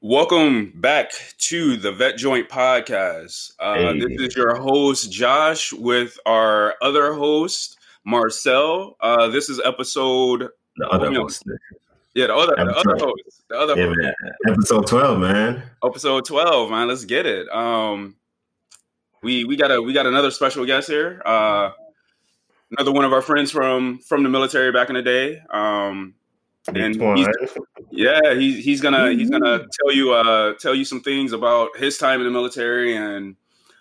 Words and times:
Welcome 0.00 0.72
back 0.76 1.10
to 1.38 1.76
the 1.76 1.90
Vet 1.92 2.16
Joint 2.16 2.48
Podcast. 2.48 3.52
Uh, 3.58 3.74
Hey. 3.74 3.98
This 3.98 4.28
is 4.28 4.36
your 4.36 4.54
host, 4.54 5.10
Josh, 5.10 5.72
with 5.72 6.18
our 6.26 6.74
other 6.82 7.12
host, 7.14 7.78
Marcel. 8.04 8.96
Uh, 9.00 9.28
this 9.28 9.48
is 9.48 9.60
episode, 9.64 10.48
The 10.76 10.88
other 10.88 11.06
Oh, 11.06 11.10
yeah. 11.10 11.18
host. 11.18 11.42
yeah, 12.14 12.26
the 12.26 12.34
other, 12.36 12.54
the 12.56 12.62
other 12.76 12.96
host, 12.98 13.42
the 13.48 13.56
other 13.58 13.76
Yeah, 13.76 13.86
host, 13.86 13.98
man. 13.98 14.14
Episode 14.52 14.86
12, 14.86 15.18
man. 15.18 15.62
episode 15.84 16.24
12, 16.26 16.70
man. 16.70 16.88
Let's 16.88 17.04
get 17.06 17.24
it. 17.26 17.48
Um, 17.48 18.16
we 19.22 19.44
we 19.44 19.56
got 19.56 19.72
a 19.72 19.80
we 19.80 19.92
got 19.94 20.06
another 20.06 20.30
special 20.30 20.66
guest 20.66 20.88
here. 20.88 21.20
Uh, 21.24 21.70
another 22.76 22.92
one 22.92 23.04
of 23.06 23.12
our 23.14 23.22
friends 23.22 23.50
from 23.50 23.98
from 24.00 24.22
the 24.22 24.28
military 24.28 24.70
back 24.70 24.88
in 24.90 24.94
the 24.94 25.02
day. 25.02 25.40
Um, 25.50 26.14
and 26.68 26.94
he's, 27.16 27.28
yeah, 27.90 28.34
he's 28.34 28.64
he's 28.64 28.80
gonna 28.80 29.12
he's 29.12 29.30
gonna 29.30 29.66
tell 29.80 29.92
you 29.92 30.12
uh 30.12 30.54
tell 30.58 30.74
you 30.74 30.84
some 30.84 31.00
things 31.00 31.32
about 31.32 31.76
his 31.76 31.98
time 31.98 32.20
in 32.20 32.26
the 32.26 32.32
military 32.32 32.96
and 32.96 33.36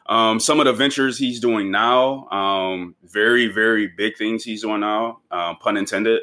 um 0.08 0.40
some 0.40 0.60
of 0.60 0.66
the 0.66 0.74
ventures 0.74 1.18
he's 1.18 1.40
doing 1.40 1.72
now. 1.72 2.28
Um 2.30 2.96
very, 3.04 3.48
very 3.48 3.88
big 3.88 4.18
things 4.18 4.44
he's 4.44 4.62
doing 4.62 4.82
now, 4.82 5.20
um, 5.32 5.58
pun 5.58 5.78
intended. 5.78 6.22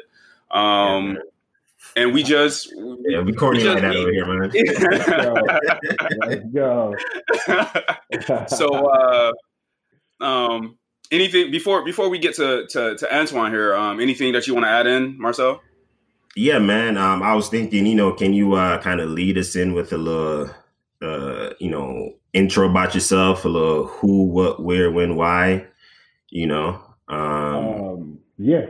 Um 0.51 1.17
and 1.95 2.13
we 2.13 2.23
just 2.23 2.73
yeah, 3.01 3.21
we 3.21 3.33
corny 3.33 3.59
we 3.59 3.69
like 3.69 3.81
that 3.81 3.95
over 3.95 4.11
here, 4.11 4.25
man. 4.25 4.51
Let's 6.25 6.45
go. 6.53 6.95
so 8.47 8.87
uh 8.87 9.31
um 10.21 10.77
anything 11.11 11.51
before 11.51 11.83
before 11.83 12.09
we 12.09 12.19
get 12.19 12.35
to 12.35 12.65
to, 12.67 12.95
to 12.95 13.15
Antoine 13.15 13.51
here, 13.51 13.75
um 13.75 13.99
anything 13.99 14.31
that 14.33 14.47
you 14.47 14.53
want 14.53 14.65
to 14.65 14.69
add 14.69 14.87
in, 14.87 15.19
Marcel? 15.19 15.61
Yeah, 16.35 16.59
man. 16.59 16.97
Um, 16.97 17.21
I 17.21 17.35
was 17.35 17.49
thinking, 17.49 17.85
you 17.85 17.95
know, 17.95 18.11
can 18.13 18.33
you 18.33 18.53
uh 18.53 18.81
kind 18.81 18.99
of 18.99 19.09
lead 19.09 19.37
us 19.37 19.55
in 19.55 19.73
with 19.73 19.93
a 19.93 19.97
little 19.97 20.49
uh, 21.03 21.53
you 21.59 21.69
know, 21.69 22.13
intro 22.31 22.69
about 22.69 22.93
yourself, 22.95 23.45
a 23.45 23.49
little 23.49 23.85
who, 23.85 24.23
what, 24.23 24.63
where, 24.63 24.89
when, 24.89 25.15
why, 25.15 25.65
you 26.29 26.47
know. 26.47 26.81
Um 27.09 27.19
um, 27.19 28.19
yes. 28.37 28.69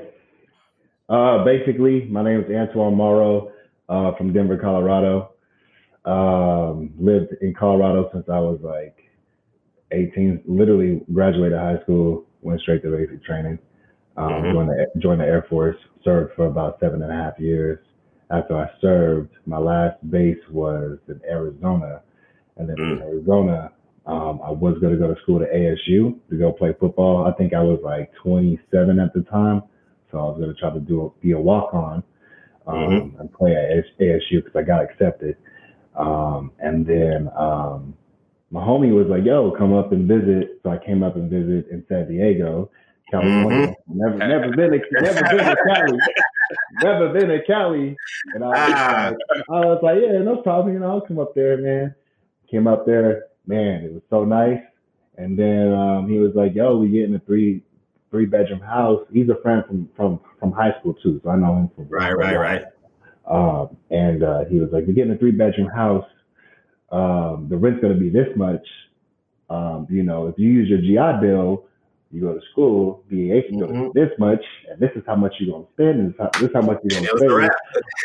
Uh, 1.10 1.44
basically, 1.44 2.06
my 2.06 2.24
name 2.24 2.40
is 2.40 2.50
Antoine 2.50 2.96
Morrow 2.96 3.52
uh, 3.88 4.16
from 4.16 4.34
Denver, 4.34 4.58
Colorado. 4.58 5.30
Um, 6.06 6.94
lived 6.98 7.34
in 7.42 7.54
Colorado 7.54 8.10
since 8.12 8.26
I 8.28 8.40
was 8.40 8.60
like 8.62 8.98
18. 9.92 10.44
Literally 10.46 11.02
graduated 11.14 11.58
high 11.58 11.82
school, 11.84 12.26
went 12.42 12.62
straight 12.62 12.82
to 12.84 12.90
basic 12.90 13.24
training. 13.24 13.60
Um, 14.18 14.44
Mhm. 14.44 14.52
joined, 14.52 14.70
the, 14.70 15.00
joined 15.00 15.22
the 15.22 15.26
Air 15.26 15.44
Force, 15.50 15.78
served 16.04 16.34
for 16.36 16.46
about 16.46 16.80
seven 16.80 17.02
and 17.02 17.12
a 17.12 17.16
half 17.16 17.40
years. 17.40 17.80
After 18.30 18.56
I 18.58 18.70
served, 18.80 19.32
my 19.46 19.58
last 19.58 19.98
base 20.10 20.40
was 20.50 21.00
in 21.08 21.20
Arizona. 21.30 22.02
And 22.58 22.70
then 22.70 22.78
in 22.80 22.98
Mm. 23.00 23.02
Arizona, 23.02 23.72
um, 24.06 24.40
I 24.44 24.52
was 24.52 24.78
going 24.80 24.94
to 24.94 25.00
go 25.00 25.14
to 25.14 25.20
school 25.22 25.40
to 25.40 25.48
ASU 25.48 26.16
to 26.30 26.38
go 26.38 26.52
play 26.52 26.74
football. 26.74 27.26
I 27.26 27.32
think 27.32 27.54
I 27.54 27.62
was 27.64 27.80
like 27.84 28.14
27 28.16 29.00
at 29.00 29.14
the 29.14 29.22
time. 29.24 29.64
So 30.12 30.20
I 30.20 30.24
was 30.26 30.38
going 30.38 30.54
to 30.54 30.60
try 30.60 30.70
to 30.70 30.80
do 30.80 31.06
a, 31.06 31.10
be 31.22 31.32
a 31.32 31.40
walk 31.40 31.74
on 31.74 32.04
um, 32.68 32.76
Mhm. 32.76 33.20
and 33.20 33.34
play 33.34 33.56
at 33.56 33.86
ASU 34.00 34.44
because 34.44 34.56
I 34.56 34.62
got 34.64 34.84
accepted. 34.84 35.36
Um, 35.96 36.52
and 36.60 36.86
then 36.86 37.30
um, 37.36 37.94
my 38.52 38.62
homie 38.64 38.94
was 38.94 39.08
like, 39.08 39.24
"Yo, 39.26 39.52
come 39.52 39.74
up 39.74 39.92
and 39.92 40.08
visit." 40.08 40.60
So 40.64 40.70
I 40.70 40.78
came 40.78 41.04
up 41.04 41.16
and 41.16 41.30
visited 41.30 41.68
in 41.70 41.84
San 41.88 42.08
Diego, 42.08 42.70
California. 43.14 43.76
Never, 43.88 44.18
never 44.18 44.50
been 44.56 44.72
to, 44.72 44.82
never 45.02 45.22
been 45.22 45.46
to 45.46 45.58
Cali. 45.68 45.98
Never 46.82 47.14
been 47.14 47.30
to 47.30 47.44
Cali. 47.46 47.96
And 48.34 48.44
I 48.44 48.48
was, 48.48 48.58
Ah. 48.76 49.12
like, 49.30 49.44
I 49.50 49.66
was 49.66 49.80
like, 49.84 49.98
"Yeah, 50.02 50.20
no 50.24 50.38
problem. 50.38 50.74
You 50.74 50.80
know, 50.80 50.90
I'll 50.90 51.02
come 51.02 51.20
up 51.20 51.34
there, 51.36 51.58
man." 51.58 51.96
Came 52.50 52.68
up 52.68 52.86
there, 52.86 53.26
man. 53.48 53.84
It 53.86 53.94
was 53.94 54.04
so 54.10 54.24
nice. 54.26 54.62
And 55.18 55.38
then 55.38 55.72
um, 55.74 56.10
he 56.10 56.18
was 56.18 56.32
like, 56.36 56.56
"Yo, 56.56 56.78
we 56.78 56.90
getting 56.90 57.16
a 57.16 57.20
three 57.20 57.62
three 58.12 58.26
bedroom 58.26 58.60
house." 58.62 59.02
He's 59.12 59.30
a 59.30 59.36
friend 59.42 59.64
from 59.68 59.90
from 59.96 60.20
from 60.40 60.52
high 60.52 60.74
school 60.80 60.96
too, 60.96 61.22
so 61.24 61.30
I 61.30 61.36
know 61.36 61.56
him 61.56 61.70
from 61.76 61.88
right, 61.90 62.14
right, 62.18 62.38
right. 62.38 62.64
um, 63.28 63.78
and 63.92 64.24
uh, 64.24 64.46
he 64.46 64.60
was 64.60 64.70
like, 64.72 64.86
"We're 64.88 64.94
getting 64.94 65.14
a 65.14 65.18
three 65.18 65.32
bedroom 65.32 65.70
house. 65.70 66.06
Um, 66.92 67.48
the 67.50 67.58
rent's 67.58 67.82
going 67.82 67.94
to 67.94 68.00
be 68.00 68.10
this 68.10 68.28
much. 68.36 68.66
Um, 69.50 69.88
you 69.90 70.04
know, 70.04 70.28
if 70.28 70.36
you 70.38 70.50
use 70.50 70.68
your 70.70 70.80
GI 70.80 71.22
Bill, 71.26 71.66
you 72.14 72.22
go 72.22 72.34
to 72.36 72.42
school, 72.52 73.04
BAH 73.10 73.48
is 73.50 73.52
going 73.60 73.74
to 73.74 73.80
Mhm. 73.80 73.94
this 73.94 74.10
much, 74.20 74.44
and 74.70 74.80
this 74.80 74.92
is 74.96 75.02
how 75.08 75.16
much 75.16 75.34
you're 75.40 75.52
going 75.52 75.66
to 75.66 75.72
spend, 75.74 76.00
and 76.00 76.10
this, 76.14 76.18
how, 76.20 76.30
this 76.40 76.44
is 76.50 76.54
how 76.54 76.62
much 76.62 76.80
you're 76.84 77.02
going 77.02 77.18
to 77.20 77.26
a 77.26 77.36
wrap. 77.36 77.52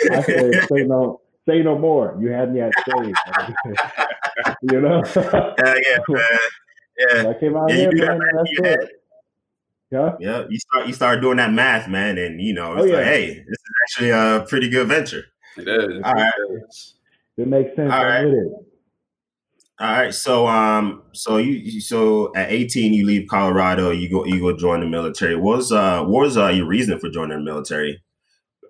spend." 0.00 0.14
I 0.16 0.22
said, 0.22 0.68
"Say 0.72 0.82
no, 0.84 1.20
say 1.46 1.62
no 1.62 1.78
more. 1.78 2.16
You 2.20 2.30
had 2.30 2.52
me 2.52 2.60
at 2.62 2.72
save. 2.88 3.14
you 4.62 4.80
know." 4.80 5.02
Yeah, 5.14 5.74
yeah, 5.86 5.98
man. 6.08 6.22
Yeah. 6.98 7.28
I 7.28 7.34
came 7.38 7.56
out 7.56 7.68
Yeah, 7.70 7.74
you 7.76 7.80
here, 7.82 7.90
do 7.90 7.98
that 8.00 8.18
man. 8.18 8.28
That's 8.34 8.50
in 8.58 8.64
your 8.64 8.72
it. 8.82 8.90
Yeah. 9.90 10.16
Yeah, 10.20 10.44
you 10.48 10.58
start 10.58 10.86
you 10.86 10.92
start 10.92 11.20
doing 11.20 11.36
that 11.38 11.52
math, 11.52 11.88
man, 11.88 12.18
and 12.18 12.40
you 12.40 12.52
know, 12.54 12.72
it's 12.74 12.82
Oh, 12.82 12.84
yeah. 12.86 12.96
like, 12.96 13.04
hey, 13.04 13.26
this 13.34 13.58
is 13.58 13.64
actually 13.84 14.10
a 14.10 14.44
pretty 14.48 14.68
good 14.68 14.86
venture. 14.88 15.24
It 15.56 15.66
is. 15.68 16.02
All 16.04 16.14
right. 16.14 16.32
It 17.36 17.46
makes 17.48 17.74
sense. 17.76 17.92
All 17.92 18.00
I'm 18.00 18.06
right. 18.06 18.44
All 19.80 19.86
right, 19.92 20.12
so 20.12 20.48
um, 20.48 21.02
so 21.12 21.36
you 21.36 21.80
so 21.80 22.32
at 22.34 22.50
eighteen 22.50 22.92
you 22.92 23.06
leave 23.06 23.28
Colorado, 23.28 23.90
you 23.92 24.10
go 24.10 24.24
you 24.24 24.40
go 24.40 24.56
join 24.56 24.80
the 24.80 24.86
military. 24.86 25.36
What 25.36 25.58
was 25.58 25.70
uh 25.70 26.02
what 26.02 26.22
was 26.22 26.36
uh 26.36 26.48
your 26.48 26.66
reason 26.66 26.98
for 26.98 27.08
joining 27.08 27.38
the 27.38 27.44
military? 27.44 28.02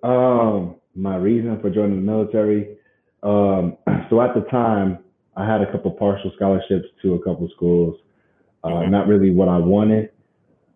Um, 0.03 0.75
my 0.95 1.15
reason 1.15 1.59
for 1.61 1.71
joining 1.71 1.95
the 2.05 2.11
military. 2.11 2.77
Um, 3.23 3.77
so 4.11 4.21
at 4.21 4.35
the 4.35 4.41
time, 4.51 4.99
I 5.35 5.45
had 5.51 5.61
a 5.61 5.71
couple 5.71 5.89
partial 5.91 6.31
scholarships 6.35 6.85
to 7.01 7.15
a 7.15 7.19
couple 7.23 7.49
schools. 7.55 7.99
Uh, 8.63 8.67
Mhm. 8.69 8.89
Not 8.91 9.07
really 9.07 9.31
what 9.31 9.47
I 9.47 9.57
wanted 9.57 10.11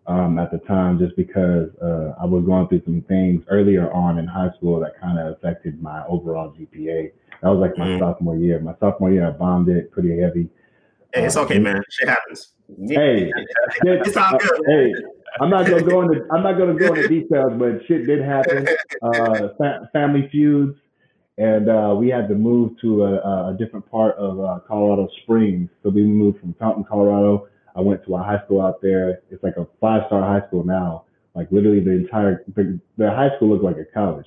um, 0.06 0.38
at 0.40 0.50
the 0.50 0.58
time, 0.58 0.98
just 0.98 1.14
because 1.16 1.68
uh, 1.80 2.14
I 2.20 2.24
was 2.24 2.44
going 2.44 2.66
through 2.68 2.82
some 2.84 3.02
things 3.02 3.44
earlier 3.48 3.92
on 3.92 4.18
in 4.18 4.26
high 4.26 4.50
school 4.56 4.80
that 4.80 4.98
kind 5.00 5.18
of 5.18 5.28
affected 5.34 5.80
my 5.80 6.04
overall 6.06 6.50
GPA. 6.52 7.12
That 7.42 7.48
was 7.50 7.58
like 7.60 7.76
my 7.78 7.86
Mhm. 7.86 7.98
sophomore 7.98 8.36
year. 8.36 8.58
My 8.60 8.74
sophomore 8.80 9.10
year, 9.12 9.26
I 9.26 9.30
bombed 9.30 9.68
it 9.68 9.90
pretty 9.90 10.18
heavy. 10.18 10.48
Hey, 11.12 11.24
it's 11.26 11.36
Uh, 11.36 11.42
okay, 11.42 11.58
man. 11.58 11.82
Shit 11.90 12.08
happens. 12.08 12.54
Hey, 12.88 13.32
it's 13.84 14.16
all 14.16 14.38
good. 14.38 14.60
hey, 14.66 14.94
I'm 15.40 15.50
not 15.50 15.68
gonna 15.68 15.82
go 15.84 16.02
into 16.02 16.24
I'm 16.32 16.42
not 16.42 16.56
gonna 16.58 16.74
go 16.74 16.92
into 16.94 17.08
details, 17.20 17.52
but 17.58 17.84
shit 17.86 18.06
did 18.06 18.22
happen. 18.22 18.66
Uh, 19.02 19.48
fa- 19.58 19.88
family 19.92 20.28
feuds, 20.32 20.76
and 21.38 21.68
uh, 21.68 21.94
we 21.98 22.08
had 22.08 22.26
to 22.28 22.34
move 22.34 22.78
to 22.80 23.04
a, 23.04 23.50
a 23.50 23.56
different 23.58 23.88
part 23.90 24.16
of 24.16 24.40
uh, 24.40 24.60
Colorado 24.66 25.08
Springs. 25.22 25.68
So 25.82 25.90
we 25.90 26.02
moved 26.02 26.40
from 26.40 26.54
Fountain, 26.54 26.84
Colorado. 26.84 27.48
I 27.76 27.80
went 27.80 28.04
to 28.06 28.14
a 28.14 28.22
high 28.22 28.40
school 28.44 28.60
out 28.62 28.80
there. 28.80 29.20
It's 29.30 29.42
like 29.42 29.56
a 29.56 29.66
five 29.80 30.04
star 30.06 30.22
high 30.22 30.46
school 30.46 30.64
now. 30.64 31.04
Like 31.34 31.48
literally, 31.50 31.80
the 31.80 31.90
entire 31.90 32.44
the 32.54 33.10
high 33.10 33.34
school 33.36 33.48
looked 33.50 33.64
like 33.64 33.76
a 33.76 33.84
college. 33.84 34.26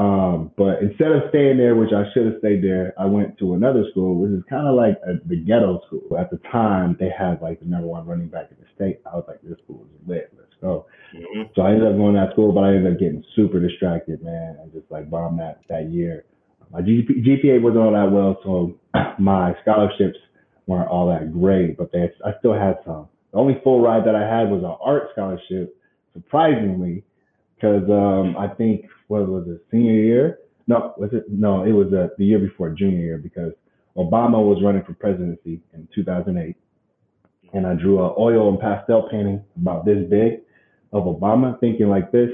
Um, 0.00 0.50
but 0.56 0.80
instead 0.80 1.12
of 1.12 1.28
staying 1.28 1.58
there, 1.58 1.76
which 1.76 1.92
I 1.92 2.04
should 2.14 2.24
have 2.24 2.38
stayed 2.38 2.64
there, 2.64 2.94
I 2.98 3.04
went 3.04 3.36
to 3.38 3.52
another 3.52 3.84
school, 3.90 4.18
which 4.18 4.30
is 4.30 4.42
kind 4.48 4.66
of 4.66 4.74
like 4.74 4.96
a, 5.04 5.20
the 5.28 5.36
ghetto 5.36 5.82
school. 5.86 6.16
At 6.18 6.30
the 6.30 6.38
time, 6.50 6.96
they 6.98 7.10
had 7.12 7.42
like 7.42 7.60
the 7.60 7.66
number 7.66 7.86
one 7.86 8.06
running 8.06 8.28
back 8.28 8.48
in 8.50 8.56
the 8.56 8.66
state. 8.74 9.02
I 9.04 9.14
was 9.14 9.26
like, 9.28 9.42
this 9.42 9.58
school 9.62 9.84
is 9.84 10.08
lit. 10.08 10.32
Let's 10.38 10.54
go. 10.62 10.86
Mhm. 11.14 11.50
So 11.54 11.60
I 11.60 11.72
ended 11.72 11.86
up 11.86 11.96
going 11.98 12.14
to 12.14 12.20
that 12.20 12.32
school, 12.32 12.50
but 12.50 12.64
I 12.64 12.68
ended 12.68 12.94
up 12.94 12.98
getting 12.98 13.22
super 13.36 13.60
distracted, 13.60 14.22
man, 14.24 14.56
and 14.62 14.72
just 14.72 14.90
like 14.90 15.10
bombed 15.10 15.38
that 15.40 15.60
that 15.68 15.90
year. 15.90 16.24
My 16.72 16.80
GP, 16.80 17.20
GPA 17.22 17.60
wasn't 17.60 17.84
all 17.84 17.92
that 17.92 18.10
well, 18.10 18.38
so 18.42 18.78
my 19.18 19.54
scholarships 19.60 20.18
weren't 20.66 20.88
all 20.88 21.08
that 21.08 21.30
great, 21.30 21.76
but 21.76 21.92
they, 21.92 22.10
I 22.24 22.30
still 22.38 22.54
had 22.54 22.78
some. 22.86 23.08
The 23.32 23.38
only 23.38 23.60
full 23.62 23.82
ride 23.82 24.06
that 24.06 24.14
I 24.14 24.22
had 24.22 24.48
was 24.50 24.62
an 24.62 24.76
art 24.82 25.08
scholarship, 25.12 25.76
surprisingly, 26.14 27.04
because 27.60 27.88
um, 27.90 28.36
I 28.38 28.48
think 28.48 28.86
what 29.08 29.28
was 29.28 29.46
it, 29.48 29.62
senior 29.70 29.92
year? 29.92 30.38
No, 30.66 30.94
was 30.96 31.10
it? 31.12 31.24
No, 31.28 31.64
it 31.64 31.72
was 31.72 31.92
uh, 31.92 32.08
the 32.16 32.24
year 32.24 32.38
before 32.38 32.70
junior 32.70 32.98
year 32.98 33.18
because 33.18 33.52
Obama 33.96 34.42
was 34.42 34.62
running 34.62 34.84
for 34.84 34.94
presidency 34.94 35.60
in 35.74 35.88
2008, 35.94 36.56
and 37.52 37.66
I 37.66 37.74
drew 37.74 38.04
an 38.04 38.14
oil 38.18 38.48
and 38.48 38.58
pastel 38.58 39.08
painting 39.10 39.44
about 39.60 39.84
this 39.84 40.08
big 40.08 40.40
of 40.92 41.04
Obama, 41.04 41.58
thinking 41.60 41.88
like 41.88 42.12
this. 42.12 42.30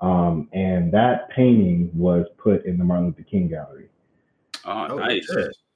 Um, 0.00 0.48
and 0.52 0.92
that 0.92 1.28
painting 1.30 1.90
was 1.92 2.24
put 2.36 2.64
in 2.64 2.78
the 2.78 2.84
Martin 2.84 3.06
Luther 3.06 3.24
King 3.28 3.48
Gallery. 3.48 3.88
Oh, 4.64 4.86
Oh, 4.90 4.96
nice. 4.96 5.28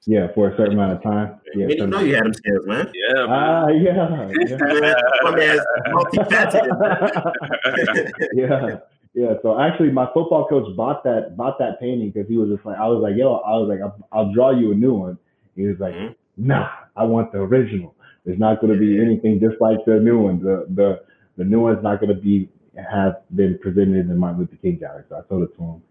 Shit. 0.05 0.13
Yeah, 0.13 0.27
for 0.33 0.49
a 0.49 0.57
certain 0.57 0.73
amount 0.73 0.93
of 0.97 1.03
time. 1.03 1.39
Yeah, 1.55 1.67
Didn't 1.67 1.89
know 1.89 1.99
you 2.01 2.15
had 2.15 2.25
them 2.25 2.33
skills, 2.33 2.65
man. 2.65 2.91
Yeah, 2.93 3.25
man. 3.25 3.29
Ah, 3.29 3.67
yeah, 3.67 4.29
yeah. 4.47 4.93
My 5.23 5.35
man's 5.35 5.61
multifaceted. 5.87 8.11
yeah, 8.33 8.77
yeah. 9.13 9.33
So 9.41 9.59
actually, 9.59 9.91
my 9.91 10.05
football 10.13 10.47
coach 10.47 10.65
bought 10.75 11.03
that 11.03 11.35
bought 11.37 11.57
that 11.59 11.79
painting 11.79 12.11
because 12.11 12.27
he 12.27 12.37
was 12.37 12.49
just 12.49 12.65
like, 12.65 12.77
I 12.77 12.87
was 12.87 13.01
like, 13.01 13.15
yo, 13.15 13.35
I 13.35 13.51
was 13.57 13.69
like, 13.69 13.79
I'll, 13.81 14.07
I'll 14.11 14.33
draw 14.33 14.51
you 14.51 14.71
a 14.71 14.75
new 14.75 14.93
one. 14.93 15.17
He 15.55 15.67
was 15.67 15.77
like, 15.79 15.93
Mhm. 15.93 16.15
Nah, 16.37 16.67
I 16.95 17.03
want 17.03 17.31
the 17.31 17.39
original. 17.39 17.93
There's 18.25 18.39
not 18.39 18.59
going 18.59 18.73
to 18.73 18.79
be 18.79 18.99
anything 18.99 19.39
just 19.39 19.61
like 19.61 19.77
the 19.85 19.99
new 19.99 20.19
one. 20.19 20.39
The 20.41 20.65
the 20.73 21.01
the 21.37 21.43
new 21.43 21.59
one's 21.61 21.83
not 21.83 21.99
going 21.99 22.15
to 22.15 22.19
be 22.19 22.49
have 22.75 23.21
been 23.35 23.59
presented 23.59 23.97
in 23.97 24.07
the 24.07 24.15
Martin 24.15 24.39
Luther 24.39 24.55
King 24.61 24.77
Gallery. 24.79 25.03
So 25.09 25.17
I 25.17 25.21
sold 25.29 25.43
it 25.43 25.55
to 25.57 25.61
him, 25.61 25.83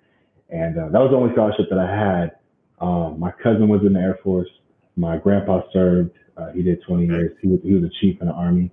and 0.50 0.76
uh, 0.78 0.88
that 0.88 0.98
was 0.98 1.10
the 1.12 1.16
only 1.16 1.32
scholarship 1.34 1.66
that 1.70 1.78
I 1.78 1.86
had. 1.86 2.32
Um, 2.82 3.18
my 3.18 3.30
cousin 3.30 3.68
was 3.68 3.82
in 3.86 3.92
the 3.92 4.00
Air 4.00 4.18
Force. 4.24 4.48
My 4.96 5.16
grandpa 5.16 5.62
served. 5.72 6.10
Uh, 6.36 6.50
he 6.52 6.62
did 6.62 6.82
20 6.86 7.06
years. 7.06 7.32
He 7.40 7.48
was 7.48 7.60
he 7.62 7.72
was 7.72 7.84
a 7.84 7.90
chief 8.00 8.20
in 8.20 8.26
the 8.26 8.34
army, 8.34 8.70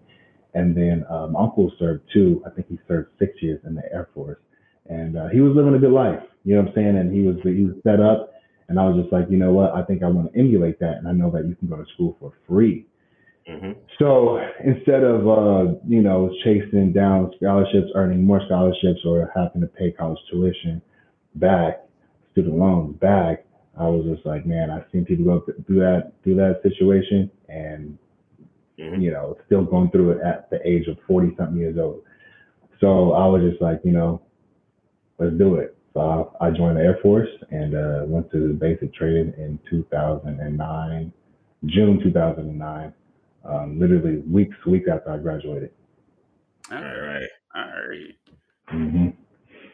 and 0.55 0.75
then 0.75 1.05
uh, 1.09 1.27
my 1.27 1.41
uncle 1.41 1.71
served 1.77 2.03
too. 2.11 2.41
I 2.45 2.49
think 2.49 2.67
he 2.67 2.79
served 2.87 3.09
six 3.19 3.33
years 3.41 3.61
in 3.65 3.75
the 3.75 3.83
Air 3.93 4.09
Force, 4.13 4.39
and 4.89 5.17
uh, 5.17 5.27
he 5.27 5.41
was 5.41 5.55
living 5.55 5.75
a 5.75 5.79
good 5.79 5.91
life. 5.91 6.21
You 6.43 6.55
know 6.55 6.61
what 6.61 6.69
I'm 6.69 6.75
saying? 6.75 6.97
And 6.97 7.13
he 7.13 7.21
was 7.21 7.35
he 7.43 7.65
was 7.65 7.75
set 7.83 7.99
up, 7.99 8.33
and 8.67 8.79
I 8.79 8.85
was 8.85 9.01
just 9.01 9.13
like, 9.13 9.25
you 9.29 9.37
know 9.37 9.51
what? 9.51 9.73
I 9.73 9.83
think 9.83 10.01
I 10.03 10.07
want 10.07 10.33
to 10.33 10.39
emulate 10.39 10.79
that, 10.79 10.97
and 10.97 11.07
I 11.07 11.11
know 11.11 11.29
that 11.31 11.45
you 11.45 11.55
can 11.55 11.67
go 11.67 11.75
to 11.75 11.85
school 11.93 12.17
for 12.19 12.33
free. 12.47 12.87
hmm 13.47 13.73
So 13.99 14.39
instead 14.65 15.03
of 15.03 15.27
uh, 15.27 15.73
you 15.87 16.01
know 16.01 16.33
chasing 16.43 16.93
down 16.93 17.31
scholarships, 17.37 17.89
earning 17.93 18.23
more 18.23 18.41
scholarships, 18.47 19.01
or 19.05 19.31
having 19.35 19.61
to 19.61 19.67
pay 19.67 19.91
college 19.91 20.19
tuition 20.31 20.81
back, 21.35 21.83
student 22.31 22.57
loans 22.57 22.97
back, 22.97 23.45
I 23.79 23.87
was 23.87 24.05
just 24.13 24.25
like, 24.25 24.45
man, 24.45 24.69
I've 24.69 24.85
seen 24.91 25.05
people 25.05 25.25
go 25.25 25.45
through 25.65 25.79
that 25.79 26.13
through 26.23 26.35
that 26.35 26.61
situation, 26.63 27.31
and 27.47 27.97
hmm 28.79 29.01
you 29.01 29.11
know, 29.11 29.37
still 29.45 29.65
going 29.65 29.91
through 29.91 30.11
it 30.11 30.21
at 30.21 30.49
the 30.49 30.59
age 30.67 30.87
of 30.87 30.97
forty 31.07 31.33
something 31.37 31.57
years 31.57 31.77
old. 31.79 32.01
So 32.81 33.13
I 33.13 33.25
was 33.27 33.41
just 33.49 33.61
like, 33.61 33.81
you 33.83 33.91
know, 33.91 34.21
let's 35.19 35.37
do 35.37 35.55
it. 35.55 35.77
So 35.93 36.35
I, 36.41 36.47
I 36.47 36.51
joined 36.51 36.77
the 36.77 36.81
Air 36.81 36.97
Force 37.01 37.29
and 37.51 37.75
uh, 37.75 38.03
went 38.05 38.31
to 38.31 38.53
basic 38.53 38.93
training 38.93 39.33
in 39.37 39.59
2009, 39.69 41.13
June 41.65 41.99
2009 42.03 42.93
um, 43.45 43.79
literally 43.79 44.17
weeks 44.21 44.55
weeks 44.65 44.87
after 44.91 45.11
I 45.11 45.17
graduated. 45.17 45.71
All 46.71 46.77
right. 46.77 47.29
All 47.55 47.63
right. 47.89 48.15
hmm 48.69 49.07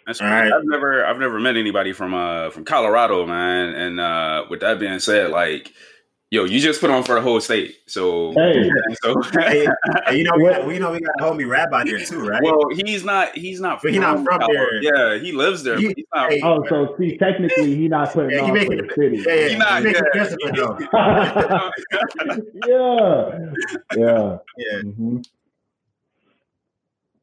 That's 0.06 0.22
All 0.22 0.28
great. 0.28 0.42
right. 0.42 0.54
I've 0.54 0.66
never 0.66 1.06
I've 1.06 1.18
never 1.20 1.40
met 1.40 1.58
anybody 1.58 1.92
from 1.94 2.14
uh 2.14 2.50
from 2.52 2.64
Colorado, 2.66 3.26
man. 3.26 3.74
And 3.74 4.00
uh 4.00 4.46
with 4.50 4.60
that 4.60 4.80
being 4.80 5.00
said, 5.00 5.32
like, 5.32 5.74
yo, 6.30 6.44
you 6.44 6.60
just 6.60 6.80
put 6.80 6.92
on 6.92 7.04
for 7.04 7.16
the 7.16 7.22
whole 7.22 7.42
state. 7.42 7.78
So 7.88 8.34
Hey. 8.34 8.70
so 9.04 9.20
Hey, 9.34 9.66
hey, 10.06 10.18
you 10.18 10.24
know, 10.24 10.34
we, 10.38 10.44
got, 10.50 10.68
we 10.68 10.78
know 10.78 10.92
we 10.92 11.00
got 11.00 11.20
a 11.20 11.24
homie 11.24 11.48
rabbi 11.50 11.86
there 11.86 11.98
too, 12.00 12.20
right? 12.20 12.44
well, 12.44 12.70
he's 12.70 13.04
not 13.04 13.36
he's 13.36 13.60
not 13.60 13.82
But 13.82 13.94
he 13.94 14.00
not 14.00 14.18
from 14.24 14.40
Colorado. 14.40 14.54
there. 14.54 14.84
Yeah, 15.16 15.24
he 15.24 15.32
lives 15.32 15.64
there, 15.64 15.78
He- 15.80 15.92
he's 15.96 16.06
not 16.14 16.30
hey, 16.32 16.42
Oh, 16.44 16.64
so 16.70 16.96
see, 17.00 17.18
technically, 17.18 17.76
he's 17.76 17.90
not 17.90 18.14
putting 18.14 18.30
Yeah, 18.32 18.46
he 18.46 18.52
on 18.52 18.66
for 18.66 18.76
the 18.76 18.90
city. 18.94 19.24
yeah, 19.26 19.34
yeah, 19.34 19.48
He 19.48 19.56
not- 19.58 19.78
he 19.80 19.84
making 19.86 20.04
yeah. 20.04 20.22
adjustment, 20.22 20.56
yeah, 22.68 22.82
yeah. 23.96 24.38
Yeah. 24.58 24.82
hmm 24.82 25.18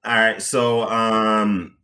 All 0.04 0.14
right. 0.14 0.42
So, 0.42 0.82
um, 0.88 1.76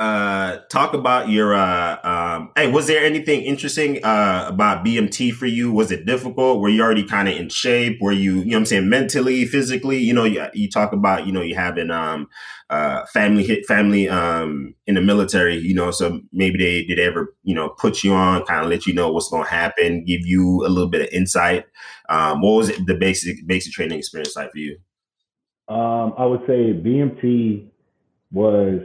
uh, 0.00 0.60
talk 0.70 0.94
about 0.94 1.28
your, 1.28 1.54
uh, 1.54 1.98
um, 2.02 2.50
hey, 2.56 2.70
was 2.70 2.86
there 2.86 3.04
anything 3.04 3.42
interesting, 3.42 4.02
uh, 4.02 4.46
about 4.48 4.82
BMT 4.82 5.30
for 5.30 5.44
you? 5.44 5.70
Was 5.70 5.92
it 5.92 6.06
difficult? 6.06 6.60
Were 6.60 6.70
you 6.70 6.80
already 6.82 7.04
kind 7.04 7.28
of 7.28 7.36
in 7.36 7.50
shape? 7.50 7.98
Were 8.00 8.10
you, 8.10 8.36
you 8.38 8.52
know 8.52 8.56
I'm 8.56 8.64
saying, 8.64 8.88
mentally, 8.88 9.44
physically? 9.44 9.98
You 9.98 10.14
know, 10.14 10.24
you, 10.24 10.46
you 10.54 10.70
talk 10.70 10.94
about, 10.94 11.26
you 11.26 11.32
know, 11.32 11.42
you 11.42 11.54
having, 11.54 11.90
um, 11.90 12.28
uh, 12.70 13.04
family 13.12 13.44
hit 13.44 13.66
family, 13.66 14.08
um, 14.08 14.74
in 14.86 14.94
the 14.94 15.02
military, 15.02 15.58
you 15.58 15.74
know, 15.74 15.90
so 15.90 16.18
maybe 16.32 16.56
they 16.56 16.82
did 16.86 16.98
ever, 16.98 17.34
you 17.42 17.54
know, 17.54 17.68
put 17.68 18.02
you 18.02 18.14
on, 18.14 18.42
kind 18.46 18.64
of 18.64 18.70
let 18.70 18.86
you 18.86 18.94
know 18.94 19.12
what's 19.12 19.28
going 19.28 19.44
to 19.44 19.50
happen, 19.50 20.02
give 20.06 20.22
you 20.24 20.64
a 20.64 20.70
little 20.70 20.88
bit 20.88 21.02
of 21.02 21.08
insight. 21.12 21.66
Um, 22.08 22.40
what 22.40 22.52
was 22.52 22.70
it, 22.70 22.86
the 22.86 22.94
basic, 22.94 23.46
basic 23.46 23.74
training 23.74 23.98
experience 23.98 24.34
like 24.34 24.50
for 24.50 24.58
you? 24.58 24.78
Um, 25.68 26.14
I 26.16 26.24
would 26.24 26.40
say 26.46 26.72
BMT 26.72 27.68
was. 28.32 28.80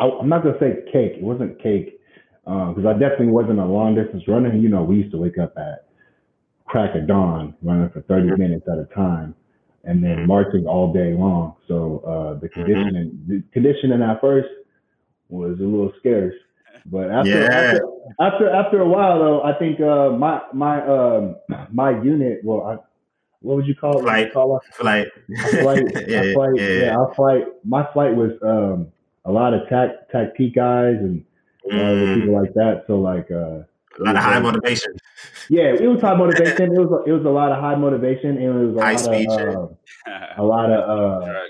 I, 0.00 0.08
I'm 0.18 0.28
not 0.28 0.42
gonna 0.42 0.58
say 0.58 0.82
cake. 0.92 1.12
It 1.16 1.22
wasn't 1.22 1.62
cake 1.62 2.00
because 2.44 2.84
I 2.86 2.92
definitely 2.94 3.28
wasn't 3.28 3.58
a 3.60 3.64
long 3.64 3.94
distance 3.94 4.24
runner. 4.26 4.52
You 4.54 4.68
know, 4.68 4.82
we 4.82 4.96
used 4.96 5.12
to 5.12 5.18
wake 5.18 5.38
up 5.38 5.54
at 5.56 5.86
crack 6.66 6.94
of 6.96 7.06
dawn, 7.06 7.54
running 7.62 7.90
for 7.90 8.00
30 8.02 8.36
minutes 8.36 8.66
at 8.70 8.78
a 8.78 8.86
time, 8.94 9.34
and 9.84 10.02
then 10.02 10.18
Mhm. 10.18 10.26
marching 10.26 10.66
all 10.66 10.92
day 10.92 11.12
long. 11.14 11.54
So 11.68 11.98
uh, 12.06 12.34
the 12.40 12.48
conditioning, 12.48 13.18
the 13.26 13.42
conditioning 13.52 14.02
at 14.02 14.20
first 14.20 14.48
was 15.28 15.58
a 15.60 15.62
little 15.62 15.92
scarce, 15.98 16.34
but 16.86 17.10
after 17.10 17.30
Yeah. 17.30 17.48
after, 17.48 17.82
after 18.20 18.50
after 18.50 18.80
a 18.80 18.88
while 18.88 19.18
though, 19.18 19.42
I 19.42 19.52
think 19.54 19.80
uh, 19.80 20.10
my 20.10 20.40
my 20.52 20.82
um, 20.86 21.36
my 21.70 21.90
unit. 22.02 22.40
Well, 22.44 22.62
I, 22.66 22.78
what 23.42 23.56
would 23.56 23.66
you 23.66 23.74
call 23.74 23.98
it? 23.98 24.02
Flight. 24.02 24.32
call? 24.32 24.60
Flight. 24.76 25.08
Flight, 25.60 25.82
yeah, 26.08 26.32
flight, 26.34 26.50
yeah, 26.56 26.76
yeah, 26.76 26.96
our 26.96 27.14
flight. 27.14 27.44
My 27.64 27.86
flight 27.92 28.14
was 28.14 28.32
um, 28.42 28.92
a 29.24 29.32
lot 29.32 29.54
of 29.54 29.68
tac 29.68 30.08
tactique 30.10 30.54
guys 30.54 30.96
and 30.96 31.24
a 31.64 31.72
Mm, 31.72 32.14
people 32.14 32.32
like 32.34 32.52
that. 32.54 32.84
So 32.86 32.98
like, 33.00 33.30
uh, 33.30 33.62
a 33.98 34.02
lot 34.02 34.16
of 34.16 34.22
high 34.22 34.38
motivation. 34.40 34.92
yeah, 35.48 35.72
it 35.74 35.86
was 35.86 36.00
high 36.00 36.14
motivation. 36.14 36.72
It 36.74 36.78
was 36.78 37.04
it 37.06 37.12
was 37.12 37.24
a 37.24 37.28
lot 37.30 37.52
of 37.52 37.58
high 37.60 37.74
motivation, 37.76 38.36
and 38.38 38.44
it 38.44 38.66
was 38.66 38.76
a 38.76 38.80
High 38.80 38.92
lot 38.94 39.04
speed 39.04 39.28
of 39.30 39.76
uh, 40.08 40.26
a 40.38 40.42
lot 40.42 40.70
of 40.70 40.80
uh, 40.88 41.40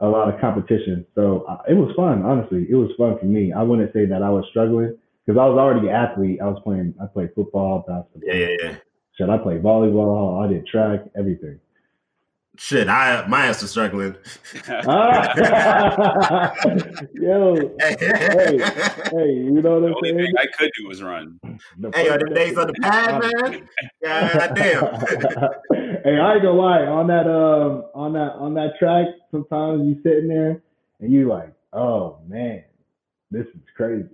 a 0.00 0.08
lot 0.08 0.32
of 0.32 0.40
competition. 0.40 1.06
So 1.14 1.44
uh, 1.48 1.62
it 1.68 1.74
was 1.74 1.94
fun. 1.96 2.22
Honestly, 2.22 2.66
it 2.68 2.74
was 2.74 2.90
fun 2.98 3.18
for 3.18 3.26
me. 3.26 3.52
I 3.52 3.62
wouldn't 3.62 3.92
say 3.92 4.06
that 4.06 4.22
I 4.22 4.30
was 4.30 4.44
struggling 4.50 4.96
because 5.26 5.38
I 5.40 5.46
was 5.46 5.58
already 5.58 5.88
an 5.88 5.94
athlete. 5.94 6.40
I 6.42 6.46
was 6.46 6.60
playing. 6.64 6.94
I 7.02 7.06
played 7.06 7.30
football, 7.34 7.84
basketball. 7.86 8.22
Yeah, 8.24 8.46
yeah, 8.46 8.56
yeah. 8.62 8.76
Shit, 9.16 9.28
I 9.30 9.38
played 9.38 9.62
volleyball. 9.62 10.44
I 10.44 10.52
did 10.52 10.66
track, 10.66 11.00
everything. 11.18 11.58
Shit, 12.60 12.88
I 12.88 13.24
my 13.28 13.46
ass 13.46 13.62
is 13.62 13.70
struggling. 13.70 14.16
Ah! 14.68 15.32
Yo, 17.14 17.54
hey, 17.78 18.58
hey, 18.58 19.32
you 19.32 19.62
know 19.62 19.80
the 19.80 19.86
what 19.86 19.90
I'm 19.90 19.94
only 19.94 20.10
saying? 20.10 20.18
thing 20.18 20.34
I 20.36 20.46
could 20.58 20.70
do 20.76 20.88
was 20.88 21.00
run. 21.00 21.38
The 21.78 21.92
Hey, 21.94 22.08
are 22.08 22.18
the 22.18 22.34
days 22.34 22.58
on 22.58 22.66
the 22.66 22.72
pad, 22.82 23.22
man? 23.22 23.68
God 24.02 24.54
damn. 24.56 24.84
hey, 26.02 26.18
I 26.18 26.34
ain't 26.34 26.42
gonna 26.42 26.50
lie. 26.50 26.80
On 26.80 27.06
that 27.06 27.28
um, 27.28 27.84
on 27.94 28.12
that 28.14 28.32
on 28.32 28.54
that 28.54 28.76
track, 28.76 29.06
sometimes 29.30 29.86
you 29.86 30.00
sitting 30.02 30.26
there 30.28 30.60
and 30.98 31.12
you 31.12 31.28
like, 31.28 31.52
oh 31.72 32.18
man, 32.26 32.64
this 33.30 33.46
is 33.46 33.62
crazy. 33.76 34.08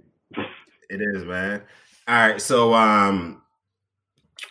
It 0.91 1.00
is, 1.00 1.25
man. 1.25 1.62
All 2.06 2.14
right, 2.14 2.43
so 2.43 2.75
um, 2.75 3.41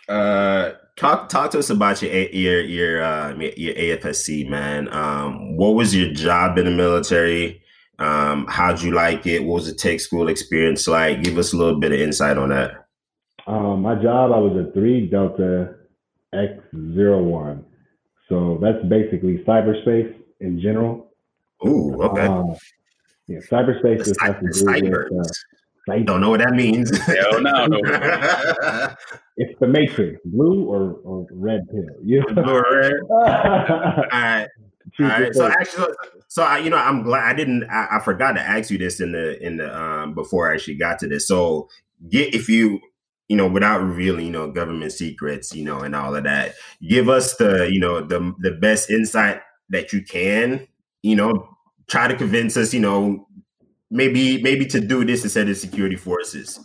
uh, 0.08 0.72
talk 0.96 1.28
talk 1.28 1.50
to 1.52 1.58
us 1.58 1.70
about 1.70 2.00
your 2.02 2.12
your 2.12 2.60
your 2.60 3.02
uh, 3.02 3.34
your 3.34 3.74
AFSC, 3.74 4.48
man. 4.48 4.92
Um, 4.92 5.56
what 5.56 5.74
was 5.74 5.94
your 5.94 6.12
job 6.12 6.58
in 6.58 6.64
the 6.66 6.70
military? 6.70 7.62
Um, 7.98 8.46
how'd 8.48 8.82
you 8.82 8.92
like 8.92 9.26
it? 9.26 9.44
What 9.44 9.54
was 9.54 9.66
the 9.66 9.74
tech 9.74 10.00
school 10.00 10.28
experience 10.28 10.88
like? 10.88 11.22
Give 11.22 11.38
us 11.38 11.52
a 11.52 11.56
little 11.56 11.78
bit 11.78 11.92
of 11.92 12.00
insight 12.00 12.38
on 12.38 12.48
that. 12.50 12.86
Um, 13.46 13.82
my 13.82 13.94
job, 13.94 14.32
I 14.32 14.38
was 14.38 14.66
a 14.66 14.72
three 14.72 15.06
Delta 15.06 15.74
X 16.32 16.52
zero 16.94 17.22
one, 17.22 17.64
so 18.28 18.58
that's 18.60 18.84
basically 18.88 19.44
cyberspace 19.46 20.14
in 20.40 20.60
general. 20.60 21.12
Ooh, 21.66 22.02
okay. 22.02 22.26
Uh, 22.26 22.54
yeah, 23.26 23.38
cyberspace 23.50 24.04
The 24.04 24.10
is 24.10 24.16
cy- 24.18 24.26
has 24.26 24.36
to 24.36 24.80
do 24.80 24.90
with 24.90 25.12
uh, 25.12 25.32
cyber. 25.88 26.06
Don't 26.06 26.20
know 26.20 26.30
what 26.30 26.40
that 26.40 26.52
means. 26.54 26.96
Hell 26.98 27.40
no, 27.40 27.66
no. 27.66 27.78
It's 29.36 29.58
the 29.58 29.66
Matrix, 29.66 30.20
blue 30.24 30.64
or, 30.66 30.92
or 31.02 31.26
red 31.32 31.68
pill. 31.68 31.82
You 32.04 32.20
know? 32.20 32.42
Blue 32.42 32.54
or 32.54 32.64
red? 32.78 32.92
All 33.10 33.20
right. 33.20 34.46
All 35.00 35.06
your. 35.08 35.34
So 35.34 35.46
actually, 35.46 35.94
so 36.28 36.42
I, 36.42 36.58
you 36.58 36.70
know, 36.70 36.76
I'm 36.76 37.02
glad 37.02 37.24
I 37.24 37.34
didn't. 37.34 37.64
I, 37.64 37.96
I 37.96 38.00
forgot 38.00 38.32
to 38.32 38.40
ask 38.40 38.70
you 38.70 38.78
this 38.78 39.00
in 39.00 39.12
the 39.12 39.40
in 39.44 39.56
the 39.56 39.76
um 39.76 40.14
before 40.14 40.50
I 40.50 40.54
actually 40.54 40.76
got 40.76 40.98
to 41.00 41.08
this. 41.08 41.26
So 41.26 41.68
get 42.08 42.34
if 42.34 42.48
you 42.48 42.80
you 43.28 43.36
know 43.36 43.48
without 43.48 43.82
revealing 43.82 44.26
you 44.26 44.32
know 44.32 44.50
government 44.50 44.92
secrets 44.92 45.54
you 45.54 45.64
know 45.64 45.80
and 45.80 45.94
all 45.96 46.14
of 46.14 46.24
that, 46.24 46.54
give 46.88 47.08
us 47.08 47.36
the 47.36 47.68
you 47.70 47.80
know 47.80 48.00
the 48.00 48.34
the 48.38 48.52
best 48.52 48.90
insight 48.90 49.40
that 49.70 49.92
you 49.92 50.02
can. 50.02 50.66
You 51.02 51.16
know, 51.16 51.48
try 51.88 52.08
to 52.08 52.16
convince 52.16 52.56
us. 52.56 52.72
You 52.72 52.80
know, 52.80 53.26
maybe 53.94 54.42
maybe 54.42 54.66
to 54.66 54.80
do 54.80 55.04
this 55.04 55.22
instead 55.24 55.48
of 55.48 55.56
security 55.56 55.96
forces. 55.96 56.60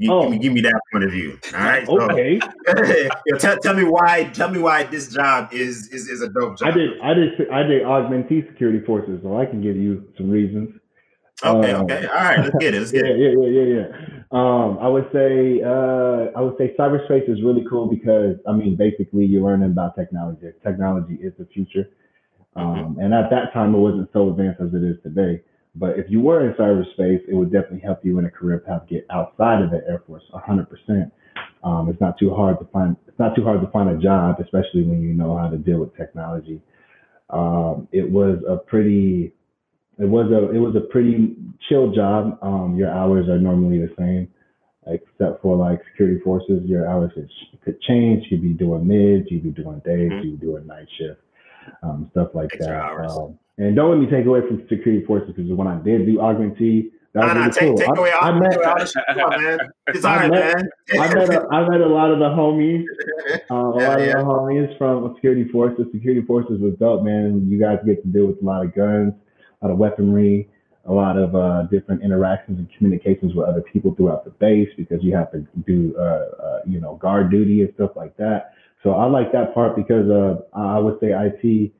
You, 0.00 0.12
Oh. 0.12 0.22
give, 0.22 0.30
me, 0.30 0.38
give 0.38 0.52
me 0.52 0.60
that 0.60 0.80
point 0.92 1.04
of 1.04 1.10
view. 1.10 1.38
All 1.54 1.60
right. 1.60 1.88
Okay. 1.88 2.38
Tell, 3.40 3.56
tell 3.58 3.74
me 3.74 3.82
why. 3.82 4.30
Tell 4.32 4.48
me 4.50 4.60
why 4.60 4.84
this 4.84 5.08
job 5.12 5.52
is 5.52 5.88
is, 5.88 6.08
is 6.08 6.20
a 6.22 6.28
dope 6.28 6.58
job. 6.58 6.68
I 6.68 6.70
did 6.70 6.90
I 7.00 7.14
did 7.14 7.50
I 7.50 7.62
did 7.64 7.82
augmentee 7.82 8.46
security 8.48 8.84
forces, 8.84 9.18
so 9.24 9.36
I 9.40 9.46
can 9.46 9.60
give 9.60 9.76
you 9.76 10.06
some 10.16 10.30
reasons. 10.30 10.68
Okay, 11.44 11.72
Um, 11.72 11.82
okay. 11.84 12.06
All 12.06 12.14
right, 12.30 12.38
let's 12.40 12.56
get 12.60 12.74
it. 12.74 12.80
Let's 12.80 12.92
yeah, 12.98 13.00
it. 13.06 13.18
yeah, 13.18 13.32
yeah, 13.40 13.50
yeah, 13.58 13.68
yeah. 13.78 13.86
Um, 14.30 14.78
I 14.80 14.88
would 14.88 15.08
say 15.12 15.62
uh, 15.64 16.30
I 16.36 16.40
would 16.42 16.56
say 16.58 16.74
cyberspace 16.78 17.28
is 17.28 17.42
really 17.42 17.64
cool 17.70 17.86
because 17.88 18.36
I 18.46 18.52
mean 18.52 18.76
basically 18.76 19.24
you're 19.24 19.42
learning 19.42 19.70
about 19.70 19.96
technology. 19.96 20.50
Technology 20.64 21.14
is 21.22 21.32
the 21.38 21.46
future, 21.46 21.88
um, 22.56 22.98
and 23.00 23.12
at 23.14 23.30
that 23.30 23.52
time 23.52 23.74
it 23.74 23.78
wasn't 23.78 24.10
so 24.12 24.28
advanced 24.30 24.60
as 24.60 24.74
it 24.74 24.82
is 24.84 24.96
today. 25.02 25.42
But 25.74 25.98
if 25.98 26.06
you 26.08 26.20
were 26.20 26.48
in 26.48 26.54
cyberspace, 26.54 27.20
it 27.28 27.34
would 27.34 27.52
definitely 27.52 27.80
help 27.80 28.04
you 28.04 28.18
in 28.18 28.24
a 28.24 28.30
career 28.30 28.58
path 28.58 28.82
get 28.88 29.06
outside 29.10 29.62
of 29.62 29.70
the 29.70 29.80
Air 29.88 30.02
Force 30.06 30.22
100%. 30.32 31.10
Um, 31.62 31.88
it's 31.88 32.00
not 32.00 32.18
too 32.18 32.34
hard 32.34 32.58
to 32.60 32.66
find. 32.66 32.96
It's 33.06 33.18
not 33.18 33.34
too 33.34 33.44
hard 33.44 33.60
to 33.60 33.66
find 33.68 33.88
a 33.88 34.00
job, 34.00 34.36
especially 34.40 34.82
when 34.84 35.02
you 35.02 35.12
know 35.12 35.36
how 35.36 35.48
to 35.48 35.56
deal 35.56 35.80
with 35.80 35.96
technology. 35.96 36.60
Um, 37.30 37.88
it 37.92 38.08
was 38.08 38.38
a 38.48 38.56
pretty 38.56 39.32
it 39.98 40.08
was 40.08 40.30
a 40.30 40.54
it 40.54 40.58
was 40.58 40.76
a 40.76 40.80
pretty 40.92 41.36
chill 41.68 41.92
job. 41.92 42.38
Um, 42.42 42.76
your 42.76 42.90
hours 42.90 43.28
are 43.28 43.38
normally 43.38 43.78
the 43.78 43.92
same. 43.98 44.28
except 44.86 45.42
for 45.42 45.56
like 45.56 45.80
security 45.90 46.20
forces, 46.22 46.62
your 46.64 46.88
hours 46.88 47.10
could, 47.14 47.28
could 47.64 47.80
change. 47.82 48.24
You'd 48.30 48.42
be 48.42 48.52
doing 48.52 48.86
mids, 48.86 49.26
you'd 49.30 49.42
be 49.42 49.50
doing 49.50 49.80
days, 49.84 50.10
mm-hmm. 50.10 50.28
you'd 50.28 50.40
be 50.40 50.46
doing 50.46 50.66
night 50.66 50.86
shift, 50.96 51.20
um, 51.82 52.08
stuff 52.12 52.28
like 52.34 52.50
Extra 52.54 52.96
that. 53.06 53.38
And 53.58 53.74
don't 53.74 53.90
let 53.90 53.98
me 53.98 54.06
take 54.06 54.24
away 54.24 54.40
from 54.46 54.60
security 54.68 55.04
forces 55.04 55.34
because 55.34 55.50
when 55.52 55.66
I 55.66 55.76
did 55.82 56.06
do 56.06 56.18
augmentee, 56.18 56.90
that 57.12 57.24
was 57.24 57.34
nah, 57.34 57.40
really 57.40 57.52
take, 57.52 57.68
cool. 57.68 57.76
take 57.76 57.96
away 57.98 58.12
I, 58.12 58.28
I 58.28 58.38
met, 58.38 58.58
man. 58.60 59.58
It's 59.88 60.04
all 60.04 60.16
right, 60.16 60.30
met, 60.30 60.56
man. 60.56 60.68
I 61.00 61.14
met, 61.14 61.30
a, 61.30 61.48
I 61.50 61.68
met 61.68 61.80
a 61.80 61.86
lot 61.86 62.12
of 62.12 62.18
the 62.18 62.26
homies, 62.26 62.84
uh, 63.50 63.54
a 63.54 63.80
yeah, 63.80 63.88
lot 63.88 64.00
yeah. 64.00 64.06
of 64.06 64.18
the 64.18 64.24
homies 64.24 64.78
from 64.78 65.14
security 65.14 65.48
forces. 65.48 65.86
Security 65.92 66.24
forces 66.24 66.60
was 66.60 66.74
dope, 66.78 67.02
man. 67.02 67.48
You 67.50 67.58
guys 67.58 67.78
get 67.84 68.02
to 68.02 68.08
deal 68.08 68.26
with 68.26 68.40
a 68.40 68.44
lot 68.44 68.64
of 68.64 68.74
guns, 68.74 69.14
a 69.60 69.66
lot 69.66 69.72
of 69.72 69.78
weaponry, 69.78 70.48
a 70.84 70.92
lot 70.92 71.18
of 71.18 71.34
uh, 71.34 71.62
different 71.64 72.02
interactions 72.02 72.58
and 72.58 72.68
communications 72.76 73.34
with 73.34 73.48
other 73.48 73.62
people 73.62 73.94
throughout 73.94 74.24
the 74.24 74.30
base 74.30 74.68
because 74.76 75.02
you 75.02 75.16
have 75.16 75.32
to 75.32 75.44
do, 75.66 75.94
uh, 75.98 76.02
uh 76.02 76.60
you 76.66 76.80
know, 76.80 76.96
guard 76.96 77.30
duty 77.30 77.62
and 77.62 77.72
stuff 77.74 77.90
like 77.96 78.16
that. 78.18 78.52
So 78.84 78.92
I 78.92 79.06
like 79.06 79.32
that 79.32 79.54
part 79.54 79.74
because 79.74 80.08
uh, 80.08 80.36
I 80.54 80.78
would 80.78 81.00
say 81.00 81.08
IT 81.08 81.72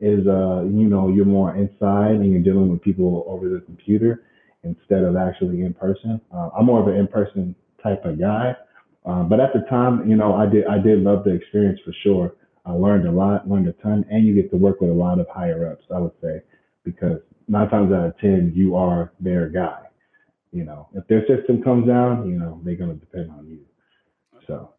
is, 0.00 0.26
uh, 0.26 0.62
you 0.64 0.88
know, 0.88 1.08
you're 1.08 1.24
more 1.24 1.56
inside 1.56 2.16
and 2.16 2.30
you're 2.30 2.42
dealing 2.42 2.70
with 2.70 2.82
people 2.82 3.24
over 3.26 3.48
the 3.48 3.60
computer 3.60 4.24
instead 4.64 5.04
of 5.04 5.16
actually 5.16 5.62
in 5.62 5.72
person. 5.74 6.20
Uh, 6.34 6.50
I'm 6.58 6.66
more 6.66 6.80
of 6.80 6.88
an 6.88 6.96
in 6.96 7.06
person 7.06 7.54
type 7.82 8.04
of 8.04 8.18
guy. 8.18 8.54
Um, 9.06 9.28
but 9.28 9.40
at 9.40 9.52
the 9.52 9.60
time, 9.70 10.08
you 10.08 10.16
know, 10.16 10.34
I 10.34 10.46
did 10.46 10.66
I 10.66 10.78
did 10.78 10.98
love 11.00 11.24
the 11.24 11.32
experience 11.32 11.80
for 11.84 11.92
sure. 12.02 12.34
I 12.64 12.72
learned 12.72 13.06
a 13.06 13.12
lot, 13.12 13.48
learned 13.48 13.68
a 13.68 13.72
ton, 13.74 14.04
and 14.10 14.26
you 14.26 14.34
get 14.34 14.50
to 14.50 14.56
work 14.56 14.80
with 14.80 14.90
a 14.90 14.94
lot 14.94 15.20
of 15.20 15.26
higher 15.32 15.70
ups. 15.70 15.84
I 15.94 16.00
would 16.00 16.12
say 16.20 16.42
because 16.84 17.20
nine 17.46 17.68
times 17.70 17.92
out 17.92 18.06
of 18.06 18.18
ten, 18.18 18.52
you 18.54 18.74
are 18.74 19.12
their 19.20 19.48
guy. 19.48 19.82
You 20.52 20.64
know, 20.64 20.88
if 20.94 21.06
their 21.06 21.24
system 21.26 21.62
comes 21.62 21.86
down, 21.86 22.28
you 22.28 22.38
know, 22.38 22.60
they're 22.64 22.74
gonna 22.74 22.94
depend 22.94 23.30
on 23.30 23.46
you. 23.46 23.60
So 24.48 24.70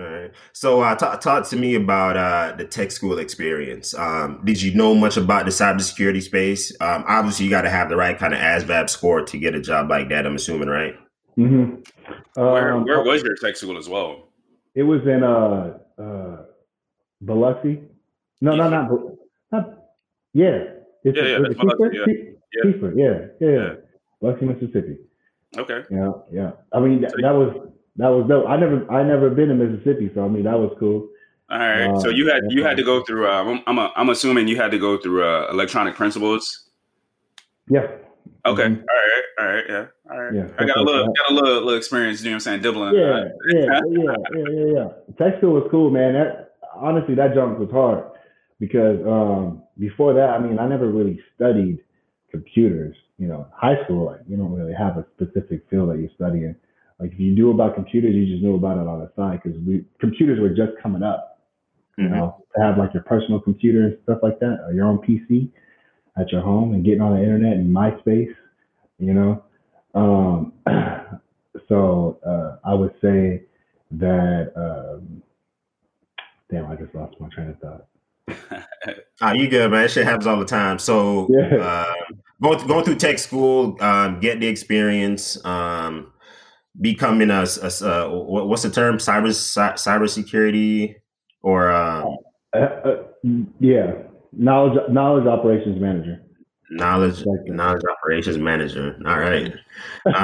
all 0.00 0.06
right. 0.06 0.30
So, 0.52 0.80
uh, 0.80 0.94
talk, 0.94 1.20
talk 1.20 1.48
to 1.48 1.56
me 1.56 1.74
about 1.74 2.16
uh, 2.16 2.56
the 2.56 2.64
tech 2.64 2.90
school 2.90 3.18
experience. 3.18 3.94
Um, 3.94 4.40
did 4.44 4.62
you 4.62 4.74
know 4.74 4.94
much 4.94 5.16
about 5.16 5.44
the 5.44 5.50
cybersecurity 5.50 6.22
space? 6.22 6.72
Um, 6.80 7.04
obviously, 7.08 7.46
you 7.46 7.50
got 7.50 7.62
to 7.62 7.70
have 7.70 7.88
the 7.88 7.96
right 7.96 8.16
kind 8.18 8.32
of 8.32 8.40
ASVAB 8.40 8.88
score 8.90 9.22
to 9.22 9.38
get 9.38 9.54
a 9.54 9.60
job 9.60 9.90
like 9.90 10.08
that. 10.10 10.26
I'm 10.26 10.36
assuming, 10.36 10.68
right? 10.68 10.94
Mm-hmm. 11.36 11.82
Where, 12.40 12.74
um, 12.74 12.84
where 12.84 13.02
was 13.02 13.22
your 13.22 13.36
tech 13.36 13.56
school 13.56 13.78
as 13.78 13.88
well? 13.88 14.28
It 14.74 14.82
was 14.82 15.02
in 15.02 15.22
uh, 15.22 15.78
uh, 16.00 16.44
Biloxi. 17.20 17.82
No, 18.40 18.54
no, 18.54 18.68
not, 18.68 18.90
not. 19.50 19.74
Yeah, 20.32 20.64
it's, 21.04 21.16
yeah, 21.16 21.24
yeah, 21.24 21.38
it's 21.44 21.60
Biloxi, 21.60 21.98
yeah. 21.98 22.04
yeah. 22.64 22.72
yeah, 22.94 23.18
yeah, 23.40 23.48
yeah, 23.48 23.74
Biloxi, 24.20 24.44
Mississippi. 24.46 24.98
Okay. 25.56 25.82
Yeah, 25.90 26.12
yeah. 26.30 26.50
I 26.72 26.80
mean, 26.80 27.00
that, 27.00 27.14
that 27.22 27.32
was 27.32 27.54
that 27.98 28.08
was 28.08 28.26
dope. 28.28 28.48
I 28.48 28.56
never 28.56 28.90
I 28.90 29.02
never 29.02 29.30
been 29.30 29.50
in 29.50 29.58
Mississippi, 29.58 30.10
so 30.14 30.24
I 30.24 30.28
mean 30.28 30.44
that 30.44 30.58
was 30.58 30.74
cool. 30.78 31.08
All 31.50 31.58
right. 31.58 31.90
Uh, 31.90 32.00
so 32.00 32.08
you 32.08 32.30
had 32.30 32.42
you 32.50 32.64
had 32.64 32.76
to 32.76 32.84
go 32.84 33.02
through. 33.04 33.28
Uh, 33.28 33.42
I'm 33.42 33.62
I'm, 33.66 33.78
a, 33.78 33.92
I'm 33.96 34.08
assuming 34.10 34.48
you 34.48 34.56
had 34.56 34.70
to 34.70 34.78
go 34.78 34.98
through 34.98 35.24
uh, 35.24 35.48
electronic 35.50 35.94
principles. 35.94 36.70
Yeah. 37.68 37.86
Okay. 38.46 38.64
Mm-hmm. 38.64 38.82
All 38.82 38.96
right. 39.06 39.24
All 39.38 39.46
right. 39.46 39.64
Yeah. 39.68 39.86
All 40.10 40.22
right. 40.22 40.34
Yeah. 40.34 40.48
I 40.58 40.64
got 40.64 40.76
a 40.76 40.82
little 40.82 41.06
got 41.06 41.30
a 41.30 41.34
little, 41.34 41.54
little 41.54 41.76
experience. 41.76 42.20
You 42.22 42.30
know 42.30 42.32
what 42.32 42.34
I'm 42.36 42.40
saying? 42.40 42.62
Dibbling. 42.62 42.94
Yeah. 42.98 43.24
yeah. 43.52 43.80
yeah. 43.90 44.14
Yeah. 44.32 44.44
Yeah. 44.48 44.72
Yeah. 44.74 44.88
Tech 45.18 45.38
school 45.38 45.54
was 45.54 45.68
cool, 45.70 45.90
man. 45.90 46.14
That 46.14 46.54
honestly, 46.74 47.14
that 47.16 47.34
jump 47.34 47.58
was 47.58 47.70
hard 47.70 48.04
because 48.60 48.98
um, 49.06 49.62
before 49.78 50.14
that, 50.14 50.30
I 50.30 50.38
mean, 50.38 50.58
I 50.58 50.68
never 50.68 50.88
really 50.88 51.20
studied 51.34 51.78
computers. 52.30 52.96
You 53.18 53.26
know, 53.26 53.48
high 53.52 53.82
school, 53.84 54.06
like 54.06 54.20
you 54.28 54.36
don't 54.36 54.52
really 54.52 54.74
have 54.74 54.96
a 54.96 55.06
specific 55.16 55.64
field 55.68 55.90
that 55.90 55.98
you're 55.98 56.10
studying. 56.14 56.54
Like 56.98 57.12
if 57.12 57.20
you 57.20 57.30
knew 57.32 57.50
about 57.50 57.74
computers, 57.74 58.14
you 58.14 58.26
just 58.26 58.42
knew 58.42 58.56
about 58.56 58.78
it 58.78 58.86
on 58.88 59.00
the 59.00 59.10
side 59.16 59.40
because 59.42 59.58
we 59.60 59.84
computers 60.00 60.40
were 60.40 60.50
just 60.50 60.80
coming 60.82 61.02
up. 61.02 61.40
You 61.96 62.04
mm-hmm. 62.04 62.14
know, 62.14 62.44
to 62.56 62.62
have 62.62 62.78
like 62.78 62.94
your 62.94 63.02
personal 63.04 63.40
computer 63.40 63.84
and 63.84 63.98
stuff 64.02 64.18
like 64.22 64.38
that, 64.40 64.60
or 64.66 64.72
your 64.72 64.86
own 64.86 64.98
PC 64.98 65.50
at 66.16 66.30
your 66.32 66.40
home 66.40 66.74
and 66.74 66.84
getting 66.84 67.00
on 67.00 67.14
the 67.14 67.22
internet 67.22 67.54
and 67.54 67.74
MySpace. 67.74 68.34
You 68.98 69.14
know, 69.14 69.44
um, 69.94 70.52
so 71.68 72.18
uh, 72.26 72.68
I 72.68 72.74
would 72.74 72.94
say 73.00 73.42
that. 73.92 74.52
Um, 74.56 75.22
damn, 76.50 76.66
I 76.66 76.76
just 76.76 76.94
lost 76.94 77.14
my 77.20 77.28
train 77.28 77.50
of 77.50 77.58
thought. 77.60 77.86
oh, 79.20 79.32
you 79.34 79.48
good, 79.48 79.70
man. 79.70 79.88
Shit 79.88 80.04
happens 80.04 80.26
all 80.26 80.38
the 80.38 80.44
time. 80.44 80.78
So, 80.78 81.28
yeah. 81.30 81.56
uh, 81.56 81.94
going 82.42 82.66
going 82.66 82.84
through 82.84 82.96
tech 82.96 83.18
school, 83.18 83.76
um, 83.80 84.20
get 84.20 84.40
the 84.40 84.46
experience. 84.46 85.42
Um, 85.44 86.12
becoming 86.80 87.30
a, 87.30 87.46
a, 87.62 87.86
a 87.86 88.18
what's 88.18 88.62
the 88.62 88.70
term? 88.70 88.98
Cyber 88.98 89.28
cyber 89.28 90.08
security 90.08 90.96
or 91.42 91.70
uh, 91.70 92.04
uh, 92.54 92.58
uh, 92.58 93.02
yeah. 93.60 93.92
Knowledge 94.32 94.90
knowledge 94.90 95.26
operations 95.26 95.80
manager. 95.80 96.22
Knowledge 96.70 97.24
knowledge 97.46 97.82
operations 97.90 98.38
manager. 98.38 98.98
All 99.06 99.18
right. 99.18 99.52
Um, 100.06 100.14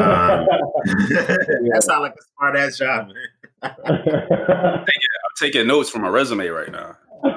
that 1.11 1.81
sounds 1.83 2.01
like 2.01 2.13
a 2.13 2.23
smart 2.37 2.57
ass 2.57 2.79
job 2.79 3.09
man. 3.09 3.17
I'm, 3.63 4.03
taking, 4.05 5.09
I'm 5.25 5.37
taking 5.39 5.67
notes 5.67 5.91
from 5.91 6.03
my 6.03 6.09
resume 6.09 6.49
right 6.49 6.73
now 6.73 6.97
All 7.25 7.31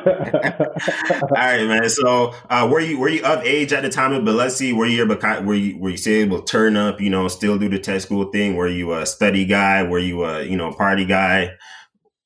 right, 1.36 1.66
man. 1.66 1.90
So, 1.90 2.34
uh, 2.50 2.68
were 2.70 2.80
you 2.80 3.00
were 3.00 3.10
you 3.10 3.24
of 3.24 3.44
age 3.44 3.72
at 3.72 3.84
the 3.84 3.90
time 3.90 4.14
of 4.14 4.26
Biloxi? 4.26 4.74
Were 4.74 4.86
you 4.86 5.06
were 5.06 5.54
you 5.56 5.78
were 5.78 5.90
you 5.92 5.98
still 5.98 6.22
able 6.22 6.42
to 6.42 6.46
turn 6.46 6.76
up? 6.76 7.00
You 7.00 7.10
know, 7.10 7.28
still 7.28 7.58
do 7.58 7.70
the 7.70 7.80
tech 7.80 8.02
school 8.02 8.26
thing? 8.32 8.56
Were 8.56 8.68
you 8.68 8.94
a 8.94 9.06
study 9.06 9.46
guy? 9.46 9.84
Were 9.84 10.00
you 10.00 10.24
a 10.24 10.44
you 10.44 10.58
know 10.58 10.74
party 10.74 11.06
guy? 11.06 11.52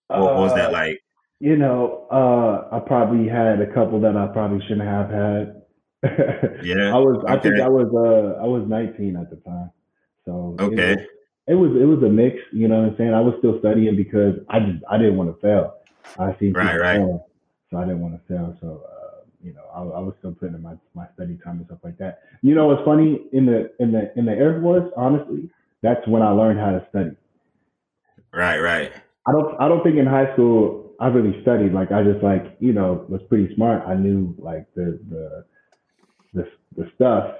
What, 0.07 0.21
what 0.21 0.37
was 0.37 0.53
that 0.55 0.69
uh, 0.69 0.73
like? 0.73 0.99
You 1.39 1.55
know, 1.55 2.07
uh, 2.11 2.75
I 2.75 2.79
probably 2.79 3.27
had 3.27 3.61
a 3.61 3.71
couple 3.73 3.99
that 4.01 4.15
I 4.15 4.27
probably 4.27 4.61
shouldn't 4.67 4.87
have 4.87 5.09
had. 5.09 5.61
yeah, 6.63 6.89
I 6.95 6.97
was. 6.97 7.23
I 7.27 7.37
think 7.37 7.59
I 7.59 7.69
was. 7.69 7.87
Uh, 7.93 8.41
I 8.41 8.47
was 8.47 8.67
19 8.67 9.17
at 9.17 9.29
the 9.29 9.35
time. 9.37 9.71
So 10.25 10.55
okay. 10.59 10.93
It 10.93 10.97
was, 10.97 11.07
it 11.47 11.53
was 11.55 11.81
it 11.81 11.85
was 11.85 12.03
a 12.03 12.09
mix, 12.09 12.37
you 12.53 12.67
know 12.67 12.81
what 12.81 12.91
I'm 12.91 12.97
saying? 12.97 13.13
I 13.13 13.21
was 13.21 13.35
still 13.39 13.59
studying 13.59 13.95
because 13.95 14.35
I 14.49 14.59
just 14.59 14.83
I 14.89 14.97
didn't 14.97 15.17
want 15.17 15.35
to 15.35 15.41
fail. 15.41 15.75
I 16.17 16.35
see 16.39 16.51
right, 16.51 16.79
right. 16.79 16.97
Fail 16.97 17.27
so 17.71 17.77
I 17.77 17.81
didn't 17.81 18.01
want 18.01 18.15
to 18.15 18.33
fail. 18.33 18.55
So 18.61 18.83
uh, 18.85 19.25
you 19.43 19.53
know, 19.53 19.63
I, 19.73 19.79
I, 19.79 19.99
was 19.99 20.13
still 20.19 20.33
putting 20.33 20.55
in 20.55 20.61
my, 20.61 20.75
my 20.93 21.05
study 21.15 21.37
time 21.43 21.57
and 21.57 21.65
stuff 21.65 21.79
like 21.83 21.97
that. 21.97 22.19
You 22.41 22.53
know, 22.53 22.67
what's 22.67 22.85
funny 22.85 23.21
in 23.33 23.45
the 23.45 23.71
in 23.79 23.91
the 23.91 24.11
in 24.17 24.25
the 24.25 24.33
Air 24.33 24.59
Force, 24.61 24.91
honestly, 24.95 25.49
that's 25.81 26.05
when 26.07 26.21
I 26.21 26.29
learned 26.29 26.59
how 26.59 26.71
to 26.71 26.85
study. 26.89 27.15
Right, 28.33 28.59
right. 28.59 28.91
I 29.27 29.31
don't 29.31 29.59
I 29.59 29.67
don't 29.67 29.83
think 29.83 29.97
in 29.97 30.05
high 30.05 30.31
school 30.33 30.93
I 30.99 31.07
really 31.07 31.41
studied. 31.41 31.73
Like 31.73 31.91
I 31.91 32.03
just 32.03 32.23
like 32.23 32.57
you 32.59 32.73
know 32.73 33.05
was 33.09 33.21
pretty 33.29 33.53
smart. 33.55 33.83
I 33.87 33.95
knew 33.95 34.35
like 34.37 34.67
the 34.75 34.99
the 35.09 35.45
the, 36.33 36.47
the 36.77 36.91
stuff 36.95 37.35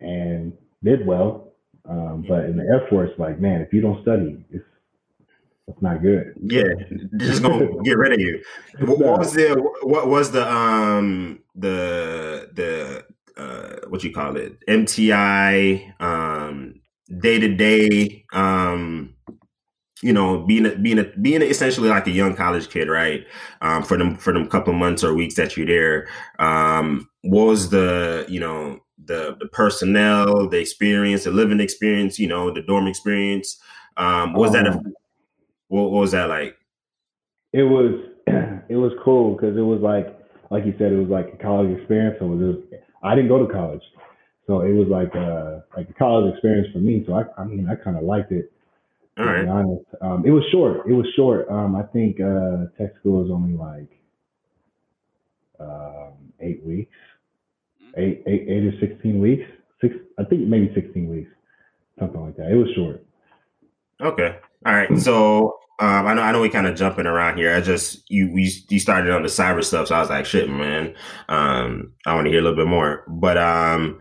and 0.00 0.52
did 0.84 1.06
well. 1.06 1.52
Um, 1.88 2.24
but 2.28 2.46
in 2.46 2.56
the 2.56 2.64
Air 2.64 2.86
Force, 2.90 3.10
like 3.18 3.40
man, 3.40 3.60
if 3.60 3.72
you 3.72 3.80
don't 3.80 4.02
study, 4.02 4.44
it's 4.50 4.64
that's 5.66 5.82
not 5.82 6.00
good. 6.00 6.34
Yeah, 6.40 6.74
just 7.16 7.42
gonna 7.42 7.66
get 7.82 7.98
rid 7.98 8.12
of 8.12 8.20
you. 8.20 8.42
What, 8.78 8.98
what, 8.98 9.18
was 9.18 9.32
the 9.32 9.54
what 9.82 10.08
was 10.08 10.30
the 10.30 10.48
um 10.48 11.40
the 11.54 12.50
the 12.54 13.04
uh 13.36 13.88
what 13.88 14.04
you 14.04 14.12
call 14.12 14.36
it? 14.36 14.58
MTI 14.68 16.00
um 16.00 16.80
day 17.18 17.40
to 17.40 17.48
day 17.54 18.24
um 18.32 19.14
you 20.02 20.12
know 20.12 20.44
being 20.44 20.66
a, 20.66 20.76
being 20.76 20.98
a, 21.00 21.04
being 21.20 21.42
essentially 21.42 21.88
like 21.88 22.06
a 22.06 22.12
young 22.12 22.36
college 22.36 22.68
kid 22.68 22.88
right? 22.88 23.26
Um 23.60 23.82
for 23.82 23.96
them 23.96 24.16
for 24.16 24.32
them 24.32 24.48
couple 24.48 24.72
months 24.72 25.02
or 25.02 25.14
weeks 25.14 25.34
that 25.34 25.56
you're 25.56 25.66
there 25.66 26.06
um 26.38 27.08
what 27.22 27.46
was 27.46 27.70
the 27.70 28.24
you 28.28 28.38
know 28.38 28.78
the 29.04 29.36
the 29.40 29.46
personnel 29.48 30.48
the 30.48 30.58
experience 30.58 31.24
the 31.24 31.30
living 31.30 31.60
experience 31.60 32.20
you 32.20 32.28
know 32.28 32.52
the 32.52 32.62
dorm 32.62 32.86
experience? 32.86 33.60
Um 33.96 34.32
was 34.34 34.54
um, 34.54 34.64
that 34.64 34.66
a 34.68 34.82
what, 35.68 35.90
what 35.90 36.00
was 36.00 36.12
that 36.12 36.28
like? 36.28 36.56
It 37.52 37.62
was 37.62 38.10
it 38.68 38.76
was 38.76 38.92
cool 39.04 39.34
because 39.34 39.56
it 39.56 39.62
was 39.62 39.80
like 39.80 40.06
like 40.50 40.64
you 40.64 40.74
said, 40.78 40.92
it 40.92 40.96
was 40.96 41.08
like 41.08 41.32
a 41.34 41.42
college 41.42 41.76
experience. 41.76 42.16
So 42.20 42.26
it 42.26 42.36
was, 42.36 42.56
I 43.02 43.14
didn't 43.14 43.28
go 43.28 43.44
to 43.44 43.52
college, 43.52 43.82
so 44.46 44.60
it 44.60 44.72
was 44.72 44.88
like 44.88 45.14
a 45.14 45.64
like 45.76 45.88
a 45.88 45.94
college 45.94 46.32
experience 46.34 46.68
for 46.72 46.78
me. 46.78 47.04
So 47.06 47.14
I 47.14 47.24
I 47.40 47.44
mean 47.44 47.68
I 47.68 47.74
kind 47.76 47.96
of 47.96 48.04
liked 48.04 48.32
it. 48.32 48.52
All 49.18 49.24
to 49.24 49.30
right. 49.30 49.44
be 49.44 49.48
honest, 49.48 49.84
um, 50.02 50.24
it 50.26 50.30
was 50.30 50.44
short. 50.52 50.86
It 50.86 50.92
was 50.92 51.06
short. 51.16 51.48
Um, 51.48 51.74
I 51.74 51.84
think 51.84 52.20
uh, 52.20 52.66
tech 52.76 52.94
school 53.00 53.24
is 53.24 53.30
only 53.30 53.56
like 53.56 53.90
um, 55.58 56.32
eight 56.40 56.62
weeks, 56.64 56.94
eight, 57.96 58.22
eight, 58.26 58.44
eight 58.48 58.64
or 58.64 58.78
sixteen 58.78 59.20
weeks. 59.20 59.44
Six, 59.80 59.94
I 60.18 60.24
think 60.24 60.42
maybe 60.42 60.70
sixteen 60.74 61.08
weeks, 61.08 61.30
something 61.98 62.20
like 62.20 62.36
that. 62.36 62.50
It 62.50 62.56
was 62.56 62.68
short. 62.76 63.02
Okay. 64.02 64.36
All 64.64 64.74
right. 64.74 64.98
So 64.98 65.58
um, 65.78 66.06
I 66.06 66.14
know 66.14 66.22
I 66.22 66.32
know 66.32 66.40
we 66.40 66.48
kind 66.48 66.66
of 66.66 66.76
jumping 66.76 67.06
around 67.06 67.36
here. 67.36 67.54
I 67.54 67.60
just 67.60 68.02
you 68.10 68.32
we 68.32 68.50
you 68.70 68.80
started 68.80 69.12
on 69.12 69.22
the 69.22 69.28
cyber 69.28 69.62
stuff, 69.62 69.88
so 69.88 69.94
I 69.94 70.00
was 70.00 70.08
like, 70.08 70.24
shit, 70.24 70.48
man. 70.48 70.94
Um, 71.28 71.92
I 72.06 72.14
want 72.14 72.26
to 72.26 72.30
hear 72.30 72.40
a 72.40 72.42
little 72.42 72.56
bit 72.56 72.68
more. 72.68 73.04
But 73.08 73.36
um, 73.36 73.98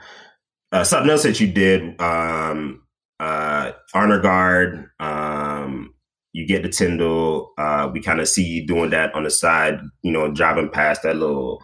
uh, 0.71 0.85
something 0.85 1.09
else 1.09 1.23
that 1.23 1.39
you 1.39 1.47
did 1.47 1.99
um, 1.99 2.83
uh, 3.19 3.73
honor 3.93 4.21
guard. 4.21 4.89
Um, 4.99 5.93
you 6.31 6.47
get 6.47 6.63
the 6.63 6.69
Tyndall. 6.69 7.53
Uh, 7.57 7.89
we 7.91 8.01
kind 8.01 8.21
of 8.21 8.29
see 8.29 8.43
you 8.43 8.67
doing 8.67 8.91
that 8.91 9.13
on 9.13 9.23
the 9.23 9.29
side. 9.29 9.79
You 10.01 10.11
know, 10.11 10.31
driving 10.31 10.69
past 10.69 11.03
that 11.03 11.17
little, 11.17 11.61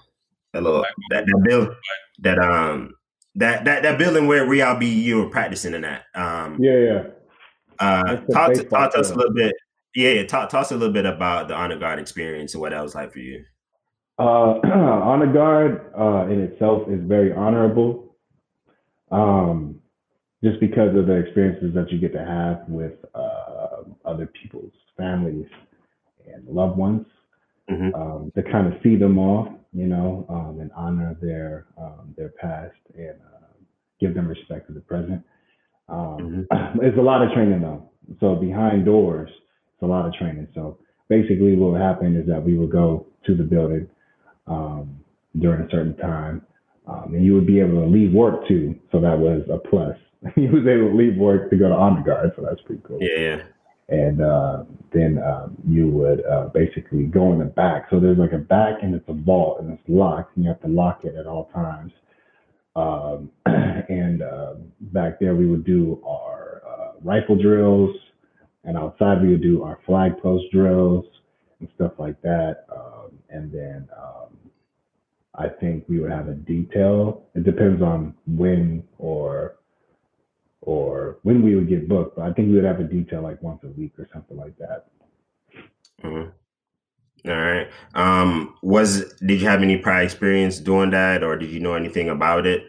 that 0.51 0.63
little 0.63 0.85
that 1.11 1.25
that 1.25 1.43
build 1.47 1.69
that 2.19 2.37
um 2.37 2.93
that 3.35 3.63
that 3.63 3.83
that 3.83 3.97
building 3.97 4.27
where 4.27 4.53
y'all 4.53 4.77
be 4.77 4.87
you 4.87 5.17
were 5.17 5.29
practicing 5.29 5.73
in 5.73 5.81
that. 5.81 6.03
Um, 6.15 6.57
yeah, 6.61 6.77
yeah. 6.77 7.03
Uh, 7.81 8.17
talk 8.31 8.53
to, 8.53 8.63
talk 8.63 8.93
to 8.93 8.99
us 8.99 9.09
a 9.09 9.15
little 9.15 9.33
bit. 9.33 9.55
Yeah, 9.95 10.11
yeah. 10.11 10.25
Talk, 10.25 10.49
talk 10.49 10.61
us 10.61 10.71
a 10.71 10.77
little 10.77 10.93
bit 10.93 11.05
about 11.05 11.47
the 11.47 11.55
honor 11.55 11.77
guard 11.77 11.99
experience 11.99 12.53
and 12.53 12.61
what 12.61 12.71
that 12.71 12.81
was 12.81 12.95
like 12.95 13.11
for 13.11 13.19
you. 13.19 13.43
Uh, 14.19 14.59
honor 14.63 15.31
guard 15.31 15.91
uh, 15.99 16.31
in 16.31 16.41
itself 16.41 16.87
is 16.89 17.01
very 17.03 17.33
honorable, 17.33 18.15
um, 19.11 19.79
just 20.43 20.59
because 20.59 20.95
of 20.95 21.07
the 21.07 21.15
experiences 21.15 21.73
that 21.73 21.91
you 21.91 21.97
get 21.97 22.13
to 22.13 22.23
have 22.23 22.63
with 22.67 22.93
uh, 23.15 23.83
other 24.05 24.27
people's 24.27 24.73
families 24.95 25.47
and 26.31 26.47
loved 26.47 26.77
ones. 26.77 27.05
Mm-hmm. 27.69 27.95
Um, 27.95 28.31
to 28.35 28.43
kind 28.43 28.67
of 28.67 28.81
see 28.83 28.97
them 28.97 29.17
off, 29.17 29.47
you 29.71 29.87
know, 29.87 30.25
um, 30.27 30.59
and 30.59 30.71
honor 30.75 31.15
their 31.21 31.67
um, 31.77 32.13
their 32.17 32.29
past 32.29 32.75
and 32.95 33.15
uh, 33.33 33.47
give 33.99 34.13
them 34.13 34.27
respect 34.27 34.67
to 34.67 34.73
the 34.73 34.81
present. 34.81 35.23
Um, 35.89 36.47
mm-hmm. 36.51 36.79
It's 36.81 36.97
a 36.97 37.01
lot 37.01 37.21
of 37.21 37.31
training 37.33 37.61
though. 37.61 37.89
So 38.19 38.35
behind 38.35 38.85
doors, 38.85 39.29
it's 39.29 39.83
a 39.83 39.85
lot 39.85 40.05
of 40.05 40.13
training. 40.13 40.47
So 40.53 40.77
basically, 41.09 41.55
what 41.55 41.73
would 41.73 41.81
happen 41.81 42.15
is 42.15 42.27
that 42.27 42.43
we 42.43 42.57
would 42.57 42.71
go 42.71 43.07
to 43.25 43.35
the 43.35 43.43
building 43.43 43.87
um, 44.47 44.99
during 45.39 45.61
a 45.61 45.69
certain 45.69 45.95
time, 45.97 46.41
um, 46.87 47.13
and 47.13 47.25
you 47.25 47.33
would 47.33 47.47
be 47.47 47.59
able 47.59 47.81
to 47.81 47.87
leave 47.87 48.13
work 48.13 48.47
too. 48.47 48.75
So 48.91 48.99
that 49.01 49.17
was 49.17 49.43
a 49.51 49.57
plus. 49.57 49.97
he 50.35 50.47
was 50.47 50.65
able 50.67 50.89
to 50.89 50.95
leave 50.95 51.17
work 51.17 51.49
to 51.49 51.57
go 51.57 51.69
to 51.69 51.75
honor 51.75 52.03
guard, 52.03 52.31
so 52.35 52.43
that's 52.43 52.61
pretty 52.61 52.81
cool. 52.85 52.99
Yeah. 53.01 53.43
And 53.89 54.21
uh, 54.21 54.63
then 54.93 55.21
um, 55.21 55.57
you 55.67 55.87
would 55.89 56.23
uh, 56.25 56.47
basically 56.53 57.03
go 57.03 57.33
in 57.33 57.39
the 57.39 57.45
back. 57.45 57.87
So 57.89 57.99
there's 57.99 58.17
like 58.17 58.31
a 58.31 58.37
back, 58.37 58.75
and 58.81 58.95
it's 58.95 59.07
a 59.09 59.13
vault, 59.13 59.59
and 59.59 59.71
it's 59.71 59.83
locked, 59.87 60.35
and 60.35 60.45
you 60.45 60.49
have 60.49 60.61
to 60.61 60.67
lock 60.67 61.03
it 61.03 61.15
at 61.15 61.27
all 61.27 61.49
times. 61.53 61.91
Um, 62.75 63.31
and 63.45 64.21
uh, 64.21 64.53
back 64.79 65.19
there, 65.19 65.35
we 65.35 65.45
would 65.45 65.65
do 65.65 66.01
our 66.05 66.61
uh, 66.67 66.91
rifle 67.03 67.35
drills, 67.35 67.95
and 68.63 68.77
outside 68.77 69.21
we 69.21 69.29
would 69.29 69.41
do 69.41 69.63
our 69.63 69.79
flag 69.85 70.21
post 70.21 70.45
drills 70.51 71.05
and 71.59 71.69
stuff 71.75 71.93
like 71.97 72.21
that. 72.21 72.65
Um, 72.73 73.11
and 73.29 73.51
then 73.51 73.87
um, 73.97 74.37
I 75.35 75.47
think 75.47 75.85
we 75.87 75.99
would 75.99 76.11
have 76.11 76.27
a 76.27 76.33
detail. 76.33 77.23
It 77.35 77.43
depends 77.43 77.81
on 77.81 78.13
when 78.27 78.83
or 78.97 79.55
or 80.61 81.17
when 81.23 81.41
we 81.41 81.55
would 81.55 81.67
get 81.67 81.89
booked, 81.89 82.17
but 82.17 82.23
I 82.23 82.33
think 82.33 82.49
we 82.49 82.55
would 82.55 82.65
have 82.65 82.79
a 82.79 82.83
detail 82.83 83.23
like 83.23 83.41
once 83.41 83.61
a 83.63 83.67
week 83.67 83.93
or 83.97 84.07
something 84.13 84.37
like 84.37 84.55
that. 84.59 84.85
Mm-hmm. 86.03 86.29
All 87.27 87.35
right. 87.35 87.67
Um, 87.93 88.55
was 88.61 89.13
did 89.19 89.41
you 89.41 89.47
have 89.47 89.61
any 89.61 89.77
prior 89.77 90.03
experience 90.03 90.59
doing 90.59 90.89
that, 90.91 91.23
or 91.23 91.37
did 91.37 91.51
you 91.51 91.59
know 91.59 91.73
anything 91.73 92.09
about 92.09 92.45
it? 92.47 92.65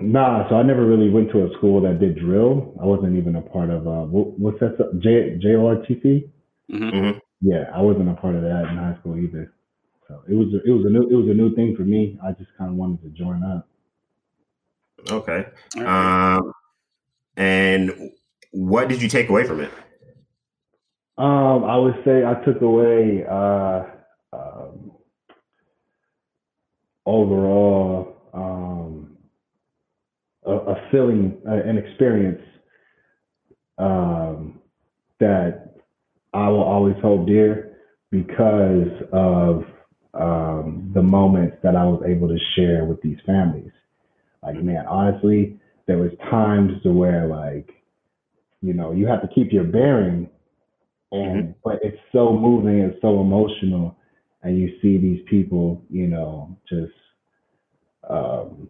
Nah, 0.00 0.48
so 0.48 0.56
I 0.56 0.62
never 0.62 0.84
really 0.84 1.10
went 1.10 1.30
to 1.32 1.44
a 1.44 1.52
school 1.56 1.80
that 1.82 2.00
did 2.00 2.18
drill. 2.18 2.74
I 2.80 2.84
wasn't 2.84 3.16
even 3.16 3.36
a 3.36 3.42
part 3.42 3.70
of 3.70 3.86
uh, 3.86 4.02
what, 4.02 4.38
what's 4.38 4.60
that? 4.60 4.76
J 5.00 5.38
JRTC. 5.42 6.28
Mm-hmm. 6.70 6.84
mm-hmm. 6.84 7.18
Yeah, 7.44 7.64
I 7.74 7.80
wasn't 7.80 8.08
a 8.08 8.14
part 8.14 8.36
of 8.36 8.42
that 8.42 8.68
in 8.70 8.76
high 8.76 8.96
school 9.00 9.18
either. 9.18 9.52
So 10.06 10.22
it 10.28 10.34
was 10.34 10.48
it 10.64 10.70
was 10.70 10.86
a 10.86 10.90
new 10.90 11.08
it 11.08 11.14
was 11.14 11.28
a 11.28 11.34
new 11.34 11.54
thing 11.56 11.74
for 11.76 11.82
me. 11.82 12.18
I 12.24 12.32
just 12.32 12.50
kind 12.56 12.70
of 12.70 12.76
wanted 12.76 13.02
to 13.02 13.08
join 13.08 13.42
up. 13.42 13.68
Okay. 15.10 15.46
Um, 15.84 16.52
and 17.36 18.12
what 18.52 18.88
did 18.88 19.02
you 19.02 19.08
take 19.08 19.28
away 19.28 19.44
from 19.44 19.60
it? 19.60 19.70
Um, 21.18 21.64
I 21.64 21.76
would 21.76 21.94
say 22.04 22.24
I 22.24 22.42
took 22.44 22.62
away 22.62 23.24
uh, 23.30 23.82
um, 24.32 24.92
overall 27.04 28.16
um, 28.32 29.18
a, 30.46 30.52
a, 30.52 30.88
feeling, 30.90 31.36
uh, 31.46 31.52
an 31.52 31.76
experience 31.76 32.40
um, 33.78 34.60
that 35.20 35.74
I 36.32 36.48
will 36.48 36.62
always 36.62 36.96
hold 37.02 37.26
dear 37.26 37.76
because 38.10 38.88
of 39.12 39.64
um, 40.14 40.90
the 40.94 41.02
moments 41.02 41.56
that 41.62 41.76
I 41.76 41.84
was 41.84 42.02
able 42.06 42.28
to 42.28 42.38
share 42.56 42.84
with 42.84 43.00
these 43.02 43.18
families. 43.26 43.70
Like, 44.42 44.62
man, 44.62 44.86
honestly, 44.86 45.58
there 45.86 45.98
was 45.98 46.10
times 46.30 46.82
to 46.82 46.92
where 46.92 47.26
like, 47.26 47.70
you 48.60 48.72
know, 48.72 48.92
you 48.92 49.06
have 49.06 49.22
to 49.22 49.28
keep 49.28 49.52
your 49.52 49.64
bearing, 49.64 50.28
and 51.12 51.42
mm-hmm. 51.42 51.50
but 51.62 51.78
it's 51.82 51.98
so 52.10 52.32
moving, 52.32 52.78
it's 52.78 53.00
so 53.00 53.20
emotional, 53.20 53.96
and 54.42 54.58
you 54.58 54.76
see 54.82 54.98
these 54.98 55.20
people, 55.28 55.82
you 55.90 56.08
know, 56.08 56.56
just 56.68 56.92
um, 58.08 58.68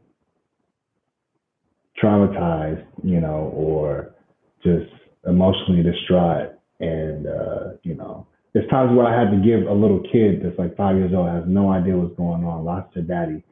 traumatized, 2.03 2.85
you 3.03 3.21
know, 3.21 3.51
or 3.55 4.15
just 4.63 4.91
emotionally 5.27 5.83
distraught, 5.83 6.51
and 6.81 7.27
uh, 7.27 7.71
you 7.83 7.95
know, 7.95 8.27
there's 8.53 8.69
times 8.69 8.95
where 8.95 9.07
I 9.07 9.19
had 9.19 9.31
to 9.31 9.39
give 9.39 9.67
a 9.67 9.73
little 9.73 10.03
kid 10.13 10.43
that's 10.43 10.59
like 10.59 10.77
five 10.77 10.97
years 10.97 11.13
old 11.15 11.29
has 11.29 11.45
no 11.47 11.71
idea 11.71 11.97
what's 11.97 12.17
going 12.17 12.45
on, 12.45 12.65
lost 12.65 12.93
their 12.95 13.05
daddy, 13.05 13.43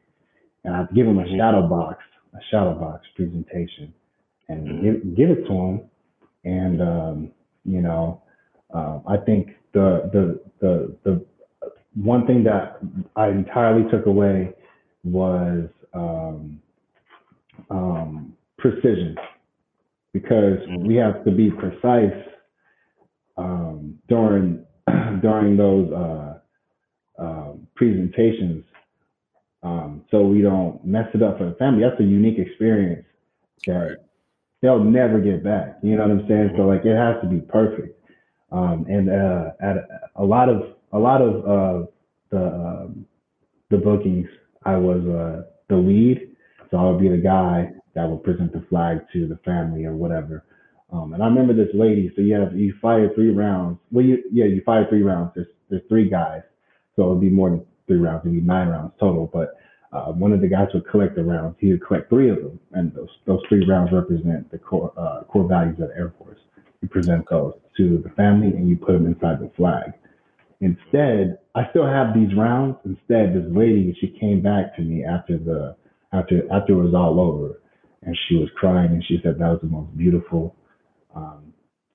and 0.65 0.75
I 0.75 0.79
have 0.79 0.89
to 0.89 0.95
give 0.95 1.07
him 1.07 1.19
a 1.19 1.23
mm-hmm. 1.23 1.39
shadow 1.39 1.67
box 1.67 2.03
a 2.35 2.39
shadow 2.51 2.75
box 2.75 3.07
presentation 3.17 3.93
and 4.49 4.69
mm-hmm. 4.69 4.85
give, 4.85 5.17
give 5.17 5.31
it 5.31 5.47
to 5.47 5.53
them. 5.53 5.81
And, 6.45 6.81
um, 6.81 7.31
you 7.65 7.83
know, 7.83 8.23
uh, 8.75 9.01
I 9.07 9.17
think 9.19 9.51
the, 9.73 10.11
the, 10.13 10.41
the, 10.61 10.97
the 11.05 11.27
one 11.95 12.27
thing 12.27 12.45
that 12.45 12.79
I 13.17 13.29
entirely 13.29 13.91
took 13.91 14.07
away 14.07 14.55
was 15.05 15.69
um, 15.93 16.61
um, 17.71 18.33
precision 18.59 19.17
because 20.13 20.59
mm-hmm. 20.59 20.87
we 20.87 20.97
have 20.97 21.25
to 21.25 21.31
be 21.31 21.51
precise 21.51 22.15
um, 23.37 23.99
during 24.09 24.65
during 25.23 25.57
those 25.57 25.93
uh, 25.93 26.39
uh, 27.23 27.53
presentations 27.75 28.65
um, 29.63 30.05
so 30.11 30.23
we 30.23 30.41
don't 30.41 30.85
mess 30.85 31.09
it 31.15 31.23
up 31.23 31.39
for 31.39 31.45
the 31.45 31.57
family. 31.57 31.83
That's 31.83 32.01
a 32.01 32.05
unique 32.05 32.39
experience 32.39 33.05
that 33.67 33.99
they'll 34.63 34.83
never 34.83 35.21
get 35.21 35.45
back. 35.45 35.79
You 35.83 35.97
know 35.97 36.03
what 36.03 36.11
I'm 36.13 36.29
saying? 36.29 36.55
So 36.57 36.63
like 36.63 36.85
it 36.85 36.97
has 36.97 37.21
to 37.23 37.29
be 37.29 37.41
perfect. 37.41 38.00
Um, 38.53 38.87
and 38.89 39.11
uh, 39.11 39.51
at 39.63 39.77
a, 40.17 40.25
lot 40.25 40.49
of 40.49 40.75
a 40.93 40.99
lot 40.99 41.23
of 41.23 41.37
uh, 41.45 41.87
the 42.31 42.47
um, 42.47 43.07
the 43.71 43.77
bookings, 43.79 44.27
I 44.65 44.77
was 44.77 45.03
uh, 45.07 45.49
the 45.69 45.77
lead, 45.77 46.37
so 46.71 46.77
I 46.77 46.91
would 46.91 47.01
be 47.01 47.09
the 47.09 47.17
guy 47.17 47.71
that 47.95 48.09
would 48.09 48.25
present 48.25 48.53
the 48.53 48.65
flag 48.69 49.01
to 49.13 49.29
the 49.29 49.39
family 49.45 49.85
or 49.85 49.95
whatever. 49.95 50.45
Um, 50.93 51.15
and 51.15 51.23
I 51.23 51.27
remember 51.27 51.55
this 51.55 51.73
lady. 51.75 52.11
So 52.17 52.23
you 52.23 52.35
have 52.35 52.57
you 52.57 52.75
fire 52.83 53.11
three 53.15 53.31
rounds. 53.31 53.79
Well, 53.93 54.05
you 54.05 54.23
yeah 54.33 54.47
you 54.47 54.63
fire 54.67 54.87
three 54.89 55.03
rounds. 55.03 55.33
There's 55.35 55.49
there's 55.69 55.83
three 55.89 56.11
guys, 56.11 56.43
so 56.97 57.05
it 57.05 57.09
would 57.11 57.21
be 57.21 57.31
more 57.31 57.51
than 57.51 57.65
three 57.91 57.99
rounds, 57.99 58.23
it'd 58.25 58.33
be 58.35 58.41
nine 58.41 58.69
rounds 58.69 58.93
total. 59.01 59.29
But 59.33 59.57
uh, 59.93 60.13
one 60.13 60.33
of 60.33 60.41
the 60.41 60.47
guys 60.47 60.69
would 60.73 60.89
collect 60.89 61.17
the 61.17 61.25
rounds. 61.25 61.57
He 61.59 61.73
would 61.73 61.85
collect 61.85 62.09
three 62.09 62.31
of 62.31 62.37
them, 62.37 62.61
and 62.73 62.95
those 62.95 63.09
those 63.27 63.41
three 63.49 63.67
rounds 63.67 63.91
represent 63.93 64.51
the 64.51 64.59
core 64.59 64.93
uh, 64.97 65.25
core 65.25 65.49
values 65.49 65.81
of 65.81 65.89
the 65.89 65.97
Air 65.97 66.15
Force. 66.19 66.39
You 66.83 66.89
present 66.89 67.27
those 67.31 67.55
to 67.77 67.99
the 68.03 68.11
family, 68.11 68.49
and 68.49 68.69
you 68.69 68.77
put 68.77 68.93
them 68.93 69.07
inside 69.07 69.41
the 69.41 69.51
flag. 69.57 69.93
Instead, 70.61 71.39
I 71.55 71.69
still 71.71 71.87
have 71.87 72.15
these 72.15 72.35
rounds. 72.37 72.77
Instead, 72.85 73.35
this 73.35 73.45
lady 73.51 73.97
she 74.01 74.09
came 74.19 74.43
back 74.43 74.77
to 74.77 74.83
me 74.83 75.05
after 75.05 75.39
the 75.39 75.77
after 76.13 76.43
after 76.53 76.73
it 76.73 76.83
was 76.83 76.95
all 76.95 77.21
over, 77.21 77.61
and 78.03 78.17
she 78.29 78.37
was 78.37 78.49
crying, 78.57 78.91
and 78.93 79.05
she 79.05 79.21
said 79.23 79.39
that 79.39 79.49
was 79.49 79.61
the 79.63 79.69
most 79.69 79.97
beautiful 79.97 80.57
um, 81.15 81.53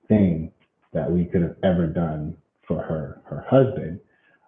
thing 0.08 0.52
that 0.92 1.10
we 1.10 1.24
could 1.24 1.42
have 1.42 1.56
ever 1.62 1.86
done 1.86 2.36
for 2.66 2.82
her 2.82 3.20
her 3.24 3.44
husband 3.48 4.00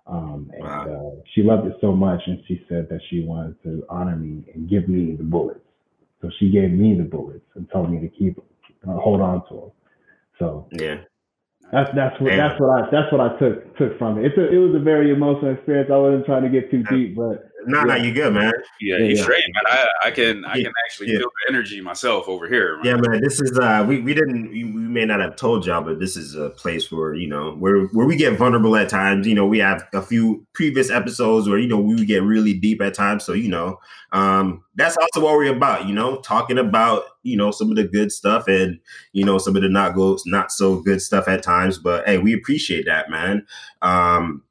um, 0.08 0.50
and 0.54 0.62
wow. 0.62 1.12
uh, 1.18 1.22
she 1.34 1.42
loved 1.42 1.66
it 1.66 1.76
so 1.82 1.92
much, 1.92 2.20
and 2.26 2.42
she 2.48 2.64
said 2.68 2.88
that 2.88 3.00
she 3.10 3.24
wanted 3.24 3.62
to 3.62 3.84
honor 3.90 4.16
me 4.16 4.42
and 4.54 4.68
give 4.68 4.88
me 4.88 5.14
the 5.14 5.22
bullets. 5.22 5.60
So 6.22 6.30
she 6.40 6.50
gave 6.50 6.70
me 6.70 6.96
the 6.96 7.04
bullets 7.04 7.44
and 7.54 7.68
told 7.70 7.92
me 7.92 8.00
to 8.00 8.08
keep 8.08 8.38
uh, 8.88 8.92
hold 8.92 9.20
on 9.20 9.46
to 9.48 9.54
them. 9.54 9.70
So 10.38 10.68
yeah, 10.72 11.02
that's 11.72 11.90
that's 11.94 12.20
what 12.20 12.36
that's 12.36 12.60
what 12.60 12.70
I 12.70 12.90
that's 12.90 13.12
what 13.12 13.20
I 13.20 13.38
took 13.38 13.76
took 13.76 13.98
from 13.98 14.18
it. 14.18 14.26
It's 14.26 14.38
a, 14.38 14.48
it 14.48 14.58
was 14.58 14.74
a 14.74 14.82
very 14.82 15.10
emotional 15.10 15.54
experience. 15.54 15.90
I 15.92 15.96
wasn't 15.96 16.26
trying 16.26 16.42
to 16.42 16.48
get 16.48 16.70
too 16.70 16.82
deep, 16.84 17.16
but 17.16 17.47
No, 17.66 17.82
no, 17.82 17.96
you 17.96 18.12
good, 18.12 18.32
man. 18.32 18.52
Yeah, 18.80 18.98
yeah 18.98 19.08
he's 19.08 19.18
yeah. 19.18 19.24
straight, 19.24 19.44
man. 19.48 19.64
I, 19.66 20.08
I 20.08 20.10
can 20.12 20.44
I 20.44 20.62
can 20.62 20.72
actually 20.86 21.08
feel 21.08 21.28
the 21.28 21.52
energy 21.52 21.80
myself 21.80 22.28
over 22.28 22.46
here. 22.46 22.76
Man. 22.76 22.84
Yeah, 22.84 22.96
man. 22.96 23.20
This 23.20 23.40
is 23.40 23.58
uh 23.58 23.84
we, 23.86 24.00
we 24.00 24.14
didn't 24.14 24.50
we, 24.50 24.64
we 24.64 24.80
may 24.80 25.04
not 25.04 25.20
have 25.20 25.34
told 25.34 25.66
y'all, 25.66 25.82
but 25.82 25.98
this 25.98 26.16
is 26.16 26.36
a 26.36 26.50
place 26.50 26.92
where, 26.92 27.14
you 27.14 27.26
know, 27.26 27.54
where 27.56 27.86
where 27.88 28.06
we 28.06 28.16
get 28.16 28.38
vulnerable 28.38 28.76
at 28.76 28.88
times. 28.88 29.26
You 29.26 29.34
know, 29.34 29.46
we 29.46 29.58
have 29.58 29.82
a 29.92 30.00
few 30.00 30.46
previous 30.54 30.88
episodes 30.88 31.48
where, 31.48 31.58
you 31.58 31.66
know, 31.66 31.80
we 31.80 32.04
get 32.06 32.22
really 32.22 32.54
deep 32.54 32.80
at 32.80 32.94
times. 32.94 33.24
So, 33.24 33.32
you 33.32 33.48
know, 33.48 33.80
um, 34.12 34.62
that's 34.76 34.96
also 34.96 35.24
what 35.24 35.36
we're 35.36 35.54
about, 35.54 35.86
you 35.86 35.94
know, 35.94 36.20
talking 36.20 36.58
about, 36.58 37.04
you 37.24 37.36
know, 37.36 37.50
some 37.50 37.70
of 37.70 37.76
the 37.76 37.84
good 37.84 38.12
stuff 38.12 38.46
and, 38.46 38.78
you 39.12 39.24
know, 39.24 39.36
some 39.38 39.56
of 39.56 39.62
the 39.62 39.68
not 39.68 39.96
go 39.96 40.16
not 40.26 40.52
so 40.52 40.80
good 40.80 41.02
stuff 41.02 41.26
at 41.26 41.42
times. 41.42 41.76
But 41.76 42.06
hey, 42.06 42.18
we 42.18 42.34
appreciate 42.34 42.86
that, 42.86 43.10
man. 43.10 43.46
Um 43.82 44.44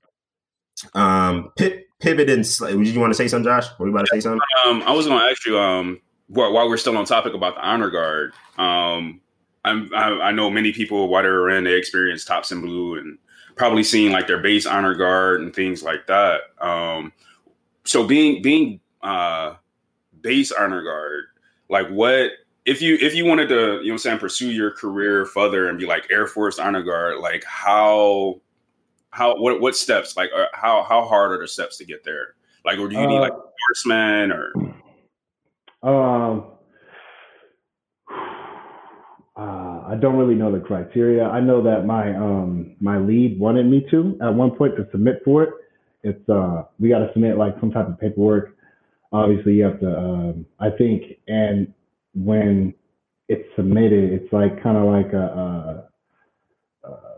um 0.93 1.53
Pip 1.57 1.86
pivot 1.99 2.29
and 2.29 2.43
did 2.43 2.87
you 2.87 2.99
want 2.99 3.11
to 3.11 3.17
say 3.17 3.27
something, 3.27 3.51
Josh? 3.51 3.67
Were 3.79 3.87
you 3.87 3.93
about 3.93 4.05
to 4.05 4.11
say 4.11 4.19
something? 4.19 4.41
Um, 4.65 4.83
I 4.83 4.91
was 4.91 5.07
going 5.07 5.19
to 5.19 5.25
ask 5.25 5.45
you 5.45 5.57
um, 5.57 5.99
while, 6.27 6.53
while, 6.53 6.67
we're 6.67 6.77
still 6.77 6.97
on 6.97 7.05
topic 7.05 7.33
about 7.33 7.55
the 7.55 7.61
honor 7.61 7.89
guard. 7.89 8.33
Um, 8.57 9.21
I'm, 9.65 9.89
I 9.93 10.31
know 10.31 10.49
many 10.49 10.71
people 10.71 11.09
while 11.09 11.23
they 11.23 11.29
were 11.29 11.49
in, 11.49 11.63
they 11.63 11.73
experienced 11.73 12.27
tops 12.27 12.51
in 12.51 12.61
blue 12.61 12.97
and 12.97 13.17
probably 13.55 13.83
seen 13.83 14.11
like 14.11 14.27
their 14.27 14.41
base 14.41 14.65
honor 14.65 14.93
guard 14.93 15.41
and 15.41 15.53
things 15.53 15.83
like 15.83 16.07
that. 16.07 16.41
Um, 16.61 17.11
so 17.83 18.05
being 18.05 18.41
being 18.41 18.79
uh, 19.01 19.55
base 20.21 20.51
honor 20.51 20.83
guard, 20.83 21.25
like 21.69 21.89
what 21.89 22.31
if 22.65 22.81
you 22.81 22.97
if 23.01 23.15
you 23.15 23.25
wanted 23.25 23.49
to, 23.49 23.81
you 23.83 23.91
know, 23.91 23.97
saying 23.97 24.19
pursue 24.19 24.51
your 24.51 24.71
career 24.71 25.25
further 25.25 25.67
and 25.67 25.79
be 25.79 25.85
like 25.85 26.07
Air 26.11 26.27
Force 26.27 26.59
honor 26.59 26.83
guard, 26.83 27.17
like 27.19 27.43
how 27.43 28.39
how 29.17 29.35
what 29.35 29.59
what 29.59 29.75
steps 29.75 30.15
like 30.15 30.29
uh, 30.35 30.45
how 30.53 30.83
how 30.83 31.03
hard 31.03 31.31
are 31.31 31.39
the 31.39 31.47
steps 31.47 31.77
to 31.77 31.85
get 31.85 32.03
there? 32.05 32.35
Like, 32.63 32.77
or 32.77 32.87
do 32.87 32.95
you 32.95 33.01
uh, 33.01 33.07
need 33.07 33.19
like 33.19 33.33
horseman 33.33 34.31
or? 34.31 34.53
Um, 35.81 36.51
uh, 39.35 39.81
I 39.87 39.95
don't 39.99 40.17
really 40.17 40.35
know 40.35 40.51
the 40.51 40.59
criteria. 40.59 41.27
I 41.27 41.39
know 41.39 41.63
that 41.63 41.85
my 41.85 42.15
um 42.15 42.75
my 42.79 42.99
lead 42.99 43.39
wanted 43.39 43.65
me 43.65 43.87
to 43.89 44.17
at 44.21 44.33
one 44.33 44.51
point 44.51 44.75
to 44.77 44.87
submit 44.91 45.21
for 45.25 45.43
it. 45.43 45.49
It's 46.03 46.29
uh 46.29 46.63
we 46.79 46.89
got 46.89 46.99
to 46.99 47.09
submit 47.13 47.37
like 47.37 47.59
some 47.59 47.71
type 47.71 47.87
of 47.87 47.99
paperwork. 47.99 48.55
Obviously, 49.11 49.53
you 49.53 49.63
have 49.63 49.79
to. 49.79 49.97
Um, 49.97 50.45
I 50.59 50.69
think, 50.69 51.17
and 51.27 51.73
when 52.13 52.73
it's 53.29 53.47
submitted, 53.55 54.11
it's 54.11 54.31
like 54.31 54.61
kind 54.61 54.77
of 54.77 54.83
like 54.83 55.13
a, 55.13 55.87
a, 56.85 56.89
a 56.89 57.16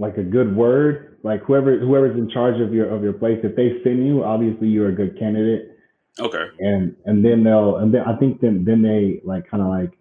like 0.00 0.16
a 0.16 0.22
good 0.22 0.56
word, 0.56 1.18
like 1.22 1.42
whoever 1.42 1.78
whoever's 1.78 2.16
in 2.16 2.28
charge 2.30 2.60
of 2.60 2.72
your 2.72 2.88
of 2.88 3.02
your 3.04 3.12
place, 3.12 3.38
if 3.44 3.54
they 3.54 3.80
send 3.84 4.04
you, 4.04 4.24
obviously 4.24 4.66
you're 4.66 4.88
a 4.88 4.94
good 4.94 5.16
candidate. 5.18 5.76
Okay. 6.18 6.46
And 6.58 6.96
and 7.04 7.24
then 7.24 7.44
they'll 7.44 7.76
and 7.76 7.92
then 7.92 8.02
I 8.02 8.16
think 8.16 8.40
then 8.40 8.64
then 8.64 8.82
they 8.82 9.20
like 9.24 9.48
kind 9.48 9.62
of 9.62 9.68
like 9.68 9.92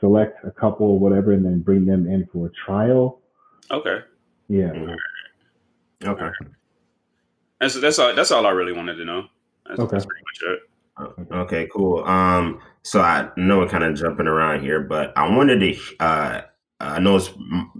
select 0.00 0.44
a 0.44 0.50
couple 0.50 0.86
or 0.86 0.98
whatever 0.98 1.32
and 1.32 1.44
then 1.44 1.60
bring 1.60 1.86
them 1.86 2.06
in 2.08 2.28
for 2.32 2.48
a 2.48 2.50
trial. 2.66 3.20
Okay. 3.70 4.00
Yeah. 4.48 4.72
Okay. 6.04 6.28
That's 7.60 7.80
that's 7.80 7.98
all 8.00 8.14
that's 8.14 8.32
all 8.32 8.44
I 8.44 8.50
really 8.50 8.72
wanted 8.72 8.96
to 8.96 9.04
know. 9.04 9.28
That's, 9.68 9.78
okay. 9.78 9.96
That's 9.96 10.06
pretty 10.06 10.24
much 10.24 10.58
it. 10.58 11.32
Okay, 11.32 11.68
cool. 11.72 12.04
Um, 12.04 12.60
so 12.82 13.00
I 13.00 13.28
know 13.36 13.58
we're 13.58 13.68
kind 13.68 13.84
of 13.84 13.94
jumping 13.94 14.26
around 14.26 14.62
here, 14.62 14.80
but 14.80 15.16
I 15.16 15.28
wanted 15.28 15.60
to 15.60 15.76
uh 16.00 16.40
I 16.82 16.98
know 16.98 17.16
it's 17.16 17.28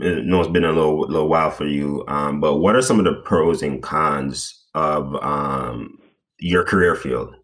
I 0.01 0.21
know 0.21 0.41
it's 0.41 0.51
been 0.51 0.65
a 0.65 0.73
little 0.73 1.01
little 1.01 1.29
while 1.29 1.51
for 1.51 1.67
you, 1.67 2.05
um, 2.07 2.41
but 2.41 2.59
what 2.59 2.77
are 2.77 2.83
some 2.83 2.99
of 2.99 3.05
the 3.05 3.15
pros 3.25 3.63
and 3.63 3.83
cons 3.83 4.65
of 4.75 5.15
um, 5.17 5.99
your 6.39 6.65
career 6.65 6.95
field 6.95 7.35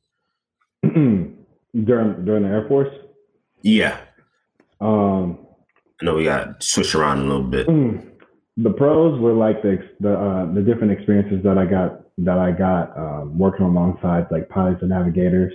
during 0.83 1.35
during 1.75 2.43
the 2.45 2.49
Air 2.49 2.67
Force? 2.69 2.95
Yeah. 3.63 3.99
Um, 4.81 5.39
I 6.01 6.05
know 6.05 6.15
we 6.15 6.25
got 6.25 6.63
switched 6.63 6.95
around 6.95 7.19
a 7.19 7.23
little 7.23 7.43
bit. 7.43 7.67
The 8.61 8.71
pros 8.71 9.21
were 9.21 9.35
like 9.35 9.63
the 9.63 9.89
the 10.01 10.19
uh, 10.19 10.53
the 10.53 10.61
different 10.61 10.91
experiences 10.91 11.45
that 11.45 11.57
I 11.57 11.65
got 11.65 12.01
that 12.19 12.39
I 12.39 12.51
got 12.51 12.97
um, 12.99 13.39
working 13.39 13.65
alongside 13.65 14.27
like 14.33 14.49
pilots 14.49 14.81
and 14.81 14.91
navigators, 14.91 15.55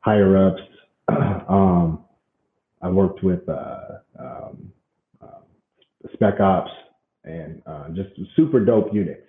higher 0.00 0.48
ups. 0.48 0.60
um, 1.08 2.04
I 2.82 2.90
worked 2.90 3.22
with 3.22 3.48
uh, 3.48 3.78
um, 4.18 4.71
spec 6.22 6.40
ops 6.40 6.70
and 7.24 7.62
uh, 7.66 7.88
just 7.90 8.10
super 8.36 8.64
dope 8.64 8.92
units. 8.92 9.22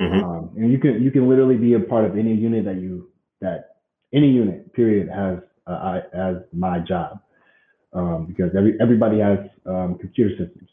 Mm-hmm. 0.00 0.24
Um, 0.24 0.50
and 0.56 0.70
you 0.70 0.78
can 0.78 1.02
you 1.02 1.10
can 1.10 1.28
literally 1.28 1.56
be 1.56 1.74
a 1.74 1.80
part 1.80 2.04
of 2.04 2.16
any 2.16 2.34
unit 2.34 2.64
that 2.64 2.76
you 2.76 3.10
that 3.40 3.76
any 4.12 4.30
unit 4.30 4.72
period 4.72 5.08
has 5.08 5.38
uh, 5.66 6.00
as 6.14 6.36
my 6.52 6.78
job 6.78 7.20
um, 7.92 8.26
because 8.26 8.50
every 8.56 8.76
everybody 8.80 9.18
has 9.18 9.38
um, 9.66 9.98
computer 9.98 10.30
systems. 10.30 10.68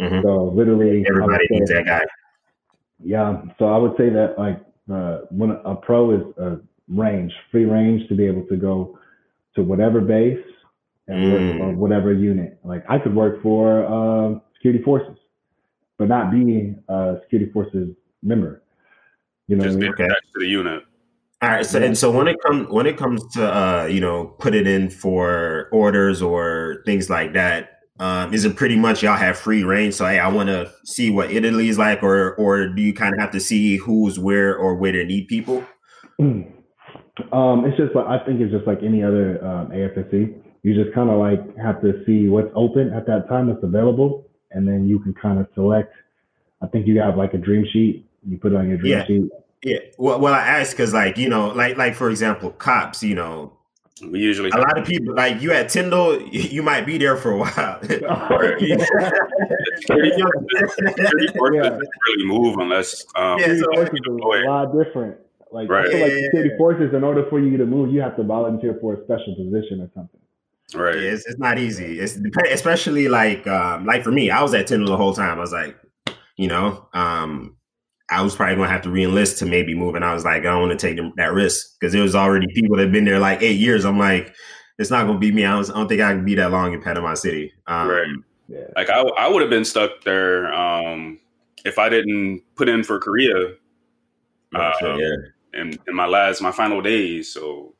Mm-hmm. 0.00 0.20
So 0.22 0.52
literally, 0.54 1.04
everybody 1.08 1.44
needs 1.50 1.70
that 1.70 1.86
guy. 1.86 2.02
Yeah, 3.02 3.42
so 3.58 3.66
I 3.66 3.78
would 3.78 3.96
say 3.96 4.10
that 4.10 4.34
like 4.38 4.60
uh, 4.92 5.20
when 5.30 5.50
a 5.64 5.74
pro 5.74 6.10
is 6.12 6.22
a 6.36 6.58
range, 6.88 7.32
free 7.50 7.64
range 7.64 8.06
to 8.08 8.14
be 8.14 8.26
able 8.26 8.44
to 8.48 8.56
go 8.56 8.98
to 9.54 9.62
whatever 9.62 10.00
base 10.00 10.44
and 11.08 11.24
mm. 11.24 11.32
work 11.32 11.58
for 11.58 11.78
whatever 11.78 12.12
unit. 12.12 12.58
Like 12.64 12.84
I 12.88 12.98
could 12.98 13.14
work 13.14 13.42
for 13.42 13.84
um, 13.86 14.42
security 14.62 14.82
forces, 14.84 15.18
but 15.98 16.08
not 16.08 16.30
be 16.30 16.74
a 16.88 17.16
security 17.22 17.50
forces 17.52 17.94
member. 18.22 18.62
You 19.48 19.56
know, 19.56 19.64
just 19.64 19.78
be 19.78 19.88
okay. 19.88 20.06
to 20.06 20.38
the 20.38 20.46
unit. 20.46 20.84
All 21.42 21.48
right. 21.48 21.66
So 21.66 21.82
and 21.82 21.98
so 21.98 22.10
when 22.10 22.28
it 22.28 22.40
comes 22.40 22.68
when 22.68 22.86
it 22.86 22.96
comes 22.96 23.26
to 23.34 23.52
uh, 23.52 23.84
you 23.86 24.00
know 24.00 24.26
put 24.38 24.54
it 24.54 24.66
in 24.66 24.90
for 24.90 25.68
orders 25.72 26.22
or 26.22 26.82
things 26.86 27.10
like 27.10 27.32
that, 27.32 27.80
um, 27.98 28.32
is 28.32 28.44
it 28.44 28.56
pretty 28.56 28.76
much 28.76 29.02
y'all 29.02 29.16
have 29.16 29.36
free 29.36 29.64
reign? 29.64 29.90
So 29.90 30.06
hey, 30.06 30.20
I 30.20 30.28
want 30.28 30.48
to 30.48 30.72
see 30.84 31.10
what 31.10 31.32
Italy 31.32 31.68
is 31.68 31.78
like, 31.78 32.02
or 32.02 32.36
or 32.36 32.68
do 32.68 32.80
you 32.80 32.94
kind 32.94 33.12
of 33.12 33.20
have 33.20 33.32
to 33.32 33.40
see 33.40 33.76
who's 33.76 34.20
where 34.20 34.56
or 34.56 34.76
where 34.76 34.92
to 34.92 35.04
need 35.04 35.26
people? 35.26 35.64
Um, 37.30 37.66
it's 37.66 37.76
just 37.76 37.94
like 37.94 38.06
I 38.06 38.24
think 38.24 38.40
it's 38.40 38.50
just 38.50 38.66
like 38.66 38.78
any 38.82 39.02
other 39.02 39.44
um, 39.44 39.68
AFSC. 39.68 40.34
You 40.62 40.74
just 40.74 40.94
kind 40.94 41.10
of 41.10 41.18
like 41.18 41.40
have 41.58 41.82
to 41.82 42.02
see 42.06 42.28
what's 42.28 42.50
open 42.54 42.90
at 42.92 43.06
that 43.06 43.28
time 43.28 43.48
that's 43.48 43.62
available, 43.62 44.24
and 44.54 44.66
then 44.66 44.86
you 44.88 44.98
can 44.98 45.14
kind 45.14 45.38
of 45.38 45.46
select. 45.54 45.94
I 46.62 46.66
think 46.66 46.86
you 46.86 47.00
have 47.00 47.16
like 47.16 47.34
a 47.34 47.38
dream 47.38 47.66
sheet. 47.72 48.06
You 48.28 48.38
put 48.38 48.52
it 48.52 48.56
on 48.56 48.68
your 48.68 48.78
dream 48.78 48.92
yeah. 48.92 49.04
sheet. 49.04 49.30
Yeah. 49.64 49.78
Well, 49.98 50.20
well, 50.20 50.34
I 50.34 50.40
asked 50.40 50.72
because, 50.72 50.92
like, 50.92 51.18
you 51.18 51.28
know, 51.28 51.48
like, 51.48 51.76
like 51.76 51.94
for 51.94 52.10
example, 52.10 52.50
cops. 52.50 53.02
You 53.02 53.14
know, 53.14 53.52
we 54.08 54.20
usually 54.20 54.50
a 54.50 54.58
lot 54.58 54.78
of 54.78 54.86
people 54.86 55.14
like 55.14 55.40
you 55.40 55.52
at 55.52 55.68
Tyndall. 55.68 56.20
You 56.22 56.62
might 56.62 56.86
be 56.86 56.98
there 56.98 57.16
for 57.16 57.32
a 57.32 57.38
while. 57.38 57.78
yeah. 57.88 57.98
really 62.08 62.24
move 62.24 62.58
unless 62.58 63.04
um, 63.16 63.38
yeah, 63.38 63.54
so, 63.58 63.66
a 63.72 64.48
lot 64.48 64.72
different. 64.76 65.16
Like, 65.52 65.68
right. 65.68 65.86
I 65.86 65.90
feel 65.90 66.00
like 66.00 66.12
security 66.24 66.50
forces, 66.56 66.94
in 66.94 67.04
order 67.04 67.26
for 67.28 67.38
you 67.38 67.58
to 67.58 67.66
move, 67.66 67.92
you 67.92 68.00
have 68.00 68.16
to 68.16 68.22
volunteer 68.22 68.78
for 68.80 68.94
a 68.94 69.04
special 69.04 69.34
position 69.36 69.82
or 69.82 69.90
something. 69.94 70.21
Right. 70.74 70.96
Yeah, 70.96 71.10
it's, 71.10 71.26
it's 71.26 71.38
not 71.38 71.58
easy. 71.58 72.00
It's 72.00 72.18
especially 72.50 73.08
like 73.08 73.46
um, 73.46 73.84
like 73.84 74.02
for 74.02 74.10
me, 74.10 74.30
I 74.30 74.42
was 74.42 74.54
at 74.54 74.66
Tyndall 74.66 74.88
the 74.88 74.96
whole 74.96 75.14
time. 75.14 75.36
I 75.36 75.40
was 75.40 75.52
like, 75.52 75.76
you 76.36 76.48
know, 76.48 76.88
um, 76.94 77.56
I 78.10 78.22
was 78.22 78.34
probably 78.34 78.56
gonna 78.56 78.68
have 78.68 78.82
to 78.82 78.88
reenlist 78.88 79.38
to 79.38 79.46
maybe 79.46 79.74
move, 79.74 79.94
and 79.94 80.04
I 80.04 80.14
was 80.14 80.24
like, 80.24 80.40
I 80.40 80.44
don't 80.44 80.62
want 80.68 80.78
to 80.78 80.86
take 80.86 80.98
that 81.16 81.32
risk 81.32 81.78
because 81.78 81.92
there 81.92 82.02
was 82.02 82.14
already 82.14 82.46
people 82.54 82.76
that 82.76 82.84
have 82.84 82.92
been 82.92 83.04
there 83.04 83.18
like 83.18 83.42
eight 83.42 83.58
years. 83.58 83.84
I'm 83.84 83.98
like, 83.98 84.34
it's 84.78 84.90
not 84.90 85.06
gonna 85.06 85.18
be 85.18 85.32
me. 85.32 85.44
I 85.44 85.52
don't, 85.52 85.70
I 85.70 85.74
don't 85.74 85.88
think 85.88 86.00
I 86.00 86.12
can 86.12 86.24
be 86.24 86.34
that 86.36 86.50
long 86.50 86.72
in 86.72 86.82
Panama 86.82 87.14
City. 87.14 87.52
Um, 87.66 87.88
right. 87.88 88.06
Yeah. 88.48 88.66
Like 88.76 88.90
I, 88.90 89.00
I 89.00 89.28
would 89.28 89.40
have 89.40 89.50
been 89.50 89.64
stuck 89.64 90.02
there 90.04 90.52
um, 90.52 91.18
if 91.64 91.78
I 91.78 91.88
didn't 91.88 92.42
put 92.54 92.68
in 92.68 92.82
for 92.82 92.98
Korea. 92.98 93.54
Uh, 94.54 94.72
sure, 94.78 95.00
yeah. 95.00 95.60
In, 95.60 95.78
in 95.86 95.94
my 95.94 96.06
last, 96.06 96.42
my 96.42 96.52
final 96.52 96.80
days, 96.80 97.32
so 97.32 97.71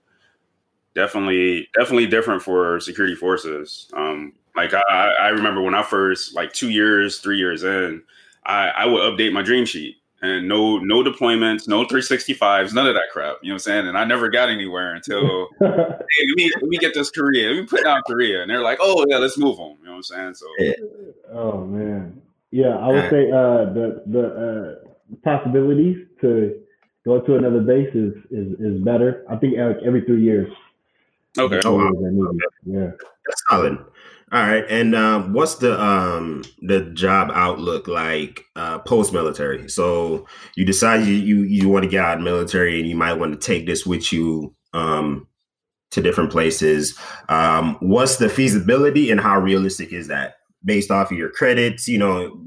definitely 0.95 1.69
definitely 1.75 2.07
different 2.07 2.43
for 2.43 2.81
security 2.81 3.15
forces. 3.15 3.89
Um 3.95 4.33
like 4.57 4.75
I, 4.75 5.15
I 5.21 5.29
remember 5.29 5.63
when 5.63 5.75
i 5.75 5.83
first 5.83 6.35
like 6.35 6.53
two 6.53 6.71
years 6.71 7.19
three 7.19 7.39
years 7.39 7.65
in 7.65 8.03
i 8.45 8.69
i 8.69 8.87
would 8.87 9.01
update 9.01 9.33
my 9.33 9.43
dream 9.43 9.65
sheet 9.65 9.97
and 10.21 10.47
no 10.47 10.79
no 10.79 11.03
deployments 11.03 11.67
no 11.67 11.85
365s 11.85 12.73
none 12.73 12.87
of 12.87 12.95
that 12.95 13.09
crap 13.13 13.37
you 13.43 13.49
know 13.49 13.55
what 13.55 13.57
i'm 13.57 13.59
saying? 13.61 13.87
And 13.89 13.99
i 13.99 14.05
never 14.05 14.29
got 14.29 14.49
anywhere 14.49 14.95
until 14.95 15.49
hey, 15.61 15.67
let 15.69 16.37
me 16.37 16.51
let 16.55 16.69
me 16.69 16.79
get 16.79 16.95
this 16.95 17.11
korea 17.11 17.49
let 17.49 17.61
me 17.61 17.67
put 17.67 17.85
down 17.85 18.03
korea. 18.07 18.43
And 18.43 18.51
they're 18.51 18.63
like 18.63 18.79
oh 18.81 19.05
yeah 19.09 19.19
let's 19.19 19.39
move 19.39 19.59
on 19.59 19.77
you 19.81 19.87
know 19.87 19.93
what 19.93 19.97
i'm 19.97 20.03
saying? 20.03 20.35
So 20.35 20.47
oh 21.33 21.65
man. 21.65 22.21
Yeah 22.51 22.77
i 22.77 22.89
would 22.89 23.11
say 23.11 23.31
uh 23.31 23.65
the 23.73 24.03
the 24.07 24.79
uh 24.85 24.89
possibilities 25.25 26.07
to 26.21 26.61
go 27.05 27.21
to 27.21 27.37
another 27.37 27.61
base 27.61 27.93
is 27.95 28.13
is, 28.31 28.61
is 28.61 28.81
better. 28.83 29.25
I 29.29 29.37
think 29.37 29.57
like 29.59 29.79
every 29.85 30.03
three 30.03 30.23
years 30.23 30.53
Okay. 31.39 31.61
Oh, 31.65 31.77
wow. 31.77 31.91
okay. 32.29 32.39
Yeah. 32.65 32.91
That's 33.27 33.43
solid. 33.49 33.79
All 34.33 34.41
right, 34.41 34.65
and 34.71 34.95
um, 34.95 35.35
what's 35.35 35.57
the 35.57 35.79
um, 35.79 36.43
the 36.63 36.81
job 36.95 37.31
outlook 37.35 37.87
like 37.87 38.47
uh, 38.57 38.79
post 38.79 39.13
military? 39.13 39.69
So 39.69 40.27
you 40.57 40.65
decide 40.65 41.07
you, 41.07 41.17
you 41.17 41.43
you 41.43 41.69
want 41.69 41.83
to 41.83 41.91
get 41.91 42.03
out 42.03 42.17
of 42.17 42.25
military, 42.25 42.81
and 42.81 42.89
you 42.89 42.97
might 42.97 43.13
want 43.13 43.39
to 43.39 43.47
take 43.47 43.67
this 43.67 43.85
with 43.85 44.11
you 44.11 44.55
um, 44.73 45.29
to 45.91 46.01
different 46.01 46.31
places. 46.31 46.99
Um, 47.29 47.77
what's 47.81 48.17
the 48.17 48.31
feasibility, 48.31 49.11
and 49.11 49.21
how 49.21 49.39
realistic 49.39 49.93
is 49.93 50.09
that 50.09 50.37
based 50.65 50.91
off 50.91 51.13
of 51.13 51.19
your 51.19 51.29
credits? 51.29 51.87
You 51.87 51.99
know, 51.99 52.43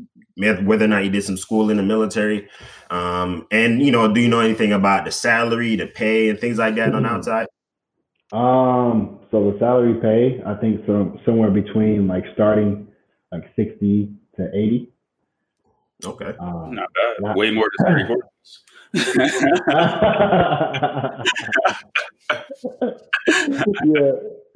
whether 0.63 0.86
or 0.86 0.88
not 0.88 1.04
you 1.04 1.12
did 1.12 1.24
some 1.24 1.38
school 1.38 1.69
in 1.69 1.78
the 1.78 1.84
military, 1.84 2.50
um, 2.89 3.45
and 3.52 3.80
you 3.80 3.91
know, 3.91 4.12
do 4.12 4.21
you 4.21 4.28
know 4.28 4.39
anything 4.39 4.74
about 4.74 5.06
the 5.06 5.12
salary, 5.12 5.76
the 5.76 5.86
pay, 5.86 6.30
and 6.30 6.39
things 6.39 6.58
like 6.58 6.74
that 6.78 6.88
mm-hmm. 6.88 6.95
on 6.95 7.04
the 7.04 7.10
mm-hmm. 7.10 7.17
outside? 7.17 7.48
Um, 8.31 9.19
so 9.31 9.51
the 9.51 9.57
salary 9.59 9.95
pay, 10.01 10.41
I 10.45 10.55
think 10.55 10.81
so 10.85 11.17
somewhere 11.25 11.51
between 11.51 12.07
like 12.07 12.23
starting 12.33 12.88
like 13.31 13.43
sixty 13.55 14.11
to 14.38 14.49
eighty. 14.53 14.91
Okay, 16.03 16.33
um, 16.39 16.73
not 16.73 16.89
bad. 16.93 17.15
Not, 17.21 17.38
Way 17.38 17.51
more 17.51 17.69
than 17.77 18.07
thirty 18.07 18.15
yeah. 18.95 19.01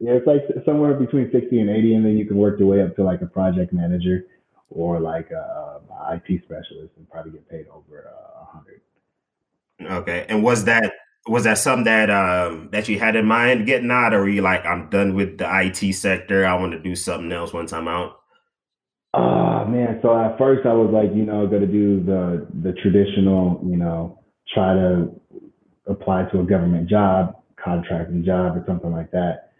yeah, 0.00 0.12
it's 0.12 0.26
like 0.26 0.42
somewhere 0.64 0.94
between 0.94 1.30
60 1.30 1.60
and 1.60 1.70
80, 1.70 1.94
and 1.94 2.04
then 2.04 2.16
you 2.16 2.26
can 2.26 2.36
work 2.36 2.58
your 2.58 2.68
way 2.68 2.82
up 2.82 2.96
to 2.96 3.04
like 3.04 3.22
a 3.22 3.26
project 3.26 3.72
manager 3.72 4.24
or 4.70 5.00
like 5.00 5.30
a, 5.30 5.80
a 5.90 6.14
IT 6.14 6.42
specialist 6.44 6.92
and 6.96 7.08
probably 7.10 7.32
get 7.32 7.48
paid 7.48 7.66
over 7.68 8.02
a 8.02 8.40
uh, 8.40 8.44
hundred. 8.46 8.80
Okay, 9.80 10.26
and 10.28 10.42
was 10.42 10.64
that 10.64 10.92
was 11.28 11.44
that 11.44 11.58
something 11.58 11.84
that 11.84 12.10
um, 12.10 12.68
that 12.72 12.88
you 12.88 12.98
had 12.98 13.16
in 13.16 13.26
mind 13.26 13.66
getting 13.66 13.90
out, 13.90 14.14
or 14.14 14.20
were 14.20 14.28
you 14.28 14.42
like, 14.42 14.64
I'm 14.64 14.88
done 14.88 15.14
with 15.14 15.38
the 15.38 15.46
IT 15.48 15.92
sector, 15.94 16.46
I 16.46 16.54
want 16.54 16.72
to 16.72 16.80
do 16.80 16.96
something 16.96 17.30
else 17.30 17.52
once 17.52 17.72
I'm 17.72 17.88
out? 17.88 18.20
Oh 19.14 19.64
man, 19.64 19.98
so 20.02 20.18
at 20.18 20.38
first 20.38 20.66
I 20.66 20.72
was 20.72 20.90
like, 20.92 21.14
you 21.14 21.24
know, 21.24 21.46
going 21.46 21.62
to 21.62 21.66
do 21.66 22.02
the 22.02 22.46
the 22.62 22.72
traditional, 22.80 23.60
you 23.64 23.76
know, 23.76 24.18
try 24.52 24.74
to 24.74 25.08
apply 25.86 26.24
to 26.32 26.40
a 26.40 26.44
government 26.44 26.88
job, 26.88 27.36
contracting 27.62 28.24
job, 28.24 28.56
or 28.56 28.64
something 28.66 28.92
like 28.92 29.10
that. 29.12 29.52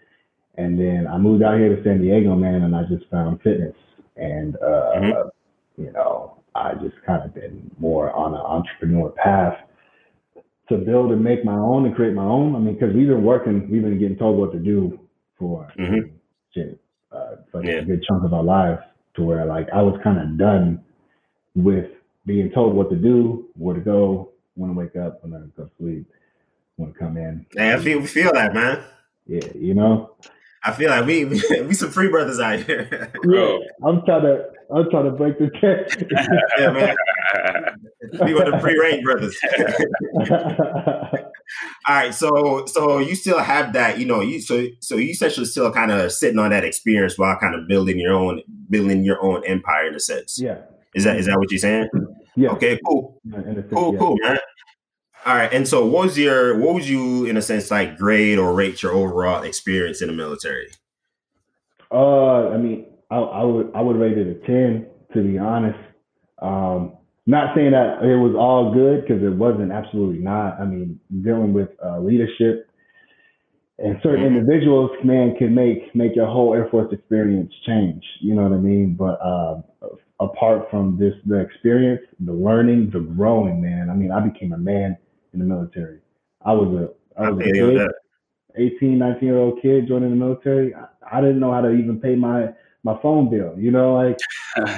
And 0.57 0.79
then 0.79 1.07
I 1.07 1.19
moved 1.19 1.43
out 1.43 1.59
here 1.59 1.75
to 1.75 1.83
San 1.85 2.03
Diego, 2.03 2.35
man, 2.35 2.63
and 2.63 2.75
I 2.75 2.83
just 2.85 3.09
found 3.11 3.41
fitness, 3.43 3.77
and 4.17 4.57
uh, 4.57 4.93
mm-hmm. 4.97 5.83
you 5.83 5.93
know, 5.93 6.39
I 6.55 6.75
just 6.75 6.97
kind 7.07 7.25
of 7.25 7.35
been 7.35 7.71
more 7.79 8.11
on 8.13 8.35
an 8.35 8.41
entrepreneur 8.41 9.11
path 9.11 9.59
to 10.69 10.77
build 10.77 11.13
and 11.13 11.23
make 11.23 11.45
my 11.45 11.55
own 11.55 11.87
and 11.87 11.95
create 11.95 12.15
my 12.15 12.25
own. 12.25 12.55
I 12.55 12.59
mean, 12.59 12.75
because 12.75 12.95
we've 12.95 13.09
been 13.09 13.25
working, 13.25 13.71
we've 13.71 13.83
been 13.83 13.99
getting 13.99 14.19
told 14.19 14.39
what 14.39 14.53
to 14.53 14.59
do 14.59 15.01
for 15.39 15.73
mm-hmm. 15.79 16.11
shit, 16.55 16.79
uh, 17.13 17.37
for 17.51 17.65
yeah. 17.65 17.77
a 17.77 17.85
good 17.85 18.03
chunk 18.09 18.25
of 18.25 18.33
our 18.33 18.43
lives. 18.43 18.83
To 19.17 19.25
where 19.25 19.45
like 19.47 19.69
I 19.75 19.83
was 19.83 19.99
kind 20.05 20.19
of 20.19 20.39
done 20.39 20.85
with 21.57 21.91
being 22.25 22.51
told 22.53 22.75
what 22.75 22.89
to 22.91 22.97
do, 22.97 23.49
where 23.55 23.75
to 23.75 23.81
go, 23.81 24.31
when 24.55 24.71
to 24.71 24.77
wake 24.77 24.95
up, 24.95 25.25
when 25.25 25.33
to 25.33 25.49
go 25.57 25.65
to 25.65 25.71
sleep, 25.79 26.07
when 26.77 26.93
to 26.93 26.99
come 26.99 27.17
in. 27.17 27.45
Yeah, 27.55 27.77
I 27.77 27.81
feel 27.81 28.05
feel 28.07 28.33
that 28.33 28.55
man. 28.55 28.85
Yeah, 29.27 29.49
you 29.55 29.75
know. 29.75 30.15
I 30.63 30.73
feel 30.73 30.91
like 30.91 31.07
we 31.07 31.25
we, 31.65 31.75
some 31.75 31.91
free 31.91 32.09
brothers 32.09 32.39
out 32.39 32.61
here. 32.61 33.13
yeah, 33.25 33.59
I'm 33.83 34.05
trying 34.05 34.23
to 34.23 34.51
I'm 34.75 34.91
trying 34.91 35.05
to 35.05 35.11
break 35.11 35.39
the 35.39 35.51
chain. 35.61 35.87
yeah, 36.59 36.71
man. 36.71 36.97
we 38.25 38.35
were 38.35 38.51
the 38.51 38.59
free 38.59 38.79
range 38.79 39.03
brothers. 39.03 39.37
All 41.89 41.95
right, 41.95 42.15
so 42.15 42.67
so 42.67 42.99
you 42.99 43.15
still 43.15 43.39
have 43.39 43.73
that, 43.73 43.99
you 43.99 44.05
know, 44.05 44.21
you 44.21 44.41
so 44.41 44.67
so 44.81 44.97
you 44.97 45.09
essentially 45.11 45.47
still 45.47 45.73
kind 45.73 45.91
of 45.91 46.13
sitting 46.13 46.39
on 46.39 46.51
that 46.51 46.65
experience 46.65 47.19
while 47.19 47.37
kind 47.39 47.55
of 47.55 47.67
building 47.67 47.99
your 47.99 48.13
own 48.13 48.43
building 48.69 49.05
your 49.05 49.23
own 49.23 49.43
empire 49.47 49.89
in 49.89 49.95
a 49.95 50.01
sense. 50.01 50.39
Yeah. 50.39 50.59
Is 50.95 51.05
that 51.05 51.17
is 51.17 51.27
that 51.27 51.39
what 51.39 51.51
you're 51.51 51.59
saying? 51.59 51.89
Yeah. 52.37 52.51
Okay, 52.51 52.79
cool. 52.87 53.21
Cool, 53.73 53.93
yeah. 53.95 53.99
cool, 53.99 54.17
man. 54.21 54.39
All 55.27 55.35
right, 55.35 55.53
and 55.53 55.67
so 55.67 55.85
what 55.87 56.07
was 56.07 56.19
your 56.19 56.59
what 56.59 56.75
would 56.75 56.87
you 56.87 57.25
in 57.25 57.37
a 57.37 57.43
sense 57.43 57.71
like 57.71 57.97
grade 57.97 58.39
or 58.39 58.55
rate 58.55 58.83
your 58.83 58.93
overall 58.93 59.43
experience 59.43 60.03
in 60.03 60.09
the 60.09 60.15
military? 60.15 60.69
Uh, 61.91 62.51
I 62.51 62.59
mean, 62.59 62.87
I, 63.11 63.17
I 63.17 63.45
would 63.45 63.71
I 63.75 63.81
would 63.81 63.97
rate 63.97 64.19
it 64.19 64.27
a 64.27 64.47
ten 64.47 64.87
to 65.15 65.23
be 65.23 65.39
honest. 65.39 65.79
Um, 66.41 66.95
not 67.27 67.55
saying 67.55 67.73
that 67.73 68.03
it 68.03 68.17
was 68.17 68.35
all 68.39 68.73
good 68.73 69.03
because 69.03 69.23
it 69.23 69.35
wasn't 69.35 69.71
absolutely 69.71 70.19
not. 70.19 70.59
I 70.61 70.65
mean, 70.65 70.99
dealing 71.23 71.53
with 71.53 71.69
uh, 71.85 71.99
leadership 71.99 72.69
and 73.79 73.97
certain 74.03 74.25
mm-hmm. 74.25 74.39
individuals, 74.39 74.91
man, 75.05 75.37
can 75.37 75.55
make 75.55 75.95
make 75.95 76.17
your 76.17 76.27
whole 76.27 76.55
Air 76.55 76.69
Force 76.71 76.93
experience 76.93 77.53
change. 77.67 78.03
You 78.21 78.35
know 78.35 78.43
what 78.43 78.53
I 78.53 78.61
mean? 78.61 78.95
But 78.95 79.21
uh, 79.23 79.61
apart 80.21 80.69
from 80.71 80.99
this, 80.99 81.15
the 81.27 81.39
experience, 81.39 82.03
the 82.21 82.33
learning, 82.33 82.91
the 82.93 83.01
growing, 83.01 83.61
man. 83.63 83.89
I 83.91 83.95
mean, 83.95 84.11
I 84.11 84.21
became 84.21 84.53
a 84.53 84.59
man 84.59 84.97
in 85.33 85.39
the 85.39 85.45
military. 85.45 86.01
I 86.45 86.53
was 86.53 86.69
a 86.75 87.21
I 87.21 87.31
was 87.31 87.41
a 87.41 87.53
kid, 87.53 87.89
18, 88.57 88.99
19 88.99 89.29
year 89.29 89.39
old 89.39 89.61
kid 89.63 89.87
joining 89.87 90.11
the 90.11 90.17
military. 90.17 90.75
I, 90.75 91.19
I, 91.19 91.21
didn't 91.21 91.41
know 91.41 91.53
how 91.53 91.61
to 91.61 91.71
even 91.71 92.01
pay 92.01 92.15
my 92.15 92.49
my 92.85 92.97
phone 93.03 93.31
bill. 93.31 93.55
You 93.59 93.71
know, 93.71 93.95
like 93.95 94.17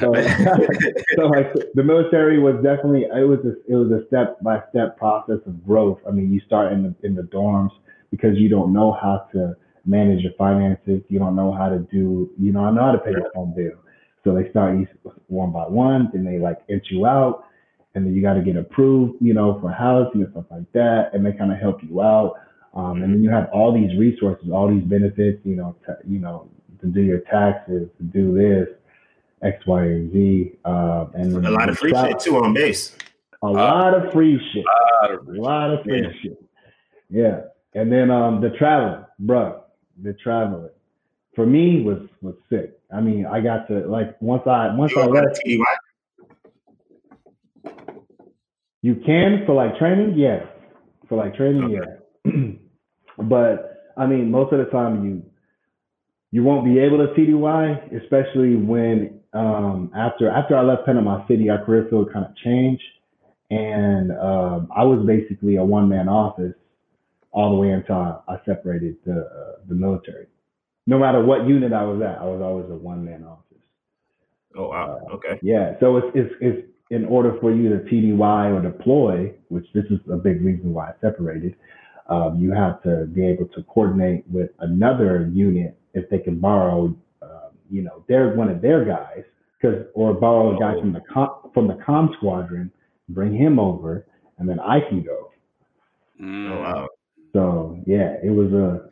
so, 0.01 0.13
so 1.17 1.23
like 1.27 1.53
the 1.75 1.83
military 1.83 2.39
was 2.39 2.57
definitely 2.57 3.05
it 3.05 3.27
was 3.27 3.41
a, 3.45 3.53
it 3.71 3.77
was 3.77 3.91
a 3.91 4.07
step 4.07 4.41
by 4.43 4.63
step 4.71 4.97
process 4.99 5.39
of 5.47 5.65
growth. 5.65 5.99
I 6.07 6.11
mean, 6.11 6.33
you 6.33 6.41
start 6.47 6.73
in 6.73 6.83
the 6.83 6.95
in 7.07 7.15
the 7.15 7.23
dorms 7.23 7.71
because 8.11 8.37
you 8.37 8.49
don't 8.49 8.73
know 8.73 8.93
how 8.93 9.27
to 9.33 9.55
manage 9.87 10.23
your 10.23 10.33
finances. 10.37 11.03
You 11.09 11.19
don't 11.19 11.37
know 11.37 11.53
how 11.53 11.69
to 11.69 11.79
do 11.91 12.31
you 12.39 12.53
know 12.53 12.65
I 12.65 12.71
know 12.71 12.85
how 12.85 12.93
to 12.93 12.99
pay 12.99 13.13
your 13.13 13.31
phone 13.35 13.55
bill. 13.55 13.79
So 14.25 14.35
they 14.35 14.51
start 14.51 14.79
you 14.79 14.87
one 15.29 15.51
by 15.51 15.67
one, 15.67 16.11
then 16.13 16.25
they 16.25 16.39
like 16.39 16.59
inch 16.69 16.87
you 16.91 17.07
out 17.07 17.45
and 17.95 18.07
then 18.07 18.15
you 18.15 18.23
got 18.23 18.35
to 18.35 18.43
get 18.43 18.57
approved, 18.57 19.17
you 19.21 19.35
know, 19.35 19.59
for 19.61 19.71
housing 19.71 20.23
and 20.23 20.31
stuff 20.33 20.45
like 20.51 20.71
that, 20.73 21.11
and 21.13 21.27
they 21.27 21.33
kind 21.33 21.53
of 21.53 21.59
help 21.59 21.83
you 21.83 22.01
out. 22.01 22.35
Um, 22.75 23.03
and 23.03 23.13
then 23.13 23.23
you 23.23 23.31
have 23.31 23.49
all 23.53 23.75
these 23.75 23.99
resources, 23.99 24.49
all 24.53 24.69
these 24.69 24.85
benefits, 24.85 25.41
you 25.45 25.57
know, 25.57 25.75
to, 25.87 25.97
you 26.07 26.21
know, 26.21 26.49
to 26.81 26.87
do 26.87 27.01
your 27.01 27.21
taxes, 27.21 27.89
to 27.99 28.03
do 28.03 28.35
this, 28.35 28.69
X, 29.43 29.65
Y, 29.67 29.83
and 29.83 30.13
Z, 30.13 30.53
uh, 30.65 31.07
and 31.15 31.47
a 31.47 31.51
lot 31.51 31.69
of 31.69 31.79
free 31.79 31.93
shit 31.93 32.21
too 32.21 32.37
on 32.37 32.55
base. 32.55 32.97
A 33.43 33.47
uh, 33.47 33.51
lot 33.51 33.95
of 33.95 34.13
free 34.13 34.41
shit. 34.53 34.65
A 35.03 35.19
lot 35.27 35.71
of 35.71 35.83
free, 35.85 36.03
yeah. 36.03 36.09
shit. 36.23 36.45
Yeah, 37.09 37.41
and 37.75 37.91
then 37.91 38.11
um, 38.11 38.41
the 38.41 38.51
traveling, 38.51 39.05
bro, 39.19 39.63
the 40.03 40.13
traveling 40.15 40.71
for 41.35 41.47
me 41.47 41.83
was 41.83 41.99
was 42.21 42.35
sick. 42.51 42.79
I 42.95 43.01
mean, 43.01 43.27
I 43.27 43.41
got 43.41 43.67
to 43.69 43.87
like 43.87 44.21
once 44.21 44.43
I 44.47 44.75
once 44.75 44.93
you 44.93 45.01
I 45.01 45.07
left. 45.07 45.41
You 48.83 48.97
can 49.05 49.45
for 49.47 49.55
like 49.55 49.77
training, 49.79 50.15
yes. 50.17 50.47
For 51.09 51.17
like 51.17 51.35
training, 51.37 51.65
okay. 51.77 51.91
yeah. 52.25 52.53
but 53.25 53.93
I 53.97 54.07
mean, 54.07 54.31
most 54.31 54.53
of 54.53 54.59
the 54.59 54.71
time 54.71 55.05
you 55.05 55.23
you 56.33 56.45
won't 56.45 56.65
be 56.65 56.79
able 56.79 56.99
to 56.99 57.13
TDY, 57.15 58.03
especially 58.03 58.57
when 58.57 59.21
um, 59.33 59.91
after 59.97 60.29
after 60.31 60.57
I 60.57 60.63
left 60.63 60.87
Panama 60.87 61.27
City, 61.27 61.51
our 61.51 61.65
career 61.65 61.87
field 61.91 62.13
kind 62.13 62.25
of 62.25 62.37
changed, 62.37 62.83
and 63.51 64.13
um, 64.13 64.69
I 64.75 64.85
was 64.85 65.05
basically 65.07 65.57
a 65.57 65.65
one 65.65 65.89
man 65.89 66.09
office 66.09 66.55
all 67.33 67.51
the 67.51 67.57
way 67.57 67.71
until 67.71 67.97
I, 67.97 68.19
I 68.29 68.37
separated 68.45 68.97
the 69.05 69.21
uh, 69.21 69.61
the 69.69 69.75
military. 69.75 70.27
No 70.87 70.99
matter 70.99 71.25
what 71.25 71.47
unit 71.47 71.73
I 71.73 71.85
was 71.85 72.01
at, 72.03 72.21
I 72.21 72.25
was 72.25 72.41
always 72.43 72.71
a 72.71 72.75
one 72.75 73.05
man 73.05 73.25
office. 73.25 73.45
Oh 74.57 74.69
wow! 74.69 75.01
Uh, 75.09 75.15
okay. 75.15 75.39
Yeah, 75.43 75.75
so 75.81 75.97
it's 75.97 76.09
it's 76.15 76.35
it's 76.41 76.69
in 76.91 77.05
order 77.05 77.37
for 77.41 77.53
you 77.53 77.69
to 77.71 77.85
TDY 77.85 78.57
or 78.57 78.63
deploy, 78.63 79.33
which 79.49 79.67
this 79.75 79.85
is 79.91 80.01
a 80.13 80.17
big 80.17 80.45
reason 80.45 80.75
why 80.75 80.91
I 80.91 80.93
separated, 81.01 81.55
um, 82.09 82.37
you 82.41 82.53
have 82.53 82.83
to 82.83 83.07
be 83.07 83.25
able 83.25 83.47
to 83.55 83.63
coordinate 83.63 84.25
with 84.29 84.51
another 84.59 85.31
unit 85.33 85.80
if 85.95 86.09
they 86.11 86.19
can 86.19 86.39
borrow, 86.39 86.95
um, 87.23 87.51
you 87.71 87.83
know, 87.83 88.05
their 88.09 88.35
one 88.35 88.49
of 88.49 88.61
their 88.61 88.85
guys, 88.85 89.25
because 89.61 89.87
or 89.95 90.15
borrow 90.15 90.57
a 90.57 90.59
guy 90.59 90.81
from 90.81 90.93
the 90.93 91.01
com, 91.01 91.51
from 91.53 91.69
the 91.69 91.79
com 91.85 92.15
squadron, 92.17 92.71
bring 93.09 93.35
him 93.35 93.59
over, 93.59 94.07
and 94.39 94.49
then 94.49 94.61
I 94.61 94.81
can 94.81 95.03
go. 95.03 95.31
Mm. 96.21 96.51
Oh 96.51 96.61
wow! 96.61 96.89
So 97.33 97.83
yeah, 97.87 98.17
it 98.23 98.31
was 98.31 98.53
a 98.53 98.91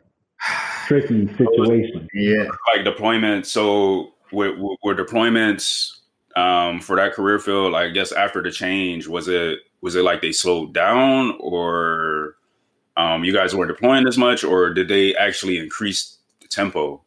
tricky 0.87 1.27
situation. 1.37 2.07
Yeah, 2.13 2.49
like 2.75 2.85
deployment. 2.85 3.45
So 3.45 4.13
were, 4.31 4.55
were 4.83 4.95
deployments 4.95 5.99
um, 6.35 6.79
for 6.79 6.95
that 6.95 7.13
career 7.13 7.39
field? 7.39 7.75
I 7.75 7.89
guess 7.89 8.11
after 8.11 8.41
the 8.41 8.51
change, 8.51 9.07
was 9.07 9.27
it 9.27 9.59
was 9.81 9.95
it 9.95 10.03
like 10.03 10.21
they 10.21 10.31
slowed 10.31 10.73
down, 10.73 11.37
or 11.39 12.35
um, 12.97 13.23
you 13.23 13.33
guys 13.33 13.55
weren't 13.55 13.69
deploying 13.69 14.07
as 14.07 14.17
much, 14.17 14.43
or 14.43 14.73
did 14.73 14.87
they 14.87 15.15
actually 15.15 15.57
increase 15.57 16.11
the 16.13 16.18
tempo? 16.49 17.01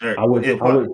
I 0.00 0.24
would, 0.24 0.46
it, 0.46 0.60
I 0.62 0.76
would, 0.76 0.88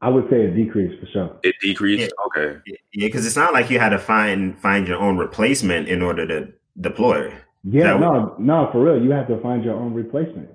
I 0.00 0.08
would 0.08 0.28
say 0.30 0.42
it 0.42 0.54
decreased 0.54 1.00
for 1.00 1.06
sure. 1.06 1.36
It 1.42 1.54
decreased. 1.60 2.10
Yeah. 2.10 2.44
Okay. 2.44 2.60
Yeah, 2.66 3.06
because 3.06 3.26
it's 3.26 3.36
not 3.36 3.52
like 3.52 3.70
you 3.70 3.78
had 3.78 3.90
to 3.90 3.98
find 3.98 4.58
find 4.58 4.88
your 4.88 4.98
own 4.98 5.18
replacement 5.18 5.88
in 5.88 6.02
order 6.02 6.26
to 6.26 6.52
deploy. 6.80 7.32
Yeah, 7.62 7.98
no, 7.98 8.12
what, 8.12 8.40
no, 8.40 8.68
for 8.72 8.82
real. 8.82 9.02
You 9.02 9.10
have 9.10 9.28
to 9.28 9.40
find 9.40 9.62
your 9.62 9.74
own 9.74 9.92
replacement. 9.92 10.48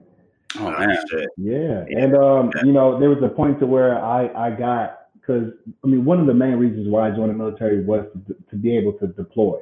Oh, 0.58 0.72
man, 0.72 0.98
yeah. 1.38 1.86
yeah. 1.90 2.04
And 2.04 2.16
um, 2.16 2.52
you 2.64 2.72
know, 2.72 3.00
there 3.00 3.10
was 3.10 3.22
a 3.22 3.30
point 3.30 3.60
to 3.60 3.68
where 3.68 4.04
I 4.04 4.28
I 4.48 4.52
got 4.52 5.08
because 5.14 5.52
I 5.84 5.88
mean, 5.88 6.06
one 6.06 6.20
of 6.20 6.28
the 6.28 6.34
main 6.34 6.56
reasons 6.56 6.88
why 6.90 7.08
I 7.08 7.12
joined 7.12 7.30
the 7.30 7.36
military 7.36 7.84
was 7.84 8.06
to, 8.28 8.36
to 8.50 8.56
be 8.56 8.76
able 8.76 8.94
to 8.94 9.08
deploy 9.08 9.60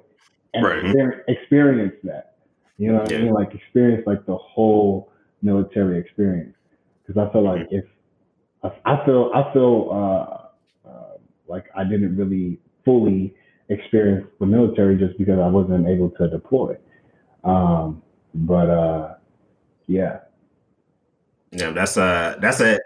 and 0.53 0.65
right. 0.65 0.83
experience, 0.83 1.23
experience 1.27 1.93
that. 2.03 2.35
You 2.77 2.91
know 2.91 2.99
what 2.99 3.11
yeah. 3.11 3.17
I 3.17 3.21
mean? 3.21 3.33
Like 3.33 3.53
experience 3.53 4.03
like 4.07 4.25
the 4.25 4.37
whole 4.37 5.11
military 5.41 5.99
experience. 5.99 6.55
Because 7.05 7.27
I 7.27 7.31
feel 7.31 7.43
like 7.43 7.67
if 7.71 7.85
I, 8.63 8.71
I 8.85 9.05
feel 9.05 9.31
I 9.33 9.53
feel 9.53 9.89
uh, 9.91 10.87
uh, 10.89 11.17
like 11.47 11.65
I 11.75 11.83
didn't 11.83 12.15
really 12.15 12.59
fully 12.85 13.33
experience 13.69 14.27
the 14.39 14.45
military 14.45 14.97
just 14.97 15.17
because 15.17 15.39
I 15.39 15.47
wasn't 15.47 15.87
able 15.87 16.09
to 16.11 16.29
deploy. 16.29 16.77
Um, 17.43 18.01
but 18.33 18.69
uh, 18.69 19.15
yeah. 19.87 20.19
Yeah, 21.51 21.71
that's 21.71 21.97
a 21.97 22.37
that's 22.39 22.61
a 22.61 22.79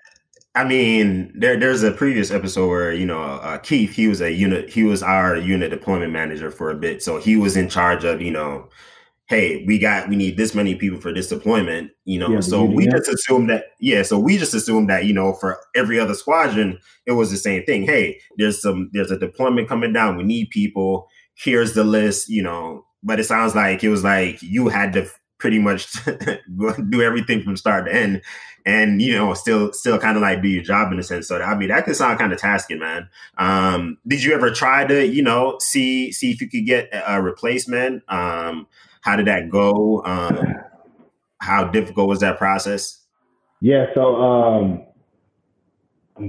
I 0.57 0.63
mean, 0.63 1.31
there 1.35 1.55
there's 1.55 1.83
a 1.83 1.91
previous 1.91 2.31
episode 2.31 2.67
where 2.67 2.91
you 2.91 3.05
know 3.05 3.21
uh, 3.21 3.59
Keith 3.59 3.93
he 3.93 4.07
was 4.07 4.21
a 4.21 4.31
unit 4.31 4.69
he 4.69 4.83
was 4.83 5.03
our 5.03 5.37
unit 5.37 5.69
deployment 5.69 6.11
manager 6.11 6.49
for 6.49 6.71
a 6.71 6.75
bit, 6.75 7.03
so 7.03 7.19
he 7.19 7.37
was 7.37 7.55
in 7.55 7.69
charge 7.69 8.03
of 8.03 8.21
you 8.21 8.31
know, 8.31 8.67
hey, 9.27 9.65
we 9.65 9.77
got 9.77 10.07
we 10.09 10.15
need 10.15 10.37
this 10.37 10.55
many 10.55 10.75
people 10.75 10.99
for 10.99 11.13
this 11.13 11.27
deployment, 11.27 11.91
you 12.05 12.17
know. 12.17 12.29
Yeah, 12.29 12.39
so 12.39 12.63
we 12.63 12.87
just 12.87 13.09
assumed 13.09 13.49
that 13.49 13.65
yeah, 13.79 14.01
so 14.01 14.17
we 14.17 14.37
just 14.37 14.53
assumed 14.53 14.89
that 14.89 15.05
you 15.05 15.13
know 15.13 15.33
for 15.33 15.59
every 15.75 15.99
other 15.99 16.13
squadron 16.13 16.79
it 17.05 17.11
was 17.11 17.29
the 17.29 17.37
same 17.37 17.63
thing. 17.63 17.83
Hey, 17.83 18.19
there's 18.37 18.61
some 18.61 18.89
there's 18.93 19.11
a 19.11 19.19
deployment 19.19 19.69
coming 19.69 19.93
down, 19.93 20.17
we 20.17 20.23
need 20.23 20.49
people. 20.49 21.07
Here's 21.35 21.73
the 21.73 21.83
list, 21.83 22.29
you 22.29 22.41
know. 22.41 22.85
But 23.03 23.19
it 23.19 23.25
sounds 23.25 23.53
like 23.53 23.83
it 23.83 23.89
was 23.89 24.03
like 24.03 24.41
you 24.41 24.69
had 24.69 24.93
to 24.93 25.07
pretty 25.39 25.59
much 25.59 25.93
do 26.89 27.01
everything 27.01 27.43
from 27.43 27.55
start 27.55 27.85
to 27.85 27.93
end 27.93 28.21
and 28.65 29.01
you 29.03 29.13
know 29.13 29.35
still 29.35 29.71
still 29.71 29.99
kind 29.99 30.17
of 30.17 30.21
like 30.23 30.41
do 30.41 30.47
your 30.47 30.63
job 30.63 30.91
in 30.91 30.97
a 30.97 31.03
sense 31.03 31.27
so 31.27 31.39
i 31.39 31.55
mean 31.55 31.69
that 31.69 31.85
could 31.85 31.95
sound 31.95 32.17
kind 32.17 32.33
of 32.33 32.39
tasking 32.39 32.79
man 32.79 33.07
um 33.37 33.99
did 34.07 34.23
you 34.23 34.33
ever 34.33 34.49
try 34.49 34.83
to 34.83 35.05
you 35.05 35.21
know 35.21 35.55
see 35.59 36.11
see 36.11 36.31
if 36.31 36.41
you 36.41 36.49
could 36.49 36.65
get 36.65 36.89
a 36.91 37.21
replacement 37.21 38.01
um 38.11 38.65
how 39.01 39.15
did 39.15 39.27
that 39.27 39.49
go 39.49 40.03
um 40.05 40.55
how 41.39 41.65
difficult 41.65 42.07
was 42.07 42.19
that 42.19 42.37
process 42.37 43.05
yeah 43.61 43.85
so 43.93 44.15
um 44.15 44.85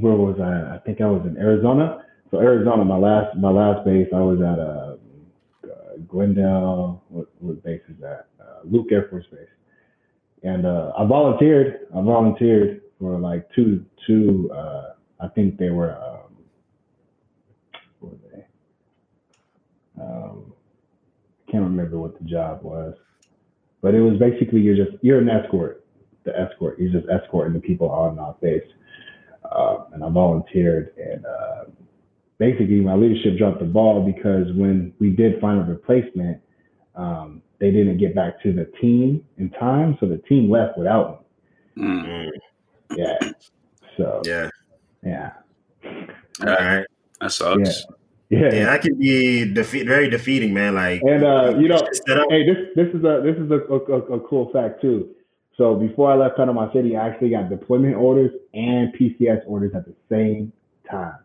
where 0.01 0.15
was 0.15 0.39
i 0.41 0.77
i 0.77 0.79
think 0.85 1.01
i 1.01 1.07
was 1.07 1.25
in 1.27 1.37
arizona 1.39 2.05
so 2.31 2.39
arizona 2.39 2.85
my 2.85 2.97
last 2.97 3.37
my 3.37 3.51
last 3.51 3.85
base 3.85 4.09
i 4.15 4.21
was 4.21 4.41
at 4.41 4.59
uh, 4.59 4.97
uh 5.71 5.97
glendale 6.07 7.03
what, 7.09 7.27
what 7.41 7.63
base 7.65 7.83
is 7.89 7.97
that 8.01 8.29
uh, 8.59 8.61
Luke 8.65 8.89
Air 8.91 9.07
Force 9.09 9.27
Base, 9.31 9.49
and 10.43 10.67
uh, 10.67 10.93
I 10.99 11.05
volunteered. 11.05 11.87
I 11.95 12.01
volunteered 12.01 12.83
for 12.99 13.19
like 13.19 13.49
two 13.55 13.85
two. 14.07 14.51
Uh, 14.55 14.93
I 15.21 15.29
think 15.29 15.59
they 15.59 15.71
were. 15.71 15.97
Um, 15.97 16.37
what 18.01 18.13
were 18.13 18.19
they? 18.33 20.03
Um, 20.03 20.53
can't 21.51 21.65
remember 21.65 21.99
what 21.99 22.19
the 22.19 22.25
job 22.25 22.63
was, 22.63 22.95
but 23.81 23.95
it 23.95 24.01
was 24.01 24.19
basically 24.19 24.61
you're 24.61 24.77
just 24.77 24.97
you're 25.03 25.19
an 25.19 25.29
escort. 25.29 25.85
The 26.25 26.39
escort, 26.39 26.79
you're 26.79 26.93
just 26.93 27.07
escorting 27.09 27.55
the 27.55 27.61
people 27.61 27.91
on 27.91 28.11
and 28.11 28.21
off 28.21 28.41
base. 28.41 28.63
Uh, 29.51 29.85
and 29.93 30.05
I 30.05 30.11
volunteered, 30.11 30.93
and 30.99 31.25
uh, 31.25 31.65
basically 32.39 32.81
my 32.81 32.95
leadership 32.95 33.39
dropped 33.39 33.61
the 33.61 33.65
ball 33.65 34.05
because 34.05 34.53
when 34.55 34.93
we 34.99 35.11
did 35.11 35.41
find 35.41 35.61
a 35.61 35.65
replacement, 35.65 36.41
um, 36.97 37.43
they 37.59 37.71
didn't 37.71 37.99
get 37.99 38.15
back 38.15 38.43
to 38.43 38.53
the 38.53 38.67
team 38.81 39.25
in 39.39 39.51
time, 39.51 39.97
so 40.01 40.07
the 40.07 40.19
team 40.29 40.51
left 40.51 40.77
without 40.77 41.25
me. 41.77 41.85
Mm. 41.85 42.29
Yeah. 42.97 43.19
So 43.97 44.23
yeah, 44.25 44.51
yeah. 45.05 45.33
All 45.85 46.47
right, 46.47 46.87
that 47.21 47.33
sucks. 47.33 47.85
Yeah. 47.89 47.97
Yeah. 48.31 48.53
yeah, 48.53 48.65
that 48.67 48.83
can 48.83 48.99
be 48.99 49.51
defeat 49.53 49.87
very 49.87 50.11
defeating, 50.11 50.53
man. 50.53 50.75
Like, 50.75 51.01
and 51.03 51.25
uh, 51.25 51.55
you 51.59 51.67
know, 51.69 51.81
hey, 52.29 52.45
this 52.45 52.69
this 52.77 52.89
is 52.89 53.03
a 53.03 53.23
this 53.25 53.37
is 53.37 53.51
a, 53.51 53.61
a, 53.73 54.17
a, 54.17 54.21
cool 54.21 54.51
fact 54.53 54.83
too. 54.83 55.09
So 55.57 55.75
before 55.75 56.13
I 56.13 56.17
left 56.17 56.37
Panama 56.37 56.71
City, 56.73 56.95
I 56.95 57.09
actually 57.09 57.31
got 57.31 57.49
deployment 57.49 57.97
orders 57.97 58.31
and 58.53 58.95
PCS 58.95 59.41
orders 59.47 59.73
at 59.75 59.87
the 59.87 59.95
same 60.11 60.53
time. 60.91 61.19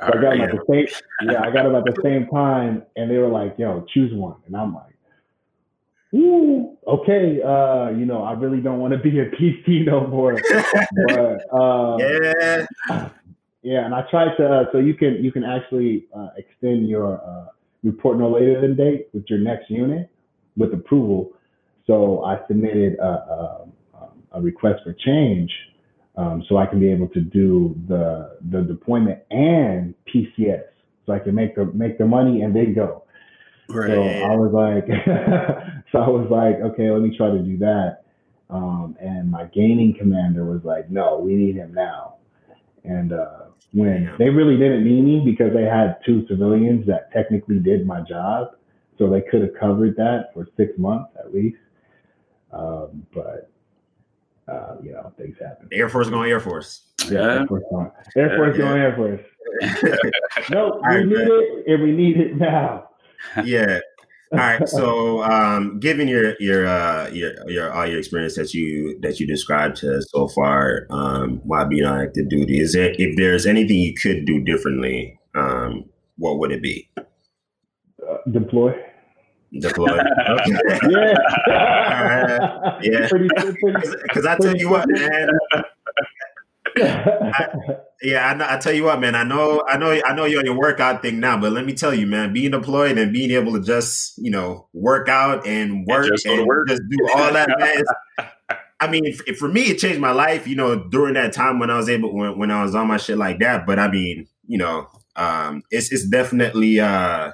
So 0.00 0.06
I 0.06 0.20
got 0.20 0.30
them 0.30 0.40
at 0.40 0.50
the 0.50 0.64
same 0.68 1.30
yeah, 1.30 1.42
I 1.42 1.50
got 1.52 1.62
them 1.62 1.76
at 1.76 1.84
the 1.84 1.96
same 2.02 2.26
time, 2.26 2.82
and 2.96 3.08
they 3.08 3.18
were 3.18 3.28
like, 3.28 3.54
"Yo, 3.56 3.86
choose 3.94 4.12
one," 4.12 4.36
and 4.46 4.56
I'm 4.56 4.74
like, 4.74 4.90
Ooh, 6.14 6.76
okay. 6.86 7.40
Uh, 7.40 7.90
you 7.90 8.04
know, 8.04 8.24
I 8.24 8.32
really 8.32 8.60
don't 8.60 8.80
want 8.80 8.92
to 8.92 8.98
be 8.98 9.20
a 9.20 9.26
PC 9.26 9.84
no 9.86 10.06
more. 10.06 10.40
but 11.06 11.54
uh, 11.54 11.96
yeah, 12.00 13.10
yeah. 13.62 13.84
And 13.84 13.94
I 13.94 14.02
tried 14.10 14.36
to. 14.36 14.46
Uh, 14.46 14.64
so 14.72 14.78
you 14.78 14.94
can 14.94 15.22
you 15.22 15.32
can 15.32 15.44
actually 15.44 16.06
uh, 16.16 16.28
extend 16.36 16.88
your 16.88 17.20
uh, 17.20 17.46
report 17.82 18.18
no 18.18 18.30
later 18.30 18.60
than 18.60 18.76
date 18.76 19.08
with 19.12 19.24
your 19.28 19.38
next 19.38 19.70
unit 19.70 20.10
with 20.56 20.72
approval. 20.72 21.32
So 21.86 22.22
I 22.24 22.38
submitted 22.46 22.98
a, 22.98 23.04
a, 23.04 23.68
a 24.32 24.40
request 24.40 24.82
for 24.84 24.92
change, 24.92 25.50
um, 26.16 26.44
so 26.48 26.56
I 26.56 26.66
can 26.66 26.78
be 26.78 26.90
able 26.90 27.08
to 27.08 27.20
do 27.20 27.74
the 27.88 28.38
the 28.50 28.62
deployment 28.62 29.20
and 29.30 29.94
PCS, 30.12 30.64
so 31.06 31.12
I 31.12 31.18
can 31.18 31.34
make 31.34 31.56
the 31.56 31.66
make 31.66 31.98
the 31.98 32.06
money 32.06 32.42
and 32.42 32.54
then 32.54 32.74
go. 32.74 33.04
Right. 33.68 33.90
So 33.90 34.02
I 34.02 34.34
was 34.34 34.52
like, 34.52 34.86
so 35.92 35.98
I 35.98 36.08
was 36.08 36.28
like, 36.30 36.56
okay, 36.72 36.90
let 36.90 37.02
me 37.02 37.16
try 37.16 37.30
to 37.30 37.38
do 37.38 37.56
that. 37.58 38.02
Um, 38.50 38.96
and 39.00 39.30
my 39.30 39.44
gaining 39.44 39.94
commander 39.96 40.44
was 40.44 40.62
like, 40.64 40.90
no, 40.90 41.18
we 41.18 41.34
need 41.34 41.54
him 41.54 41.72
now. 41.72 42.16
And 42.82 43.12
uh, 43.12 43.49
when 43.72 44.04
Damn. 44.04 44.18
they 44.18 44.28
really 44.28 44.56
didn't 44.56 44.84
need 44.84 45.02
me 45.02 45.22
because 45.24 45.52
they 45.52 45.64
had 45.64 45.98
two 46.04 46.26
civilians 46.28 46.86
that 46.86 47.12
technically 47.12 47.58
did 47.58 47.86
my 47.86 48.00
job, 48.00 48.56
so 48.98 49.08
they 49.08 49.20
could 49.22 49.42
have 49.42 49.54
covered 49.58 49.96
that 49.96 50.30
for 50.34 50.46
six 50.56 50.76
months 50.78 51.10
at 51.18 51.32
least. 51.32 51.58
Um, 52.52 53.06
but 53.14 53.50
uh, 54.48 54.76
you 54.82 54.92
know, 54.92 55.12
things 55.16 55.36
happen. 55.40 55.68
Air 55.72 55.88
Force 55.88 56.08
going 56.10 56.30
Air 56.30 56.40
Force. 56.40 56.82
Yeah, 57.08 57.40
Air 57.40 57.46
Force 57.46 57.64
going 57.70 57.90
Air 58.16 58.36
Force, 58.36 58.56
yeah. 58.56 58.64
going 58.64 58.80
Air 58.80 58.96
Force. 58.96 59.20
no, 60.50 60.80
we 60.88 61.04
need 61.04 61.16
it, 61.16 61.66
and 61.66 61.82
we 61.82 61.92
need 61.92 62.16
it 62.18 62.36
now 62.36 62.90
yeah. 63.44 63.80
All 64.32 64.38
right. 64.38 64.68
So, 64.68 65.24
um, 65.24 65.80
given 65.80 66.06
your 66.06 66.34
your 66.38 66.66
uh, 66.66 67.08
your 67.08 67.32
your 67.50 67.72
all 67.72 67.84
your 67.86 67.98
experience 67.98 68.36
that 68.36 68.54
you 68.54 68.96
that 69.00 69.18
you 69.18 69.26
described 69.26 69.76
to 69.78 69.98
us 69.98 70.06
so 70.10 70.28
far, 70.28 70.86
um, 70.90 71.40
while 71.42 71.66
being 71.66 71.84
on 71.84 72.00
active 72.00 72.28
duty, 72.28 72.60
is 72.60 72.72
there 72.72 72.94
if 72.96 73.16
there's 73.16 73.44
anything 73.44 73.78
you 73.78 73.92
could 74.00 74.26
do 74.26 74.40
differently, 74.40 75.18
um, 75.34 75.84
what 76.16 76.38
would 76.38 76.52
it 76.52 76.62
be? 76.62 76.88
Uh, 76.96 77.04
deploy. 78.30 78.72
Deploy. 79.58 79.98
Okay. 80.30 80.58
yeah. 80.90 82.78
Yeah. 82.82 83.08
Because 83.10 84.26
I 84.26 84.36
tell 84.36 84.56
you 84.56 84.70
what, 84.70 84.88
man. 84.88 85.28
I, 86.76 87.48
yeah, 88.02 88.32
I, 88.32 88.54
I, 88.54 88.58
tell 88.58 88.72
you 88.72 88.84
what, 88.84 89.00
man. 89.00 89.14
I 89.14 89.24
know, 89.24 89.64
I 89.68 89.76
know, 89.76 90.00
I 90.04 90.14
know 90.14 90.24
you're 90.24 90.40
on 90.40 90.44
your 90.44 90.58
workout 90.58 91.02
thing 91.02 91.20
now, 91.20 91.38
but 91.38 91.52
let 91.52 91.64
me 91.64 91.74
tell 91.74 91.94
you, 91.94 92.06
man, 92.06 92.32
being 92.32 92.50
deployed 92.50 92.98
and 92.98 93.12
being 93.12 93.30
able 93.30 93.52
to 93.54 93.60
just, 93.60 94.16
you 94.18 94.30
know, 94.30 94.68
work 94.72 95.08
out 95.08 95.46
and 95.46 95.86
work 95.86 96.06
and 96.06 96.14
just, 96.14 96.26
and 96.26 96.46
work. 96.46 96.68
just 96.68 96.82
do 96.90 97.08
all 97.14 97.32
that, 97.32 97.48
man. 97.58 97.84
I 98.80 98.88
mean, 98.88 99.12
for 99.38 99.48
me, 99.48 99.62
it 99.62 99.78
changed 99.78 100.00
my 100.00 100.12
life. 100.12 100.46
You 100.46 100.56
know, 100.56 100.88
during 100.88 101.14
that 101.14 101.34
time 101.34 101.58
when 101.58 101.70
I 101.70 101.76
was 101.76 101.88
able, 101.88 102.14
when, 102.14 102.38
when 102.38 102.50
I 102.50 102.62
was 102.62 102.74
on 102.74 102.86
my 102.86 102.96
shit 102.96 103.18
like 103.18 103.38
that. 103.40 103.66
But 103.66 103.78
I 103.78 103.90
mean, 103.90 104.26
you 104.46 104.56
know, 104.56 104.88
um, 105.16 105.62
it's 105.70 105.92
it's 105.92 106.06
definitely. 106.08 106.80
uh 106.80 107.32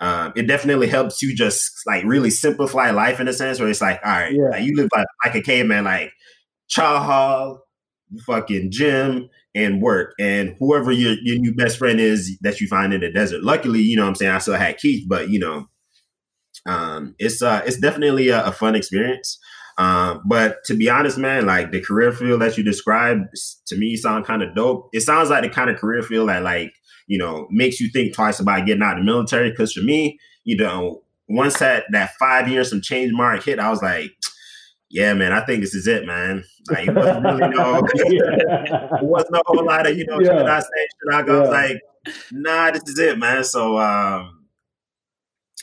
um, 0.00 0.32
it 0.34 0.46
definitely 0.46 0.86
helps 0.86 1.20
you 1.20 1.34
just 1.34 1.86
like 1.86 2.04
really 2.04 2.30
simplify 2.30 2.90
life 2.90 3.20
in 3.20 3.28
a 3.28 3.34
sense 3.34 3.60
where 3.60 3.68
it's 3.68 3.82
like, 3.82 4.00
all 4.02 4.10
right, 4.10 4.32
yeah. 4.32 4.48
like, 4.48 4.64
you 4.64 4.74
live 4.74 4.88
like, 4.96 5.06
like 5.24 5.34
a 5.34 5.42
caveman, 5.42 5.84
like 5.84 6.10
chow 6.68 7.02
hall, 7.02 7.66
fucking 8.26 8.70
gym 8.70 9.28
and 9.54 9.82
work 9.82 10.14
and 10.18 10.54
whoever 10.58 10.92
your, 10.92 11.14
your 11.22 11.38
new 11.38 11.54
best 11.54 11.78
friend 11.78 12.00
is 12.00 12.38
that 12.40 12.60
you 12.60 12.68
find 12.68 12.92
in 12.92 13.00
the 13.00 13.10
desert. 13.10 13.42
Luckily, 13.42 13.80
you 13.80 13.96
know 13.96 14.06
I'm 14.06 14.14
saying, 14.14 14.32
I 14.32 14.38
still 14.38 14.54
had 14.54 14.78
Keith, 14.78 15.06
but 15.08 15.28
you 15.30 15.38
know, 15.38 15.66
um, 16.66 17.14
it's 17.18 17.42
uh 17.42 17.62
it's 17.66 17.78
definitely 17.78 18.28
a, 18.28 18.44
a 18.44 18.52
fun 18.52 18.74
experience. 18.74 19.38
Um, 19.78 20.22
but 20.26 20.62
to 20.64 20.74
be 20.74 20.90
honest, 20.90 21.16
man, 21.16 21.46
like 21.46 21.72
the 21.72 21.80
career 21.80 22.12
field 22.12 22.42
that 22.42 22.58
you 22.58 22.62
described 22.62 23.28
to 23.66 23.76
me 23.76 23.96
sound 23.96 24.26
kind 24.26 24.42
of 24.42 24.54
dope. 24.54 24.90
It 24.92 25.00
sounds 25.00 25.30
like 25.30 25.42
the 25.42 25.48
kind 25.48 25.70
of 25.70 25.78
career 25.78 26.02
field 26.02 26.28
that 26.28 26.42
like, 26.42 26.72
you 27.06 27.16
know, 27.16 27.48
makes 27.50 27.80
you 27.80 27.88
think 27.88 28.14
twice 28.14 28.40
about 28.40 28.66
getting 28.66 28.82
out 28.82 28.98
of 28.98 28.98
the 28.98 29.10
military. 29.10 29.54
Cause 29.54 29.72
for 29.72 29.80
me, 29.80 30.18
you 30.44 30.56
know, 30.56 31.02
once 31.28 31.58
that 31.60 31.84
that 31.92 32.10
five 32.18 32.46
years 32.46 32.68
some 32.68 32.82
change 32.82 33.12
mark 33.12 33.42
hit, 33.42 33.58
I 33.58 33.70
was 33.70 33.82
like, 33.82 34.10
yeah, 34.90 35.14
man, 35.14 35.32
I 35.32 35.44
think 35.44 35.62
this 35.62 35.74
is 35.74 35.86
it, 35.86 36.04
man. 36.04 36.44
Like 36.68 36.88
it 36.88 36.94
wasn't 36.94 37.24
really 37.24 37.48
no, 37.48 37.76
it 37.94 39.04
wasn't 39.04 39.36
a 39.36 39.42
whole 39.46 39.64
lot 39.64 39.88
of 39.88 39.96
you 39.96 40.04
know, 40.04 40.20
yeah. 40.20 40.38
should 40.38 40.48
I 40.48 40.60
say, 40.60 40.88
should 41.00 41.14
I 41.14 41.22
go? 41.22 41.32
Yeah. 41.32 41.38
I 41.38 41.42
was 41.42 41.50
like, 41.50 41.80
nah, 42.32 42.70
this 42.72 42.82
is 42.88 42.98
it, 42.98 43.18
man. 43.18 43.44
So, 43.44 43.78
um, 43.78 44.46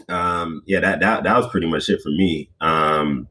um, 0.08 0.62
yeah, 0.66 0.80
that 0.80 1.02
that 1.02 1.24
that 1.24 1.36
was 1.36 1.50
pretty 1.50 1.68
much 1.68 1.90
it 1.90 2.02
for 2.02 2.10
me. 2.10 2.50
Um, 2.62 3.28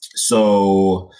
so, 0.00 1.10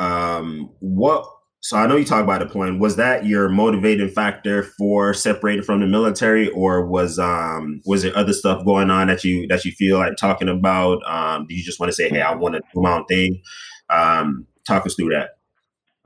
um, 0.00 0.70
what 0.80 1.24
so 1.60 1.76
I 1.76 1.86
know 1.86 1.96
you 1.96 2.04
talk 2.04 2.22
about 2.22 2.38
deploying. 2.38 2.78
Was 2.78 2.96
that 2.96 3.26
your 3.26 3.48
motivating 3.48 4.08
factor 4.08 4.62
for 4.62 5.12
separating 5.12 5.64
from 5.64 5.80
the 5.80 5.86
military, 5.86 6.48
or 6.50 6.86
was 6.86 7.18
um 7.18 7.80
was 7.84 8.02
there 8.02 8.16
other 8.16 8.32
stuff 8.32 8.64
going 8.64 8.90
on 8.90 9.08
that 9.08 9.24
you 9.24 9.46
that 9.48 9.64
you 9.64 9.72
feel 9.72 9.98
like 9.98 10.16
talking 10.16 10.48
about? 10.48 11.00
Um, 11.06 11.46
do 11.48 11.54
you 11.54 11.64
just 11.64 11.80
want 11.80 11.90
to 11.90 11.96
say, 11.96 12.08
hey, 12.08 12.22
I 12.22 12.34
want 12.34 12.54
to 12.54 12.60
do 12.60 12.80
my 12.80 12.98
own 12.98 13.06
thing? 13.06 13.42
Um, 13.90 14.46
talk 14.66 14.86
us 14.86 14.94
through 14.94 15.10
that. 15.10 15.30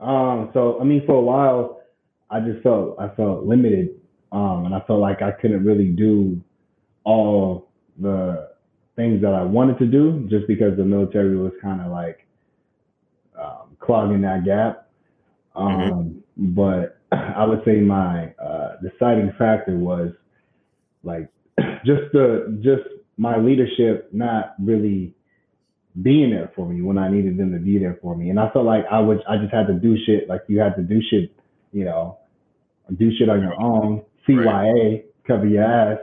Um, 0.03 0.49
so 0.53 0.79
I 0.81 0.83
mean, 0.83 1.05
for 1.05 1.15
a 1.15 1.21
while, 1.21 1.81
I 2.31 2.39
just 2.39 2.63
felt 2.63 2.95
I 2.99 3.09
felt 3.09 3.45
limited, 3.45 3.89
um, 4.31 4.65
and 4.65 4.73
I 4.73 4.81
felt 4.81 5.01
like 5.01 5.21
I 5.21 5.31
couldn't 5.31 5.63
really 5.63 5.87
do 5.87 6.43
all 7.03 7.69
the 7.99 8.49
things 8.95 9.21
that 9.21 9.33
I 9.33 9.43
wanted 9.43 9.77
to 9.79 9.85
do 9.85 10.27
just 10.29 10.47
because 10.47 10.77
the 10.77 10.83
military 10.83 11.35
was 11.37 11.51
kind 11.61 11.81
of 11.81 11.91
like 11.91 12.25
um, 13.39 13.75
clogging 13.79 14.21
that 14.21 14.45
gap. 14.45 14.82
Mm-hmm. 15.55 15.93
Um, 15.93 16.23
mm-hmm. 16.39 16.53
But 16.53 16.99
I 17.11 17.45
would 17.45 17.61
say 17.65 17.77
my 17.77 18.33
uh, 18.43 18.77
deciding 18.81 19.33
factor 19.37 19.77
was 19.77 20.11
like 21.03 21.29
just 21.85 22.11
the 22.13 22.59
just 22.63 22.83
my 23.17 23.37
leadership 23.37 24.09
not 24.11 24.55
really 24.59 25.13
being 26.01 26.31
there 26.31 26.51
for 26.55 26.67
me 26.67 26.81
when 26.81 26.97
I 26.97 27.09
needed 27.09 27.37
them 27.37 27.51
to 27.51 27.59
be 27.59 27.77
there 27.77 27.99
for 28.01 28.15
me. 28.15 28.29
And 28.29 28.39
I 28.39 28.49
felt 28.49 28.65
like 28.65 28.85
I 28.91 28.99
was 28.99 29.19
I 29.29 29.37
just 29.37 29.53
had 29.53 29.67
to 29.67 29.73
do 29.73 29.95
shit 30.05 30.27
like 30.27 30.41
you 30.47 30.59
had 30.59 30.75
to 30.75 30.81
do 30.81 30.99
shit, 31.09 31.31
you 31.71 31.85
know, 31.85 32.17
do 32.97 33.11
shit 33.17 33.29
on 33.29 33.41
your 33.41 33.59
own, 33.61 34.03
CYA, 34.27 34.45
right. 34.45 35.05
cover 35.27 35.45
your 35.45 35.63
ass. 35.63 35.99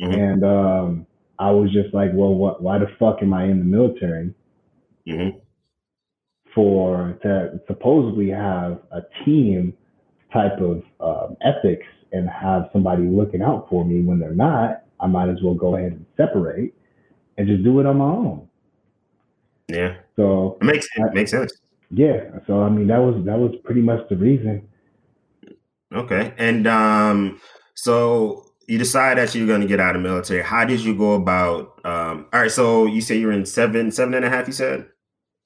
Mm-hmm. 0.00 0.20
And 0.20 0.44
um, 0.44 1.06
I 1.38 1.50
was 1.50 1.70
just 1.72 1.94
like, 1.94 2.10
well, 2.14 2.34
what? 2.34 2.62
Why 2.62 2.78
the 2.78 2.86
fuck 2.98 3.18
am 3.22 3.34
I 3.34 3.44
in 3.44 3.58
the 3.58 3.64
military? 3.64 4.34
Mm-hmm. 5.06 5.38
For 6.54 7.18
to 7.22 7.60
supposedly 7.66 8.28
have 8.28 8.80
a 8.90 9.00
team 9.24 9.72
type 10.32 10.58
of 10.60 10.82
um, 11.00 11.36
ethics 11.42 11.86
and 12.12 12.28
have 12.28 12.68
somebody 12.72 13.04
looking 13.04 13.42
out 13.42 13.68
for 13.70 13.84
me 13.84 14.02
when 14.02 14.18
they're 14.18 14.34
not, 14.34 14.84
I 15.00 15.06
might 15.06 15.28
as 15.28 15.38
well 15.42 15.54
go 15.54 15.76
ahead 15.76 15.92
and 15.92 16.06
separate 16.16 16.74
and 17.38 17.48
just 17.48 17.64
do 17.64 17.80
it 17.80 17.86
on 17.86 17.96
my 17.96 18.04
own. 18.04 18.48
Yeah. 19.68 19.96
So 20.16 20.58
it 20.60 20.64
makes 20.64 20.86
it 20.94 21.14
makes 21.14 21.30
sense. 21.30 21.52
Yeah. 21.90 22.38
So 22.46 22.62
I 22.62 22.68
mean 22.68 22.86
that 22.88 22.98
was 22.98 23.24
that 23.24 23.38
was 23.38 23.54
pretty 23.64 23.80
much 23.80 24.08
the 24.08 24.16
reason. 24.16 24.68
Okay. 25.94 26.34
And 26.36 26.66
um 26.66 27.40
so 27.74 28.52
you 28.66 28.78
decide 28.78 29.18
that 29.18 29.34
you're 29.34 29.46
going 29.46 29.60
to 29.60 29.66
get 29.66 29.80
out 29.80 29.96
of 29.96 30.02
the 30.02 30.08
military. 30.08 30.42
How 30.42 30.64
did 30.64 30.80
you 30.80 30.96
go 30.96 31.14
about? 31.14 31.80
Um, 31.84 32.26
all 32.32 32.40
right, 32.40 32.50
so 32.50 32.86
you 32.86 33.00
say 33.00 33.18
you're 33.18 33.32
in 33.32 33.44
seven, 33.44 33.90
seven 33.90 34.14
and 34.14 34.24
a 34.24 34.30
half. 34.30 34.46
You 34.46 34.52
said, 34.52 34.86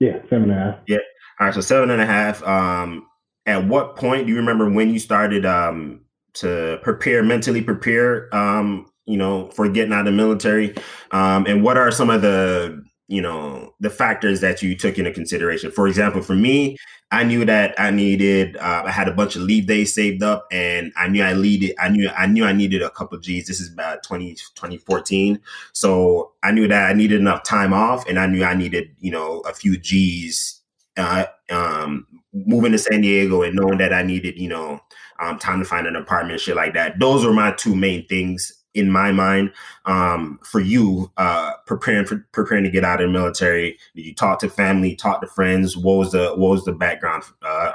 yeah, 0.01 0.21
seven 0.29 0.51
and 0.51 0.53
a 0.53 0.55
half. 0.55 0.79
Yeah. 0.87 0.99
All 1.39 1.47
right, 1.47 1.55
so 1.55 1.61
seven 1.61 1.91
and 1.91 2.01
a 2.01 2.07
half. 2.07 2.43
Um, 2.43 3.07
at 3.45 3.67
what 3.67 3.97
point 3.97 4.27
do 4.27 4.33
you 4.33 4.39
remember 4.39 4.69
when 4.71 4.91
you 4.91 4.99
started 4.99 5.47
um, 5.47 6.01
to 6.35 6.79
prepare 6.83 7.23
mentally 7.23 7.63
prepare? 7.63 8.35
Um, 8.35 8.87
you 9.07 9.17
know, 9.17 9.51
for 9.51 9.69
getting 9.69 9.93
out 9.93 10.01
of 10.01 10.07
the 10.07 10.13
military, 10.13 10.75
um, 11.13 11.47
and 11.47 11.63
what 11.63 11.77
are 11.77 11.91
some 11.93 12.11
of 12.11 12.23
the 12.23 12.83
you 13.09 13.23
know 13.23 13.75
the 13.81 13.91
factors 13.91 14.41
that 14.41 14.63
you 14.63 14.77
took 14.77 14.99
into 14.99 15.13
consideration. 15.13 15.71
For 15.71 15.89
example 15.89 16.23
for 16.23 16.35
me 16.35 16.77
i 17.11 17.23
knew 17.23 17.45
that 17.45 17.75
i 17.79 17.91
needed 17.91 18.57
uh, 18.57 18.83
i 18.85 18.91
had 18.91 19.09
a 19.09 19.13
bunch 19.13 19.37
of 19.37 19.43
leave 19.43 19.67
days 19.67 19.95
saved 19.95 20.23
up 20.23 20.47
and 20.51 20.93
i 20.97 21.09
knew 21.09 21.23
i 21.23 21.33
needed 21.35 21.75
i 21.79 21.89
knew 21.89 22.09
i 22.17 22.27
knew 22.27 22.45
i 22.45 22.53
needed 22.53 22.83
a 22.83 22.91
couple 22.91 23.19
g's. 23.19 23.47
This 23.47 23.61
is 23.61 23.73
about 23.73 24.03
20 24.03 24.35
2014 24.55 25.41
so 25.73 26.33
i 26.43 26.51
knew 26.51 26.67
that 26.69 26.91
i 26.91 26.93
needed 26.93 27.21
enough 27.21 27.43
time 27.45 27.73
off 27.73 28.07
and 28.09 28.19
i 28.19 28.27
knew 28.27 28.45
i 28.45 28.55
needed 28.55 28.91
you 28.99 29.11
know 29.11 29.41
a 29.41 29.53
few 29.53 29.79
g's 29.79 30.61
uh, 30.97 31.27
um, 31.51 32.07
moving 32.33 32.73
to 32.73 32.79
san 32.79 33.03
diego 33.03 33.43
and 33.43 33.55
knowing 33.55 33.79
that 33.79 33.93
i 33.93 34.03
needed 34.03 34.39
you 34.39 34.49
know 34.49 34.81
um, 35.19 35.39
time 35.39 35.61
to 35.61 35.65
find 35.65 35.87
an 35.87 35.97
apartment 35.97 36.41
shit 36.41 36.57
like 36.57 36.75
that. 36.75 36.99
Those 36.99 37.25
were 37.25 37.33
my 37.33 37.53
two 37.53 37.75
main 37.75 38.07
things 38.07 38.53
in 38.77 38.91
my 38.91 39.13
mind 39.13 39.53
um, 39.85 40.39
for 40.43 40.61
you 40.61 41.11
uh, 41.17 41.53
preparing 41.67 42.07
for 42.07 42.27
preparing 42.33 42.65
to 42.65 42.71
get 42.71 42.85
out 42.85 43.01
of 43.01 43.09
the 43.09 43.13
military. 43.13 43.79
Did 43.95 44.07
you 44.07 44.15
talk 44.15 44.39
to 44.41 44.49
family 44.49 44.95
talk 44.95 45.21
to 45.23 45.27
friends. 45.27 45.77
What 45.77 45.97
was 45.97 46.13
the 46.13 46.35
what 46.37 46.51
was 46.51 46.65
the 46.65 46.73
background 46.73 47.25
uh, 47.43 47.73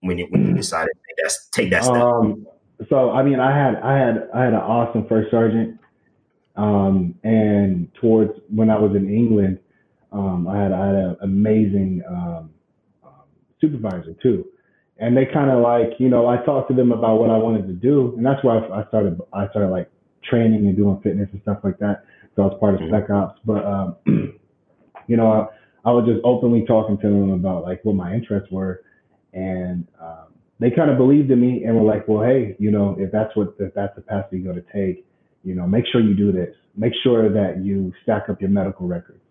when 0.00 0.18
you 0.18 0.26
when 0.30 0.46
you 0.46 0.54
decided 0.54 0.90
to 0.92 1.00
take 1.08 1.24
that, 1.24 1.34
take 1.52 1.70
that 1.70 1.84
step? 1.84 1.96
Um, 1.96 2.46
so 2.88 3.10
i 3.10 3.22
mean 3.22 3.40
i 3.40 3.56
had 3.56 3.76
i 3.82 3.98
had 3.98 4.28
i 4.34 4.44
had 4.44 4.52
an 4.54 4.60
awesome 4.60 5.06
first 5.06 5.30
sergeant 5.30 5.78
um, 6.56 7.14
and 7.24 7.92
towards 7.94 8.32
when 8.48 8.70
i 8.70 8.78
was 8.78 8.94
in 8.96 9.12
england 9.12 9.58
um, 10.12 10.48
i 10.48 10.56
had 10.56 10.72
i 10.72 10.86
had 10.86 10.94
an 10.94 11.16
amazing 11.22 12.02
um, 12.08 12.50
um, 13.04 13.22
supervisor 13.60 14.14
too. 14.22 14.46
And 15.02 15.16
they 15.16 15.24
kind 15.24 15.50
of 15.50 15.62
like 15.62 15.98
you 15.98 16.08
know 16.08 16.26
i 16.26 16.36
talked 16.44 16.68
to 16.70 16.76
them 16.76 16.92
about 16.92 17.20
what 17.20 17.30
i 17.30 17.36
wanted 17.36 17.66
to 17.66 17.72
do 17.72 18.14
and 18.16 18.24
that's 18.24 18.42
why 18.44 18.58
i 18.58 18.86
started 18.88 19.18
i 19.32 19.48
started 19.48 19.70
like 19.70 19.90
training 20.28 20.66
and 20.66 20.76
doing 20.76 21.00
fitness 21.02 21.28
and 21.32 21.40
stuff 21.42 21.58
like 21.62 21.78
that. 21.78 22.04
So 22.36 22.42
I 22.42 22.46
was 22.46 22.56
part 22.60 22.74
of 22.74 22.80
mm-hmm. 22.80 22.94
Spec 22.94 23.10
Ops, 23.10 23.40
but 23.44 23.64
um, 23.64 23.96
you 25.06 25.16
know, 25.16 25.30
I, 25.84 25.88
I, 25.88 25.92
was 25.92 26.06
just 26.06 26.20
openly 26.24 26.64
talking 26.66 26.98
to 26.98 27.06
them 27.06 27.30
about 27.30 27.64
like 27.64 27.84
what 27.84 27.96
my 27.96 28.14
interests 28.14 28.50
were, 28.50 28.82
and 29.32 29.86
um, 30.00 30.34
they 30.58 30.70
kind 30.70 30.90
of 30.90 30.98
believed 30.98 31.30
in 31.30 31.40
me 31.40 31.64
and 31.64 31.74
were 31.74 31.86
like, 31.86 32.06
well, 32.06 32.22
hey, 32.22 32.54
you 32.58 32.70
know, 32.70 32.96
if 32.98 33.10
that's 33.10 33.34
what 33.34 33.54
if 33.58 33.74
that's 33.74 33.94
the 33.96 34.02
path 34.02 34.26
you're 34.30 34.42
going 34.42 34.62
to 34.62 34.72
take, 34.72 35.04
you 35.42 35.54
know, 35.54 35.66
make 35.66 35.84
sure 35.90 36.00
you 36.00 36.14
do 36.14 36.32
this. 36.32 36.54
Make 36.76 36.92
sure 37.02 37.32
that 37.32 37.64
you 37.64 37.92
stack 38.02 38.28
up 38.28 38.40
your 38.40 38.50
medical 38.50 38.86
records. 38.86 39.22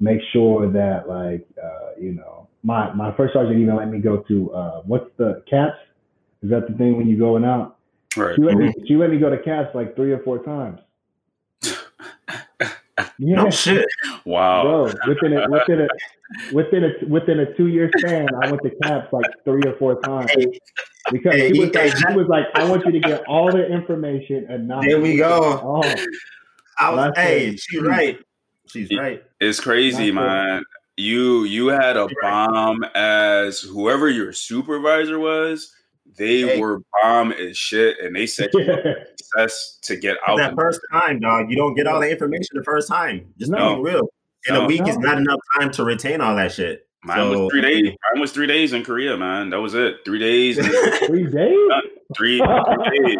Make 0.00 0.20
sure 0.32 0.70
that 0.72 1.08
like 1.08 1.46
uh, 1.62 2.00
you 2.00 2.12
know, 2.12 2.48
my 2.62 2.92
my 2.94 3.14
first 3.16 3.34
sergeant 3.34 3.60
even 3.60 3.76
let 3.76 3.90
me 3.90 3.98
go 3.98 4.24
to 4.28 4.52
uh, 4.52 4.80
what's 4.82 5.10
the 5.18 5.42
CAPS? 5.50 5.76
Is 6.42 6.50
that 6.50 6.66
the 6.68 6.74
thing 6.76 6.96
when 6.96 7.08
you're 7.08 7.18
going 7.18 7.44
out? 7.44 7.78
Right. 8.16 8.34
She 8.36 8.42
let 8.42 8.56
me 8.56 8.66
mm-hmm. 8.66 8.86
she 8.86 8.96
let 8.96 9.10
me 9.10 9.18
go 9.18 9.30
to 9.30 9.38
CAPS 9.38 9.74
like 9.74 9.96
three 9.96 10.12
or 10.12 10.18
four 10.20 10.42
times. 10.42 10.80
Yeah. 13.18 13.44
No 13.44 13.50
shit. 13.50 13.86
Wow. 14.24 14.62
Bro, 14.62 14.92
within 15.08 15.32
a 15.32 15.50
within 15.50 15.80
a 15.80 16.54
within 16.54 16.84
a 16.84 17.06
within 17.08 17.40
a 17.40 17.54
two 17.54 17.68
year 17.68 17.90
span, 17.98 18.28
I 18.42 18.50
went 18.50 18.62
to 18.62 18.70
CAPS 18.82 19.12
like 19.12 19.26
three 19.44 19.62
or 19.64 19.76
four 19.78 20.00
times. 20.00 20.30
Because 21.10 21.34
hey, 21.34 21.52
he, 21.52 21.60
was 21.60 21.74
like, 21.74 21.96
he 21.96 22.16
was 22.16 22.28
like, 22.28 22.44
I 22.54 22.68
want 22.68 22.84
you 22.84 22.92
to 22.92 23.00
get 23.00 23.24
all 23.26 23.50
the 23.50 23.66
information 23.66 24.46
and 24.48 24.68
not 24.68 24.84
There 24.84 25.00
we 25.00 25.16
go. 25.16 25.60
Oh. 25.62 25.94
I 26.78 26.90
was 26.90 27.12
hey, 27.16 27.56
she's 27.56 27.82
right. 27.82 28.18
She's 28.66 28.96
right. 28.96 29.22
It's 29.40 29.60
crazy, 29.60 30.12
man. 30.12 30.64
You 30.96 31.44
you 31.44 31.68
had 31.68 31.96
a 31.96 32.08
bomb 32.20 32.84
as 32.94 33.60
whoever 33.60 34.08
your 34.08 34.32
supervisor 34.32 35.18
was 35.18 35.72
they 36.16 36.40
hey. 36.40 36.60
were 36.60 36.82
bomb 37.02 37.32
as 37.32 37.56
shit, 37.56 37.98
and 38.00 38.14
they 38.14 38.26
said 38.26 38.50
you 38.54 38.64
success 39.16 39.78
to 39.82 39.96
get 39.96 40.16
out. 40.26 40.38
That 40.38 40.54
first 40.54 40.80
time, 40.92 41.20
dog, 41.20 41.50
you 41.50 41.56
don't 41.56 41.74
get 41.74 41.86
all 41.86 42.00
the 42.00 42.10
information 42.10 42.48
the 42.54 42.64
first 42.64 42.88
time. 42.88 43.32
Just 43.38 43.50
no. 43.50 43.74
being 43.74 43.82
real. 43.82 44.08
In 44.48 44.54
no. 44.54 44.62
a 44.62 44.66
week 44.66 44.82
no. 44.82 44.88
is 44.88 44.98
not 44.98 45.18
enough 45.18 45.40
time 45.58 45.70
to 45.72 45.84
retain 45.84 46.20
all 46.20 46.36
that 46.36 46.52
shit. 46.52 46.86
Mine 47.04 47.16
so, 47.16 47.42
was 47.44 47.52
three 47.52 47.60
days. 47.62 47.84
Mine 47.84 48.20
was 48.20 48.32
three 48.32 48.46
days 48.46 48.72
in 48.72 48.84
Korea, 48.84 49.16
man. 49.16 49.50
That 49.50 49.60
was 49.60 49.74
it. 49.74 49.96
Three 50.04 50.20
days. 50.20 50.56
three 51.06 51.26
days. 51.26 51.58
Three, 52.16 52.38
three 52.38 53.06
days. 53.06 53.18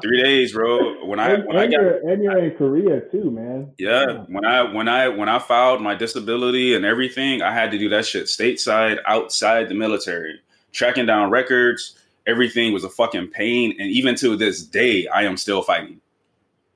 Three 0.00 0.22
days, 0.22 0.52
bro. 0.52 1.04
When 1.06 1.18
I 1.18 1.38
when 1.38 1.56
and 1.56 1.58
I 1.58 1.66
got 1.66 1.72
you're, 1.72 2.08
and 2.08 2.22
you're 2.22 2.38
in 2.38 2.56
Korea 2.56 3.00
too, 3.10 3.30
man. 3.30 3.72
Yeah. 3.78 4.04
yeah. 4.06 4.18
When 4.28 4.44
I 4.44 4.62
when 4.62 4.88
I 4.88 5.08
when 5.08 5.28
I 5.28 5.40
filed 5.40 5.80
my 5.80 5.96
disability 5.96 6.74
and 6.74 6.84
everything, 6.84 7.42
I 7.42 7.52
had 7.52 7.72
to 7.72 7.78
do 7.78 7.88
that 7.88 8.06
shit 8.06 8.26
stateside, 8.26 8.98
outside 9.06 9.68
the 9.68 9.74
military, 9.74 10.38
tracking 10.72 11.06
down 11.06 11.30
records, 11.30 11.98
everything 12.26 12.72
was 12.72 12.84
a 12.84 12.90
fucking 12.90 13.28
pain. 13.28 13.76
And 13.78 13.90
even 13.90 14.14
to 14.16 14.36
this 14.36 14.62
day, 14.62 15.06
I 15.08 15.24
am 15.24 15.36
still 15.36 15.62
fighting. 15.62 16.00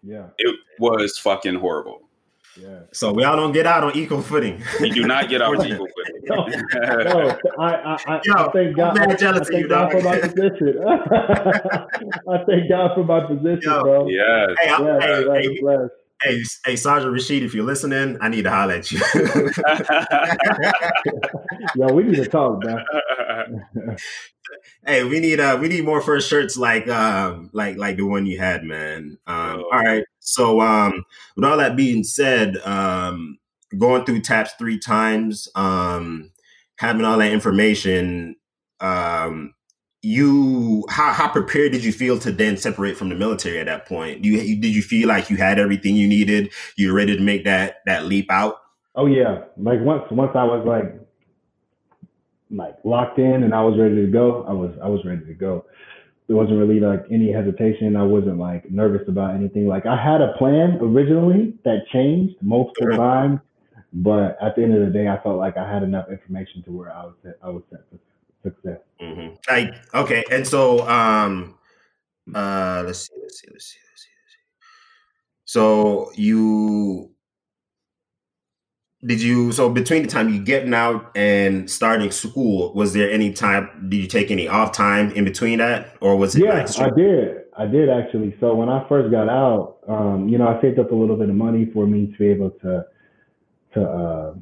Yeah. 0.03 0.29
It 0.39 0.57
was 0.79 1.19
fucking 1.19 1.57
horrible. 1.57 2.03
Yeah. 2.61 2.81
So 2.93 3.13
we 3.13 3.25
all 3.25 3.37
don't 3.37 3.53
get 3.53 3.67
out 3.67 3.85
on 3.85 3.95
equal 3.97 4.23
footing. 4.23 4.63
We 4.81 4.89
do 4.91 5.07
not 5.07 5.29
get 5.29 5.43
out 5.43 5.59
on 5.59 5.67
equal 5.71 5.89
footing. 5.89 6.23
no, 6.25 6.47
no, 6.47 7.39
I, 7.59 7.75
I, 7.75 7.99
I, 8.07 8.21
Yo, 8.25 8.33
I 8.35 8.51
thank 8.53 8.77
God, 8.77 8.99
I, 8.99 9.05
I 9.05 9.17
thank 9.17 9.51
you, 9.53 9.69
God 9.69 9.93
for 9.93 10.01
my 10.01 10.19
position. 10.19 10.83
I 10.87 12.45
thank 12.47 12.69
God 12.71 12.95
for 12.95 13.05
my 13.05 13.27
position, 13.27 13.61
Yo, 13.63 13.83
bro. 13.83 14.09
Yeah. 14.09 14.47
Hey, 14.59 14.69
yeah, 14.69 15.01
hey, 15.01 15.59
hey, 15.61 15.89
Hey, 16.23 16.43
hey, 16.65 16.77
Sergeant 16.77 17.13
Rashid, 17.13 17.43
if 17.43 17.53
you're 17.55 17.67
listening, 17.67 18.17
I 18.23 18.31
need 18.31 18.43
to 18.43 18.51
holler 18.51 18.73
at 18.75 18.91
you. 18.91 18.99
Yo, 21.77 21.93
we 21.93 22.05
need 22.05 22.17
to 22.17 22.27
talk, 22.27 22.65
man. 22.65 22.83
Hey, 24.85 25.05
we 25.05 25.21
need 25.21 25.41
uh 25.41 25.59
we 25.61 25.69
need 25.69 25.85
more 25.85 26.01
first 26.01 26.29
shirts 26.29 26.57
like 26.57 26.89
um 26.89 27.51
like 27.53 27.77
like 27.77 27.97
the 27.97 28.05
one 28.05 28.27
you 28.27 28.39
had, 28.39 28.65
man. 28.65 29.19
Um, 29.27 29.63
oh. 29.65 29.71
all 29.73 29.83
right. 29.83 30.05
So 30.21 30.61
um 30.61 31.05
with 31.37 31.45
all 31.45 31.57
that 31.59 31.77
being 31.77 32.05
said, 32.05 32.57
um 32.59 33.39
going 33.79 34.05
through 34.05 34.21
TAPS 34.21 34.53
three 34.59 34.79
times, 34.79 35.49
um 35.55 36.31
having 36.79 37.05
all 37.05 37.19
that 37.19 37.33
information, 37.33 38.37
um 38.81 39.55
you 40.03 40.85
how 40.89 41.13
how 41.13 41.29
prepared 41.29 41.73
did 41.73 41.83
you 41.83 41.93
feel 41.93 42.19
to 42.21 42.31
then 42.31 42.57
separate 42.57 42.97
from 42.97 43.09
the 43.09 43.15
military 43.15 43.59
at 43.59 43.67
that 43.67 43.87
point? 43.87 44.23
Do 44.23 44.29
you, 44.29 44.61
did 44.61 44.75
you 44.75 44.83
feel 44.83 45.09
like 45.09 45.31
you 45.31 45.37
had 45.37 45.59
everything 45.59 45.97
you 45.97 46.07
needed? 46.07 46.53
You 46.77 46.93
ready 46.93 47.17
to 47.17 47.23
make 47.23 47.45
that 47.45 47.79
that 47.87 48.05
leap 48.05 48.31
out? 48.31 48.59
Oh 48.95 49.07
yeah, 49.07 49.45
like 49.57 49.81
once 49.81 50.05
once 50.11 50.31
I 50.35 50.45
was 50.45 50.65
like 50.65 51.06
like 52.51 52.77
locked 52.85 53.19
in 53.19 53.43
and 53.43 53.55
I 53.55 53.63
was 53.63 53.79
ready 53.79 53.97
to 53.97 54.07
go, 54.07 54.45
I 54.49 54.53
was 54.53 54.73
I 54.83 54.89
was 54.89 55.05
ready 55.05 55.25
to 55.25 55.35
go. 55.35 55.65
There 56.29 56.37
wasn't 56.37 56.59
really 56.59 56.81
like 56.81 57.05
any 57.11 57.31
hesitation. 57.31 57.97
I 57.97 58.03
wasn't 58.03 58.39
like 58.39 58.71
nervous 58.71 59.07
about 59.09 59.35
anything. 59.35 59.67
Like 59.67 59.87
I 59.87 59.97
had 59.97 60.21
a 60.21 60.33
plan 60.39 60.79
originally 60.81 61.55
that 61.65 61.87
changed 61.93 62.35
multiple 62.43 62.97
times, 62.97 63.41
but 63.93 64.37
at 64.43 64.57
the 64.57 64.63
end 64.63 64.75
of 64.75 64.81
the 64.81 64.93
day, 64.93 65.09
I 65.09 65.23
felt 65.23 65.39
like 65.39 65.57
I 65.57 65.71
had 65.73 65.83
enough 65.83 66.09
information 66.11 66.63
to 66.65 66.73
where 66.73 66.93
I 66.93 67.05
was 67.05 67.15
set, 67.23 67.39
I 67.43 67.49
was 67.51 67.63
set 67.71 67.81
for 67.91 67.99
success. 68.51 68.81
Mm-hmm. 69.01 69.35
Like 69.49 69.75
okay, 69.95 70.25
and 70.31 70.47
so 70.47 70.87
um, 70.89 71.57
uh, 72.35 72.83
let's 72.85 73.07
see, 73.07 73.15
let's 73.23 73.41
see, 73.41 73.49
let's 73.53 73.67
see, 73.67 73.79
let's 73.91 74.03
see, 74.03 74.11
let's 74.23 74.33
see. 74.33 74.65
So 75.45 76.11
you 76.17 77.16
did 79.07 79.23
you 79.23 79.53
so 79.53 79.71
between 79.71 80.03
the 80.03 80.09
time 80.09 80.29
you 80.29 80.41
getting 80.41 80.75
out 80.75 81.11
and 81.15 81.71
starting 81.71 82.11
school 82.11 82.73
was 82.75 82.93
there 82.93 83.11
any 83.11 83.33
time 83.33 83.87
did 83.89 83.99
you 83.99 84.07
take 84.07 84.31
any 84.31 84.49
off 84.49 84.73
time 84.73 85.13
in 85.13 85.25
between 85.25 85.59
that? 85.59 85.97
Or 86.01 86.17
was 86.17 86.35
it 86.35 86.45
yeah 86.45 86.65
like 86.65 86.79
i 86.81 86.91
did. 86.91 87.43
I 87.57 87.67
did 87.67 87.89
actually. 87.89 88.37
So 88.41 88.55
when 88.55 88.69
i 88.69 88.87
first 88.89 89.11
got 89.11 89.29
out 89.29 89.79
um, 89.89 90.29
you 90.29 90.39
know 90.39 90.49
i 90.49 90.61
saved 90.61 90.79
up 90.79 90.91
a 90.91 90.95
little 90.95 91.17
bit 91.17 91.29
of 91.29 91.37
money 91.37 91.71
for 91.73 91.87
me 91.87 92.09
to 92.09 92.19
be 92.19 92.27
able 92.29 92.51
to 92.51 92.85
to 93.75 93.83
uh 93.83 94.35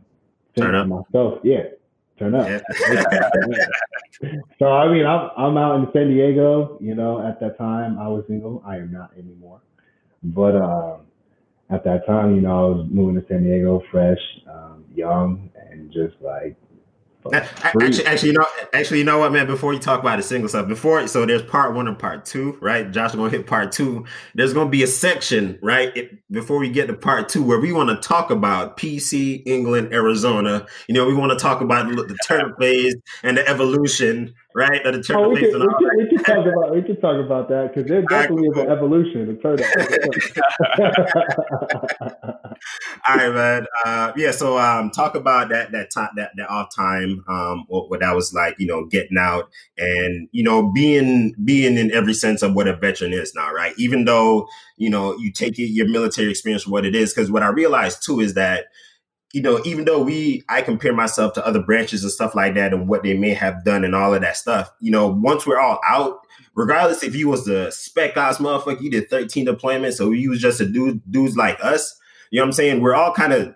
turn 0.57 0.75
up. 0.75 0.87
myself. 0.89 1.41
Yeah 1.45 1.65
turn 2.19 2.35
up. 2.35 2.47
Yeah. 4.23 4.31
so 4.61 4.67
i 4.67 4.91
mean 4.91 5.05
I'm, 5.05 5.29
I'm 5.37 5.57
out 5.59 5.75
in 5.81 5.93
san 5.93 6.09
diego 6.09 6.79
you 6.81 6.95
know 6.95 7.27
at 7.27 7.41
that 7.41 7.59
time. 7.59 7.99
I 7.99 8.09
was 8.09 8.25
single 8.29 8.63
i 8.65 8.77
am 8.77 8.93
not 8.93 9.11
anymore. 9.19 9.61
But 10.23 10.57
um 10.57 11.01
at 11.71 11.85
that 11.85 12.07
time, 12.07 12.35
you 12.35 12.41
know, 12.41 12.51
I 12.51 12.77
was 12.77 12.87
moving 12.91 13.21
to 13.21 13.27
San 13.29 13.43
Diego, 13.43 13.83
fresh, 13.91 14.19
um, 14.49 14.85
young, 14.95 15.51
and 15.71 15.91
just 15.93 16.15
like 16.21 16.57
Actually, 17.33 18.05
actually, 18.05 18.29
you 18.29 18.35
know, 18.35 18.47
actually, 18.75 18.99
you 18.99 19.05
know 19.05 19.19
what, 19.19 19.33
man? 19.33 19.47
Before 19.47 19.73
you 19.73 19.79
talk 19.79 20.01
about 20.01 20.17
the 20.17 20.23
single 20.23 20.49
stuff, 20.49 20.69
before 20.69 21.07
so 21.07 21.25
there's 21.25 21.43
part 21.43 21.75
one 21.75 21.89
and 21.89 21.99
part 21.99 22.27
two, 22.27 22.59
right? 22.61 22.91
Josh 22.91 23.11
is 23.11 23.17
gonna 23.17 23.31
hit 23.31 23.47
part 23.47 23.73
two. 23.73 24.05
There's 24.35 24.53
gonna 24.53 24.69
be 24.69 24.83
a 24.83 24.87
section, 24.87 25.59
right? 25.63 25.97
It, 25.97 26.19
before 26.31 26.59
we 26.59 26.69
get 26.69 26.87
to 26.89 26.93
part 26.93 27.31
two, 27.31 27.43
where 27.43 27.59
we 27.59 27.73
want 27.73 27.89
to 27.89 28.07
talk 28.07 28.31
about 28.31 28.77
PC, 28.77 29.43
England, 29.47 29.95
Arizona. 29.95 30.67
You 30.87 30.95
know, 30.95 31.07
we 31.07 31.15
want 31.15 31.33
to 31.33 31.39
talk 31.39 31.63
about 31.63 31.89
the, 31.89 32.03
the 32.03 32.19
turn 32.27 32.55
phase 32.61 32.95
and 33.23 33.39
the 33.39 33.49
evolution, 33.49 34.35
right? 34.55 34.85
Of 34.87 34.95
the 34.95 35.03
turn 35.03 35.17
oh, 35.17 35.35
phase. 35.35 35.51
Can, 35.53 35.61
we, 35.61 35.67
could, 35.67 35.97
we 35.97 36.09
can 36.09 36.25
talk 36.25 36.47
about 36.47 36.75
we 36.75 36.83
can 36.83 37.01
talk 37.01 37.25
about 37.25 37.49
that 37.49 37.75
because 37.75 37.89
there 37.89 38.03
definitely 38.03 38.49
right, 38.51 38.55
cool. 38.55 38.63
is 38.63 38.67
an 38.67 38.73
evolution. 38.73 39.27
The 39.27 39.35
turn. 39.43 39.59
All 43.09 43.17
right, 43.17 43.35
man. 43.35 43.67
Uh, 43.85 44.13
yeah, 44.17 44.31
so 44.31 44.59
um, 44.59 44.91
talk 44.91 45.15
about 45.15 45.49
that 45.51 45.73
that 45.73 45.91
time 45.91 46.11
that 46.17 46.31
that 46.37 46.49
off 46.49 46.75
time, 46.75 47.25
um, 47.29 47.65
what, 47.69 47.91
what 47.91 48.01
that 48.01 48.15
was 48.15 48.33
like, 48.33 48.55
you 48.59 48.67
know, 48.67 48.85
getting 48.87 49.19
out 49.19 49.51
and 49.77 50.29
you 50.33 50.45
know 50.45 50.71
being 50.71 51.35
being 51.45 51.77
in 51.77 51.93
every 51.93 52.15
sense 52.15 52.43
of 52.43 52.55
what 52.55 52.69
a 52.69 52.77
veteran 52.77 53.13
is 53.13 53.35
now, 53.35 53.53
right? 53.53 53.75
Even 53.77 54.05
though 54.05 54.49
you 54.77 54.89
know 54.89 55.17
you 55.19 55.33
take 55.33 55.59
it, 55.59 55.71
your 55.71 55.89
military 55.89 56.31
experience 56.31 56.63
for 56.63 56.71
what 56.71 56.87
it 56.87 56.95
is, 56.95 57.13
because 57.13 57.31
what 57.31 57.43
I 57.43 57.49
realized 57.49 58.05
too 58.05 58.21
is 58.21 58.35
that 58.35 58.67
you 59.35 59.43
know, 59.43 59.61
even 59.65 59.85
though 59.85 60.01
we, 60.01 60.45
I 60.49 60.63
compare 60.63 60.93
myself 60.93 61.33
to 61.33 61.45
other 61.45 61.61
branches 61.61 62.05
and 62.05 62.13
stuff 62.13 62.37
like 62.37 62.55
that 62.55 62.73
and 62.73 62.87
what 62.87 63.03
they 63.03 63.19
may 63.19 63.35
have 63.35 63.65
done 63.65 63.83
and 63.83 63.93
all 63.93 64.15
of 64.15 64.21
that 64.21 64.37
stuff, 64.37 64.71
you 64.79 64.93
know, 64.93 65.09
once 65.09 65.45
we're 65.45 65.59
all 65.59 65.81
out, 65.85 66.21
regardless 66.55 67.03
if 67.03 67.17
you 67.17 67.27
was 67.29 67.45
the 67.45 67.73
spec 67.73 68.17
ops 68.17 68.39
motherfucker, 68.39 68.81
you 68.81 68.93
did 68.93 69.11
13 69.11 69.47
deployments, 69.47 69.95
so 69.95 70.13
you 70.13 70.31
was 70.31 70.41
just 70.41 70.61
a 70.61 70.67
dude, 70.67 71.03
dudes 71.11 71.37
like 71.37 71.59
us, 71.65 72.01
you 72.31 72.39
know 72.39 72.45
what 72.45 72.51
I'm 72.51 72.53
saying? 72.53 72.81
We're 72.81 72.95
all 72.95 73.13
kind 73.13 73.33
of 73.33 73.55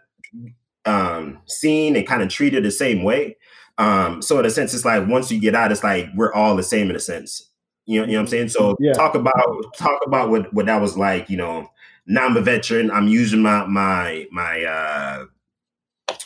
um, 0.84 1.38
seen 1.46 1.94
and 1.94 2.04
kind 2.04 2.22
of 2.22 2.28
treated 2.28 2.64
the 2.64 2.72
same 2.72 3.04
way. 3.04 3.36
Um, 3.78 4.20
so 4.20 4.40
in 4.40 4.46
a 4.46 4.50
sense, 4.50 4.74
it's 4.74 4.84
like 4.84 5.06
once 5.06 5.30
you 5.30 5.40
get 5.40 5.54
out, 5.54 5.70
it's 5.70 5.84
like 5.84 6.08
we're 6.16 6.34
all 6.34 6.56
the 6.56 6.64
same 6.64 6.90
in 6.90 6.96
a 6.96 7.00
sense. 7.00 7.48
You 7.86 8.00
know, 8.00 8.06
you 8.06 8.12
know 8.14 8.18
what 8.18 8.22
I'm 8.22 8.26
saying? 8.26 8.48
So 8.48 8.76
yeah. 8.80 8.94
talk 8.94 9.14
about 9.14 9.64
talk 9.76 10.00
about 10.04 10.28
what 10.28 10.52
what 10.52 10.66
that 10.66 10.80
was 10.80 10.96
like. 10.96 11.30
You 11.30 11.36
know, 11.36 11.70
now 12.06 12.26
I'm 12.26 12.36
a 12.36 12.40
veteran. 12.40 12.90
I'm 12.90 13.06
using 13.06 13.42
my 13.42 13.64
my 13.66 14.26
my 14.32 14.64
uh 14.64 15.26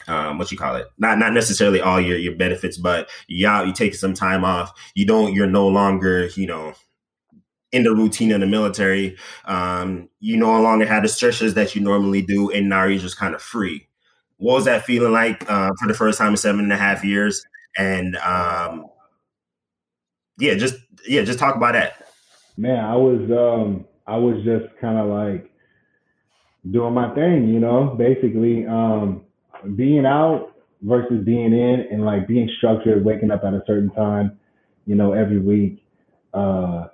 um, 0.09 0.38
what 0.38 0.50
you 0.50 0.59
call 0.59 0.76
it? 0.76 0.86
Not 0.98 1.18
not 1.18 1.32
necessarily 1.32 1.80
all 1.80 2.00
your 2.00 2.18
your 2.18 2.34
benefits, 2.36 2.76
but 2.76 3.09
out, 3.46 3.66
you 3.66 3.72
take 3.72 3.94
some 3.94 4.14
time 4.14 4.44
off. 4.44 4.72
You 4.94 5.07
don't. 5.07 5.34
You're 5.34 5.46
no 5.46 5.68
longer, 5.68 6.26
you 6.36 6.46
know, 6.46 6.74
in 7.72 7.84
the 7.84 7.94
routine 7.94 8.30
in 8.30 8.40
the 8.40 8.46
military. 8.46 9.16
Um, 9.44 10.09
you 10.20 10.36
no 10.36 10.61
longer 10.61 10.86
have 10.86 11.03
the 11.03 11.09
stressors 11.09 11.55
that 11.55 11.74
you 11.74 11.80
normally 11.80 12.22
do, 12.22 12.50
and 12.50 12.68
now 12.68 12.84
you're 12.84 12.98
just 12.98 13.18
kind 13.18 13.34
of 13.34 13.42
free. 13.42 13.88
What 14.36 14.55
was 14.55 14.64
that 14.64 14.84
feeling 14.84 15.12
like 15.12 15.48
uh, 15.50 15.70
for 15.78 15.88
the 15.88 15.94
first 15.94 16.18
time 16.18 16.30
in 16.30 16.36
seven 16.36 16.61
and 16.61 16.72
a 16.72 16.76
half 16.76 17.05
years? 17.05 17.44
And 17.78 18.16
um, 18.16 18.86
yeah, 20.38 20.55
just 20.55 20.74
yeah, 21.07 21.22
just 21.22 21.38
talk 21.38 21.57
about 21.57 21.72
that. 21.72 22.07
Man, 22.57 22.84
I 22.84 22.96
was 22.96 23.30
um, 23.30 23.86
I 24.07 24.16
was 24.16 24.42
just 24.44 24.76
kind 24.80 24.98
of 24.98 25.07
like 25.07 25.50
doing 26.70 26.94
my 26.94 27.14
thing, 27.14 27.48
you 27.48 27.61
know, 27.61 27.94
basically 27.98 28.66
um, 28.66 29.24
being 29.76 30.06
out 30.06 30.52
versus 30.82 31.24
being 31.24 31.52
in, 31.52 31.86
and 31.90 32.04
like 32.04 32.26
being 32.26 32.50
structured, 32.58 33.04
waking 33.04 33.30
up 33.30 33.42
at 33.44 33.54
a 33.54 33.62
certain 33.66 33.90
time, 33.90 34.38
you 34.86 34.94
know, 34.94 35.12
every 35.12 35.38
week. 35.38 35.84
Uh, 36.34 36.88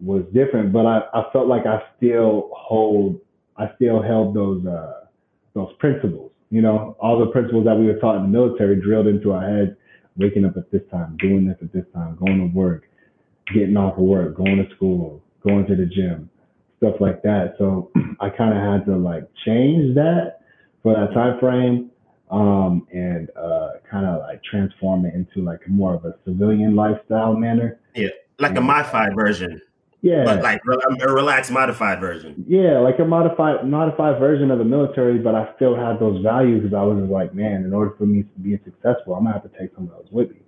was 0.00 0.24
different, 0.32 0.72
but 0.72 0.86
I, 0.86 1.00
I 1.12 1.24
felt 1.32 1.46
like 1.46 1.66
I 1.66 1.80
still 1.96 2.50
hold, 2.54 3.20
I 3.56 3.66
still 3.76 4.02
held 4.02 4.34
those, 4.34 4.64
uh, 4.66 5.04
those 5.54 5.68
principles, 5.78 6.32
you 6.50 6.62
know, 6.62 6.96
all 7.00 7.18
the 7.18 7.30
principles 7.30 7.66
that 7.66 7.76
we 7.76 7.86
were 7.86 7.98
taught 7.98 8.16
in 8.16 8.22
the 8.22 8.28
military 8.28 8.80
drilled 8.80 9.06
into 9.06 9.32
our 9.32 9.42
heads, 9.42 9.72
waking 10.16 10.44
up 10.44 10.56
at 10.56 10.70
this 10.70 10.82
time, 10.90 11.16
doing 11.18 11.46
this 11.46 11.56
at 11.62 11.72
this 11.72 11.84
time, 11.92 12.16
going 12.16 12.38
to 12.38 12.56
work, 12.56 12.84
getting 13.54 13.76
off 13.76 13.98
of 13.98 14.04
work, 14.04 14.36
going 14.36 14.56
to 14.56 14.74
school, 14.74 15.22
going 15.46 15.66
to 15.66 15.76
the 15.76 15.86
gym, 15.86 16.30
stuff 16.78 16.94
like 17.00 17.22
that. 17.22 17.54
So 17.58 17.90
I 18.20 18.30
kind 18.30 18.56
of 18.56 18.62
had 18.62 18.86
to 18.86 18.96
like 18.96 19.24
change 19.44 19.94
that 19.96 20.40
for 20.82 20.94
that 20.94 21.12
time 21.12 21.38
frame 21.38 21.89
um, 22.30 22.86
and 22.92 23.28
uh, 23.36 23.70
kind 23.90 24.06
of 24.06 24.20
like 24.20 24.42
transform 24.44 25.04
it 25.04 25.14
into 25.14 25.42
like 25.44 25.60
more 25.68 25.94
of 25.94 26.04
a 26.04 26.14
civilian 26.24 26.76
lifestyle 26.76 27.34
manner. 27.34 27.80
Yeah, 27.94 28.08
like 28.38 28.56
a 28.56 28.60
modified 28.60 29.14
version. 29.14 29.60
Yeah, 30.02 30.24
but 30.24 30.42
like 30.42 30.62
a 30.64 31.12
relaxed, 31.12 31.50
modified 31.50 32.00
version. 32.00 32.42
Yeah, 32.48 32.78
like 32.78 32.98
a 33.00 33.04
modified, 33.04 33.68
modified 33.68 34.18
version 34.18 34.50
of 34.50 34.58
the 34.58 34.64
military, 34.64 35.18
but 35.18 35.34
I 35.34 35.52
still 35.56 35.76
had 35.76 36.00
those 36.00 36.22
values 36.22 36.62
because 36.62 36.74
I 36.74 36.82
was 36.82 37.06
like, 37.10 37.34
man, 37.34 37.64
in 37.64 37.74
order 37.74 37.94
for 37.98 38.06
me 38.06 38.22
to 38.22 38.40
be 38.40 38.58
successful, 38.64 39.14
I'm 39.14 39.24
gonna 39.24 39.34
have 39.34 39.42
to 39.42 39.58
take 39.58 39.74
some 39.74 39.84
of 39.84 39.90
those 39.90 40.08
with 40.10 40.30
me. 40.30 40.40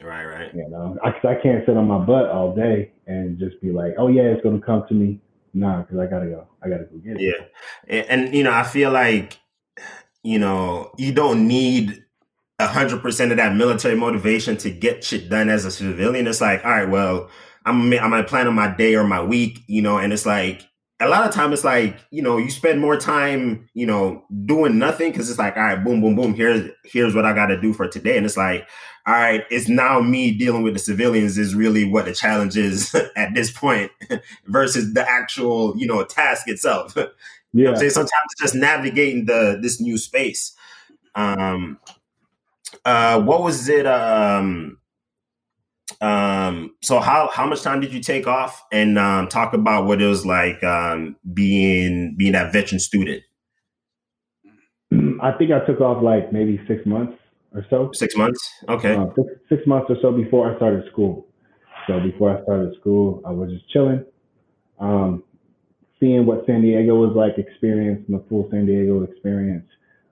Right, 0.00 0.24
right. 0.24 0.54
You 0.54 0.68
know, 0.68 0.96
I, 1.02 1.08
I 1.08 1.34
can't 1.42 1.66
sit 1.66 1.76
on 1.76 1.88
my 1.88 1.98
butt 1.98 2.26
all 2.26 2.54
day 2.54 2.92
and 3.06 3.38
just 3.38 3.60
be 3.60 3.72
like, 3.72 3.94
oh 3.98 4.08
yeah, 4.08 4.22
it's 4.22 4.42
gonna 4.42 4.60
come 4.60 4.84
to 4.88 4.94
me. 4.94 5.20
Nah, 5.54 5.82
because 5.82 5.98
I 5.98 6.06
gotta 6.06 6.26
go. 6.26 6.46
I 6.62 6.68
gotta 6.68 6.84
go 6.84 6.96
get 6.98 7.20
it. 7.20 7.20
Yeah, 7.20 7.44
and, 7.88 8.06
and 8.26 8.34
you 8.34 8.44
know, 8.44 8.52
I 8.52 8.62
feel 8.62 8.92
like 8.92 9.38
you 10.22 10.38
know 10.38 10.92
you 10.98 11.12
don't 11.12 11.46
need 11.46 12.02
a 12.58 12.66
hundred 12.66 13.02
percent 13.02 13.32
of 13.32 13.38
that 13.38 13.54
military 13.54 13.96
motivation 13.96 14.56
to 14.58 14.70
get 14.70 15.04
shit 15.04 15.28
done 15.28 15.48
as 15.48 15.64
a 15.64 15.70
civilian. 15.70 16.26
It's 16.26 16.40
like, 16.40 16.64
all 16.64 16.70
right, 16.70 16.88
well 16.88 17.30
I'm 17.64 17.92
I'm 17.92 18.10
planning 18.10 18.26
plan 18.26 18.46
on 18.48 18.54
my 18.54 18.74
day 18.74 18.94
or 18.94 19.04
my 19.04 19.22
week, 19.22 19.60
you 19.66 19.82
know, 19.82 19.98
and 19.98 20.12
it's 20.12 20.26
like 20.26 20.62
a 21.02 21.08
lot 21.08 21.26
of 21.26 21.34
time 21.34 21.52
it's 21.52 21.64
like 21.64 21.98
you 22.10 22.22
know 22.22 22.36
you 22.36 22.50
spend 22.50 22.80
more 22.80 22.96
time 22.96 23.68
you 23.74 23.86
know 23.86 24.24
doing 24.46 24.78
nothing 24.78 25.10
because 25.10 25.28
it's 25.28 25.38
like 25.38 25.56
all 25.56 25.62
right 25.62 25.84
boom 25.84 26.00
boom 26.00 26.14
boom 26.14 26.34
here's 26.34 26.70
here's 26.84 27.14
what 27.14 27.24
i 27.24 27.32
got 27.32 27.46
to 27.46 27.60
do 27.60 27.72
for 27.72 27.88
today 27.88 28.16
and 28.16 28.24
it's 28.24 28.36
like 28.36 28.68
all 29.06 29.14
right 29.14 29.44
it's 29.50 29.68
now 29.68 30.00
me 30.00 30.30
dealing 30.30 30.62
with 30.62 30.74
the 30.74 30.78
civilians 30.78 31.38
is 31.38 31.54
really 31.54 31.88
what 31.88 32.04
the 32.04 32.14
challenge 32.14 32.56
is 32.56 32.94
at 33.16 33.34
this 33.34 33.50
point 33.50 33.90
versus 34.46 34.94
the 34.94 35.08
actual 35.08 35.76
you 35.76 35.86
know 35.86 36.04
task 36.04 36.48
itself 36.48 36.96
yeah. 37.52 37.58
you 37.58 37.64
know 37.64 37.70
i'm 37.70 37.76
saying 37.76 37.90
sometimes 37.90 38.12
it's 38.32 38.42
just 38.42 38.54
navigating 38.54 39.26
the 39.26 39.58
this 39.62 39.80
new 39.80 39.98
space 39.98 40.54
um 41.14 41.78
uh 42.84 43.20
what 43.20 43.42
was 43.42 43.68
it 43.68 43.86
um 43.86 44.78
um, 46.00 46.74
so 46.82 47.00
how 47.00 47.30
how 47.32 47.46
much 47.46 47.62
time 47.62 47.80
did 47.80 47.92
you 47.92 48.00
take 48.00 48.26
off, 48.26 48.64
and 48.72 48.98
um, 48.98 49.28
talk 49.28 49.52
about 49.52 49.86
what 49.86 50.02
it 50.02 50.06
was 50.06 50.26
like 50.26 50.62
um, 50.64 51.16
being 51.32 52.16
being 52.16 52.32
that 52.32 52.52
veteran 52.52 52.80
student? 52.80 53.22
I 55.22 55.32
think 55.32 55.52
I 55.52 55.64
took 55.64 55.80
off 55.80 56.02
like 56.02 56.32
maybe 56.32 56.60
six 56.66 56.84
months 56.86 57.16
or 57.54 57.64
so. 57.70 57.90
Six 57.92 58.16
months, 58.16 58.40
okay. 58.68 58.96
Uh, 58.96 59.06
six, 59.14 59.28
six 59.48 59.66
months 59.66 59.86
or 59.90 59.96
so 60.02 60.12
before 60.12 60.52
I 60.52 60.56
started 60.56 60.84
school. 60.90 61.28
So 61.86 62.00
before 62.00 62.36
I 62.36 62.42
started 62.42 62.74
school, 62.80 63.22
I 63.24 63.30
was 63.30 63.50
just 63.50 63.68
chilling, 63.70 64.04
um, 64.78 65.24
seeing 66.02 66.26
what 66.26 66.44
San 66.46 66.62
Diego 66.62 66.96
was 66.96 67.14
like, 67.14 67.38
experiencing 67.38 68.16
the 68.16 68.24
full 68.28 68.48
San 68.50 68.66
Diego 68.66 69.04
experience, 69.04 69.68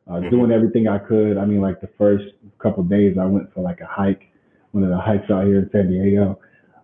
uh, 0.07 0.15
mm-hmm. 0.15 0.31
doing 0.31 0.53
everything 0.53 0.87
I 0.87 0.99
could. 0.99 1.37
I 1.37 1.45
mean, 1.45 1.61
like 1.61 1.81
the 1.81 1.91
first 1.99 2.25
couple 2.63 2.85
days, 2.85 3.17
I 3.21 3.27
went 3.27 3.53
for 3.53 3.61
like 3.61 3.81
a 3.81 3.87
hike 3.87 4.31
one 4.73 4.85
of 4.85 4.91
the 4.91 4.99
hikes 4.99 5.31
out 5.31 5.47
here 5.47 5.59
in 5.59 5.71
San 5.73 5.91
Diego, 5.91 6.39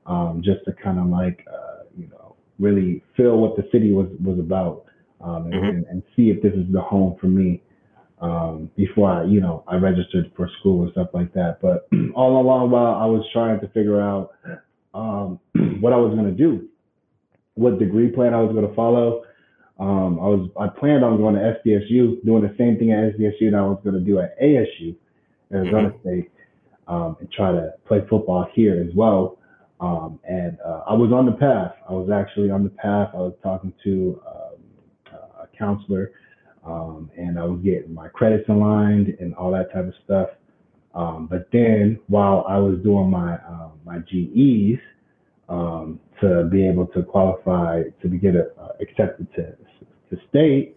um, 0.06 0.42
just 0.44 0.64
to 0.64 0.72
kind 0.72 0.98
of 0.98 1.06
like, 1.06 1.46
uh, 1.46 1.84
you 1.96 2.08
know, 2.08 2.34
really 2.58 3.02
feel 3.16 3.36
what 3.36 3.56
the 3.56 3.62
city 3.70 3.92
was, 3.92 4.08
was 4.22 4.38
about 4.38 4.86
um, 5.20 5.46
and, 5.46 5.54
mm-hmm. 5.54 5.64
and, 5.64 5.86
and, 5.86 6.02
see 6.14 6.30
if 6.30 6.42
this 6.42 6.52
is 6.52 6.66
the 6.72 6.80
home 6.80 7.16
for 7.20 7.26
me. 7.26 7.62
um, 8.20 8.70
before 8.76 9.10
I, 9.10 9.24
you 9.24 9.40
know, 9.40 9.62
I 9.68 9.76
registered 9.76 10.32
for 10.36 10.50
school 10.58 10.82
and 10.82 10.92
stuff 10.92 11.08
like 11.12 11.32
that. 11.34 11.58
But 11.60 11.88
all 12.14 12.40
along 12.40 12.70
while 12.70 12.94
I 12.94 13.06
was 13.06 13.24
trying 13.32 13.60
to 13.60 13.68
figure 13.68 14.00
out 14.00 14.32
um, 14.94 15.38
what 15.80 15.92
I 15.92 15.96
was 15.96 16.14
going 16.14 16.26
to 16.26 16.32
do, 16.32 16.68
what 17.56 17.78
degree 17.78 18.08
plan 18.08 18.32
I 18.32 18.40
was 18.40 18.54
going 18.54 18.68
to 18.68 18.74
follow. 18.74 19.24
Um, 19.78 20.18
I 20.20 20.28
was 20.28 20.48
I 20.58 20.68
planned 20.68 21.04
on 21.04 21.18
going 21.18 21.34
to 21.34 21.40
SDSU, 21.40 22.24
doing 22.24 22.42
the 22.42 22.54
same 22.56 22.78
thing 22.78 22.92
at 22.92 23.16
SDSU 23.16 23.50
that 23.50 23.58
I 23.58 23.62
was 23.62 23.80
going 23.82 23.94
to 23.94 24.00
do 24.00 24.20
at 24.20 24.38
ASU, 24.40 24.96
Arizona 25.52 25.90
mm-hmm. 25.90 26.00
State, 26.00 26.30
um, 26.88 27.16
and 27.20 27.30
try 27.30 27.52
to 27.52 27.74
play 27.86 28.00
football 28.08 28.46
here 28.54 28.82
as 28.88 28.94
well. 28.94 29.38
Um, 29.80 30.18
and 30.26 30.56
uh, 30.64 30.84
I 30.86 30.94
was 30.94 31.12
on 31.12 31.26
the 31.26 31.32
path. 31.32 31.72
I 31.88 31.92
was 31.92 32.08
actually 32.10 32.50
on 32.50 32.64
the 32.64 32.70
path. 32.70 33.10
I 33.12 33.18
was 33.18 33.34
talking 33.42 33.74
to 33.84 34.22
um, 34.26 35.14
a 35.42 35.58
counselor, 35.58 36.12
um, 36.64 37.10
and 37.18 37.38
I 37.38 37.44
was 37.44 37.60
getting 37.62 37.92
my 37.92 38.08
credits 38.08 38.48
aligned 38.48 39.08
and 39.20 39.34
all 39.34 39.50
that 39.52 39.72
type 39.74 39.86
of 39.86 39.94
stuff. 40.04 40.28
Um, 40.94 41.26
but 41.26 41.48
then, 41.52 42.00
while 42.08 42.46
I 42.48 42.56
was 42.56 42.78
doing 42.82 43.10
my 43.10 43.34
uh, 43.34 43.68
my 43.84 43.98
GEs 43.98 44.80
um, 45.48 46.00
to 46.20 46.48
be 46.50 46.66
able 46.66 46.86
to 46.88 47.02
qualify 47.02 47.82
to 48.02 48.08
be 48.08 48.18
get 48.18 48.34
a, 48.34 48.50
uh, 48.60 48.72
accepted 48.80 49.26
to 49.34 49.56
to 50.10 50.22
state 50.28 50.76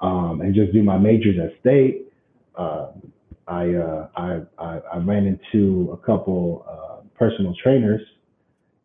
um, 0.00 0.40
and 0.40 0.54
just 0.54 0.72
do 0.72 0.82
my 0.82 0.96
majors 0.96 1.36
at 1.38 1.58
state, 1.60 2.06
uh, 2.56 2.88
I, 3.46 3.74
uh, 3.74 4.08
I, 4.16 4.40
I 4.58 4.80
I 4.94 4.98
ran 4.98 5.26
into 5.26 5.90
a 5.92 5.96
couple 5.96 6.66
uh, 6.68 7.02
personal 7.18 7.54
trainers 7.62 8.02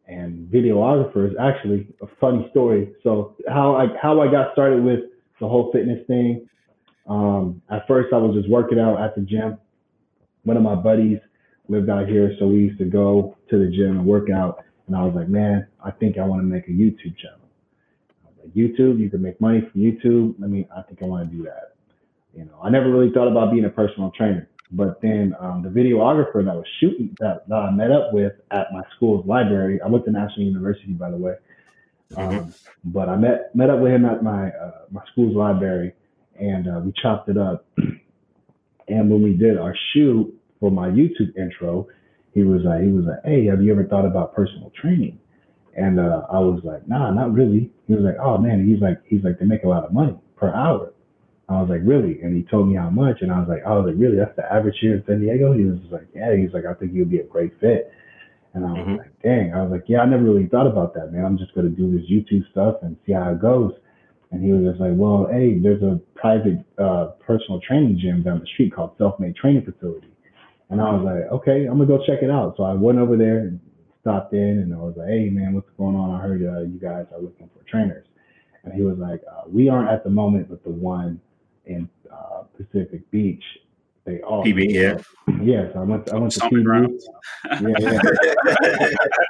and 0.07 0.47
videographers. 0.51 1.34
Actually, 1.39 1.88
a 2.01 2.07
funny 2.20 2.47
story. 2.51 2.93
So 3.03 3.36
how 3.47 3.76
I 3.76 3.88
how 4.01 4.22
I 4.22 4.32
got 4.32 4.53
started 4.53 4.84
with 4.84 5.01
the 5.39 5.47
whole 5.47 5.72
fitness 5.72 6.05
thing. 6.07 6.47
Um, 7.07 7.61
at 7.70 7.86
first, 7.88 8.14
I 8.14 8.18
was 8.18 8.36
just 8.36 8.49
working 8.49 8.80
out 8.80 9.01
at 9.01 9.16
the 9.16 9.22
gym. 9.22 9.57
One 10.43 10.55
of 10.55 10.64
my 10.64 10.76
buddies 10.76 11.20
lived 11.68 11.89
out 11.89 12.07
here, 12.07 12.34
so 12.39 12.47
we 12.47 12.55
used 12.55 12.80
to 12.80 12.86
go 12.86 13.38
to 13.49 13.57
the 13.57 13.70
gym 13.70 13.97
and 13.97 14.05
work 14.05 14.30
out. 14.30 14.64
And 14.88 14.95
I 14.95 15.03
was 15.03 15.13
like, 15.15 15.29
man, 15.29 15.67
I 15.84 15.91
think 15.91 16.17
I 16.17 16.25
want 16.25 16.41
to 16.41 16.45
make 16.45 16.67
a 16.67 16.71
YouTube 16.71 17.17
channel. 17.17 17.39
Like, 18.23 18.53
YouTube, 18.53 18.99
you 18.99 19.09
can 19.09 19.21
make 19.21 19.39
money 19.39 19.61
from 19.71 19.81
YouTube. 19.81 20.36
I 20.43 20.47
mean, 20.47 20.67
I 20.75 20.81
think 20.81 21.01
I 21.01 21.05
want 21.05 21.29
to 21.29 21.36
do 21.36 21.43
that. 21.43 21.75
You 22.36 22.45
know, 22.45 22.59
I 22.63 22.69
never 22.69 22.89
really 22.89 23.11
thought 23.13 23.27
about 23.27 23.51
being 23.51 23.65
a 23.65 23.69
personal 23.69 24.11
trainer. 24.11 24.49
But 24.71 25.01
then 25.01 25.36
um, 25.39 25.61
the 25.61 25.69
videographer 25.69 26.43
that 26.43 26.55
was 26.55 26.65
shooting 26.79 27.15
that, 27.19 27.47
that 27.47 27.55
I 27.55 27.71
met 27.71 27.91
up 27.91 28.11
with 28.11 28.34
at 28.51 28.73
my 28.73 28.81
school's 28.95 29.25
library, 29.27 29.79
I 29.81 29.88
went 29.88 30.03
to 30.05 30.11
National 30.11 30.47
University, 30.47 30.93
by 30.93 31.11
the 31.11 31.17
way. 31.17 31.36
Mm-hmm. 32.11 32.38
Um, 32.38 32.53
but 32.84 33.07
I 33.07 33.15
met 33.15 33.55
met 33.55 33.69
up 33.69 33.79
with 33.79 33.91
him 33.91 34.05
at 34.05 34.23
my 34.23 34.49
uh, 34.49 34.81
my 34.91 35.01
school's 35.11 35.36
library, 35.36 35.93
and 36.39 36.67
uh, 36.67 36.79
we 36.84 36.93
chopped 37.01 37.29
it 37.29 37.38
up. 37.38 37.65
and 38.88 39.09
when 39.09 39.21
we 39.21 39.34
did 39.34 39.57
our 39.57 39.75
shoot 39.93 40.34
for 40.59 40.71
my 40.71 40.89
YouTube 40.89 41.36
intro, 41.38 41.88
he 42.34 42.43
was 42.43 42.61
like, 42.63 42.81
he 42.81 42.89
was 42.89 43.05
like, 43.05 43.23
"Hey, 43.23 43.45
have 43.45 43.61
you 43.61 43.71
ever 43.71 43.86
thought 43.86 44.05
about 44.05 44.36
personal 44.36 44.71
training?" 44.79 45.19
And 45.75 45.99
uh, 45.99 46.23
I 46.31 46.39
was 46.39 46.61
like, 46.63 46.88
"Nah, 46.88 47.11
not 47.11 47.34
really." 47.34 47.71
He 47.88 47.93
was 47.93 48.03
like, 48.03 48.17
"Oh 48.21 48.38
man," 48.38 48.67
he's 48.67 48.81
like, 48.81 49.01
he's 49.05 49.23
like, 49.23 49.39
they 49.39 49.45
make 49.45 49.63
a 49.63 49.67
lot 49.69 49.84
of 49.84 49.93
money 49.93 50.17
per 50.36 50.53
hour. 50.53 50.93
I 51.49 51.61
was 51.61 51.69
like, 51.69 51.81
really? 51.84 52.21
And 52.21 52.36
he 52.36 52.43
told 52.43 52.69
me 52.69 52.75
how 52.75 52.89
much. 52.89 53.21
And 53.21 53.31
I 53.31 53.39
was 53.39 53.49
like, 53.49 53.63
I 53.65 53.73
was 53.75 53.86
like, 53.86 53.99
really? 53.99 54.15
That's 54.15 54.36
the 54.36 54.47
average 54.51 54.77
here 54.79 54.95
in 54.95 55.03
San 55.05 55.19
Diego? 55.19 55.51
He 55.53 55.65
was 55.65 55.79
like, 55.91 56.07
yeah. 56.15 56.36
He's 56.36 56.53
like, 56.53 56.65
I 56.65 56.73
think 56.73 56.93
you'd 56.93 57.11
be 57.11 57.19
a 57.19 57.25
great 57.25 57.51
fit. 57.59 57.91
And 58.53 58.65
I 58.65 58.69
was 58.69 58.79
mm-hmm. 58.79 58.97
like, 58.97 59.21
dang. 59.21 59.53
I 59.53 59.61
was 59.61 59.71
like, 59.71 59.84
yeah, 59.88 59.99
I 59.99 60.05
never 60.05 60.23
really 60.23 60.47
thought 60.47 60.67
about 60.67 60.93
that, 60.95 61.11
man. 61.11 61.25
I'm 61.25 61.38
just 61.38 61.53
going 61.53 61.67
to 61.67 61.75
do 61.75 61.91
this 61.91 62.07
YouTube 62.09 62.49
stuff 62.51 62.77
and 62.81 62.95
see 63.05 63.11
how 63.11 63.31
it 63.31 63.41
goes. 63.41 63.73
And 64.31 64.43
he 64.43 64.51
was 64.51 64.63
just 64.63 64.79
like, 64.79 64.93
well, 64.95 65.27
hey, 65.29 65.59
there's 65.59 65.84
a 65.84 65.99
private 66.15 66.63
uh, 66.79 67.13
personal 67.25 67.59
training 67.59 67.99
gym 68.01 68.23
down 68.23 68.39
the 68.39 68.47
street 68.47 68.73
called 68.73 68.95
Self 68.97 69.19
Made 69.19 69.36
Training 69.36 69.65
Facility. 69.65 70.12
And 70.74 70.82
I 70.82 70.91
was 70.91 71.03
like, 71.05 71.32
okay, 71.32 71.65
I'm 71.65 71.78
going 71.78 71.88
to 71.88 71.97
go 71.97 72.05
check 72.05 72.21
it 72.21 72.30
out. 72.30 72.55
So 72.57 72.63
I 72.63 72.74
went 72.74 72.99
over 72.99 73.15
there 73.15 73.39
and 73.39 73.59
stopped 74.01 74.34
in 74.34 74.59
and 74.59 74.74
I 74.74 74.78
was 74.78 74.95
like, 74.97 75.07
hey, 75.07 75.30
man, 75.30 75.53
what's 75.53 75.69
going 75.78 75.95
on? 75.95 76.11
I 76.11 76.21
heard 76.21 76.43
uh, 76.43 76.61
you 76.61 76.80
guys 76.82 77.05
are 77.13 77.21
looking 77.21 77.49
for 77.55 77.63
trainers. 77.69 78.05
And 78.63 78.74
he 78.74 78.82
was 78.82 78.97
like, 78.97 79.21
uh, 79.30 79.43
we 79.47 79.69
aren't 79.69 79.89
at 79.89 80.03
the 80.03 80.09
moment, 80.09 80.49
but 80.49 80.63
the 80.63 80.71
one– 80.71 81.21
in 81.65 81.89
uh, 82.11 82.43
Pacific 82.57 83.09
Beach. 83.11 83.43
They 84.05 84.19
all 84.19 84.43
PB, 84.43 84.74
yeah. 84.74 84.97
Yes, 85.41 85.71
I 85.78 85.80
went. 85.80 86.11
I 86.11 86.17
went 86.17 86.34
to 86.34 86.41
PB. 86.41 86.99
yeah, 87.61 88.01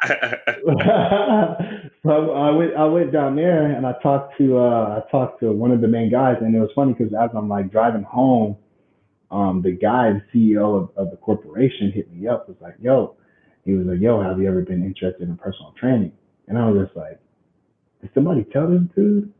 yeah. 0.01 1.89
so 2.03 2.31
I 2.31 2.49
went. 2.49 2.75
I 2.75 2.85
went 2.85 3.11
down 3.11 3.35
there 3.35 3.67
and 3.67 3.85
I 3.85 3.93
talked 4.01 4.35
to. 4.39 4.57
Uh, 4.57 5.03
I 5.05 5.11
talked 5.11 5.41
to 5.41 5.51
one 5.51 5.71
of 5.71 5.81
the 5.81 5.87
main 5.87 6.09
guys, 6.09 6.37
and 6.41 6.55
it 6.55 6.59
was 6.59 6.71
funny 6.73 6.93
because 6.93 7.13
as 7.13 7.29
I'm 7.35 7.47
like 7.47 7.71
driving 7.71 8.01
home, 8.01 8.57
um, 9.33 9.63
the 9.63 9.71
guy, 9.71 10.11
the 10.13 10.21
CEO 10.33 10.83
of, 10.83 10.89
of 10.95 11.09
the 11.09 11.17
corporation, 11.17 11.91
hit 11.91 12.13
me 12.13 12.27
up. 12.27 12.47
Was 12.47 12.57
like, 12.61 12.75
"Yo," 12.79 13.15
he 13.65 13.73
was 13.73 13.87
like, 13.87 13.99
"Yo, 13.99 14.21
have 14.21 14.39
you 14.39 14.47
ever 14.47 14.61
been 14.61 14.83
interested 14.83 15.27
in 15.27 15.35
personal 15.37 15.73
training?" 15.79 16.13
And 16.47 16.57
I 16.57 16.69
was 16.69 16.85
just 16.85 16.95
like, 16.95 17.19
"Did 18.01 18.11
somebody 18.13 18.45
tell 18.53 18.69
this 18.69 18.81
dude?" 18.95 19.33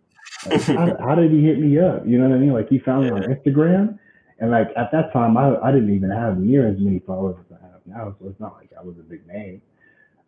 Like, 0.48 0.62
how, 0.64 0.98
how, 1.00 1.16
did 1.16 1.32
he 1.32 1.44
hit 1.44 1.60
me 1.60 1.78
up? 1.80 2.08
You 2.08 2.18
know 2.18 2.28
what 2.28 2.36
I 2.36 2.40
mean? 2.40 2.54
Like 2.54 2.70
he 2.70 2.80
found 2.80 3.06
me 3.06 3.12
on 3.12 3.22
Instagram, 3.22 4.00
and 4.40 4.50
like 4.50 4.70
at 4.76 4.92
that 4.92 5.14
time, 5.14 5.38
I 5.38 5.56
I 5.58 5.72
didn't 5.72 5.94
even 5.94 6.10
have 6.10 6.40
near 6.40 6.68
as 6.68 6.80
many 6.80 7.00
followers 7.00 7.38
as 7.46 7.58
I 7.62 7.66
have 7.68 7.82
now, 7.86 8.16
so 8.20 8.30
it's 8.30 8.40
not 8.40 8.56
like 8.56 8.72
I 8.78 8.84
was 8.84 8.96
a 9.00 9.04
big 9.04 9.28
name. 9.28 9.62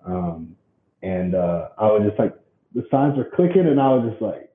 Um, 0.05 0.55
and 1.01 1.34
uh, 1.34 1.70
I 1.80 1.88
was 1.88 2.03
just 2.07 2.20
like, 2.20 2.36
the 2.76 2.86
signs 2.91 3.18
were 3.18 3.30
clicking, 3.36 3.66
and 3.66 3.82
I 3.82 3.89
was 3.89 4.11
just 4.11 4.22
like, 4.22 4.51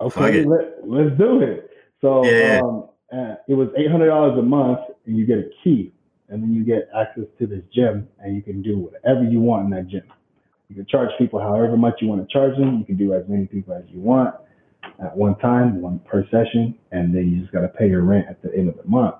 okay, 0.00 0.44
let, 0.44 0.84
let's 0.84 1.16
do 1.16 1.42
it. 1.42 1.70
So 2.00 2.24
yeah. 2.24 2.60
um, 2.62 2.88
uh, 3.12 3.34
it 3.48 3.54
was 3.54 3.68
eight 3.76 3.90
hundred 3.90 4.08
dollars 4.08 4.38
a 4.38 4.42
month, 4.42 4.80
and 5.06 5.16
you 5.16 5.26
get 5.26 5.38
a 5.38 5.50
key, 5.62 5.92
and 6.28 6.42
then 6.42 6.52
you 6.52 6.64
get 6.64 6.88
access 6.98 7.24
to 7.38 7.46
this 7.46 7.62
gym, 7.74 8.08
and 8.20 8.34
you 8.34 8.42
can 8.42 8.62
do 8.62 8.78
whatever 8.78 9.22
you 9.24 9.40
want 9.40 9.64
in 9.66 9.70
that 9.70 9.88
gym. 9.88 10.04
You 10.68 10.76
can 10.76 10.86
charge 10.86 11.10
people 11.18 11.38
however 11.38 11.76
much 11.76 11.94
you 12.00 12.08
want 12.08 12.26
to 12.26 12.32
charge 12.32 12.56
them. 12.56 12.78
You 12.78 12.84
can 12.84 12.96
do 12.96 13.12
as 13.12 13.24
many 13.28 13.46
people 13.46 13.74
as 13.74 13.84
you 13.88 14.00
want 14.00 14.34
at 15.04 15.14
one 15.16 15.38
time, 15.38 15.82
one 15.82 15.98
per 16.00 16.24
session, 16.30 16.78
and 16.90 17.14
then 17.14 17.30
you 17.30 17.40
just 17.40 17.52
got 17.52 17.60
to 17.60 17.68
pay 17.68 17.88
your 17.88 18.02
rent 18.02 18.26
at 18.28 18.42
the 18.42 18.54
end 18.56 18.68
of 18.68 18.76
the 18.76 18.84
month. 18.84 19.16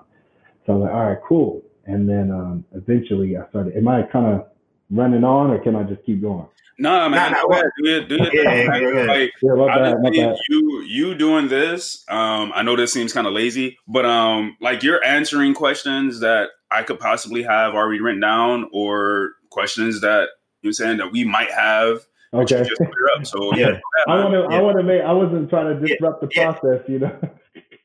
So 0.66 0.72
I 0.72 0.76
was 0.76 0.84
like, 0.84 0.94
all 0.94 1.06
right, 1.06 1.18
cool. 1.28 1.62
And 1.84 2.08
then 2.08 2.30
um, 2.30 2.64
eventually 2.72 3.36
I 3.36 3.48
started. 3.50 3.76
Am 3.76 3.88
I 3.88 4.02
kind 4.02 4.26
of 4.26 4.46
running 4.90 5.24
on, 5.24 5.50
or 5.50 5.58
can 5.58 5.76
I 5.76 5.82
just 5.82 6.04
keep 6.06 6.22
going? 6.22 6.46
No, 6.82 7.08
man, 7.08 7.32
nah, 7.32 7.42
nah, 7.42 7.62
do 7.82 7.96
it, 7.96 8.08
do 8.08 8.16
it. 8.18 8.34
Yeah, 8.34 8.78
yeah, 8.80 9.04
Like, 9.04 9.32
yeah, 9.40 9.54
my 9.54 9.66
bad, 9.66 10.02
my 10.02 10.10
bad. 10.10 10.36
you 10.48 10.82
you 10.82 11.14
doing 11.14 11.48
this. 11.48 12.04
Um, 12.08 12.52
I 12.54 12.62
know 12.62 12.74
this 12.74 12.92
seems 12.92 13.12
kind 13.12 13.26
of 13.26 13.32
lazy, 13.32 13.78
but 13.86 14.04
um, 14.04 14.56
like 14.60 14.82
you're 14.82 15.02
answering 15.04 15.54
questions 15.54 16.20
that 16.20 16.50
I 16.70 16.82
could 16.82 16.98
possibly 16.98 17.42
have 17.44 17.74
already 17.74 18.00
written 18.00 18.20
down, 18.20 18.68
or 18.72 19.32
questions 19.50 20.00
that 20.00 20.30
you're 20.62 20.72
saying 20.72 20.96
that 20.96 21.12
we 21.12 21.24
might 21.24 21.52
have 21.52 22.00
Okay. 22.34 22.62
Up, 22.62 23.26
so 23.26 23.54
yeah, 23.56 23.78
I 24.08 24.24
want 24.24 24.32
to. 24.32 24.46
Yeah. 24.50 24.58
I 24.58 24.62
want 24.62 24.78
to 24.78 24.82
make. 24.82 25.02
I 25.02 25.12
wasn't 25.12 25.50
trying 25.50 25.78
to 25.78 25.86
disrupt 25.86 26.24
yeah. 26.34 26.52
the 26.52 26.58
process, 26.60 26.88
you 26.88 26.98
know. 26.98 27.18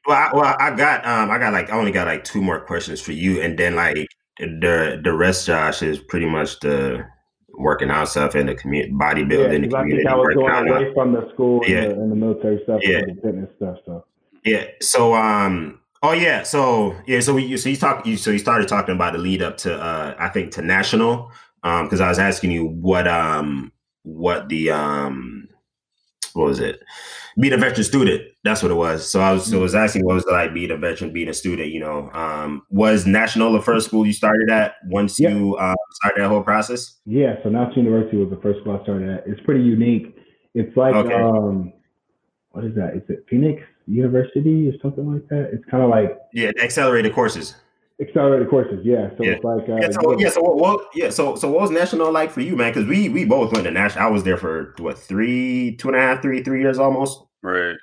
Well, 0.06 0.16
I, 0.16 0.30
well, 0.34 0.56
I 0.58 0.74
got. 0.74 1.06
Um, 1.06 1.30
I 1.30 1.38
got 1.38 1.52
like. 1.52 1.70
I 1.70 1.76
only 1.76 1.92
got 1.92 2.08
like 2.08 2.24
two 2.24 2.42
more 2.42 2.62
questions 2.62 3.02
for 3.02 3.12
you, 3.12 3.42
and 3.42 3.60
then 3.60 3.76
like 3.76 4.08
the 4.40 5.02
the 5.04 5.12
rest, 5.12 5.46
Josh, 5.46 5.82
is 5.82 6.00
pretty 6.00 6.28
much 6.28 6.62
the 6.62 7.06
working 7.58 7.90
out 7.90 8.08
stuff 8.08 8.36
in 8.36 8.46
the 8.46 8.56
community 8.56 8.94
bodybuilding. 8.94 9.30
Yeah, 9.30 9.60
the 9.60 9.68
community 9.68 9.76
I 9.76 9.98
think 9.98 10.08
I 10.10 10.16
was 10.16 10.34
going 10.36 10.68
away 10.70 10.94
from 10.94 11.14
the 11.14 11.30
school 11.34 11.62
yeah. 11.66 11.78
and, 11.78 11.92
the, 11.92 12.02
and 12.02 12.12
the 12.12 12.16
military 12.16 12.62
stuff, 12.64 12.82
yeah, 12.84 13.02
the 13.02 13.20
fitness 13.22 13.50
stuff. 13.58 13.78
So 13.86 14.06
yeah. 14.46 14.66
So 14.82 15.14
um. 15.14 15.80
Oh 16.04 16.14
yeah. 16.14 16.44
So 16.44 16.96
yeah. 17.08 17.20
So 17.20 17.34
we. 17.34 17.58
So 17.58 17.70
you 17.70 17.76
talked. 17.76 18.06
You 18.06 18.18
so 18.18 18.32
you 18.32 18.40
started 18.40 18.68
talking 18.68 18.96
about 18.96 19.14
the 19.14 19.20
lead 19.20 19.42
up 19.42 19.58
to. 19.58 19.76
uh 19.76 20.16
I 20.18 20.30
think 20.30 20.52
to 20.54 20.62
national. 20.62 21.32
Um. 21.64 21.86
Because 21.86 22.02
I 22.02 22.08
was 22.08 22.20
asking 22.20 22.52
you 22.52 22.66
what 22.66 23.08
um 23.08 23.72
what 24.04 24.48
the 24.50 24.72
um 24.72 25.50
what 26.34 26.46
was 26.46 26.60
it? 26.60 26.82
Being 27.40 27.54
a 27.54 27.58
veteran 27.58 27.84
student. 27.84 28.22
That's 28.48 28.64
what 28.64 28.72
it 28.72 28.76
was. 28.76 29.10
So 29.10 29.20
I 29.20 29.34
was 29.34 29.46
so 29.46 29.60
I 29.60 29.62
was 29.62 29.76
asking 29.76 30.06
what 30.06 30.16
was 30.16 30.26
it 30.26 30.32
like 30.32 30.54
being 30.54 30.72
a 30.72 30.78
veteran, 30.78 31.12
being 31.12 31.28
a 31.28 31.34
student, 31.34 31.70
you 31.70 31.82
know. 31.82 32.10
Um 32.14 32.64
was 32.70 33.06
National 33.06 33.52
the 33.52 33.62
first 33.62 33.88
school 33.88 34.06
you 34.06 34.14
started 34.14 34.50
at 34.50 34.76
once 34.86 35.20
yeah. 35.20 35.30
you 35.30 35.58
uh, 35.58 35.76
started 35.92 36.24
that 36.24 36.30
whole 36.30 36.44
process? 36.44 36.96
Yeah, 37.06 37.36
so 37.44 37.50
National 37.50 37.84
University 37.84 38.18
was 38.18 38.30
the 38.30 38.38
first 38.38 38.62
school 38.62 38.80
I 38.80 38.84
started 38.84 39.10
at. 39.10 39.28
It's 39.28 39.42
pretty 39.42 39.64
unique. 39.64 40.16
It's 40.54 40.76
like 40.78 40.96
okay. 40.96 41.14
um 41.14 41.74
what 42.52 42.64
is 42.64 42.74
that? 42.76 42.96
Is 42.96 43.04
it 43.10 43.26
Phoenix 43.30 43.62
University 43.86 44.70
or 44.70 44.74
something 44.82 45.12
like 45.12 45.28
that? 45.28 45.50
It's 45.52 45.66
kind 45.66 45.84
of 45.84 45.90
like 45.90 46.18
Yeah, 46.32 46.52
accelerated 46.64 47.14
courses. 47.14 47.54
Accelerated 48.00 48.50
courses, 48.50 48.80
yeah. 48.86 49.10
So 49.18 49.24
yeah. 49.24 49.32
it's 49.32 49.44
like 49.44 49.68
uh, 49.68 49.76
yeah. 49.76 49.90
So 49.90 50.20
yeah. 50.20 50.30
So 50.30 50.42
what, 50.42 50.56
what? 50.56 50.88
Yeah. 50.96 51.10
So 51.10 51.36
so 51.36 51.52
what 51.52 51.62
was 51.62 51.72
national 51.72 52.14
like 52.14 52.32
for 52.32 52.42
you, 52.42 52.56
man? 52.56 52.72
Because 52.72 52.88
we 52.88 53.10
we 53.10 53.26
both 53.26 53.52
went 53.52 53.66
to 53.66 53.72
national. 53.72 54.06
I 54.06 54.10
was 54.10 54.24
there 54.24 54.38
for 54.38 54.74
what 54.78 54.98
three, 54.98 55.76
two 55.76 55.90
and 55.90 55.98
a 55.98 56.00
half, 56.00 56.22
three, 56.22 56.42
three 56.44 56.62
years 56.62 56.80
almost. 56.80 57.24
Right. 57.42 57.76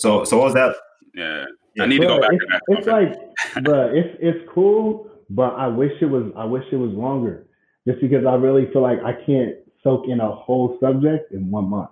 So 0.00 0.24
so 0.24 0.38
what 0.38 0.44
was 0.46 0.54
that? 0.54 0.76
Yeah. 1.14 1.44
I 1.80 1.86
need 1.86 1.98
bro, 1.98 2.08
to 2.08 2.14
go 2.14 2.20
back 2.20 2.30
it's, 2.32 2.44
to 2.44 2.90
that. 2.90 3.02
It's 3.02 3.54
like, 3.54 3.64
but 3.64 3.94
it's 3.96 4.16
it's 4.20 4.48
cool, 4.52 5.10
but 5.30 5.54
I 5.54 5.66
wish 5.66 5.92
it 6.00 6.06
was 6.06 6.32
I 6.36 6.44
wish 6.44 6.64
it 6.72 6.76
was 6.76 6.90
longer, 6.92 7.46
just 7.86 8.00
because 8.00 8.24
I 8.26 8.34
really 8.34 8.70
feel 8.72 8.82
like 8.82 8.98
I 9.04 9.12
can't 9.12 9.56
soak 9.82 10.06
in 10.08 10.20
a 10.20 10.30
whole 10.30 10.78
subject 10.80 11.32
in 11.32 11.50
one 11.50 11.68
month. 11.68 11.90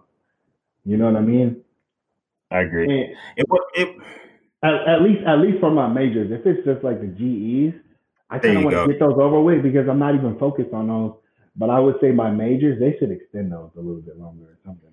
You 0.84 0.96
know 0.96 1.06
what 1.06 1.16
I 1.16 1.20
mean? 1.20 1.62
I 2.50 2.60
agree. 2.60 2.84
And, 2.84 3.16
it, 3.36 3.46
it 3.74 3.96
At, 4.62 4.74
at, 4.88 5.02
least, 5.02 5.26
at 5.26 5.38
least 5.38 5.58
for 5.60 5.70
my 5.70 5.88
majors. 5.88 6.30
If 6.30 6.46
it's 6.46 6.64
just 6.64 6.84
like 6.84 7.00
the 7.00 7.08
GEs, 7.08 7.74
I 8.30 8.38
kind 8.38 8.58
of 8.58 8.64
want 8.64 8.76
to 8.76 8.92
get 8.92 9.00
those 9.00 9.18
over 9.18 9.40
with 9.40 9.62
because 9.62 9.88
I'm 9.88 9.98
not 9.98 10.14
even 10.14 10.38
focused 10.38 10.72
on 10.72 10.86
those. 10.88 11.14
But 11.56 11.70
I 11.70 11.80
would 11.80 11.96
say 12.00 12.12
my 12.12 12.30
majors, 12.30 12.78
they 12.78 12.96
should 12.98 13.10
extend 13.10 13.50
those 13.50 13.70
a 13.76 13.80
little 13.80 14.02
bit 14.02 14.18
longer 14.18 14.44
or 14.44 14.58
something. 14.64 14.92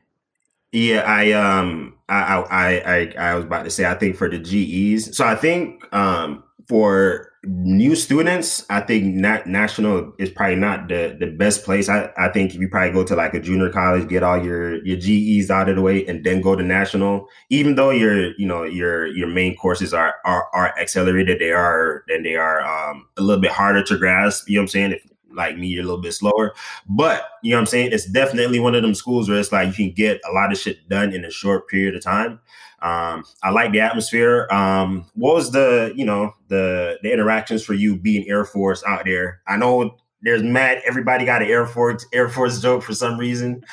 Yeah, 0.74 1.04
I 1.06 1.32
um 1.34 1.96
I 2.10 2.44
I 2.50 2.68
I 2.96 3.14
I 3.32 3.36
was 3.36 3.46
about 3.46 3.64
to 3.66 3.70
say 3.70 3.86
I 3.86 3.94
think 3.94 4.16
for 4.16 4.28
the 4.28 4.40
GEs. 4.40 5.16
So 5.16 5.26
I 5.26 5.36
think 5.36 5.84
um 5.94 6.44
for 6.68 7.30
new 7.46 7.96
students, 7.96 8.66
I 8.72 8.80
think 8.80 9.16
national 9.16 10.14
is 10.18 10.32
probably 10.32 10.56
not 10.56 10.88
the 10.88 11.16
the 11.20 11.28
best 11.28 11.64
place. 11.64 11.90
I, 11.90 12.10
I 12.18 12.30
think 12.30 12.56
if 12.56 12.60
you 12.60 12.70
probably 12.70 12.92
go 12.92 13.04
to 13.04 13.16
like 13.16 13.36
a 13.36 13.40
junior 13.40 13.70
college, 13.70 14.10
get 14.10 14.24
all 14.24 14.44
your 14.44 14.84
your 14.84 14.98
GEs 14.98 15.52
out 15.52 15.70
of 15.70 15.76
the 15.76 15.84
way, 15.84 16.08
and 16.08 16.24
then 16.24 16.42
go 16.42 16.56
to 16.56 16.64
national. 16.64 17.28
Even 17.52 17.76
though 17.76 17.92
your 17.92 18.32
you 18.40 18.48
know 18.48 18.64
your 18.64 19.06
your 19.08 19.28
main 19.28 19.56
courses 19.56 19.94
are 19.94 20.16
are, 20.26 20.48
are 20.56 20.76
accelerated, 20.80 21.38
they 21.40 21.52
are 21.52 22.04
then 22.08 22.24
they 22.24 22.36
are 22.36 22.62
um, 22.66 23.06
a 23.18 23.22
little 23.22 23.42
bit 23.42 23.52
harder 23.52 23.84
to 23.84 23.98
grasp. 23.98 24.50
You 24.50 24.56
know 24.56 24.62
what 24.62 24.64
I'm 24.64 24.68
saying? 24.70 24.92
If 24.94 25.04
like 25.34 25.58
me, 25.58 25.68
you're 25.68 25.84
a 25.84 25.86
little 25.86 26.02
bit 26.02 26.14
slower, 26.14 26.54
but 26.88 27.26
you 27.42 27.52
know 27.52 27.58
what 27.58 27.62
I'm 27.62 27.66
saying. 27.68 27.92
It's 27.92 28.06
definitely 28.06 28.60
one 28.60 28.76
of 28.76 28.82
them 28.82 28.96
schools 28.96 29.30
where 29.30 29.40
it's 29.40 29.52
like 29.52 29.68
you 29.68 29.74
can 29.74 29.92
get 29.94 30.22
a 30.30 30.32
lot 30.32 30.52
of 30.52 30.58
shit 30.58 30.88
done 30.90 31.14
in 31.14 31.26
a 31.26 31.32
short 31.32 31.68
period 31.68 31.96
of 31.96 32.04
time. 32.04 32.40
Um, 32.84 33.24
I 33.42 33.52
like 33.52 33.72
the 33.72 33.80
atmosphere. 33.80 34.48
Um, 34.52 35.06
what 35.16 35.36
was 35.36 35.52
the 35.52 35.94
you 35.96 36.06
know 36.06 36.34
the 36.50 37.00
the 37.02 37.14
interactions 37.14 37.64
for 37.64 37.74
you 37.74 37.98
being 37.98 38.28
Air 38.28 38.44
Force 38.44 38.84
out 38.86 39.06
there? 39.06 39.42
I 39.48 39.56
know 39.56 39.96
there's 40.22 40.44
mad. 40.44 40.82
Everybody 40.86 41.26
got 41.26 41.42
an 41.42 41.48
Air 41.48 41.66
Force 41.66 42.06
Air 42.12 42.28
Force 42.28 42.62
joke 42.62 42.84
for 42.84 42.94
some 42.94 43.18
reason. 43.18 43.64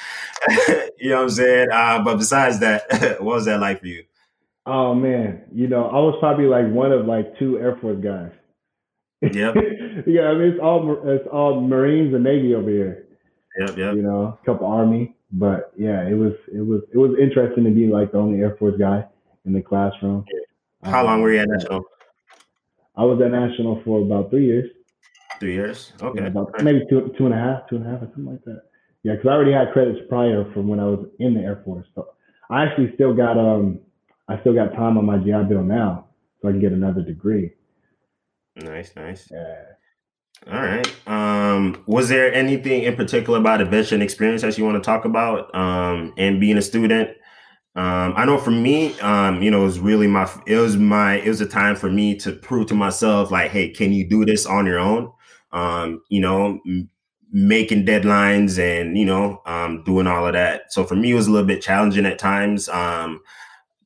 you 0.99 1.11
know 1.11 1.17
what 1.17 1.23
I'm 1.23 1.31
saying? 1.31 1.69
Uh, 1.73 2.03
but 2.05 2.19
besides 2.19 2.61
that, 2.61 2.85
what 3.21 3.35
was 3.35 3.47
that 3.47 3.61
like 3.61 3.81
for 3.81 3.87
you? 3.87 4.05
Oh 4.67 4.95
man, 4.95 5.43
you 5.53 5.67
know 5.67 5.87
I 5.87 5.99
was 5.99 6.17
probably 6.21 6.47
like 6.47 6.69
one 6.71 6.93
of 6.93 7.07
like 7.07 7.37
two 7.37 7.59
Air 7.59 7.77
Force 7.81 7.99
guys. 8.01 8.31
Yep. 9.23 9.55
yeah, 10.07 10.23
I 10.23 10.35
mean 10.35 10.49
it's 10.49 10.61
all 10.61 11.01
it's 11.05 11.29
all 11.31 11.61
Marines 11.61 12.15
and 12.15 12.25
Navy 12.25 12.55
over 12.55 12.71
here. 12.71 13.07
Yep, 13.59 13.77
yep. 13.77 13.95
You 13.95 14.03
know, 14.03 14.39
a 14.41 14.47
couple 14.47 14.67
Army 14.67 15.15
but 15.33 15.73
yeah, 15.77 16.07
it 16.07 16.15
was 16.15 16.33
it 16.53 16.61
was 16.61 16.83
it 16.93 16.99
was 16.99 17.17
interesting 17.21 17.65
to 17.65 17.71
be 17.71 17.87
like 17.87 18.13
the 18.13 18.19
only 18.19 18.41
Air 18.41 18.57
Force 18.59 18.75
guy 18.79 19.05
in 19.45 19.53
the 19.53 19.63
classroom. 19.63 20.25
How 20.83 21.01
um, 21.01 21.07
long 21.07 21.23
were 21.23 21.33
you 21.33 21.41
at 21.41 21.49
National? 21.49 21.85
I 22.97 23.05
was 23.05 23.21
at 23.23 23.31
National 23.31 23.81
for 23.85 24.01
about 24.01 24.31
three 24.31 24.47
years. 24.47 24.71
Three 25.39 25.55
years, 25.55 25.93
okay. 26.03 26.23
Yeah, 26.23 26.27
about 26.29 26.63
maybe 26.63 26.85
two 26.91 27.15
two 27.17 27.27
and 27.27 27.35
a 27.35 27.39
half, 27.39 27.69
two 27.69 27.77
and 27.77 27.87
a 27.87 27.91
half, 27.91 28.03
or 28.03 28.07
something 28.07 28.27
like 28.27 28.45
that. 28.45 28.63
Yeah, 29.03 29.15
because 29.15 29.29
I 29.29 29.33
already 29.33 29.53
had 29.53 29.73
credits 29.73 30.01
prior 30.09 30.51
from 30.53 30.69
when 30.69 30.81
I 30.81 30.85
was 30.85 31.07
in 31.19 31.35
the 31.35 31.41
Air 31.41 31.63
Force. 31.65 31.87
So 31.95 32.09
I 32.51 32.65
actually 32.65 32.93
still 32.95 33.15
got 33.15 33.39
um 33.39 33.79
I 34.29 34.41
still 34.41 34.55
got 34.55 34.75
time 34.75 34.99
on 34.99 35.07
my 35.07 35.19
GI 35.19 35.49
Bill 35.49 35.63
now, 35.63 36.09
so 36.43 36.49
I 36.49 36.51
can 36.51 36.61
get 36.61 36.73
another 36.73 37.03
degree. 37.03 37.53
Nice, 38.63 38.95
nice. 38.97 39.29
Yeah. 39.31 39.65
All 40.51 40.61
right. 40.63 41.09
Um, 41.09 41.83
was 41.87 42.09
there 42.09 42.33
anything 42.33 42.83
in 42.83 42.97
particular 42.97 43.39
about 43.39 43.61
a 43.61 43.65
veteran 43.65 44.03
experience 44.03 44.43
that 44.43 44.57
you 44.57 44.65
want 44.65 44.83
to 44.83 44.87
talk 44.87 45.05
about? 45.05 45.55
Um, 45.55 46.15
and 46.17 46.41
being 46.41 46.57
a 46.57 46.63
student? 46.63 47.11
Um, 47.77 48.15
I 48.17 48.25
know 48.25 48.39
for 48.39 48.51
me, 48.51 48.99
um, 49.01 49.43
you 49.43 49.51
know, 49.51 49.63
it 49.63 49.67
was 49.67 49.81
really 49.81 50.07
my, 50.07 50.29
it 50.47 50.57
was 50.57 50.77
my, 50.77 51.17
it 51.17 51.29
was 51.29 51.41
a 51.41 51.47
time 51.47 51.77
for 51.77 51.91
me 51.91 52.17
to 52.17 52.33
prove 52.33 52.69
to 52.69 52.75
myself, 52.75 53.31
like, 53.31 53.51
hey, 53.51 53.71
can 53.71 53.93
you 53.93 54.09
do 54.09 54.25
this 54.25 54.47
on 54.47 54.67
your 54.67 54.79
own? 54.79 55.13
Um, 55.53 56.03
you 56.09 56.21
know, 56.21 56.61
m- 56.67 56.91
making 57.33 57.87
deadlines 57.87 58.59
and 58.59 58.99
you 58.99 59.05
know, 59.05 59.41
um, 59.47 59.85
doing 59.85 60.07
all 60.07 60.27
of 60.27 60.33
that. 60.33 60.73
So 60.73 60.85
for 60.85 60.97
me, 60.97 61.13
it 61.13 61.15
was 61.15 61.29
a 61.29 61.31
little 61.31 61.47
bit 61.47 61.63
challenging 61.63 62.07
at 62.07 62.19
times. 62.19 62.69
Um, 62.69 63.21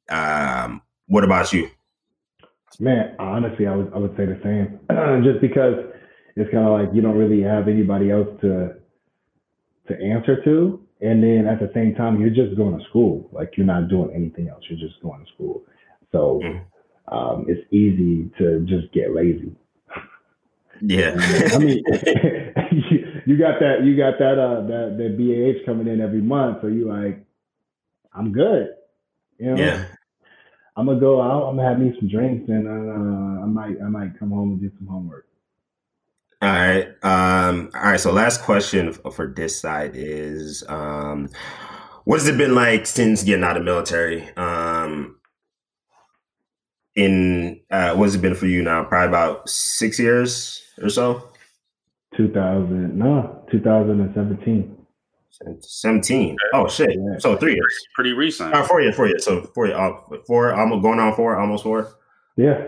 um, 0.09 0.83
what 1.07 1.25
about 1.25 1.53
you? 1.53 1.69
Man, 2.81 3.15
honestly, 3.19 3.67
I 3.67 3.77
would 3.77 3.93
I 3.95 3.99
would 3.99 4.17
say 4.17 4.27
the 4.27 4.41
same. 4.43 4.81
Just 5.25 5.41
because 5.41 5.75
it's 6.37 6.51
kind 6.51 6.67
of 6.67 6.73
like 6.73 6.95
you 6.95 7.03
don't 7.03 7.17
really 7.17 7.43
have 7.43 7.69
anybody 7.69 8.11
else 8.11 8.29
to 8.41 8.75
to 9.89 9.95
answer 10.01 10.43
to 10.45 10.85
and 11.01 11.23
then 11.23 11.47
at 11.47 11.61
the 11.61 11.71
same 11.75 11.95
time 11.95 12.21
you're 12.21 12.31
just 12.31 12.57
going 12.57 12.79
to 12.79 12.85
school. 12.87 13.29
Like 13.31 13.53
you're 13.57 13.67
not 13.67 13.89
doing 13.89 14.11
anything 14.15 14.49
else. 14.49 14.65
You're 14.69 14.79
just 14.79 15.01
going 15.03 15.25
to 15.25 15.33
school. 15.33 15.63
So 16.13 16.41
mm. 16.43 16.63
um, 17.09 17.45
it's 17.47 17.61
easy 17.71 18.31
to 18.39 18.61
just 18.67 18.93
get 18.93 19.15
lazy. 19.15 19.55
Yeah. 20.81 21.15
I 21.53 21.59
mean 21.59 21.85
you, 22.73 23.23
you, 23.27 23.39
got 23.39 23.61
that 23.61 23.85
you 23.85 23.97
got 23.97 24.19
that 24.19 24.39
uh 24.39 24.63
that 24.63 24.97
that 24.99 25.19
BAH 25.19 25.67
coming 25.67 25.89
in 25.89 26.01
every 26.01 26.23
month 26.23 26.59
so 26.63 26.69
you 26.69 26.89
like 26.89 27.25
i'm 28.15 28.33
good. 28.33 28.69
You 29.39 29.55
know? 29.55 29.63
Yeah 29.63 29.85
i'm 30.77 30.87
gonna 30.87 31.01
go 31.01 31.21
out 31.21 31.49
i'm 31.49 31.57
gonna 31.57 31.69
have 31.69 31.79
me 31.79 31.95
some 31.99 32.09
drinks 32.09 32.49
and 32.49 32.67
uh, 32.69 33.43
i 33.43 33.47
might 33.47 33.77
i 33.83 33.89
might 33.89 34.19
come 34.19 34.31
home 34.31 34.53
and 34.53 34.61
do 34.61 34.71
some 34.79 34.87
homework 34.87 35.27
all 36.45 36.51
right. 36.51 36.89
Um, 37.03 37.71
all 37.75 37.83
right. 37.85 37.99
So 37.99 38.13
last 38.13 38.43
question 38.43 38.93
for 38.93 39.33
this 39.35 39.59
side 39.59 39.93
is, 39.95 40.63
um, 40.69 41.31
what 42.05 42.21
has 42.21 42.29
it 42.29 42.37
been 42.37 42.55
like 42.55 42.87
since 42.87 43.23
getting 43.23 43.45
out 43.45 43.57
of 43.57 43.65
military? 43.65 44.29
Um, 44.37 45.17
in 46.95 47.61
uh, 47.71 47.95
what 47.95 48.05
has 48.05 48.15
it 48.15 48.21
been 48.21 48.35
for 48.35 48.47
you 48.47 48.63
now? 48.63 48.85
Probably 48.85 49.09
about 49.09 49.49
six 49.49 49.99
years 49.99 50.63
or 50.83 50.91
so. 50.91 51.31
2000, 52.17 52.97
no, 52.97 53.43
2017. 53.51 54.84
17. 55.61 56.37
Oh 56.53 56.69
shit! 56.69 56.91
Yeah. 56.91 57.19
So 57.19 57.37
three 57.37 57.55
years. 57.55 57.75
Pretty 57.95 58.13
recent. 58.13 58.55
Uh, 58.55 58.65
four 58.65 58.81
years. 58.81 58.97
Four 58.97 59.09
years. 59.09 59.25
So 59.25 59.43
four. 59.55 59.67
Uh, 59.73 59.93
four. 60.27 60.55
Almost 60.55 60.83
going 60.83 61.01
on 61.01 61.15
four. 61.15 61.37
Almost 61.39 61.65
four. 61.65 61.93
Yeah. 62.37 62.67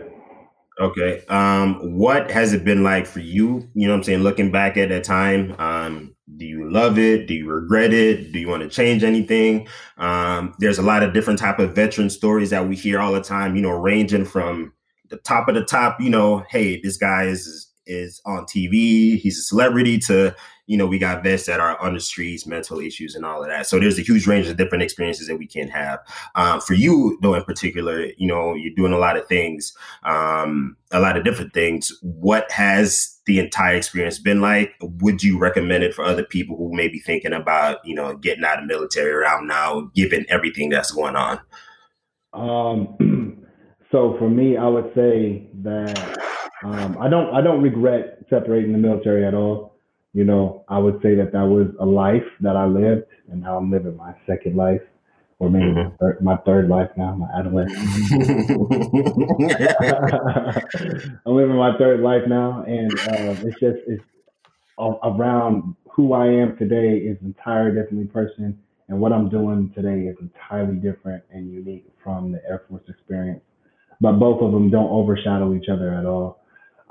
Okay. 0.78 1.24
Um, 1.28 1.96
what 1.96 2.30
has 2.30 2.52
it 2.52 2.64
been 2.64 2.82
like 2.82 3.06
for 3.06 3.20
you? 3.20 3.68
You 3.74 3.86
know 3.86 3.94
what 3.94 3.98
I'm 3.98 4.02
saying? 4.04 4.20
Looking 4.20 4.50
back 4.50 4.76
at 4.76 4.90
that 4.90 5.04
time, 5.04 5.54
um, 5.58 6.14
do 6.36 6.44
you 6.44 6.70
love 6.70 6.98
it? 6.98 7.26
Do 7.26 7.34
you 7.34 7.48
regret 7.48 7.94
it? 7.94 8.32
Do 8.32 8.38
you 8.38 8.48
want 8.48 8.62
to 8.62 8.68
change 8.68 9.02
anything? 9.02 9.68
Um, 9.96 10.54
there's 10.58 10.78
a 10.78 10.82
lot 10.82 11.02
of 11.02 11.14
different 11.14 11.38
type 11.38 11.58
of 11.58 11.74
veteran 11.74 12.10
stories 12.10 12.50
that 12.50 12.68
we 12.68 12.76
hear 12.76 13.00
all 13.00 13.12
the 13.12 13.22
time, 13.22 13.56
you 13.56 13.62
know, 13.62 13.70
ranging 13.70 14.26
from 14.26 14.72
the 15.08 15.16
top 15.18 15.48
of 15.48 15.54
the 15.54 15.64
top, 15.64 16.00
you 16.00 16.10
know, 16.10 16.44
hey, 16.50 16.80
this 16.82 16.96
guy 16.96 17.24
is 17.24 17.72
is 17.86 18.20
on 18.24 18.44
TV, 18.44 19.18
he's 19.18 19.38
a 19.38 19.42
celebrity 19.42 19.98
to, 19.98 20.34
you 20.66 20.76
know, 20.76 20.86
we 20.86 20.98
got 20.98 21.22
vets 21.22 21.46
that 21.46 21.60
are 21.60 21.80
on 21.80 21.94
the 21.94 22.00
streets, 22.00 22.46
mental 22.46 22.80
issues, 22.80 23.14
and 23.14 23.24
all 23.24 23.42
of 23.42 23.48
that. 23.48 23.66
So 23.66 23.78
there's 23.78 23.98
a 23.98 24.02
huge 24.02 24.26
range 24.26 24.48
of 24.48 24.56
different 24.56 24.82
experiences 24.82 25.28
that 25.28 25.38
we 25.38 25.46
can 25.46 25.68
have. 25.68 26.00
Um, 26.34 26.60
for 26.60 26.74
you, 26.74 27.18
though, 27.22 27.34
in 27.34 27.44
particular, 27.44 28.06
you 28.16 28.26
know, 28.26 28.54
you're 28.54 28.74
doing 28.74 28.92
a 28.92 28.98
lot 28.98 29.16
of 29.16 29.26
things, 29.26 29.72
um, 30.02 30.76
a 30.90 31.00
lot 31.00 31.16
of 31.16 31.24
different 31.24 31.54
things. 31.54 31.92
What 32.02 32.50
has 32.50 33.18
the 33.26 33.38
entire 33.38 33.76
experience 33.76 34.18
been 34.18 34.40
like? 34.40 34.74
Would 34.80 35.22
you 35.22 35.38
recommend 35.38 35.84
it 35.84 35.94
for 35.94 36.04
other 36.04 36.24
people 36.24 36.56
who 36.56 36.74
may 36.74 36.88
be 36.88 36.98
thinking 36.98 37.32
about, 37.32 37.78
you 37.84 37.94
know, 37.94 38.16
getting 38.16 38.44
out 38.44 38.58
of 38.58 38.66
military 38.66 39.12
around 39.12 39.46
now, 39.46 39.90
given 39.94 40.26
everything 40.28 40.70
that's 40.70 40.90
going 40.90 41.16
on? 41.16 41.40
Um, 42.32 43.46
so 43.92 44.16
for 44.18 44.28
me, 44.28 44.56
I 44.56 44.66
would 44.66 44.92
say 44.94 45.48
that 45.62 46.25
um, 46.66 46.98
I 47.00 47.08
don't 47.08 47.34
I 47.34 47.40
don't 47.40 47.62
regret 47.62 48.18
separating 48.28 48.72
the 48.72 48.78
military 48.78 49.24
at 49.24 49.34
all. 49.34 49.76
You 50.12 50.24
know, 50.24 50.64
I 50.68 50.78
would 50.78 51.00
say 51.02 51.14
that 51.14 51.32
that 51.32 51.44
was 51.44 51.68
a 51.78 51.86
life 51.86 52.26
that 52.40 52.56
I 52.56 52.66
lived, 52.66 53.06
and 53.30 53.42
now 53.42 53.56
I'm 53.56 53.70
living 53.70 53.96
my 53.96 54.14
second 54.26 54.56
life, 54.56 54.80
or 55.38 55.48
maybe 55.50 55.66
mm-hmm. 55.66 55.90
my, 55.90 55.96
third, 56.00 56.20
my, 56.22 56.36
third, 56.38 56.68
life 56.68 56.90
now, 56.96 57.14
my 57.14 57.28
adolescent. 57.38 57.76
I'm 61.26 61.36
living 61.36 61.56
my 61.56 61.76
third 61.78 62.00
life 62.00 62.22
now, 62.26 62.64
and 62.66 62.92
uh, 62.92 63.36
it's 63.46 63.60
just 63.60 63.78
it's 63.86 64.02
around 64.78 65.76
who 65.92 66.14
I 66.14 66.26
am 66.26 66.56
today 66.56 66.96
is 66.96 67.18
entirely 67.22 67.80
different 67.80 68.12
person, 68.12 68.58
and 68.88 68.98
what 68.98 69.12
I'm 69.12 69.28
doing 69.28 69.70
today 69.74 70.08
is 70.08 70.16
entirely 70.20 70.76
different 70.76 71.22
and 71.30 71.52
unique 71.52 71.86
from 72.02 72.32
the 72.32 72.42
Air 72.48 72.62
Force 72.68 72.82
experience. 72.88 73.42
But 74.00 74.12
both 74.12 74.42
of 74.42 74.52
them 74.52 74.70
don't 74.70 74.90
overshadow 74.90 75.54
each 75.54 75.68
other 75.70 75.94
at 75.94 76.04
all. 76.04 76.40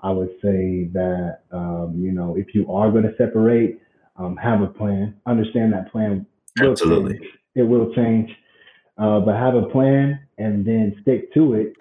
I 0.05 0.11
would 0.11 0.29
say 0.39 0.87
that 0.93 1.39
um, 1.51 1.95
you 1.97 2.11
know 2.11 2.35
if 2.37 2.53
you 2.53 2.71
are 2.71 2.91
going 2.91 3.05
to 3.05 3.15
separate, 3.17 3.81
um, 4.17 4.37
have 4.37 4.61
a 4.61 4.67
plan. 4.67 5.15
Understand 5.25 5.73
that 5.73 5.91
plan. 5.91 6.27
Will 6.59 6.71
Absolutely, 6.71 7.17
change. 7.17 7.31
it 7.55 7.63
will 7.63 7.91
change, 7.95 8.29
uh, 8.99 9.19
but 9.21 9.33
have 9.35 9.55
a 9.55 9.63
plan 9.63 10.19
and 10.37 10.63
then 10.63 10.95
stick 11.01 11.33
to 11.33 11.55
it. 11.55 11.73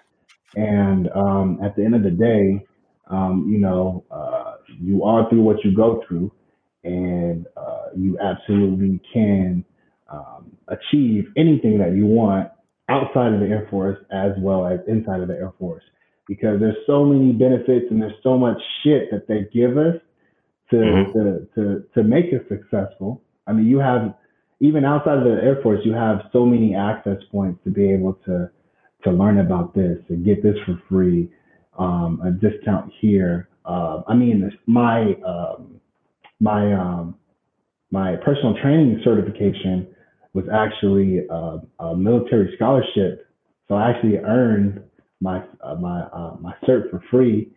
And 0.55 1.07
um, 1.15 1.59
at 1.63 1.75
the 1.75 1.85
end 1.85 1.93
of 1.93 2.01
the 2.01 2.09
day, 2.09 2.65
um, 3.11 3.47
you 3.47 3.59
know 3.59 4.03
uh, 4.09 4.55
you 4.81 5.03
are 5.03 5.29
through 5.29 5.43
what 5.43 5.63
you 5.63 5.75
go 5.75 6.03
through, 6.07 6.31
and 6.83 7.45
uh, 7.55 7.89
you 7.95 8.17
absolutely 8.19 9.01
can 9.13 9.63
um, 10.11 10.57
achieve 10.67 11.25
anything 11.37 11.77
that 11.77 11.93
you 11.95 12.07
want 12.07 12.49
outside 12.89 13.33
of 13.33 13.39
the 13.39 13.45
Air 13.45 13.67
Force 13.69 13.99
as 14.11 14.31
well 14.39 14.65
as 14.65 14.79
inside 14.87 15.21
of 15.21 15.27
the 15.27 15.35
Air 15.35 15.53
Force 15.59 15.83
because 16.27 16.59
there's 16.59 16.77
so 16.87 17.05
many 17.05 17.31
benefits 17.31 17.85
and 17.89 18.01
there's 18.01 18.19
so 18.23 18.37
much 18.37 18.57
shit 18.83 19.09
that 19.11 19.27
they 19.27 19.47
give 19.53 19.77
us 19.77 19.95
to 20.69 20.75
mm-hmm. 20.75 21.11
to, 21.13 21.47
to 21.55 21.83
to 21.93 22.03
make 22.03 22.25
us 22.33 22.41
successful. 22.49 23.21
I 23.47 23.53
mean, 23.53 23.67
you 23.67 23.79
have 23.79 24.15
even 24.59 24.85
outside 24.85 25.17
of 25.17 25.23
the 25.23 25.39
Air 25.43 25.59
Force, 25.61 25.81
you 25.83 25.93
have 25.93 26.21
so 26.31 26.45
many 26.45 26.75
access 26.75 27.17
points 27.31 27.63
to 27.63 27.69
be 27.69 27.91
able 27.91 28.13
to 28.25 28.49
to 29.03 29.11
learn 29.11 29.39
about 29.39 29.75
this 29.75 29.99
and 30.09 30.25
get 30.25 30.41
this 30.41 30.55
for 30.65 30.81
free, 30.89 31.29
um, 31.77 32.21
a 32.25 32.31
discount 32.31 32.91
here. 32.99 33.49
Uh, 33.65 34.01
I 34.07 34.15
mean, 34.15 34.51
my 34.65 35.13
um, 35.25 35.79
my 36.39 36.73
um, 36.73 37.15
my 37.91 38.15
personal 38.17 38.55
training 38.61 39.01
certification 39.03 39.87
was 40.33 40.45
actually 40.51 41.25
a, 41.29 41.59
a 41.79 41.95
military 41.95 42.53
scholarship, 42.55 43.27
so 43.67 43.75
I 43.75 43.91
actually 43.91 44.17
earned 44.17 44.81
my 45.21 45.43
uh, 45.63 45.75
my 45.75 46.01
uh, 46.01 46.35
my 46.39 46.53
cert 46.67 46.89
for 46.89 47.01
free 47.09 47.49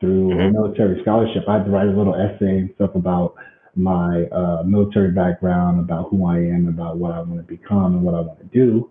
through 0.00 0.30
mm-hmm. 0.30 0.40
a 0.40 0.52
military 0.52 1.00
scholarship. 1.02 1.44
I 1.48 1.54
had 1.54 1.64
to 1.64 1.70
write 1.70 1.88
a 1.88 1.96
little 1.96 2.14
essay 2.14 2.58
and 2.58 2.70
stuff 2.74 2.94
about 2.94 3.34
my 3.74 4.24
uh, 4.32 4.62
military 4.64 5.12
background, 5.12 5.80
about 5.80 6.10
who 6.10 6.26
I 6.26 6.38
am, 6.38 6.68
about 6.68 6.96
what 6.96 7.12
I 7.12 7.20
want 7.20 7.36
to 7.36 7.42
become 7.42 7.94
and 7.94 8.02
what 8.02 8.14
I 8.14 8.20
want 8.20 8.38
to 8.38 8.46
do. 8.46 8.90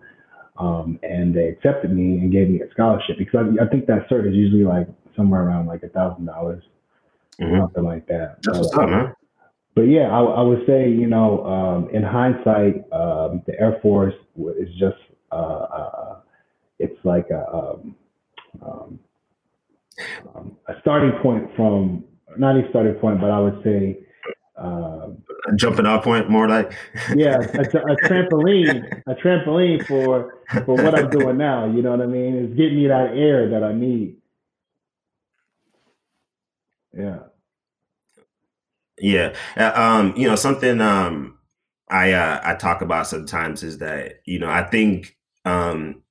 Um, 0.58 0.98
and 1.02 1.34
they 1.34 1.48
accepted 1.48 1.92
me 1.92 2.18
and 2.18 2.32
gave 2.32 2.48
me 2.48 2.62
a 2.62 2.70
scholarship 2.70 3.18
because 3.18 3.46
I, 3.60 3.64
I 3.64 3.68
think 3.68 3.86
that 3.86 4.08
cert 4.08 4.26
is 4.28 4.34
usually 4.34 4.64
like 4.64 4.88
somewhere 5.14 5.42
around 5.42 5.66
like 5.66 5.82
a 5.82 5.88
thousand 5.88 6.26
dollars, 6.26 6.62
mm-hmm. 7.40 7.60
something 7.60 7.84
like 7.84 8.06
that. 8.06 8.38
That's 8.42 8.58
what's 8.58 8.74
up, 8.74 8.88
man. 8.88 9.12
But 9.74 9.82
yeah, 9.82 10.08
I, 10.08 10.22
I, 10.22 10.42
would 10.42 10.64
say 10.66 10.88
you 10.88 11.06
know, 11.06 11.44
um, 11.44 11.90
in 11.90 12.02
hindsight, 12.02 12.90
um, 12.92 13.42
the 13.46 13.52
Air 13.60 13.78
Force 13.82 14.14
is 14.58 14.70
just 14.78 14.96
uh, 15.30 15.34
uh, 15.34 16.16
it's 16.78 16.98
like 17.04 17.28
a 17.30 17.76
um, 18.62 18.98
um, 20.34 20.56
a 20.68 20.74
starting 20.80 21.12
point 21.22 21.48
from 21.56 22.04
not 22.36 22.56
a 22.56 22.68
starting 22.70 22.94
point, 22.94 23.20
but 23.20 23.30
I 23.30 23.40
would 23.40 23.62
say 23.64 23.98
um, 24.58 25.22
a 25.48 25.54
jumping 25.54 25.86
off 25.86 26.04
point, 26.04 26.30
more 26.30 26.48
like 26.48 26.72
yeah, 27.14 27.36
a, 27.36 27.60
a, 27.60 27.96
trampoline, 28.08 29.02
a 29.06 29.14
trampoline 29.14 29.86
for 29.86 30.40
for 30.64 30.74
what 30.76 30.98
I'm 30.98 31.10
doing 31.10 31.36
now. 31.36 31.66
You 31.66 31.82
know 31.82 31.90
what 31.90 32.00
I 32.00 32.06
mean? 32.06 32.36
It's 32.36 32.54
getting 32.54 32.76
me 32.76 32.86
that 32.88 33.16
air 33.16 33.50
that 33.50 33.62
I 33.62 33.72
need. 33.72 34.16
Yeah. 36.96 37.18
Yeah. 38.98 39.34
Uh, 39.56 39.72
um, 39.74 40.14
you 40.16 40.26
know, 40.26 40.36
something 40.36 40.80
um 40.80 41.38
I 41.88 42.12
uh 42.12 42.40
I 42.42 42.54
talk 42.54 42.80
about 42.80 43.06
sometimes 43.06 43.62
is 43.62 43.78
that, 43.78 44.20
you 44.24 44.38
know, 44.38 44.48
I 44.48 44.62
think 44.62 45.16
um 45.44 46.02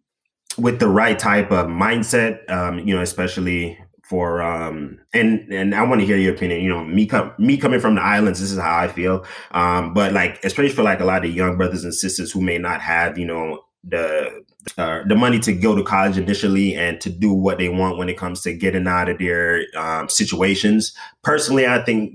with 0.57 0.79
the 0.79 0.87
right 0.87 1.17
type 1.17 1.51
of 1.51 1.67
mindset, 1.67 2.49
um, 2.49 2.79
you 2.79 2.95
know, 2.95 3.01
especially 3.01 3.77
for 4.03 4.39
um 4.39 4.99
and 5.13 5.51
and 5.51 5.73
I 5.73 5.81
want 5.83 5.99
to 6.01 6.05
hear 6.05 6.17
your 6.17 6.33
opinion. 6.33 6.61
You 6.61 6.69
know, 6.69 6.83
me 6.83 7.09
me 7.39 7.57
coming 7.57 7.79
from 7.79 7.95
the 7.95 8.01
islands, 8.01 8.39
this 8.39 8.51
is 8.51 8.59
how 8.59 8.77
I 8.77 8.87
feel. 8.87 9.25
Um, 9.51 9.93
but 9.93 10.13
like 10.13 10.43
especially 10.43 10.71
for 10.71 10.83
like 10.83 10.99
a 10.99 11.05
lot 11.05 11.25
of 11.25 11.33
young 11.33 11.57
brothers 11.57 11.83
and 11.83 11.93
sisters 11.93 12.31
who 12.31 12.41
may 12.41 12.57
not 12.57 12.81
have, 12.81 13.17
you 13.17 13.25
know, 13.25 13.63
the 13.83 14.43
uh, 14.77 15.01
the 15.07 15.15
money 15.15 15.39
to 15.39 15.53
go 15.53 15.75
to 15.75 15.83
college 15.83 16.17
initially 16.17 16.75
and 16.75 16.99
to 17.01 17.09
do 17.09 17.31
what 17.31 17.57
they 17.57 17.69
want 17.69 17.97
when 17.97 18.09
it 18.09 18.17
comes 18.17 18.41
to 18.41 18.53
getting 18.53 18.87
out 18.87 19.09
of 19.09 19.19
their 19.19 19.65
um, 19.75 20.09
situations. 20.09 20.93
Personally, 21.23 21.67
I 21.67 21.83
think 21.83 22.13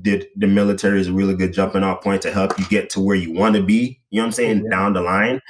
the, 0.00 0.28
the 0.36 0.46
military 0.46 1.00
is 1.00 1.08
a 1.08 1.12
really 1.12 1.34
good 1.34 1.52
jumping 1.52 1.82
off 1.82 2.02
point 2.02 2.22
to 2.22 2.30
help 2.30 2.56
you 2.58 2.64
get 2.66 2.88
to 2.90 3.00
where 3.00 3.16
you 3.16 3.32
want 3.32 3.56
to 3.56 3.62
be. 3.62 4.00
You 4.10 4.18
know 4.18 4.22
what 4.22 4.26
I'm 4.26 4.32
saying? 4.32 4.64
Yeah. 4.64 4.70
Down 4.70 4.92
the 4.92 5.00
line. 5.00 5.40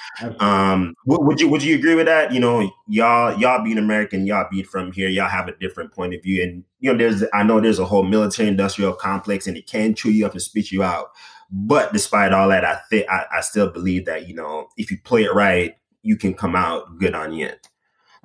Um, 0.41 0.95
would, 1.05 1.23
would, 1.23 1.41
you 1.41 1.49
would 1.49 1.63
you 1.63 1.77
agree 1.77 1.95
with 1.95 2.07
that? 2.07 2.33
You 2.33 2.41
know, 2.41 2.71
y'all 2.89 3.39
y'all 3.39 3.63
being 3.63 3.79
American, 3.79 4.27
y'all 4.27 4.49
be 4.51 4.63
from 4.63 4.91
here, 4.91 5.09
y'all 5.09 5.29
have 5.29 5.49
a 5.49 5.57
different 5.57 5.93
point 5.93 6.15
of 6.15 6.23
view, 6.23 6.43
and 6.43 6.65
you 6.81 6.91
know, 6.91 6.99
there's 6.99 7.23
I 7.35 7.43
know 7.43 7.61
there's 7.61 7.79
a 7.79 7.85
whole 7.85 8.03
military 8.03 8.49
industrial 8.49 8.95
complex, 8.95 9.47
and 9.47 9.57
it 9.57 9.67
can 9.67 9.95
chew 9.95 10.11
you 10.11 10.25
up 10.27 10.33
and 10.33 10.43
spit 10.43 10.73
you 10.73 10.83
out. 10.83 11.11
But 11.51 11.93
despite 11.93 12.33
all 12.33 12.49
that, 12.49 12.65
I 12.65 12.79
think 12.91 13.09
I, 13.09 13.27
I 13.31 13.41
still 13.43 13.71
believe 13.71 14.07
that 14.07 14.29
you 14.29 14.35
know 14.35 14.69
if 14.77 14.91
you 14.91 14.99
play 14.99 15.25
it 15.25 15.35
right, 15.35 15.77
you 16.03 16.17
can 16.17 16.35
come 16.35 16.57
out 16.57 16.99
good 16.99 17.15
on 17.15 17.35
it. 17.35 17.69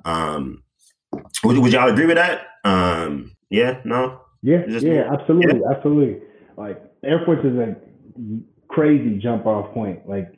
Um, 0.04 0.64
would, 1.44 1.58
would 1.58 1.72
y'all 1.72 1.88
agree 1.88 2.06
with 2.06 2.16
that? 2.16 2.46
Um, 2.64 3.36
yeah, 3.50 3.80
no. 3.84 4.23
Yeah, 4.44 4.66
yeah, 4.68 5.10
absolutely, 5.10 5.60
yeah. 5.60 5.70
absolutely. 5.74 6.20
Like 6.58 6.82
Air 7.02 7.22
Force 7.24 7.42
is 7.44 7.56
a 7.56 7.76
crazy 8.68 9.18
jump 9.18 9.46
off 9.46 9.72
point. 9.72 10.06
Like 10.06 10.34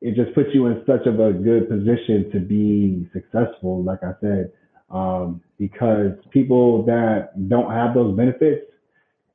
it 0.00 0.14
just 0.14 0.32
puts 0.36 0.50
you 0.54 0.66
in 0.66 0.84
such 0.86 1.04
of 1.06 1.18
a 1.18 1.32
good 1.32 1.68
position 1.68 2.30
to 2.32 2.38
be 2.38 3.08
successful. 3.12 3.82
Like 3.82 4.04
I 4.04 4.12
said, 4.20 4.52
um, 4.88 5.42
because 5.58 6.12
people 6.30 6.84
that 6.84 7.48
don't 7.48 7.72
have 7.72 7.92
those 7.92 8.16
benefits 8.16 8.66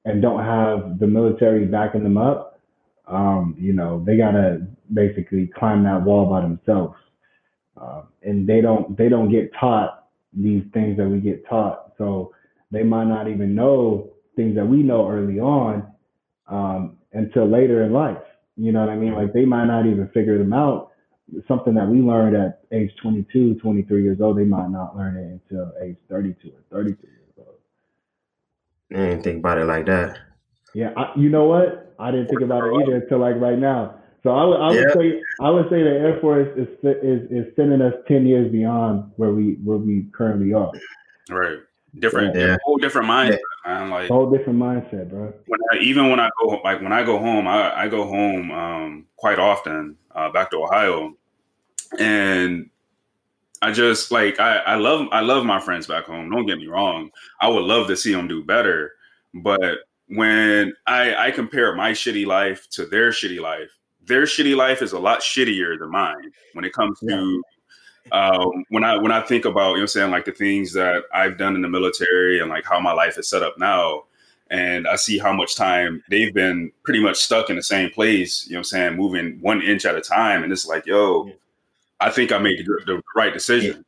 and 0.06 0.22
don't 0.22 0.46
have 0.46 0.98
the 1.00 1.08
military 1.08 1.66
backing 1.66 2.04
them 2.04 2.18
up, 2.18 2.62
um, 3.08 3.54
you 3.60 3.74
know, 3.74 4.02
they 4.06 4.16
gotta 4.16 4.66
basically 4.94 5.48
climb 5.48 5.84
that 5.84 6.02
wall 6.04 6.30
by 6.30 6.40
themselves, 6.40 6.96
uh, 7.76 8.04
and 8.24 8.48
they 8.48 8.62
don't 8.62 8.98
they 8.98 9.10
don't 9.10 9.30
get 9.30 9.52
taught 9.60 10.08
these 10.32 10.64
things 10.74 10.96
that 10.96 11.08
we 11.10 11.20
get 11.20 11.46
taught. 11.50 11.92
So 11.98 12.32
they 12.76 12.84
might 12.84 13.06
not 13.06 13.30
even 13.30 13.56
know 13.56 14.12
things 14.36 14.56
that 14.56 14.66
we 14.66 14.84
know 14.84 15.10
early 15.10 15.40
on 15.40 15.88
um, 16.48 16.98
until 17.14 17.50
later 17.50 17.84
in 17.84 17.94
life. 17.94 18.22
You 18.58 18.74
know 18.74 18.82
what 18.82 18.90
I 18.90 18.98
mean? 18.98 19.14
Like 19.14 19.32
they 19.32 19.46
might 19.46 19.66
not 19.66 19.86
even 19.86 20.10
figure 20.14 20.38
them 20.38 20.52
out. 20.52 20.92
Something 21.48 21.74
that 21.76 21.88
we 21.88 22.02
learned 22.02 22.36
at 22.36 22.64
age 22.72 22.92
22, 23.02 23.56
23 23.56 24.04
years 24.04 24.20
old, 24.22 24.38
they 24.38 24.44
might 24.44 24.70
not 24.70 24.96
learn 24.96 25.16
it 25.16 25.42
until 25.50 25.72
age 25.82 25.96
32 26.10 26.50
or 26.50 26.78
33 26.78 27.10
years 27.10 27.34
old. 27.40 27.58
I 28.94 29.10
didn't 29.10 29.24
think 29.24 29.40
about 29.40 29.58
it 29.58 29.66
like 29.66 29.86
that. 29.86 30.18
Yeah, 30.74 30.92
I, 30.98 31.14
you 31.18 31.30
know 31.30 31.46
what? 31.46 31.96
I 31.98 32.12
didn't 32.12 32.28
think 32.28 32.42
about 32.42 32.66
it 32.66 32.74
either 32.82 32.96
until 32.96 33.20
like 33.20 33.40
right 33.40 33.58
now. 33.58 33.96
So 34.24 34.32
I 34.32 34.44
would, 34.44 34.60
I 34.60 34.68
would 34.68 34.76
yeah. 34.76 34.94
say 34.94 35.22
I 35.40 35.50
would 35.50 35.66
say 35.70 35.82
the 35.84 35.90
Air 35.90 36.18
Force 36.20 36.50
is, 36.58 36.68
is 36.84 37.32
is 37.32 37.56
sending 37.56 37.82
us 37.82 37.94
ten 38.08 38.26
years 38.26 38.52
beyond 38.52 39.12
where 39.16 39.32
we 39.32 39.54
where 39.64 39.78
we 39.78 40.08
currently 40.14 40.54
are. 40.54 40.72
Right 41.30 41.60
different, 42.00 42.36
yeah. 42.36 42.58
whole 42.64 42.78
different 42.78 43.08
mindset, 43.08 43.40
man. 43.66 43.90
Like 43.90 44.10
whole 44.10 44.30
different 44.30 44.60
mindset, 44.60 45.10
bro. 45.10 45.34
When 45.48 45.60
I, 45.72 45.78
even 45.78 46.10
when 46.10 46.20
I 46.20 46.30
go, 46.42 46.62
like 46.64 46.82
when 46.82 46.94
I 46.94 47.04
go 47.04 47.18
home, 47.18 47.48
I, 47.48 47.84
I 47.84 47.88
go 47.88 48.08
home 48.08 48.52
um, 48.52 49.06
quite 49.16 49.40
often 49.40 49.98
uh, 50.14 50.30
back 50.32 50.52
to 50.52 50.58
Ohio, 50.58 51.16
and 52.00 52.70
I 53.62 53.72
just 53.72 54.12
like 54.12 54.40
I, 54.40 54.58
I 54.58 54.76
love 54.76 55.08
I 55.12 55.22
love 55.22 55.46
my 55.46 55.60
friends 55.60 55.88
back 55.88 56.06
home. 56.06 56.30
Don't 56.30 56.46
get 56.46 56.58
me 56.58 56.68
wrong. 56.68 57.12
I 57.42 57.48
would 57.48 57.64
love 57.64 57.88
to 57.88 57.98
see 57.98 58.14
them 58.14 58.28
do 58.28 58.44
better, 58.44 58.94
but 59.34 59.80
when 60.08 60.74
I, 60.86 61.16
I 61.16 61.32
compare 61.32 61.74
my 61.76 61.92
shitty 61.92 62.26
life 62.26 62.70
to 62.72 62.86
their 62.86 63.10
shitty 63.10 63.40
life, 63.40 63.72
their 64.06 64.24
shitty 64.24 64.56
life 64.56 64.82
is 64.82 64.92
a 64.92 65.00
lot 65.00 65.22
shittier 65.22 65.80
than 65.80 65.90
mine 65.90 66.32
when 66.54 66.66
it 66.66 66.74
comes 66.74 67.00
yeah. 67.02 67.16
to 67.16 67.44
um, 68.12 68.66
when 68.70 68.84
I 68.84 68.98
when 68.98 69.12
I 69.12 69.22
think 69.22 69.46
about 69.46 69.74
you 69.74 69.82
know 69.82 69.86
saying 69.86 70.12
like 70.12 70.26
the 70.26 70.32
things 70.32 70.74
that 70.74 71.04
I've 71.14 71.38
done 71.38 71.56
in 71.56 71.62
the 71.62 71.70
military 71.70 72.40
and 72.40 72.50
like 72.50 72.66
how 72.66 72.80
my 72.80 72.94
life 72.94 73.18
is 73.18 73.30
set 73.30 73.44
up 73.44 73.58
now, 73.58 74.04
and 74.50 74.88
I 74.88 74.96
see 74.96 75.18
how 75.18 75.34
much 75.34 75.56
time 75.56 76.04
they've 76.10 76.34
been 76.34 76.72
pretty 76.84 77.02
much 77.02 77.18
stuck 77.18 77.50
in 77.50 77.56
the 77.56 77.64
same 77.64 77.90
place. 77.90 78.46
You 78.48 78.54
know 78.54 78.60
I'm 78.60 78.64
saying, 78.64 78.96
moving 78.96 79.40
one 79.42 79.62
inch 79.62 79.86
at 79.86 79.96
a 79.96 80.02
time, 80.02 80.44
and 80.44 80.52
it's 80.52 80.68
like, 80.68 80.86
yo, 80.86 81.32
I 82.00 82.10
think 82.10 82.32
I 82.32 82.38
made 82.38 82.60
the, 82.60 82.82
the 82.86 83.02
right 83.16 83.34
decision. 83.34 83.84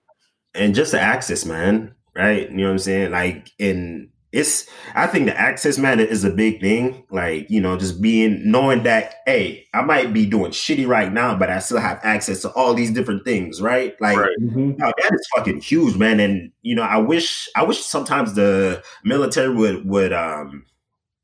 And 0.55 0.73
just 0.73 0.91
the 0.91 0.99
access, 0.99 1.45
man, 1.45 1.93
right? 2.15 2.49
You 2.49 2.57
know 2.57 2.63
what 2.65 2.71
I'm 2.71 2.79
saying? 2.79 3.11
Like 3.11 3.51
in 3.59 4.09
it's 4.37 4.67
I 4.93 5.07
think 5.07 5.25
the 5.25 5.37
access 5.37 5.79
matter 5.79 6.03
is 6.03 6.23
a 6.23 6.29
big 6.29 6.61
thing. 6.61 7.03
Like, 7.09 7.49
you 7.49 7.59
know, 7.59 7.75
just 7.75 7.99
being 8.01 8.49
knowing 8.49 8.83
that, 8.83 9.15
hey, 9.25 9.65
I 9.73 9.81
might 9.81 10.13
be 10.13 10.27
doing 10.27 10.51
shitty 10.51 10.87
right 10.87 11.11
now, 11.11 11.35
but 11.35 11.49
I 11.49 11.57
still 11.57 11.79
have 11.79 11.99
access 12.03 12.41
to 12.43 12.51
all 12.51 12.75
these 12.75 12.91
different 12.91 13.25
things, 13.25 13.61
right? 13.61 13.99
Like 13.99 14.17
right. 14.17 14.37
Mm-hmm. 14.39 14.73
that 14.77 15.11
is 15.11 15.27
fucking 15.35 15.61
huge, 15.61 15.97
man. 15.97 16.19
And 16.19 16.51
you 16.61 16.75
know, 16.75 16.83
I 16.83 16.97
wish 16.97 17.49
I 17.55 17.63
wish 17.63 17.79
sometimes 17.79 18.35
the 18.35 18.83
military 19.03 19.53
would 19.53 19.87
would 19.87 20.13
um 20.13 20.65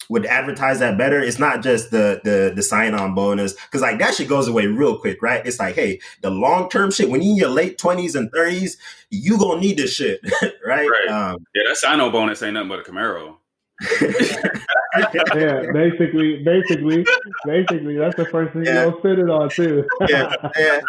would 0.09 0.25
advertise 0.25 0.79
that 0.79 0.97
better. 0.97 1.19
It's 1.19 1.39
not 1.39 1.61
just 1.61 1.91
the 1.91 2.21
the 2.23 2.51
the 2.55 2.63
sign 2.63 2.93
on 2.93 3.15
bonus 3.15 3.53
because 3.53 3.81
like 3.81 3.99
that 3.99 4.15
shit 4.15 4.27
goes 4.27 4.47
away 4.47 4.67
real 4.67 4.97
quick, 4.97 5.21
right? 5.21 5.45
It's 5.45 5.59
like, 5.59 5.75
hey, 5.75 5.99
the 6.21 6.29
long 6.29 6.69
term 6.69 6.91
shit 6.91 7.09
when 7.09 7.21
you 7.21 7.31
in 7.31 7.37
your 7.37 7.49
late 7.49 7.77
twenties 7.77 8.15
and 8.15 8.31
thirties, 8.31 8.77
you 9.09 9.37
gonna 9.37 9.61
need 9.61 9.77
this 9.77 9.93
shit, 9.93 10.19
right? 10.65 10.87
right. 10.89 11.07
Um, 11.07 11.45
yeah, 11.55 11.63
that 11.67 11.77
sign 11.77 11.99
on 11.99 12.11
bonus 12.11 12.41
ain't 12.41 12.53
nothing 12.53 12.69
but 12.69 12.79
a 12.79 12.83
Camaro. 12.83 13.37
yeah, 14.01 15.61
basically, 15.73 16.43
basically, 16.43 17.05
basically, 17.45 17.97
that's 17.97 18.15
the 18.15 18.27
first 18.31 18.53
thing 18.53 18.65
yeah. 18.65 18.83
you'll 18.83 19.01
sit 19.01 19.19
it 19.19 19.29
on 19.29 19.49
too. 19.49 19.85
yeah, 20.07 20.33
yeah. 20.57 20.79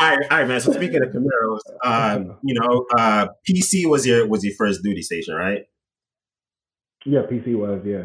All 0.00 0.16
right, 0.16 0.18
all 0.30 0.38
right, 0.38 0.48
man. 0.48 0.60
So 0.60 0.72
speaking 0.72 1.02
of 1.02 1.10
Camaros, 1.10 1.60
um, 1.84 2.38
you 2.42 2.58
know, 2.58 2.86
uh, 2.98 3.28
PC 3.48 3.86
was 3.86 4.06
your 4.06 4.26
was 4.26 4.42
your 4.44 4.54
first 4.56 4.82
duty 4.82 5.02
station, 5.02 5.34
right? 5.34 5.66
Yeah, 7.04 7.20
PC 7.30 7.54
was, 7.56 7.82
yeah. 7.84 8.04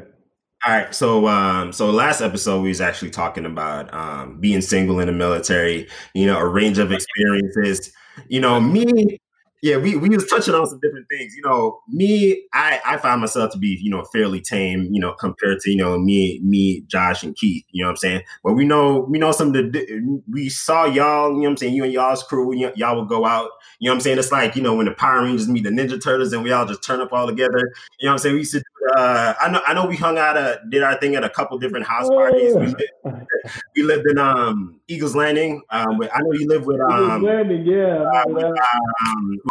All 0.67 0.73
right, 0.73 0.93
so 0.93 1.27
um, 1.29 1.71
so 1.71 1.89
last 1.91 2.19
episode 2.19 2.61
we 2.61 2.67
was 2.67 2.81
actually 2.81 3.11
talking 3.11 3.45
about 3.45 3.93
um, 3.93 4.37
being 4.41 4.59
single 4.59 4.99
in 4.99 5.07
the 5.07 5.13
military. 5.13 5.87
You 6.13 6.25
know, 6.25 6.37
a 6.37 6.45
range 6.45 6.77
of 6.77 6.91
experiences. 6.91 7.89
You 8.27 8.41
know, 8.41 8.59
me, 8.59 9.17
yeah, 9.61 9.77
we, 9.77 9.95
we 9.95 10.09
was 10.09 10.27
touching 10.27 10.53
on 10.53 10.67
some 10.67 10.79
different 10.81 11.07
things. 11.09 11.33
You 11.35 11.41
know, 11.43 11.79
me, 11.87 12.43
I, 12.53 12.81
I 12.85 12.97
find 12.97 13.21
myself 13.21 13.51
to 13.53 13.57
be, 13.57 13.79
you 13.81 13.89
know, 13.89 14.03
fairly 14.13 14.41
tame, 14.41 14.89
you 14.91 14.99
know, 14.99 15.13
compared 15.13 15.59
to, 15.61 15.71
you 15.71 15.77
know, 15.77 15.97
me, 15.97 16.41
me, 16.43 16.81
Josh 16.87 17.23
and 17.23 17.35
Keith, 17.35 17.63
you 17.71 17.81
know 17.81 17.87
what 17.87 17.93
I'm 17.93 17.97
saying? 17.97 18.21
But 18.43 18.53
we 18.53 18.65
know, 18.65 19.07
we 19.09 19.17
know 19.19 19.31
some 19.31 19.47
of 19.47 19.53
the, 19.53 20.21
we 20.29 20.49
saw 20.49 20.85
y'all, 20.85 21.29
you 21.29 21.35
know 21.35 21.39
what 21.39 21.49
I'm 21.49 21.57
saying? 21.57 21.73
You 21.73 21.85
and 21.85 21.93
y'all's 21.93 22.23
crew, 22.23 22.53
y'all 22.75 22.99
would 22.99 23.09
go 23.09 23.25
out, 23.25 23.49
you 23.79 23.87
know 23.87 23.93
what 23.93 23.95
I'm 23.95 24.01
saying? 24.01 24.19
It's 24.19 24.31
like, 24.31 24.55
you 24.55 24.61
know, 24.61 24.75
when 24.75 24.85
the 24.85 24.93
Power 24.93 25.23
Rangers 25.23 25.47
meet 25.47 25.63
the 25.63 25.69
Ninja 25.69 26.01
Turtles 26.01 26.33
and 26.33 26.43
we 26.43 26.51
all 26.51 26.65
just 26.65 26.83
turn 26.83 27.01
up 27.01 27.13
all 27.13 27.25
together, 27.25 27.73
you 27.99 28.05
know 28.05 28.11
what 28.11 28.13
I'm 28.13 28.17
saying? 28.19 28.35
We 28.35 28.41
used 28.41 28.53
to, 28.53 28.63
uh, 28.95 29.33
I 29.41 29.49
know, 29.49 29.61
I 29.65 29.73
know 29.73 29.85
we 29.85 29.95
hung 29.95 30.17
out, 30.17 30.37
uh, 30.37 30.57
did 30.69 30.83
our 30.83 30.99
thing 30.99 31.15
at 31.15 31.23
a 31.23 31.29
couple 31.29 31.57
different 31.59 31.85
house 31.85 32.07
parties. 32.07 32.55
We 32.55 32.67
lived, 32.67 32.83
we 33.75 33.83
lived 33.83 34.05
in, 34.09 34.17
um, 34.17 34.79
Eagles 34.87 35.15
Landing. 35.15 35.63
Um, 35.69 36.01
I 36.01 36.19
know 36.21 36.33
you 36.33 36.47
live 36.47 36.65
with, 36.65 36.79
um, 36.81 37.03
Eagles 37.03 37.23
Landing, 37.23 37.65
yeah. 37.65 38.03
uh, 38.03 38.23
with, 38.27 38.45
um, 38.45 39.41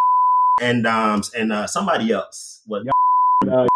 and 0.61 0.87
um 0.87 1.22
and 1.37 1.53
uh 1.53 1.66
somebody 1.66 2.12
else. 2.12 2.62
What? 2.66 2.87
Uh, 3.47 3.66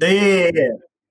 yeah. 0.00 0.68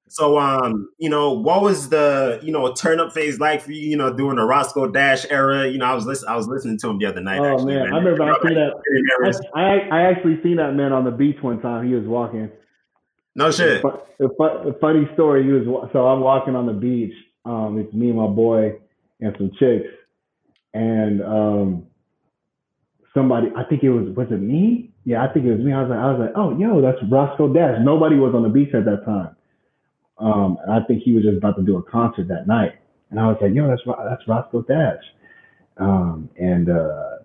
So 0.09 0.39
um, 0.39 0.89
you 0.97 1.09
know, 1.09 1.31
what 1.31 1.61
was 1.61 1.89
the 1.89 2.39
you 2.41 2.51
know 2.51 2.73
turn 2.73 2.99
up 2.99 3.13
phase 3.13 3.39
like 3.39 3.61
for 3.61 3.71
you? 3.71 3.89
You 3.89 3.95
know, 3.95 4.11
during 4.11 4.37
the 4.37 4.43
Roscoe 4.43 4.87
Dash 4.87 5.25
era. 5.29 5.67
You 5.67 5.77
know, 5.77 5.85
I 5.85 5.93
was 5.93 6.05
listening. 6.05 6.29
I 6.29 6.35
was 6.35 6.47
listening 6.47 6.79
to 6.79 6.89
him 6.89 6.97
the 6.97 7.05
other 7.05 7.21
night. 7.21 7.39
Oh 7.39 7.53
actually, 7.53 7.75
man, 7.75 7.93
I 7.93 7.97
remember 7.97 8.23
I 8.23 8.33
seen 8.41 8.55
that. 8.55 9.45
I, 9.55 9.61
I 9.61 9.99
I 9.99 10.01
actually 10.09 10.41
seen 10.41 10.57
that 10.57 10.73
man 10.73 10.93
on 10.93 11.05
the 11.05 11.11
beach 11.11 11.37
one 11.41 11.61
time. 11.61 11.87
He 11.87 11.93
was 11.93 12.05
walking. 12.05 12.49
No 13.35 13.51
shit. 13.51 13.83
A, 13.83 14.25
a, 14.25 14.69
a 14.69 14.79
funny 14.79 15.07
story. 15.13 15.43
He 15.43 15.51
was 15.51 15.89
so 15.93 16.07
I'm 16.07 16.21
walking 16.21 16.55
on 16.55 16.65
the 16.65 16.73
beach. 16.73 17.13
Um, 17.45 17.77
it's 17.79 17.93
me 17.93 18.09
and 18.09 18.17
my 18.17 18.27
boy 18.27 18.79
and 19.21 19.35
some 19.37 19.51
chicks, 19.59 19.93
and 20.73 21.21
um, 21.21 21.85
somebody. 23.13 23.51
I 23.55 23.63
think 23.63 23.83
it 23.83 23.91
was 23.91 24.09
was 24.15 24.27
it 24.31 24.41
me? 24.41 24.91
Yeah, 25.05 25.23
I 25.23 25.31
think 25.31 25.45
it 25.45 25.51
was 25.51 25.61
me. 25.61 25.71
I 25.71 25.81
was 25.81 25.89
like, 25.89 25.99
I 25.99 26.11
was 26.11 26.19
like, 26.19 26.33
oh, 26.35 26.57
yo, 26.57 26.81
that's 26.81 26.97
Roscoe 27.11 27.53
Dash. 27.53 27.77
Nobody 27.81 28.15
was 28.15 28.33
on 28.33 28.43
the 28.43 28.49
beach 28.49 28.73
at 28.73 28.85
that 28.85 29.05
time. 29.05 29.35
Um, 30.19 30.57
and 30.63 30.71
I 30.71 30.81
think 30.85 31.03
he 31.03 31.13
was 31.13 31.23
just 31.23 31.37
about 31.37 31.55
to 31.57 31.63
do 31.63 31.77
a 31.77 31.83
concert 31.83 32.27
that 32.27 32.47
night. 32.47 32.73
And 33.09 33.19
I 33.19 33.27
was 33.27 33.37
like, 33.41 33.53
yo, 33.53 33.67
that's 33.67 33.81
that's 33.85 34.27
Roscoe 34.27 34.61
Dash. 34.63 35.03
Um, 35.77 36.29
and 36.37 36.69
uh, 36.69 37.17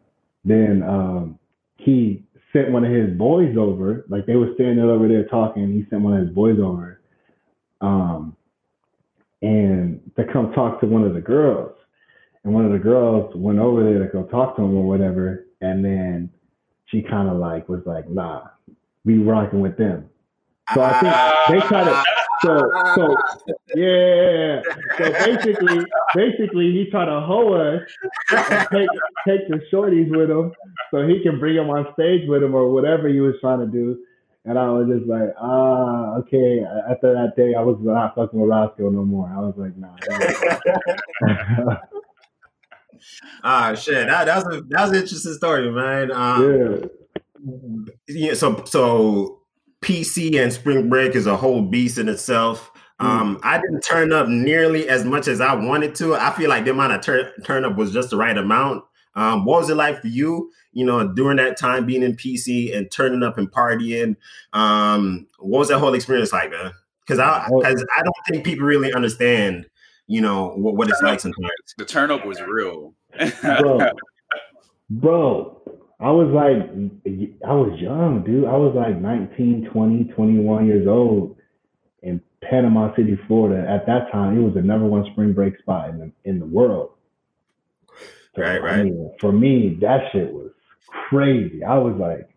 then 0.44 0.82
um, 0.82 1.38
he 1.76 2.22
sent 2.52 2.70
one 2.70 2.84
of 2.84 2.92
his 2.92 3.16
boys 3.16 3.56
over. 3.58 4.04
Like 4.08 4.26
they 4.26 4.36
were 4.36 4.52
standing 4.54 4.80
over 4.84 5.08
there 5.08 5.24
talking. 5.26 5.72
He 5.72 5.86
sent 5.90 6.02
one 6.02 6.14
of 6.14 6.26
his 6.26 6.34
boys 6.34 6.58
over, 6.58 7.00
um, 7.80 8.36
and 9.42 10.00
to 10.16 10.24
come 10.32 10.52
talk 10.52 10.80
to 10.80 10.86
one 10.86 11.04
of 11.04 11.14
the 11.14 11.20
girls. 11.20 11.72
And 12.44 12.52
one 12.52 12.66
of 12.66 12.72
the 12.72 12.78
girls 12.78 13.32
went 13.34 13.58
over 13.58 13.82
there 13.82 13.98
to 14.04 14.12
go 14.12 14.24
talk 14.24 14.56
to 14.56 14.62
him 14.62 14.76
or 14.76 14.86
whatever. 14.86 15.46
And 15.62 15.82
then 15.82 16.30
she 16.86 17.02
kind 17.02 17.28
of 17.28 17.38
like 17.38 17.68
was 17.68 17.80
like, 17.86 18.08
nah, 18.08 18.42
we 19.04 19.18
rocking 19.18 19.60
with 19.60 19.78
them. 19.78 20.10
So 20.74 20.82
I 20.82 21.00
think 21.00 21.62
they 21.62 21.66
try 21.66 21.84
to 21.84 22.04
so 22.44 22.70
so 22.94 23.16
yeah. 23.74 24.60
So 24.98 25.12
basically 25.12 25.84
basically 26.14 26.72
he 26.72 26.88
tried 26.90 27.06
to 27.06 27.20
hoe 27.20 27.54
us 27.54 27.82
take 28.70 28.88
take 29.26 29.48
the 29.48 29.60
shorties 29.72 30.10
with 30.10 30.30
him 30.30 30.52
so 30.90 31.06
he 31.06 31.22
can 31.22 31.38
bring 31.38 31.56
them 31.56 31.70
on 31.70 31.86
stage 31.94 32.28
with 32.28 32.42
him 32.42 32.54
or 32.54 32.70
whatever 32.72 33.08
he 33.08 33.20
was 33.20 33.34
trying 33.40 33.60
to 33.60 33.66
do. 33.66 33.98
And 34.46 34.58
I 34.58 34.68
was 34.68 34.88
just 34.88 35.08
like, 35.08 35.34
ah, 35.40 36.16
okay. 36.18 36.62
After 36.90 37.14
that 37.14 37.34
day, 37.34 37.54
I 37.54 37.62
was 37.62 37.78
not 37.80 38.14
fucking 38.14 38.38
with 38.38 38.50
Roscoe 38.50 38.90
no 38.90 39.02
more. 39.02 39.26
I 39.26 39.40
was 39.40 39.54
like, 39.56 39.74
nah. 39.74 39.96
ah, 43.42 43.74
shit. 43.74 44.06
That, 44.06 44.26
that 44.26 44.44
was 44.44 44.56
a 44.56 44.60
that 44.68 44.82
was 44.82 44.90
an 44.90 44.96
interesting 44.96 45.32
story, 45.32 45.70
man. 45.70 46.12
Um, 46.12 46.90
yeah. 48.06 48.28
Yeah. 48.28 48.34
So 48.34 48.62
so 48.66 49.43
PC 49.84 50.42
and 50.42 50.52
Spring 50.52 50.88
Break 50.88 51.14
is 51.14 51.26
a 51.26 51.36
whole 51.36 51.62
beast 51.62 51.98
in 51.98 52.08
itself. 52.08 52.70
Um, 53.00 53.38
I 53.42 53.60
didn't 53.60 53.82
turn 53.82 54.12
up 54.12 54.28
nearly 54.28 54.88
as 54.88 55.04
much 55.04 55.28
as 55.28 55.40
I 55.40 55.54
wanted 55.54 55.94
to. 55.96 56.14
I 56.14 56.32
feel 56.32 56.48
like 56.48 56.64
the 56.64 56.70
amount 56.70 56.94
of 56.94 57.02
tur- 57.02 57.32
turn 57.44 57.64
up 57.64 57.76
was 57.76 57.92
just 57.92 58.10
the 58.10 58.16
right 58.16 58.36
amount. 58.36 58.84
Um, 59.14 59.44
what 59.44 59.60
was 59.60 59.70
it 59.70 59.74
like 59.74 60.00
for 60.00 60.06
you? 60.06 60.50
You 60.72 60.86
know, 60.86 61.12
during 61.12 61.36
that 61.36 61.58
time 61.58 61.84
being 61.84 62.02
in 62.02 62.16
PC 62.16 62.74
and 62.74 62.90
turning 62.90 63.22
up 63.22 63.36
and 63.36 63.50
partying. 63.50 64.16
Um, 64.54 65.26
what 65.38 65.58
was 65.58 65.68
that 65.68 65.80
whole 65.80 65.94
experience 65.94 66.32
like, 66.32 66.50
man? 66.50 66.72
Because 67.00 67.18
I 67.18 67.46
because 67.46 67.84
I 67.96 68.02
don't 68.02 68.14
think 68.28 68.44
people 68.44 68.66
really 68.66 68.92
understand. 68.92 69.66
You 70.06 70.20
know 70.20 70.54
what, 70.56 70.76
what 70.76 70.88
it's 70.88 71.02
like 71.02 71.20
sometimes. 71.20 71.50
The 71.76 71.84
turn 71.84 72.10
up 72.10 72.24
was 72.24 72.40
real, 72.40 72.94
bro. 73.42 73.90
Bro, 74.90 75.62
I 76.00 76.10
was 76.10 76.28
like, 76.34 76.56
I 77.46 77.52
was 77.54 77.78
young, 77.80 78.24
dude. 78.24 78.46
I 78.46 78.56
was 78.56 78.74
like 78.74 79.00
19, 79.00 79.70
20, 79.72 80.04
21 80.04 80.66
years 80.66 80.88
old 80.88 81.36
in 82.02 82.20
Panama 82.42 82.94
City, 82.96 83.18
Florida. 83.26 83.68
At 83.68 83.86
that 83.86 84.10
time, 84.10 84.36
it 84.36 84.42
was 84.42 84.54
the 84.54 84.62
number 84.62 84.86
one 84.86 85.06
spring 85.12 85.32
break 85.32 85.56
spot 85.58 85.90
in 85.90 85.98
the, 85.98 86.12
in 86.24 86.40
the 86.40 86.46
world. 86.46 86.90
So, 88.34 88.42
right, 88.42 88.60
right. 88.60 88.80
I 88.80 88.82
mean, 88.82 89.12
for 89.20 89.30
me, 89.30 89.78
that 89.80 90.10
shit 90.10 90.32
was 90.32 90.50
crazy. 91.08 91.62
I 91.62 91.78
was 91.78 91.94
like, 91.96 92.28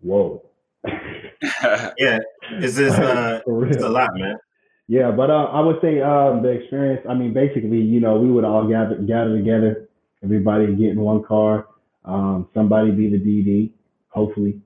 whoa. 0.00 0.44
yeah, 1.98 2.18
it's 2.52 2.76
just 2.76 2.98
uh, 3.00 3.40
it's 3.46 3.82
a 3.82 3.88
lot, 3.88 4.10
man. 4.14 4.36
Yeah, 4.86 5.10
but 5.10 5.30
uh, 5.30 5.44
I 5.52 5.60
would 5.60 5.80
say 5.82 6.00
um, 6.00 6.42
the 6.42 6.50
experience. 6.50 7.04
I 7.08 7.14
mean, 7.14 7.34
basically, 7.34 7.80
you 7.80 7.98
know, 8.00 8.18
we 8.18 8.30
would 8.30 8.44
all 8.44 8.66
gather 8.68 8.94
gather 8.96 9.36
together, 9.36 9.88
everybody 10.22 10.74
get 10.76 10.90
in 10.90 11.00
one 11.00 11.24
car 11.24 11.66
um, 12.08 12.48
somebody 12.54 12.90
be 12.90 13.10
the 13.10 13.18
DD, 13.18 13.70
hopefully. 14.08 14.60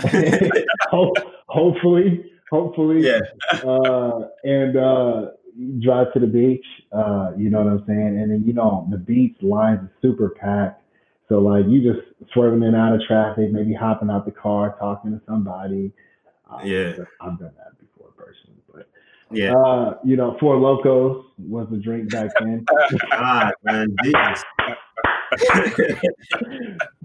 hopefully, 1.48 2.30
hopefully. 2.50 3.02
Yeah. 3.02 3.20
uh, 3.64 4.28
and 4.44 4.76
uh, 4.76 5.26
drive 5.82 6.12
to 6.14 6.20
the 6.20 6.26
beach. 6.26 6.64
Uh, 6.92 7.32
you 7.36 7.50
know 7.50 7.62
what 7.62 7.72
I'm 7.72 7.84
saying? 7.86 8.18
And 8.20 8.30
then 8.30 8.44
you 8.46 8.52
know 8.52 8.86
the 8.90 8.98
beach 8.98 9.36
lines 9.42 9.80
are 9.80 9.92
super 10.00 10.30
packed. 10.30 10.82
So 11.28 11.38
like 11.38 11.64
you 11.66 11.92
just 11.92 12.06
swerving 12.32 12.62
in 12.62 12.74
and 12.74 12.76
out 12.76 12.94
of 12.94 13.00
traffic, 13.02 13.50
maybe 13.50 13.74
hopping 13.74 14.10
out 14.10 14.24
the 14.24 14.30
car, 14.30 14.76
talking 14.78 15.10
to 15.10 15.20
somebody. 15.26 15.92
Um, 16.48 16.64
yeah, 16.64 16.92
I've 17.20 17.38
done 17.40 17.52
that 17.58 17.76
before 17.80 18.12
personally, 18.16 18.62
but 18.72 18.88
yeah, 19.32 19.52
uh, 19.56 19.98
you 20.04 20.16
know, 20.16 20.36
Four 20.38 20.56
Lokos 20.56 21.24
was 21.38 21.66
the 21.72 21.78
drink 21.78 22.12
back 22.12 22.30
then. 22.38 22.64
God, 23.10 23.52
man, 23.64 23.96
Jesus. 24.04 24.44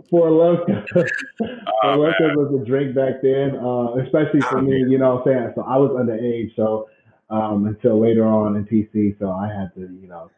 Four 0.09 0.29
Loko. 0.29 0.85
Four 1.37 1.97
Loko 1.97 2.35
was 2.35 2.61
a 2.61 2.65
drink 2.65 2.95
back 2.95 3.21
then, 3.21 3.55
uh, 3.55 3.95
especially 4.03 4.41
for 4.41 4.59
oh, 4.59 4.61
me, 4.61 4.77
you 4.87 4.97
know 4.97 5.15
what 5.15 5.27
I'm 5.27 5.33
saying? 5.33 5.53
So 5.55 5.61
I 5.63 5.77
was 5.77 5.91
underage, 5.91 6.55
so 6.55 6.89
um, 7.29 7.65
until 7.65 8.01
later 8.01 8.25
on 8.25 8.55
in 8.57 8.65
PC, 8.65 9.17
so 9.19 9.31
I 9.31 9.47
had 9.47 9.73
to, 9.75 9.81
you 9.81 10.07
know, 10.07 10.29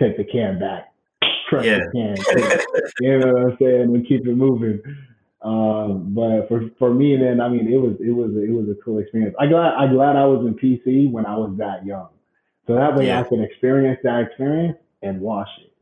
take 0.00 0.16
the 0.16 0.24
can 0.24 0.58
back, 0.58 0.92
crush 1.48 1.64
yeah. 1.64 1.78
the 1.78 1.90
can, 1.92 2.16
you 3.00 3.18
know 3.18 3.32
what 3.32 3.52
I'm 3.52 3.56
saying, 3.60 3.82
and 3.82 4.06
keep 4.06 4.26
it 4.26 4.34
moving. 4.34 4.82
Um, 5.42 6.12
but 6.12 6.48
for 6.48 6.68
for 6.78 6.92
me, 6.92 7.16
then 7.16 7.40
I 7.40 7.48
mean, 7.48 7.72
it 7.72 7.76
was 7.76 7.94
it 8.00 8.10
was 8.10 8.32
it 8.34 8.50
was 8.50 8.66
a 8.68 8.82
cool 8.82 8.98
experience. 8.98 9.36
I 9.38 9.46
glad 9.46 9.74
I 9.74 9.86
glad 9.86 10.16
I 10.16 10.24
was 10.24 10.44
in 10.44 10.54
PC 10.54 11.10
when 11.10 11.24
I 11.24 11.36
was 11.36 11.54
that 11.58 11.86
young, 11.86 12.08
so 12.66 12.74
that 12.74 12.96
way 12.96 13.06
yeah. 13.06 13.20
I 13.20 13.22
can 13.22 13.40
experience 13.42 14.00
that 14.02 14.22
experience 14.22 14.78
and 15.02 15.20
wash 15.20 15.48
it. 15.60 15.72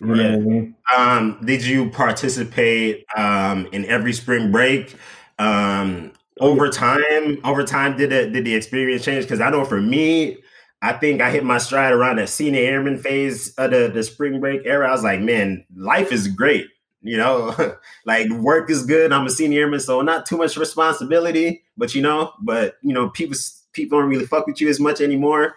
Know 0.00 0.14
yeah. 0.14 0.96
Um, 0.96 1.40
did 1.44 1.64
you 1.64 1.90
participate 1.90 3.04
um, 3.16 3.66
in 3.72 3.84
every 3.86 4.12
spring 4.12 4.50
break? 4.50 4.96
Um, 5.38 6.12
over 6.40 6.70
time, 6.70 7.38
over 7.44 7.64
time, 7.64 7.96
did 7.96 8.12
it 8.12 8.32
did 8.32 8.44
the 8.44 8.54
experience 8.54 9.04
change? 9.04 9.24
Because 9.24 9.40
I 9.40 9.50
know 9.50 9.64
for 9.64 9.80
me, 9.80 10.38
I 10.82 10.94
think 10.94 11.20
I 11.20 11.30
hit 11.30 11.44
my 11.44 11.58
stride 11.58 11.92
around 11.92 12.16
the 12.16 12.26
senior 12.26 12.62
airman 12.62 12.98
phase 12.98 13.52
of 13.54 13.70
the, 13.72 13.90
the 13.92 14.02
spring 14.02 14.40
break 14.40 14.62
era. 14.64 14.88
I 14.88 14.92
was 14.92 15.04
like, 15.04 15.20
man, 15.20 15.64
life 15.76 16.12
is 16.12 16.28
great. 16.28 16.66
You 17.02 17.18
know, 17.18 17.54
like 18.06 18.30
work 18.30 18.70
is 18.70 18.84
good. 18.86 19.12
I'm 19.12 19.26
a 19.26 19.30
senior 19.30 19.62
airman, 19.62 19.80
so 19.80 20.00
not 20.00 20.26
too 20.26 20.38
much 20.38 20.56
responsibility, 20.56 21.62
but 21.76 21.94
you 21.94 22.02
know, 22.02 22.32
but 22.40 22.76
you 22.82 22.94
know, 22.94 23.10
people 23.10 23.36
people 23.72 24.00
don't 24.00 24.08
really 24.08 24.26
fuck 24.26 24.46
with 24.46 24.60
you 24.60 24.68
as 24.68 24.80
much 24.80 25.00
anymore. 25.00 25.56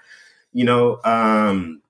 You 0.52 0.66
know, 0.66 1.00
um, 1.04 1.82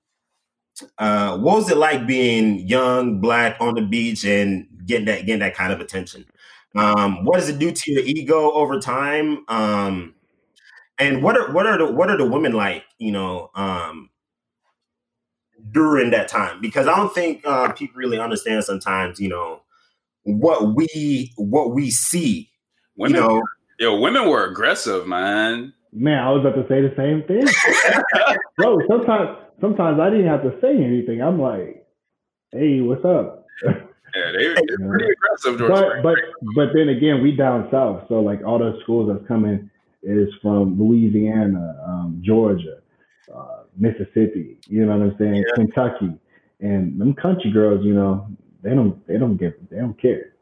uh, 0.98 1.38
what 1.38 1.56
was 1.56 1.70
it 1.70 1.76
like 1.76 2.06
being 2.06 2.66
young, 2.66 3.20
black 3.20 3.56
on 3.60 3.74
the 3.74 3.82
beach 3.82 4.24
and 4.24 4.66
getting 4.86 5.06
that 5.06 5.26
getting 5.26 5.40
that 5.40 5.54
kind 5.54 5.72
of 5.72 5.80
attention? 5.80 6.24
Um, 6.74 7.24
what 7.24 7.36
does 7.36 7.48
it 7.48 7.58
do 7.58 7.70
to 7.70 7.92
your 7.92 8.02
ego 8.02 8.50
over 8.52 8.80
time? 8.80 9.44
Um, 9.48 10.14
and 10.98 11.22
what 11.22 11.36
are 11.36 11.52
what 11.52 11.66
are 11.66 11.78
the 11.78 11.92
what 11.92 12.10
are 12.10 12.16
the 12.16 12.28
women 12.28 12.52
like? 12.52 12.84
You 12.98 13.12
know, 13.12 13.50
um, 13.54 14.10
during 15.70 16.10
that 16.10 16.28
time 16.28 16.60
because 16.60 16.86
I 16.86 16.96
don't 16.96 17.14
think 17.14 17.46
uh, 17.46 17.72
people 17.72 17.96
really 17.96 18.18
understand 18.18 18.64
sometimes. 18.64 19.20
You 19.20 19.28
know 19.28 19.62
what 20.24 20.74
we 20.74 21.32
what 21.36 21.72
we 21.72 21.90
see. 21.90 22.50
Women, 22.96 23.16
you 23.16 23.28
know, 23.28 23.42
yo, 23.78 23.98
women 23.98 24.28
were 24.28 24.44
aggressive, 24.44 25.06
man. 25.06 25.72
Man, 25.92 26.18
I 26.18 26.30
was 26.30 26.40
about 26.40 26.60
to 26.60 26.66
say 26.68 26.80
the 26.80 26.92
same 26.96 27.22
thing, 27.22 27.46
bro. 28.56 28.78
Sometimes 28.88 29.43
sometimes 29.60 30.00
I 30.00 30.10
didn't 30.10 30.28
have 30.28 30.42
to 30.42 30.58
say 30.60 30.76
anything. 30.76 31.22
I'm 31.22 31.40
like, 31.40 31.86
hey, 32.52 32.80
what's 32.80 33.04
up? 33.04 33.46
Yeah, 33.64 34.30
they, 34.36 34.46
are 34.46 34.54
pretty 34.54 35.12
aggressive, 35.12 35.58
George 35.58 35.70
but, 35.70 36.02
but 36.02 36.18
but 36.54 36.68
then 36.74 36.88
again, 36.88 37.22
we 37.22 37.32
down 37.32 37.68
south, 37.70 38.04
so 38.08 38.20
like 38.20 38.44
all 38.44 38.58
the 38.58 38.78
schools 38.82 39.10
that's 39.12 39.26
coming 39.26 39.70
is 40.02 40.28
from 40.42 40.78
Louisiana, 40.78 41.82
um, 41.86 42.22
Georgia, 42.24 42.78
uh, 43.34 43.62
Mississippi. 43.76 44.58
You 44.68 44.86
know 44.86 44.96
what 44.96 45.06
I'm 45.06 45.16
saying? 45.18 45.36
Yeah. 45.36 45.54
Kentucky, 45.54 46.18
and 46.60 47.00
them 47.00 47.14
country 47.14 47.50
girls, 47.50 47.84
you 47.84 47.94
know, 47.94 48.28
they 48.62 48.70
don't 48.70 49.04
they 49.06 49.18
don't 49.18 49.36
get 49.36 49.70
they 49.70 49.78
don't 49.78 50.00
care. 50.00 50.34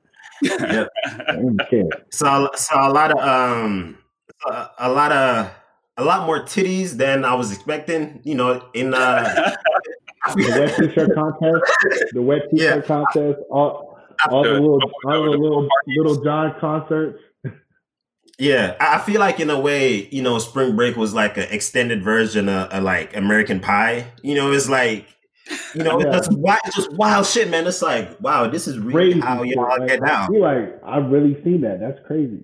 Yeah, 0.43 0.87
they 1.29 1.37
don't 1.37 1.61
care. 1.71 1.89
So 2.11 2.51
so 2.55 2.75
a 2.75 2.93
lot 2.93 3.11
of 3.11 3.19
um 3.19 3.99
a, 4.47 4.71
a 4.81 4.91
lot 4.91 5.13
of 5.13 5.51
a 5.97 6.05
lot 6.05 6.27
more 6.27 6.41
titties 6.41 6.97
than 6.97 7.25
I 7.25 7.35
was 7.35 7.53
expecting. 7.53 8.21
You 8.25 8.35
know, 8.35 8.65
in 8.75 8.95
uh, 8.95 9.57
the 10.35 10.57
wet 10.59 10.77
t-shirt 10.77 11.15
contest, 11.15 11.73
the 12.13 12.23
wet 12.23 12.43
t-shirt 12.51 12.77
yeah. 12.77 12.81
contest, 12.87 13.39
all 13.51 13.99
all 14.31 14.45
the 14.45 14.53
little 14.53 14.81
all 15.07 15.23
the 15.25 15.31
little 15.31 15.69
Lil 15.87 16.23
Jon 16.23 16.55
concerts. 16.61 17.19
Yeah, 18.39 18.77
I 18.81 18.99
feel 18.99 19.21
like 19.21 19.41
in 19.41 19.51
a 19.51 19.61
way, 19.61 20.09
you 20.09 20.23
know, 20.23 20.39
Spring 20.39 20.75
Break 20.75 20.97
was 20.97 21.15
like 21.15 21.37
an 21.37 21.47
extended 21.51 22.03
version 22.03 22.49
of, 22.49 22.71
of 22.71 22.83
like 22.83 23.15
American 23.15 23.61
Pie. 23.61 24.07
You 24.23 24.35
know, 24.35 24.51
it's 24.51 24.69
like, 24.69 25.07
you 25.75 25.85
know, 25.85 26.01
yeah. 26.01 26.11
that's 26.11 26.29
wild, 26.31 26.61
just 26.75 26.93
wild 26.95 27.27
shit, 27.27 27.51
man. 27.51 27.67
It's 27.67 27.83
like, 27.83 28.21
wow, 28.21 28.49
this 28.49 28.67
is 28.67 28.79
really 28.79 29.21
crazy 29.21 29.21
how 29.21 29.43
y'all 29.43 29.87
get 29.87 30.05
down. 30.05 30.33
like, 30.33 30.81
I've 30.85 31.11
really 31.11 31.41
seen 31.45 31.61
that. 31.61 31.79
That's 31.79 31.99
crazy. 32.07 32.41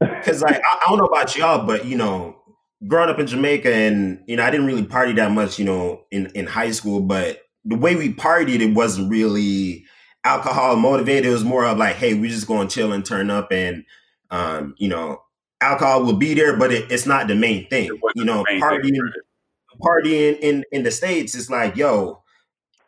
Because 0.00 0.42
like, 0.42 0.56
I, 0.56 0.78
I 0.82 0.88
don't 0.88 0.98
know 0.98 1.06
about 1.06 1.34
y'all, 1.36 1.64
but 1.64 1.86
you 1.86 1.96
know, 1.96 2.37
growing 2.86 3.10
up 3.10 3.18
in 3.18 3.26
Jamaica, 3.26 3.72
and 3.72 4.22
you 4.26 4.36
know, 4.36 4.44
I 4.44 4.50
didn't 4.50 4.66
really 4.66 4.84
party 4.84 5.12
that 5.14 5.32
much, 5.32 5.58
you 5.58 5.64
know, 5.64 6.04
in 6.10 6.26
in 6.34 6.46
high 6.46 6.70
school, 6.70 7.00
but 7.00 7.40
the 7.64 7.76
way 7.76 7.96
we 7.96 8.12
partied, 8.12 8.60
it 8.60 8.74
wasn't 8.74 9.10
really 9.10 9.84
alcohol 10.24 10.76
motivated. 10.76 11.26
It 11.26 11.32
was 11.32 11.44
more 11.44 11.64
of 11.64 11.78
like, 11.78 11.96
hey, 11.96 12.14
we're 12.14 12.30
just 12.30 12.46
going 12.46 12.68
to 12.68 12.74
chill 12.74 12.92
and 12.92 13.04
turn 13.04 13.30
up, 13.30 13.52
and 13.52 13.84
um, 14.30 14.74
you 14.78 14.88
know, 14.88 15.22
alcohol 15.60 16.04
will 16.04 16.16
be 16.16 16.34
there, 16.34 16.56
but 16.56 16.72
it, 16.72 16.90
it's 16.90 17.06
not 17.06 17.28
the 17.28 17.34
main 17.34 17.68
thing. 17.68 17.90
You 18.14 18.24
know, 18.24 18.44
partying, 18.44 18.98
partying 19.80 20.38
in 20.40 20.64
in 20.72 20.82
the 20.82 20.90
states, 20.90 21.34
it's 21.34 21.50
like, 21.50 21.76
yo, 21.76 22.22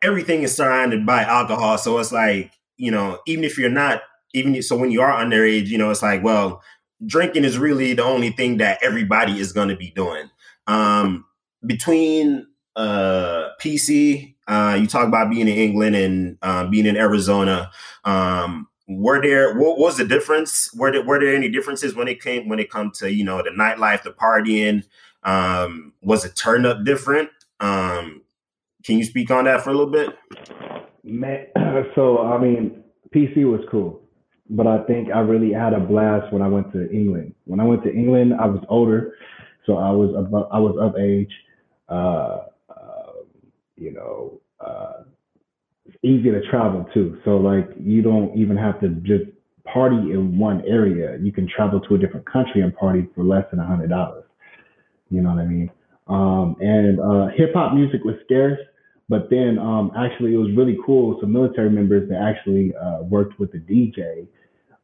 everything 0.02 0.42
is 0.42 0.54
surrounded 0.54 1.04
by 1.04 1.22
alcohol. 1.22 1.78
So 1.78 1.98
it's 1.98 2.12
like, 2.12 2.52
you 2.76 2.90
know, 2.90 3.18
even 3.26 3.44
if 3.44 3.58
you're 3.58 3.70
not, 3.70 4.02
even 4.34 4.62
so 4.62 4.76
when 4.76 4.90
you 4.90 5.02
are 5.02 5.24
underage, 5.24 5.66
you 5.66 5.78
know, 5.78 5.90
it's 5.90 6.02
like, 6.02 6.22
well, 6.22 6.62
drinking 7.06 7.44
is 7.44 7.58
really 7.58 7.92
the 7.94 8.04
only 8.04 8.30
thing 8.30 8.58
that 8.58 8.78
everybody 8.82 9.38
is 9.38 9.52
going 9.52 9.68
to 9.68 9.76
be 9.76 9.90
doing. 9.90 10.30
Um, 10.66 11.24
between 11.64 12.46
uh, 12.76 13.48
PC, 13.60 14.34
uh, 14.46 14.76
you 14.80 14.86
talk 14.86 15.06
about 15.06 15.30
being 15.30 15.48
in 15.48 15.54
England 15.54 15.96
and 15.96 16.38
uh, 16.42 16.66
being 16.66 16.86
in 16.86 16.96
Arizona. 16.96 17.70
Um, 18.04 18.68
were 18.88 19.22
there 19.22 19.56
what 19.56 19.78
was 19.78 19.96
the 19.98 20.04
difference? 20.04 20.72
Were 20.74 20.90
there, 20.90 21.04
were 21.04 21.20
there 21.20 21.34
any 21.34 21.48
differences 21.48 21.94
when 21.94 22.08
it 22.08 22.20
came 22.20 22.48
when 22.48 22.58
it 22.58 22.70
come 22.70 22.90
to 22.96 23.12
you 23.12 23.24
know 23.24 23.42
the 23.42 23.50
nightlife, 23.50 24.02
the 24.02 24.10
partying? 24.10 24.84
Um, 25.22 25.92
was 26.02 26.24
it 26.24 26.34
turned 26.34 26.66
up 26.66 26.84
different? 26.84 27.30
Um, 27.60 28.22
can 28.84 28.98
you 28.98 29.04
speak 29.04 29.30
on 29.30 29.44
that 29.44 29.62
for 29.62 29.70
a 29.70 29.74
little 29.74 29.92
bit? 29.92 30.10
Man, 31.04 31.46
so 31.94 32.18
I 32.18 32.38
mean, 32.38 32.82
PC 33.14 33.44
was 33.44 33.60
cool, 33.70 33.99
but 34.50 34.66
I 34.66 34.82
think 34.84 35.08
I 35.14 35.20
really 35.20 35.52
had 35.52 35.72
a 35.72 35.80
blast 35.80 36.32
when 36.32 36.42
I 36.42 36.48
went 36.48 36.72
to 36.72 36.90
England. 36.90 37.34
When 37.44 37.60
I 37.60 37.64
went 37.64 37.84
to 37.84 37.92
England, 37.92 38.34
I 38.38 38.46
was 38.46 38.62
older, 38.68 39.14
so 39.64 39.76
I 39.76 39.90
was 39.90 40.14
above, 40.16 40.48
I 40.52 40.58
was 40.58 40.76
of 40.80 40.96
age. 40.98 41.32
Uh, 41.88 42.46
uh, 42.68 43.12
you 43.76 43.92
know, 43.92 44.40
uh, 44.64 45.04
easy 46.02 46.30
to 46.30 46.40
travel 46.50 46.86
too. 46.92 47.18
So 47.24 47.36
like 47.36 47.68
you 47.78 48.02
don't 48.02 48.36
even 48.36 48.56
have 48.56 48.80
to 48.80 48.88
just 49.02 49.30
party 49.64 49.96
in 49.96 50.38
one 50.38 50.62
area. 50.66 51.16
You 51.20 51.32
can 51.32 51.48
travel 51.48 51.80
to 51.80 51.94
a 51.94 51.98
different 51.98 52.30
country 52.30 52.62
and 52.62 52.74
party 52.74 53.06
for 53.14 53.24
less 53.24 53.44
than 53.50 53.60
a 53.60 53.66
hundred 53.66 53.90
dollars. 53.90 54.24
You 55.10 55.22
know 55.22 55.30
what 55.30 55.42
I 55.42 55.46
mean? 55.46 55.70
Um, 56.08 56.56
and 56.60 57.00
uh, 57.00 57.28
hip 57.36 57.54
hop 57.54 57.74
music 57.74 58.02
was 58.04 58.16
scarce, 58.24 58.58
but 59.08 59.30
then 59.30 59.58
um, 59.58 59.92
actually 59.96 60.34
it 60.34 60.38
was 60.38 60.50
really 60.56 60.76
cool. 60.84 61.18
Some 61.20 61.32
military 61.32 61.70
members 61.70 62.08
that 62.08 62.20
actually 62.20 62.72
uh, 62.74 63.02
worked 63.02 63.38
with 63.38 63.52
the 63.52 63.58
DJ, 63.58 64.26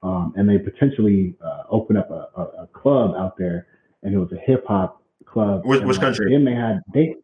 um, 0.07 0.33
and 0.37 0.49
they 0.49 0.59
potentially 0.59 1.35
uh, 1.45 1.63
opened 1.71 1.99
up 1.99 2.11
a, 2.11 2.29
a, 2.37 2.43
a, 2.63 2.67
club 2.69 3.15
out 3.17 3.37
there, 3.37 3.67
and 4.03 4.15
it 4.15 4.19
was 4.19 4.31
a 4.33 4.39
hip 4.39 4.65
hop 4.67 5.03
club. 5.25 5.63
Which, 5.65 5.83
which 5.83 5.99
country? 5.99 6.33
Then 6.33 6.45
they 6.45 6.55
had 6.55 6.81
they. 6.95 7.17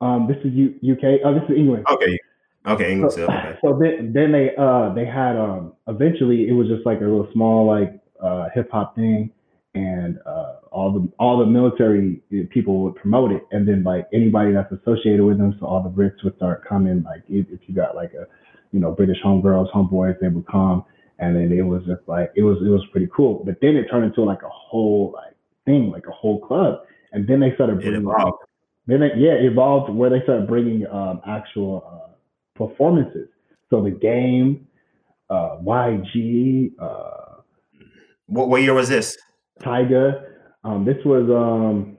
Um, 0.00 0.26
this 0.26 0.38
is 0.44 0.52
U- 0.54 0.92
UK. 0.92 1.20
Oh, 1.24 1.34
this 1.34 1.42
is 1.50 1.56
England. 1.56 1.84
Okay, 1.90 2.18
Okay, 2.66 2.92
English. 2.92 3.14
So, 3.14 3.24
okay. 3.24 3.58
so 3.62 3.78
then, 3.80 4.12
then 4.12 4.32
they 4.32 4.50
uh 4.56 4.92
they 4.94 5.06
had 5.06 5.36
um 5.36 5.72
eventually 5.88 6.48
it 6.48 6.52
was 6.52 6.68
just 6.68 6.84
like 6.84 7.00
a 7.00 7.06
real 7.06 7.28
small 7.32 7.66
like 7.66 7.98
uh 8.22 8.48
hip 8.54 8.70
hop 8.70 8.94
thing, 8.94 9.30
and 9.74 10.18
uh 10.26 10.56
all 10.70 10.92
the 10.92 11.08
all 11.18 11.38
the 11.38 11.46
military 11.46 12.20
people 12.50 12.82
would 12.82 12.96
promote 12.96 13.32
it, 13.32 13.46
and 13.50 13.66
then 13.66 13.82
like 13.82 14.06
anybody 14.12 14.52
that's 14.52 14.70
associated 14.72 15.24
with 15.24 15.38
them, 15.38 15.56
so 15.58 15.66
all 15.66 15.82
the 15.82 15.88
Brits 15.88 16.22
would 16.22 16.36
start 16.36 16.66
coming. 16.68 17.02
Like 17.02 17.22
if, 17.28 17.46
if 17.50 17.60
you 17.66 17.74
got 17.74 17.96
like 17.96 18.12
a 18.12 18.26
you 18.72 18.80
know 18.80 18.92
British 18.92 19.18
homegirls, 19.24 19.72
homeboys, 19.72 20.20
they 20.20 20.28
would 20.28 20.46
come, 20.46 20.84
and 21.20 21.36
then 21.36 21.52
it 21.52 21.62
was 21.62 21.82
just 21.84 22.00
like 22.06 22.32
it 22.34 22.42
was 22.42 22.58
it 22.64 22.70
was 22.70 22.84
pretty 22.90 23.08
cool. 23.14 23.42
But 23.44 23.56
then 23.60 23.76
it 23.76 23.88
turned 23.90 24.04
into 24.04 24.22
like 24.22 24.42
a 24.42 24.48
whole 24.48 25.12
like 25.14 25.34
thing, 25.66 25.90
like 25.90 26.06
a 26.06 26.12
whole 26.12 26.40
club, 26.40 26.80
and 27.12 27.28
then 27.28 27.40
they 27.40 27.54
started 27.54 27.76
bringing. 27.76 27.94
It 27.94 27.98
evolved. 27.98 28.42
Then 28.86 29.00
they, 29.00 29.10
yeah, 29.16 29.34
evolved 29.34 29.92
where 29.92 30.10
they 30.10 30.22
started 30.22 30.48
bringing 30.48 30.86
um, 30.86 31.20
actual 31.26 31.84
uh, 31.86 32.12
performances. 32.56 33.28
So 33.68 33.84
the 33.84 33.90
game, 33.90 34.66
uh, 35.28 35.58
YG. 35.62 36.72
Uh, 36.78 37.42
what, 38.26 38.48
what 38.48 38.62
year 38.62 38.74
was 38.74 38.88
this? 38.88 39.16
Tyga. 39.62 40.24
Um, 40.64 40.84
this 40.84 40.96
was 41.04 41.28
um, 41.30 41.96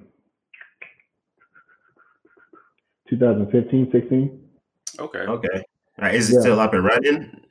2015, 3.09 3.89
16. 3.91 4.39
Okay. 4.99 5.19
Okay. 5.19 5.63
Right. 5.99 6.15
Is 6.15 6.30
it 6.30 6.36
yeah. 6.36 6.41
still 6.41 6.59
up 6.59 6.74
and 6.74 6.84
running? 6.84 7.41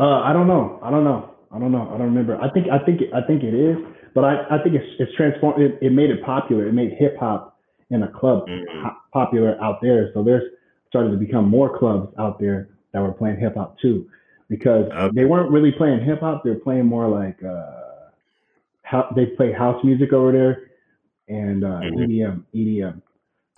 Uh, 0.00 0.20
I 0.20 0.32
don't 0.32 0.46
know. 0.46 0.78
I 0.82 0.90
don't 0.90 1.04
know. 1.04 1.34
I 1.50 1.58
don't 1.58 1.72
know. 1.72 1.88
I 1.88 1.98
don't 1.98 2.06
remember. 2.06 2.40
I 2.40 2.50
think. 2.50 2.68
I 2.68 2.78
think. 2.84 3.00
I 3.14 3.20
think 3.22 3.42
it 3.42 3.54
is. 3.54 3.76
But 4.14 4.24
I, 4.24 4.44
I 4.50 4.62
think 4.62 4.74
it's 4.74 4.86
it's 4.98 5.14
transformed. 5.16 5.62
It, 5.62 5.78
it 5.80 5.92
made 5.92 6.10
it 6.10 6.22
popular. 6.24 6.66
It 6.68 6.72
made 6.72 6.92
hip 6.98 7.16
hop 7.18 7.58
in 7.90 8.02
a 8.02 8.08
club 8.08 8.46
mm-hmm. 8.46 8.88
popular 9.12 9.60
out 9.62 9.80
there. 9.80 10.10
So 10.14 10.22
there's 10.22 10.44
started 10.88 11.10
to 11.10 11.16
become 11.16 11.48
more 11.48 11.78
clubs 11.78 12.12
out 12.18 12.38
there 12.38 12.70
that 12.92 13.00
were 13.00 13.12
playing 13.12 13.38
hip 13.38 13.54
hop 13.56 13.78
too, 13.80 14.08
because 14.48 14.86
okay. 14.90 15.14
they 15.14 15.24
weren't 15.24 15.50
really 15.50 15.72
playing 15.72 16.04
hip 16.04 16.20
hop; 16.20 16.42
They're 16.44 16.54
playing 16.54 16.86
more 16.86 17.08
like 17.08 17.42
uh, 17.42 18.10
how 18.82 19.12
they 19.16 19.26
play 19.26 19.52
house 19.52 19.82
music 19.84 20.12
over 20.12 20.32
there 20.32 20.70
and 21.28 21.64
uh, 21.64 21.80
mm-hmm. 21.80 22.54
EDM. 22.54 23.02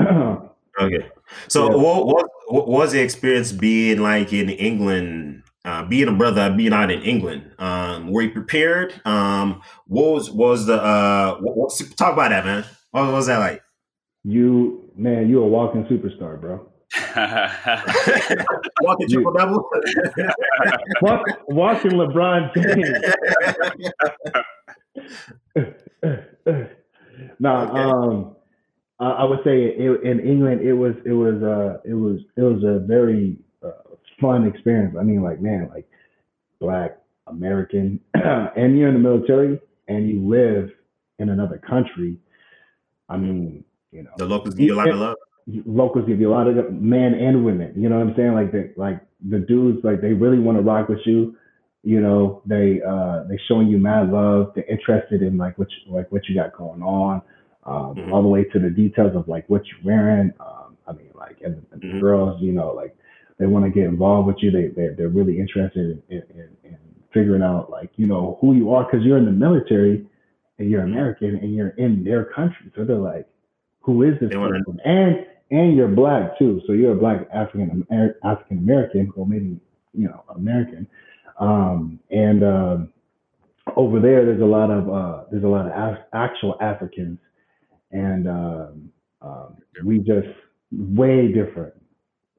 EDM. 0.01 0.51
okay, 0.81 1.09
so 1.49 1.71
yeah. 1.71 1.77
what, 1.77 2.07
what 2.07 2.31
what 2.49 2.69
was 2.69 2.93
the 2.93 3.01
experience 3.01 3.53
being 3.53 4.01
like 4.01 4.33
in 4.33 4.49
England? 4.49 5.43
Uh, 5.63 5.85
being 5.85 6.09
a 6.09 6.13
brother, 6.13 6.51
being 6.57 6.73
out 6.73 6.91
in 6.91 7.03
England, 7.03 7.51
um, 7.59 8.11
were 8.11 8.23
you 8.23 8.31
prepared? 8.31 8.99
Um, 9.05 9.61
what 9.87 10.13
was 10.13 10.31
was 10.31 10.65
the 10.65 10.83
uh, 10.83 11.37
what, 11.41 11.55
what, 11.55 11.71
talk 11.97 12.15
about 12.15 12.31
that, 12.31 12.47
man? 12.47 12.65
What, 12.93 13.05
what 13.05 13.13
was 13.13 13.27
that 13.27 13.39
like? 13.39 13.63
You 14.25 14.91
man, 14.97 15.29
you 15.29 15.43
a 15.43 15.47
walking 15.47 15.85
superstar, 15.85 16.41
bro. 16.41 16.67
walking 18.83 19.09
triple 19.09 19.33
double. 19.33 19.69
Walk, 21.03 21.27
walking 21.49 21.93
LeBron 21.93 22.53
James. 22.55 22.89
nah, 27.39 27.63
okay. 27.65 27.81
um, 27.81 28.37
I, 28.99 29.11
I, 29.11 29.25
would 29.25 29.39
say 29.45 29.67
it, 29.67 30.03
in 30.03 30.21
England 30.21 30.63
it 30.63 30.73
was 30.73 30.95
it 31.05 31.13
was 31.13 31.43
uh 31.43 31.79
it 31.85 31.95
was 31.95 32.21
it 32.37 32.43
was 32.43 32.65
a 32.65 32.81
very 32.87 33.39
fun 34.21 34.47
experience. 34.47 34.97
I 34.99 35.03
mean, 35.03 35.23
like 35.23 35.41
man, 35.41 35.71
like 35.73 35.89
black 36.61 36.99
American, 37.27 38.01
and 38.15 38.79
you're 38.79 38.89
in 38.89 38.95
the 38.95 39.01
military 39.01 39.61
and 39.89 40.09
you 40.09 40.29
live 40.29 40.71
in 41.19 41.29
another 41.29 41.59
country. 41.59 42.19
I 43.09 43.17
mean, 43.17 43.65
you 43.93 44.05
know, 44.05 44.11
the 44.17 44.27
locals 44.27 44.55
give 44.55 44.67
you 44.67 44.75
a 44.75 44.77
lot 44.77 44.89
of 44.89 44.97
love 44.97 45.17
locals 45.67 46.07
give 46.07 46.21
you 46.21 46.31
a 46.31 46.35
lot 46.35 46.47
of 46.47 46.73
men 46.73 47.15
and 47.15 47.45
women. 47.45 47.73
You 47.77 47.89
know 47.89 47.99
what 47.99 48.09
I'm 48.09 48.15
saying? 48.17 48.35
Like 48.35 48.53
the 48.53 48.73
like 48.77 49.01
the 49.29 49.39
dudes, 49.39 49.79
like 49.85 50.01
they 50.01 50.13
really 50.13 50.39
want 50.39 50.59
to 50.59 50.63
rock 50.63 50.89
with 50.89 51.01
you. 51.05 51.37
You 51.83 52.01
know, 52.01 52.43
they 52.47 52.81
uh 52.87 53.25
they 53.29 53.39
showing 53.49 53.69
you 53.69 53.79
mad 53.79 54.11
love. 54.11 54.53
They're 54.55 54.65
interested 54.65 55.23
in 55.23 55.37
like 55.37 55.59
what 55.59 55.69
you, 55.71 55.95
like 55.95 56.11
what 56.13 56.29
you 56.29 56.35
got 56.35 56.57
going 56.57 56.83
on, 56.83 57.23
um, 57.65 57.95
mm-hmm. 57.95 58.13
all 58.13 58.23
the 58.23 58.29
way 58.29 58.45
to 58.45 58.59
the 58.59 58.71
details 58.71 59.17
of 59.17 59.29
like 59.29 59.49
what 59.49 59.63
you're 59.67 59.95
wearing. 59.95 60.33
Um, 60.41 60.77
I 60.87 60.93
mean, 60.93 61.11
like 61.15 61.39
and, 61.43 61.67
and 61.73 61.83
mm-hmm. 61.83 61.95
the 61.95 62.01
girls, 62.01 62.41
you 62.43 62.53
know, 62.53 62.73
like 62.73 62.97
they 63.41 63.47
want 63.47 63.65
to 63.65 63.71
get 63.71 63.89
involved 63.89 64.29
with 64.29 64.37
you. 64.41 64.51
They 64.53 64.69
they 64.69 64.95
they're 64.97 65.09
really 65.09 65.41
interested 65.41 66.03
in, 66.09 66.23
in, 66.31 66.49
in 66.63 66.79
figuring 67.13 67.43
out 67.43 67.71
like 67.71 67.91
you 67.97 68.07
know 68.07 68.39
who 68.41 68.55
you 68.55 68.73
are 68.73 68.85
because 68.85 69.05
you're 69.05 69.19
in 69.19 69.25
the 69.25 69.33
military 69.33 70.07
and 70.59 70.71
you're 70.71 70.83
American 70.83 71.37
and 71.37 71.55
you're 71.55 71.71
in 71.71 72.05
their 72.05 72.27
country. 72.27 72.71
So 72.77 72.85
they're 72.85 72.97
like, 72.97 73.27
who 73.81 74.03
is 74.03 74.21
this 74.21 74.31
person? 74.31 74.79
And 74.85 75.27
and 75.51 75.77
you're 75.77 75.89
black 75.89 76.39
too. 76.39 76.61
So 76.67 76.75
you're 76.75 76.93
a 76.93 76.97
black 76.97 77.27
African 77.35 77.87
African 78.23 78.59
American, 78.59 79.11
or 79.17 79.27
maybe 79.27 79.59
you 79.95 80.07
know 80.07 80.23
American. 80.37 80.87
Um, 81.39 81.99
and 82.11 82.45
um, 82.45 82.93
over 83.75 84.01
there, 84.01 84.27
there's 84.27 84.43
a 84.43 84.45
lot 84.45 84.71
of 84.71 84.89
uh, 84.89 85.25
there's 85.31 85.45
a 85.45 85.49
lot 85.49 85.67
of 85.67 85.73
af- 85.73 86.07
actual 86.13 86.57
Africans, 86.61 87.19
and 87.91 88.29
um, 88.29 88.93
um, 89.23 89.57
we 89.85 89.99
just 89.99 90.29
way 90.71 91.29
different, 91.29 91.75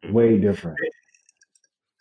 way 0.09 0.37
different. 0.37 0.77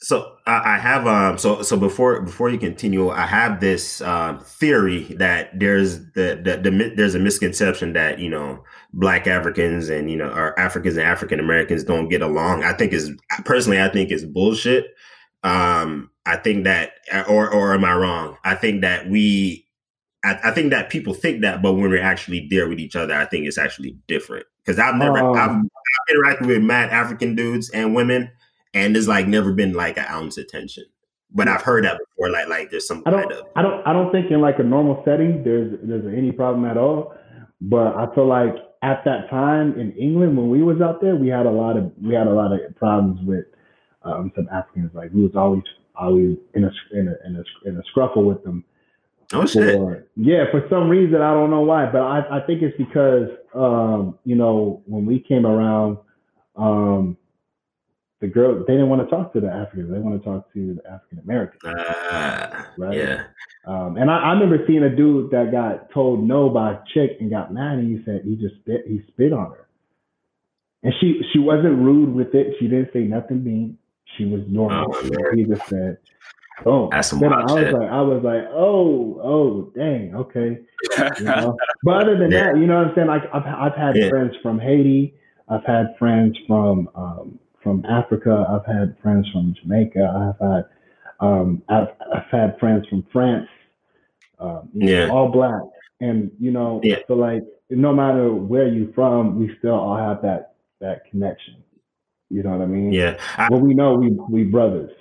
So 0.02 0.36
I, 0.46 0.76
I 0.76 0.78
have 0.78 1.06
um 1.06 1.36
so 1.36 1.60
so 1.60 1.76
before 1.76 2.22
before 2.22 2.48
you 2.48 2.58
continue, 2.58 3.10
I 3.10 3.26
have 3.26 3.60
this 3.60 4.00
um, 4.00 4.40
theory 4.40 5.02
that 5.18 5.58
there's 5.58 5.98
the, 6.12 6.40
the 6.42 6.58
the 6.62 6.92
there's 6.96 7.14
a 7.14 7.18
misconception 7.18 7.92
that 7.92 8.18
you 8.18 8.30
know 8.30 8.64
Black 8.94 9.26
Africans 9.26 9.90
and 9.90 10.10
you 10.10 10.16
know 10.16 10.30
or 10.30 10.58
Africans 10.58 10.96
and 10.96 11.06
African 11.06 11.38
Americans 11.38 11.84
don't 11.84 12.08
get 12.08 12.22
along. 12.22 12.64
I 12.64 12.72
think 12.72 12.94
is 12.94 13.10
personally 13.44 13.80
I 13.80 13.88
think 13.88 14.10
is 14.10 14.24
bullshit. 14.24 14.86
Um, 15.42 16.10
I 16.24 16.36
think 16.36 16.64
that 16.64 16.92
or 17.28 17.52
or 17.52 17.74
am 17.74 17.84
I 17.84 17.92
wrong? 17.94 18.38
I 18.42 18.54
think 18.54 18.80
that 18.80 19.10
we 19.10 19.66
I, 20.24 20.38
I, 20.44 20.50
think 20.50 20.70
that 20.70 20.90
people 20.90 21.14
think 21.14 21.40
that, 21.42 21.62
but 21.62 21.72
when 21.72 21.88
we're 21.88 22.02
actually 22.02 22.46
there 22.50 22.68
with 22.68 22.78
each 22.78 22.94
other, 22.94 23.14
I 23.14 23.24
think 23.24 23.46
it's 23.46 23.56
actually 23.56 23.96
different. 24.06 24.44
Because 24.64 24.78
I've 24.78 24.96
never 24.96 25.18
um, 25.18 25.68
I've, 25.98 26.16
interacted 26.16 26.46
with 26.46 26.62
mad 26.62 26.90
African 26.90 27.34
dudes 27.34 27.70
and 27.70 27.94
women, 27.94 28.30
and 28.74 28.94
there's 28.94 29.08
like 29.08 29.26
never 29.26 29.52
been 29.52 29.72
like 29.72 29.96
an 29.96 30.06
ounce 30.08 30.38
of 30.38 30.48
tension. 30.48 30.84
But 31.32 31.48
I've 31.48 31.62
heard 31.62 31.84
that 31.84 31.98
before, 31.98 32.30
like 32.30 32.48
like 32.48 32.70
there's 32.70 32.86
some 32.86 33.02
I 33.06 33.10
don't, 33.10 33.28
kind 33.28 33.32
of 33.32 33.46
I 33.56 33.62
don't 33.62 33.86
I 33.86 33.92
don't 33.92 34.10
think 34.10 34.30
in 34.30 34.40
like 34.40 34.58
a 34.58 34.64
normal 34.64 35.02
setting 35.04 35.44
there's 35.44 35.78
there's 35.82 36.06
any 36.06 36.32
problem 36.32 36.64
at 36.64 36.76
all. 36.76 37.14
But 37.60 37.94
I 37.94 38.12
feel 38.14 38.26
like 38.26 38.54
at 38.82 39.04
that 39.04 39.28
time 39.30 39.78
in 39.78 39.92
England 39.92 40.36
when 40.36 40.48
we 40.48 40.62
was 40.62 40.80
out 40.80 41.00
there, 41.00 41.16
we 41.16 41.28
had 41.28 41.46
a 41.46 41.50
lot 41.50 41.76
of 41.76 41.92
we 42.02 42.14
had 42.14 42.26
a 42.26 42.32
lot 42.32 42.52
of 42.52 42.60
problems 42.76 43.20
with 43.26 43.44
um, 44.02 44.32
some 44.34 44.48
Africans. 44.52 44.90
Like 44.94 45.12
we 45.12 45.22
was 45.22 45.36
always 45.36 45.62
always 45.94 46.36
in 46.54 46.64
a 46.64 46.70
in 46.92 47.08
a 47.08 47.26
in 47.26 47.36
a, 47.36 47.68
in 47.68 47.76
a 47.76 47.82
scruffle 47.94 48.24
with 48.24 48.42
them. 48.42 48.64
Oh 49.32 49.46
shit! 49.46 49.76
For, 49.76 50.06
yeah, 50.16 50.44
for 50.50 50.66
some 50.68 50.88
reason 50.88 51.22
I 51.22 51.32
don't 51.32 51.50
know 51.50 51.60
why, 51.60 51.86
but 51.86 52.02
I 52.02 52.38
I 52.38 52.40
think 52.46 52.62
it's 52.62 52.76
because 52.76 53.28
um, 53.54 54.18
you 54.24 54.34
know 54.34 54.82
when 54.86 55.06
we 55.06 55.20
came 55.20 55.46
around, 55.46 55.98
um, 56.56 57.16
the 58.20 58.26
girl 58.26 58.58
they 58.66 58.74
didn't 58.74 58.88
want 58.88 59.02
to 59.02 59.14
talk 59.14 59.32
to 59.32 59.40
the 59.40 59.48
Africans. 59.48 59.90
They 59.90 59.98
want 59.98 60.20
to 60.20 60.28
talk 60.28 60.52
to 60.52 60.74
the 60.74 60.90
African 60.90 61.20
Americans. 61.20 61.62
Uh, 61.64 62.64
right. 62.76 62.96
Yeah. 62.96 63.24
Um, 63.66 63.96
and 63.96 64.10
I, 64.10 64.18
I, 64.18 64.32
remember 64.32 64.64
seeing 64.66 64.82
a 64.82 64.94
dude 64.94 65.30
that 65.30 65.52
got 65.52 65.92
told 65.92 66.26
no 66.26 66.48
by 66.48 66.72
a 66.72 66.78
chick 66.94 67.18
and 67.20 67.30
got 67.30 67.52
mad, 67.52 67.78
and 67.78 67.88
he 67.98 68.04
said 68.04 68.22
he 68.24 68.36
just 68.36 68.56
spit 68.60 68.84
he 68.86 69.02
spit 69.08 69.32
on 69.32 69.50
her, 69.50 69.68
and 70.82 70.92
she 71.00 71.20
she 71.32 71.38
wasn't 71.38 71.78
rude 71.78 72.14
with 72.14 72.34
it. 72.34 72.56
She 72.58 72.68
didn't 72.68 72.90
say 72.92 73.00
nothing 73.00 73.44
mean. 73.44 73.78
She 74.16 74.24
was 74.24 74.42
normal. 74.48 74.94
Oh, 74.94 75.32
he 75.34 75.44
just 75.44 75.66
said, 75.68 75.98
"Oh." 76.66 76.88
That's 76.90 77.08
some 77.08 77.22
I 77.24 77.42
was 77.42 77.52
shit. 77.52 77.72
like, 77.72 77.90
I 77.90 78.00
was 78.00 78.22
like, 78.22 78.44
"Oh, 78.52 79.20
oh, 79.22 79.72
dang, 79.76 80.14
okay." 80.14 80.58
You 81.18 81.24
know? 81.24 81.56
but 81.84 82.02
other 82.02 82.18
than 82.18 82.30
yeah. 82.30 82.52
that, 82.52 82.58
you 82.58 82.66
know 82.66 82.78
what 82.78 82.88
I'm 82.88 82.94
saying? 82.94 83.06
Like 83.08 83.22
I've 83.32 83.46
I've 83.46 83.76
had 83.76 83.96
yeah. 83.96 84.08
friends 84.08 84.34
from 84.42 84.58
Haiti. 84.58 85.14
I've 85.48 85.64
had 85.64 85.94
friends 85.98 86.38
from 86.46 86.88
um, 86.94 87.38
from 87.62 87.84
Africa. 87.86 88.46
I've 88.48 88.66
had 88.66 88.96
friends 89.02 89.28
from 89.32 89.54
Jamaica. 89.60 90.34
I've 90.40 90.48
had 90.48 90.64
um, 91.20 91.62
I've, 91.68 91.88
I've 92.14 92.30
had 92.30 92.58
friends 92.58 92.86
from 92.88 93.06
France. 93.12 93.48
Um, 94.38 94.70
yeah, 94.72 95.06
know, 95.06 95.16
all 95.16 95.28
black, 95.28 95.60
and 96.00 96.30
you 96.38 96.50
know, 96.50 96.80
yeah. 96.82 96.96
so 97.06 97.14
like 97.14 97.42
no 97.68 97.92
matter 97.92 98.32
where 98.32 98.66
you're 98.66 98.92
from, 98.94 99.38
we 99.38 99.54
still 99.58 99.74
all 99.74 99.96
have 99.96 100.22
that 100.22 100.54
that 100.80 101.04
connection. 101.10 101.62
You 102.30 102.42
know 102.42 102.50
what 102.50 102.62
I 102.62 102.66
mean? 102.66 102.92
Yeah. 102.92 103.18
I, 103.36 103.48
well, 103.50 103.60
we 103.60 103.74
know 103.74 103.94
we 103.94 104.10
we 104.28 104.44
brothers. 104.44 104.92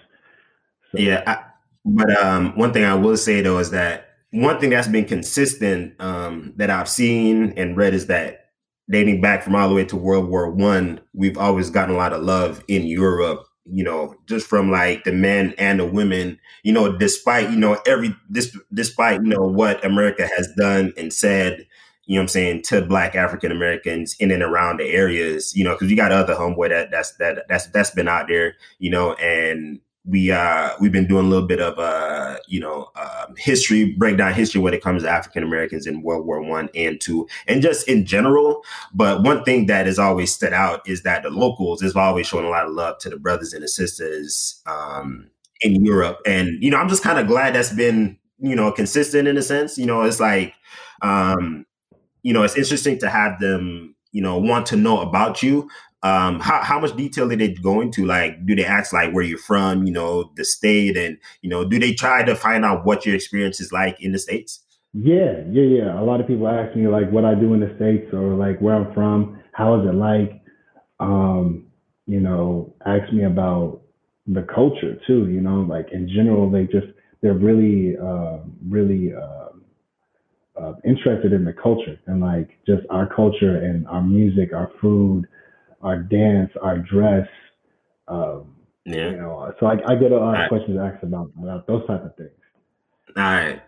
So. 0.92 1.00
Yeah, 1.00 1.24
I, 1.26 1.49
but 1.86 2.12
um, 2.24 2.56
one 2.58 2.74
thing 2.74 2.84
I 2.84 2.96
will 2.96 3.18
say 3.18 3.42
though 3.42 3.60
is 3.60 3.72
that 3.72 4.10
one 4.32 4.60
thing 4.60 4.70
that's 4.72 4.88
been 4.88 5.06
consistent 5.06 6.00
um, 6.00 6.54
that 6.58 6.70
I've 6.70 6.90
seen 6.90 7.54
and 7.58 7.76
read 7.76 7.94
is 7.94 8.08
that 8.08 8.46
dating 8.90 9.22
back 9.22 9.44
from 9.44 9.56
all 9.56 9.70
the 9.70 9.76
way 9.76 9.86
to 9.86 9.96
World 9.96 10.30
War 10.30 10.50
One, 10.52 11.00
we've 11.14 11.38
always 11.38 11.70
gotten 11.70 11.96
a 11.96 11.98
lot 11.98 12.14
of 12.14 12.22
love 12.24 12.64
in 12.68 12.84
Europe. 12.86 13.46
You 13.72 13.84
know, 13.84 14.16
just 14.28 14.48
from 14.48 14.72
like 14.72 15.04
the 15.04 15.12
men 15.12 15.54
and 15.60 15.80
the 15.80 15.86
women. 15.86 16.40
You 16.64 16.74
know, 16.74 16.98
despite 16.98 17.52
you 17.52 17.56
know 17.58 17.80
every 17.86 18.16
this 18.30 18.56
despite 18.74 19.22
you 19.22 19.28
know 19.28 19.44
what 19.48 19.84
America 19.86 20.28
has 20.38 20.50
done 20.58 20.94
and 20.98 21.14
said. 21.14 21.66
You 22.06 22.16
know 22.16 22.22
what 22.22 22.24
I'm 22.24 22.28
saying 22.30 22.62
to 22.64 22.82
Black 22.82 23.14
African 23.14 23.52
Americans 23.52 24.16
in 24.20 24.32
and 24.32 24.42
around 24.42 24.80
the 24.80 24.86
areas. 24.86 25.54
You 25.56 25.64
know, 25.64 25.74
because 25.76 25.92
you 25.92 25.96
got 25.96 26.12
other 26.12 26.34
homeboy 26.34 26.70
that 26.70 26.90
that's 26.90 27.12
that 27.18 27.46
that's 27.48 27.68
that's 27.68 27.92
been 27.92 28.08
out 28.08 28.28
there. 28.28 28.56
You 28.80 28.90
know, 28.90 29.14
and 29.14 29.80
we 30.10 30.32
uh 30.32 30.72
we've 30.80 30.92
been 30.92 31.08
doing 31.08 31.26
a 31.26 31.30
little 31.30 31.48
bit 31.48 31.60
of 31.60 31.78
uh 31.78 32.38
you 32.48 32.60
know 32.60 32.90
um, 32.96 33.36
history 33.38 33.94
breakdown 33.94 34.34
history 34.34 34.60
when 34.60 34.74
it 34.74 34.82
comes 34.82 35.04
to 35.04 35.10
African 35.10 35.44
Americans 35.44 35.86
in 35.86 36.02
World 36.02 36.26
War 36.26 36.42
One 36.42 36.70
and 36.74 37.00
two 37.00 37.28
and 37.48 37.62
just 37.62 37.88
in 37.88 38.06
general. 38.06 38.64
But 38.94 39.24
one 39.24 39.44
thing 39.44 39.68
that 39.68 39.86
has 39.86 40.00
always 40.00 40.34
stood 40.34 40.54
out 40.54 40.88
is 40.88 41.04
that 41.04 41.24
the 41.24 41.30
locals 41.30 41.82
is 41.84 41.96
always 41.96 42.28
showing 42.28 42.46
a 42.46 42.50
lot 42.50 42.66
of 42.66 42.74
love 42.74 42.98
to 43.00 43.10
the 43.10 43.18
brothers 43.18 43.54
and 43.54 43.64
the 43.64 43.68
sisters 43.68 44.62
um 44.66 45.30
in 45.62 45.84
Europe, 45.86 46.20
and 46.26 46.62
you 46.64 46.72
know 46.72 46.78
I'm 46.78 46.90
just 46.90 47.04
kind 47.04 47.20
of 47.20 47.28
glad 47.28 47.54
that's 47.56 47.74
been 47.74 48.18
you 48.40 48.56
know 48.56 48.72
consistent 48.72 49.28
in 49.28 49.38
a 49.38 49.42
sense. 49.44 49.78
You 49.78 49.86
know 49.86 50.02
it's 50.04 50.20
like 50.20 50.54
um 51.02 51.66
you 52.24 52.34
know 52.34 52.44
it's 52.44 52.58
interesting 52.58 52.98
to 53.00 53.10
have 53.10 53.40
them 53.40 53.96
you 54.12 54.22
know 54.22 54.38
want 54.38 54.66
to 54.68 54.76
know 54.76 55.00
about 55.02 55.44
you 55.44 55.70
um 56.04 56.40
how, 56.40 56.62
how 56.64 56.80
much 56.80 56.96
detail 56.96 57.28
did 57.28 57.40
they 57.40 57.54
go 57.54 57.82
into? 57.82 58.06
Like 58.06 58.46
do 58.46 58.56
they 58.56 58.66
ask 58.66 58.94
like 58.94 59.12
where 59.12 59.24
you're 59.24 59.38
from 59.38 59.84
you 59.84 59.92
know 59.92 60.32
the 60.36 60.46
state? 60.46 60.98
And 60.98 61.18
you 61.42 61.50
know 61.50 61.64
do 61.66 61.80
they 61.80 61.94
try 61.94 62.24
to 62.24 62.36
find 62.36 62.64
out 62.64 62.86
what 62.86 63.06
your 63.06 63.16
experience 63.16 63.60
is 63.60 63.72
like 63.72 64.02
in 64.02 64.12
the 64.12 64.20
states? 64.20 64.64
Yeah 64.94 65.44
yeah 65.50 65.64
yeah. 65.64 66.02
A 66.02 66.04
lot 66.04 66.22
of 66.22 66.28
people 66.28 66.48
ask 66.48 66.76
me 66.76 66.88
like 66.88 67.12
what 67.12 67.26
i 67.26 67.36
do 67.36 67.54
in 67.54 67.60
the 67.60 67.74
states 67.76 68.14
or 68.14 68.34
like 68.36 68.60
where 68.60 68.76
i'm 68.76 68.94
from 68.94 69.42
how 69.52 69.80
is 69.80 69.88
it 69.88 69.96
like? 69.96 70.42
Um 71.00 71.66
you 72.08 72.20
know 72.20 72.74
ask 72.86 73.12
me 73.14 73.24
about 73.24 73.82
the 74.28 74.42
culture 74.44 75.00
too 75.08 75.28
you 75.30 75.42
know 75.42 75.62
like 75.62 75.88
in 75.92 76.08
general 76.08 76.50
they 76.50 76.64
just 76.66 76.88
they're 77.22 77.34
really 77.34 77.96
uh 77.98 78.38
really 78.68 79.14
uh, 79.14 79.50
uh, 80.60 80.74
interested 80.84 81.34
in 81.34 81.46
the 81.46 81.54
culture 81.54 81.98
and 82.08 82.20
like 82.20 82.50
just 82.66 82.82
our 82.90 83.08
culture 83.08 83.58
and 83.58 83.88
our 83.88 84.04
music 84.04 84.54
our 84.54 84.72
food 84.82 85.26
our 85.82 85.98
dance, 85.98 86.52
our 86.62 86.78
dress. 86.78 87.28
Um, 88.08 88.56
yeah. 88.86 89.12
You 89.12 89.18
know, 89.18 89.54
so 89.60 89.68
I, 89.68 89.74
I 89.88 89.96
get 89.96 90.12
a 90.12 90.18
lot 90.18 90.34
of 90.34 90.40
right. 90.40 90.50
questions 90.50 90.80
asked 90.80 91.04
about, 91.04 91.32
about 91.38 91.68
those 91.68 91.86
type 91.86 92.04
of 92.04 92.16
things. 92.16 92.32
All 93.16 93.24
right. 93.24 93.62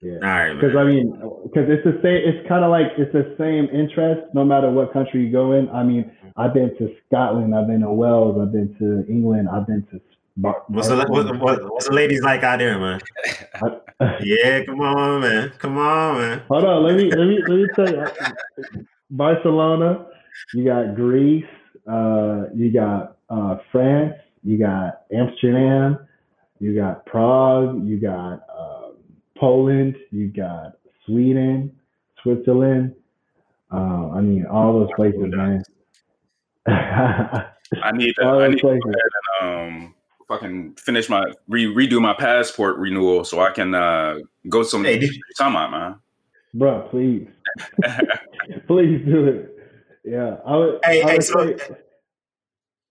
Yeah. 0.00 0.14
All 0.14 0.20
right. 0.20 0.54
Because 0.54 0.76
I 0.76 0.84
mean, 0.84 1.10
because 1.42 1.68
it's 1.68 1.84
the 1.84 1.98
same. 2.02 2.22
It's 2.24 2.48
kind 2.48 2.64
of 2.64 2.70
like 2.70 2.86
it's 2.96 3.12
the 3.12 3.34
same 3.36 3.66
interest 3.74 4.32
no 4.32 4.44
matter 4.44 4.70
what 4.70 4.92
country 4.92 5.26
you 5.26 5.32
go 5.32 5.52
in. 5.52 5.68
I 5.70 5.82
mean, 5.82 6.10
I've 6.36 6.54
been 6.54 6.76
to 6.78 6.94
Scotland. 7.06 7.54
I've 7.54 7.66
been 7.66 7.80
to 7.80 7.90
Wales. 7.90 8.38
I've 8.40 8.52
been 8.52 8.74
to 8.78 9.10
England. 9.10 9.48
I've 9.52 9.66
been 9.66 9.86
to. 9.90 10.00
Bar- 10.36 10.62
what's, 10.68 10.86
the, 10.86 10.94
what, 11.08 11.40
what, 11.40 11.72
what's 11.72 11.88
the 11.88 11.94
ladies 11.94 12.22
like 12.22 12.44
out 12.44 12.60
there, 12.60 12.78
man? 12.78 13.00
yeah, 14.22 14.64
come 14.64 14.80
on, 14.80 15.20
man. 15.20 15.52
Come 15.58 15.78
on, 15.78 16.18
man. 16.18 16.42
Hold 16.48 16.64
on. 16.64 16.84
Let 16.84 16.94
me 16.94 17.10
let 17.10 17.26
me 17.26 17.42
let 17.42 17.58
me 17.58 17.66
tell 17.74 17.90
you. 17.90 18.86
Barcelona, 19.10 20.06
you 20.54 20.64
got 20.64 20.94
Greece, 20.94 21.44
uh, 21.90 22.44
you 22.54 22.72
got 22.72 23.18
uh, 23.30 23.56
France, 23.70 24.14
you 24.44 24.58
got 24.58 25.02
Amsterdam, 25.12 25.98
you 26.60 26.74
got 26.74 27.06
Prague, 27.06 27.86
you 27.86 27.98
got 27.98 28.42
uh, 28.54 28.90
Poland, 29.36 29.96
you 30.10 30.28
got 30.28 30.78
Sweden, 31.06 31.72
Switzerland. 32.22 32.94
Uh, 33.72 34.10
I 34.10 34.20
mean, 34.20 34.46
all 34.46 34.80
those 34.80 34.90
places, 34.96 35.22
man. 35.26 35.62
I 36.66 37.92
need 37.92 38.14
to, 38.18 38.24
I 38.24 38.48
need 38.48 38.60
to 38.60 38.68
and, 38.68 38.92
um, 39.42 39.94
fucking 40.26 40.74
finish 40.74 41.08
my 41.08 41.24
re- 41.48 41.66
redo 41.66 42.00
my 42.00 42.14
passport 42.14 42.76
renewal 42.76 43.24
so 43.24 43.40
I 43.40 43.50
can 43.50 43.74
uh, 43.74 44.18
go 44.48 44.62
some 44.62 44.84
hey, 44.84 45.08
time 45.38 45.56
out, 45.56 45.70
man. 45.70 45.96
Bro, 46.54 46.88
please, 46.90 47.28
please 48.66 49.04
do 49.04 49.26
it. 49.26 49.57
Yeah, 50.08 50.36
I 50.46 50.56
would. 50.56 50.80
Hey, 50.84 51.02
I 51.02 51.04
would 51.04 51.14
hey, 51.14 51.20
so, 51.20 51.76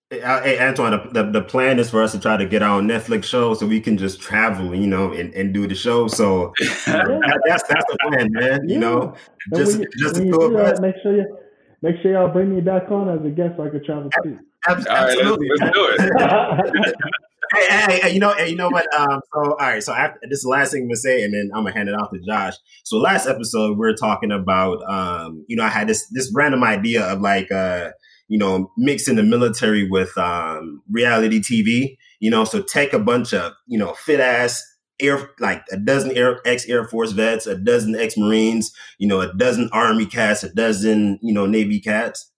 Hey 0.10 0.58
Antoine, 0.60 1.10
the, 1.12 1.24
the 1.24 1.42
plan 1.42 1.80
is 1.80 1.90
for 1.90 2.02
us 2.02 2.14
to 2.14 2.20
try 2.20 2.38
to 2.38 2.46
get 2.46 2.62
our 2.62 2.78
own 2.78 2.88
Netflix 2.88 3.26
show 3.26 3.54
so 3.54 3.68
we 3.68 3.82
can 3.82 3.98
just 3.98 4.22
travel, 4.22 4.74
you 4.74 4.88
know, 4.88 5.12
and, 5.12 5.34
and 5.34 5.54
do 5.54 5.68
the 5.68 5.76
show. 5.76 6.08
So 6.08 6.54
that's 6.60 6.86
that's 6.86 7.66
the 7.68 7.98
plan, 8.04 8.32
man. 8.32 8.70
You 8.70 8.80
know, 8.80 9.16
just 9.54 9.80
you, 9.80 9.86
just 9.98 10.16
to 10.16 10.32
go 10.32 10.50
that, 10.52 10.80
make 10.80 10.96
sure 11.04 11.14
you 11.14 11.38
make 11.82 12.02
sure 12.02 12.14
y'all 12.14 12.32
bring 12.32 12.56
me 12.56 12.62
back 12.62 12.90
on 12.90 13.10
as 13.10 13.26
a 13.26 13.30
guest 13.30 13.58
so 13.58 13.66
I 13.66 13.70
could 13.70 13.84
travel 13.84 14.10
too. 14.24 14.40
Absolutely, 14.68 15.48
let's, 15.50 15.62
let's 15.62 15.74
do 15.74 15.88
it. 15.90 16.96
hey, 17.56 17.68
hey, 17.70 18.00
hey, 18.02 18.14
you 18.14 18.20
know, 18.20 18.34
hey, 18.34 18.50
you 18.50 18.56
know 18.56 18.70
what? 18.70 18.94
Um, 18.94 19.22
so 19.34 19.40
all 19.52 19.56
right, 19.60 19.84
so 19.84 19.94
after, 19.94 20.20
this 20.24 20.40
is 20.40 20.44
the 20.44 20.50
last 20.50 20.72
thing 20.72 20.84
I'm 20.84 20.88
gonna 20.88 20.98
say, 20.98 21.24
and 21.24 21.34
then 21.34 21.50
I'm 21.54 21.64
gonna 21.64 21.76
hand 21.76 21.90
it 21.90 21.96
off 21.96 22.12
to 22.12 22.20
Josh. 22.20 22.56
So 22.84 22.98
last 22.98 23.28
episode 23.28 23.78
we 23.78 23.88
are 23.88 23.94
talking 23.94 24.32
about, 24.32 24.84
um, 24.90 25.46
you 25.48 25.56
know, 25.56 25.64
I 25.64 25.70
had 25.70 25.88
this 25.88 26.08
this 26.10 26.32
random 26.36 26.64
idea 26.64 27.04
of 27.06 27.22
like, 27.22 27.52
uh, 27.52 27.92
you 28.28 28.38
know, 28.38 28.72
mixing 28.78 29.16
the 29.16 29.24
military 29.24 29.90
with 29.90 30.18
um, 30.18 30.82
reality 30.92 31.40
TV. 31.40 31.98
You 32.20 32.32
know, 32.32 32.46
so 32.46 32.62
take 32.62 32.94
a 32.94 33.00
bunch 33.00 33.34
of 33.34 33.54
you 33.68 33.78
know 33.78 33.94
fit 33.94 34.20
ass 34.20 34.64
air 35.00 35.30
like 35.40 35.64
a 35.72 35.78
dozen 35.78 36.12
air 36.18 36.42
ex 36.46 36.68
Air 36.68 36.86
Force 36.86 37.12
vets, 37.12 37.48
a 37.48 37.56
dozen 37.56 37.96
ex 37.96 38.18
Marines, 38.18 38.74
you 38.98 39.08
know, 39.08 39.22
a 39.22 39.34
dozen 39.34 39.70
Army 39.72 40.06
cats, 40.06 40.44
a 40.44 40.54
dozen 40.54 41.20
you 41.22 41.34
know 41.34 41.46
Navy 41.46 41.80
cats. 41.80 42.32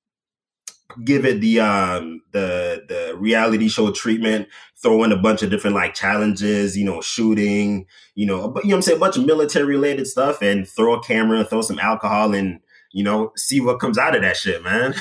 Give 1.03 1.25
it 1.25 1.39
the 1.41 1.59
um 1.59 2.21
the 2.31 2.83
the 2.87 3.15
reality 3.17 3.67
show 3.67 3.91
treatment. 3.91 4.47
Throw 4.81 5.03
in 5.03 5.11
a 5.11 5.17
bunch 5.17 5.43
of 5.43 5.49
different 5.49 5.75
like 5.75 5.93
challenges, 5.93 6.77
you 6.77 6.85
know, 6.85 7.01
shooting, 7.01 7.85
you 8.15 8.25
know, 8.25 8.47
but 8.47 8.63
you 8.63 8.71
know 8.71 8.77
I'm 8.77 8.81
saying, 8.81 8.97
a 8.97 8.99
bunch 8.99 9.17
of 9.17 9.25
military 9.25 9.65
related 9.65 10.07
stuff, 10.07 10.41
and 10.41 10.67
throw 10.67 10.93
a 10.93 11.03
camera, 11.03 11.43
throw 11.43 11.61
some 11.61 11.79
alcohol, 11.79 12.33
and 12.33 12.59
you 12.91 13.03
know, 13.03 13.31
see 13.35 13.59
what 13.61 13.79
comes 13.79 13.97
out 13.97 14.15
of 14.15 14.21
that 14.21 14.37
shit, 14.37 14.63
man. 14.63 14.93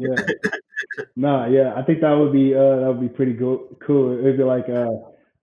yeah. 0.00 0.24
Nah, 1.16 1.46
yeah, 1.46 1.74
I 1.76 1.82
think 1.82 2.00
that 2.00 2.12
would 2.12 2.32
be 2.32 2.54
uh 2.54 2.76
that 2.76 2.86
would 2.88 3.00
be 3.00 3.08
pretty 3.08 3.32
go- 3.32 3.76
cool. 3.84 4.18
It'd 4.18 4.36
be 4.36 4.44
like 4.44 4.68
uh 4.68 4.90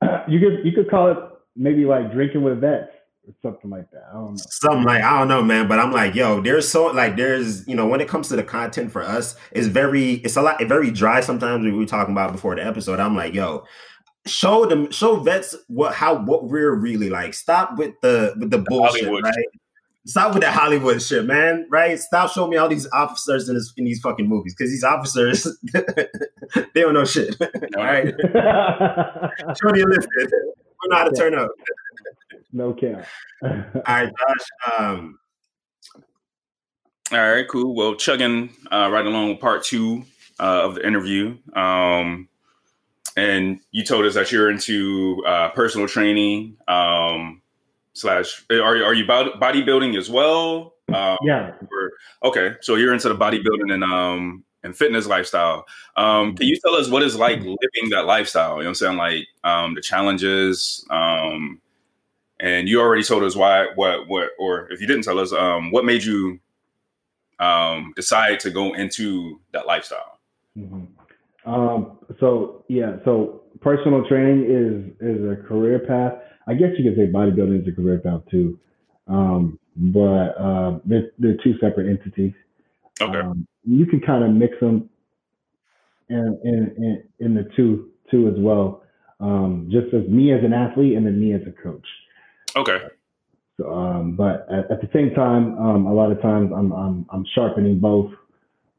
you 0.28 0.40
could 0.40 0.66
you 0.66 0.72
could 0.74 0.90
call 0.90 1.12
it 1.12 1.18
maybe 1.56 1.86
like 1.86 2.12
drinking 2.12 2.42
with 2.44 2.62
vets 2.62 2.92
or 3.28 3.34
something 3.42 3.70
like 3.70 3.90
that. 3.92 4.04
I 4.10 4.14
don't 4.14 4.32
know. 4.32 4.44
Something 4.50 4.84
like 4.84 5.04
I 5.04 5.20
don't 5.20 5.28
know, 5.28 5.44
man. 5.44 5.68
But 5.68 5.80
I'm 5.80 5.92
like, 5.92 6.16
yo, 6.16 6.42
there's 6.42 6.68
so 6.68 6.88
like 6.88 7.16
there's 7.16 7.68
you 7.68 7.76
know 7.76 7.88
when 7.88 8.02
it 8.02 8.08
comes 8.08 8.30
to 8.30 8.36
the 8.36 8.44
content 8.44 8.92
for 8.92 9.04
us, 9.04 9.36
it's 9.52 9.68
very 9.68 10.14
it's 10.16 10.36
a 10.36 10.42
lot 10.42 10.62
very 10.68 10.92
dry 10.92 11.22
sometimes. 11.22 11.64
We 11.64 11.72
were 11.72 11.86
talking 11.86 12.14
about 12.14 12.32
before 12.32 12.56
the 12.56 12.66
episode. 12.66 13.00
I'm 13.00 13.16
like, 13.16 13.34
yo, 13.34 13.66
show 14.26 14.66
them 14.66 14.92
show 14.92 15.18
vets 15.18 15.56
what 15.68 15.94
how 15.94 16.16
what 16.16 16.50
we're 16.50 16.74
really 16.74 17.10
like. 17.10 17.34
Stop 17.34 17.78
with 17.78 17.94
the 18.02 18.34
with 18.40 18.52
the, 18.52 18.58
the 18.58 18.64
bullshit, 18.64 19.06
Hollywood. 19.06 19.24
right? 19.24 19.46
Stop 20.08 20.34
with 20.34 20.44
that 20.44 20.54
Hollywood 20.54 21.02
shit, 21.02 21.26
man. 21.26 21.66
Right? 21.70 22.00
Stop 22.00 22.32
showing 22.32 22.52
me 22.52 22.58
all 22.58 22.68
these 22.68 22.88
officers 22.94 23.50
in, 23.50 23.56
this, 23.56 23.74
in 23.76 23.86
these 23.86 24.00
fucking 24.02 24.28
movies 24.28 24.54
because 24.56 24.72
these 24.72 24.84
officers 24.84 25.48
they 25.74 26.82
don't 26.82 26.94
know 26.94 27.06
shit. 27.06 27.36
all 27.78 27.84
right, 27.84 28.14
show 29.62 29.70
me 29.72 29.82
a 29.82 29.86
list. 29.86 30.08
We 30.16 30.90
know 30.90 30.98
how 30.98 31.06
to 31.06 31.16
turn 31.16 31.34
up. 31.34 31.50
No 32.56 32.74
cap. 32.74 33.06
all 33.44 33.52
right, 33.88 34.10
Josh. 34.10 34.80
Um, 34.80 35.20
all 37.12 37.20
right, 37.20 37.48
cool. 37.48 37.76
Well, 37.76 37.96
chugging 37.96 38.50
uh, 38.72 38.90
right 38.92 39.06
along 39.06 39.30
with 39.30 39.40
part 39.40 39.64
two 39.64 40.04
uh, 40.40 40.64
of 40.64 40.76
the 40.76 40.88
interview. 40.88 41.38
Um, 41.54 42.28
and 43.16 43.60
you 43.72 43.84
told 43.84 44.06
us 44.06 44.16
that 44.16 44.32
you're 44.32 44.50
into 44.50 45.24
uh, 45.26 45.50
personal 45.50 45.88
training. 45.88 46.58
Um, 46.68 47.42
slash 47.96 48.44
are, 48.52 48.84
are 48.84 48.94
you 48.94 49.06
bodybuilding 49.06 49.98
as 49.98 50.10
well 50.10 50.74
um, 50.94 51.18
yeah 51.24 51.54
or, 51.72 51.92
okay 52.24 52.56
so 52.60 52.76
you're 52.76 52.94
into 52.94 53.08
the 53.08 53.16
bodybuilding 53.16 53.74
and 53.74 53.84
um 53.86 54.44
and 54.64 54.76
fitness 54.76 55.08
lifestyle 55.08 55.66
um 55.96 56.36
can 56.36 56.46
you 56.46 56.58
tell 56.60 56.76
us 56.76 56.90
what 56.90 57.02
it's 57.02 57.16
like 57.16 57.40
living 57.40 57.90
that 57.90 58.06
lifestyle 58.06 58.58
you 58.58 58.64
know 58.64 58.66
what 58.66 58.68
i'm 58.68 58.76
saying 58.76 58.98
like 58.98 59.26
um 59.46 59.76
the 59.76 59.82
challenges 59.82 60.86
um 60.90 61.62
and 62.40 62.68
you 62.68 62.80
already 62.82 63.04
told 63.04 63.24
us 63.24 63.36
why 63.36 63.68
what 63.76 64.08
what 64.08 64.30
or 64.40 64.72
if 64.72 64.82
you 64.82 64.88
didn't 64.88 65.04
tell 65.04 65.20
us 65.20 65.32
um 65.32 65.72
what 65.72 65.86
made 65.86 66.04
you 66.04 66.40
um 67.40 67.94
decide 67.96 68.40
to 68.40 68.50
go 68.50 68.74
into 68.74 69.40
that 69.52 69.66
lifestyle 69.66 70.20
mm-hmm. 70.58 71.50
um 71.50 71.98
so 72.20 72.64
yeah 72.68 72.98
so 73.06 73.42
personal 73.62 74.06
training 74.08 74.44
is 74.44 75.08
is 75.08 75.24
a 75.24 75.36
career 75.48 75.80
path 75.80 76.14
I 76.48 76.54
guess 76.54 76.70
you 76.78 76.90
could 76.90 76.98
say 76.98 77.12
bodybuilding 77.12 77.62
is 77.62 77.68
a 77.68 77.72
career 77.72 78.00
path 78.00 78.22
too, 78.30 78.60
um, 79.08 79.60
but 79.76 80.38
uh, 80.40 80.80
they're, 80.86 81.12
they're 81.18 81.38
two 81.44 81.56
separate 81.60 81.90
entities. 81.90 82.34
Okay. 83.02 83.20
Um, 83.20 83.48
you 83.64 83.86
can 83.86 84.00
kind 84.00 84.24
of 84.24 84.32
mix 84.32 84.60
them 84.60 84.90
in, 86.10 86.40
in, 86.44 86.76
in, 86.78 87.04
in 87.20 87.36
the 87.36 87.50
two 87.56 87.90
two 88.12 88.28
as 88.28 88.36
well. 88.38 88.84
Um, 89.20 89.70
just 89.72 89.94
as 89.94 90.08
me 90.08 90.34
as 90.34 90.44
an 90.44 90.54
athlete 90.54 90.96
and 90.96 91.06
then 91.06 91.20
me 91.20 91.34
as 91.34 91.42
a 91.48 91.64
coach. 91.64 91.86
Okay. 92.56 92.78
So, 93.58 93.72
um, 93.72 94.16
but 94.16 94.48
at, 94.52 94.72
at, 94.72 94.82
the 94.82 94.90
same 94.94 95.14
time, 95.14 95.58
um, 95.58 95.86
a 95.86 95.94
lot 95.94 96.12
of 96.12 96.22
times 96.22 96.52
I'm 96.56 96.72
I'm, 96.74 97.06
I'm 97.10 97.26
sharpening 97.34 97.80
both 97.80 98.12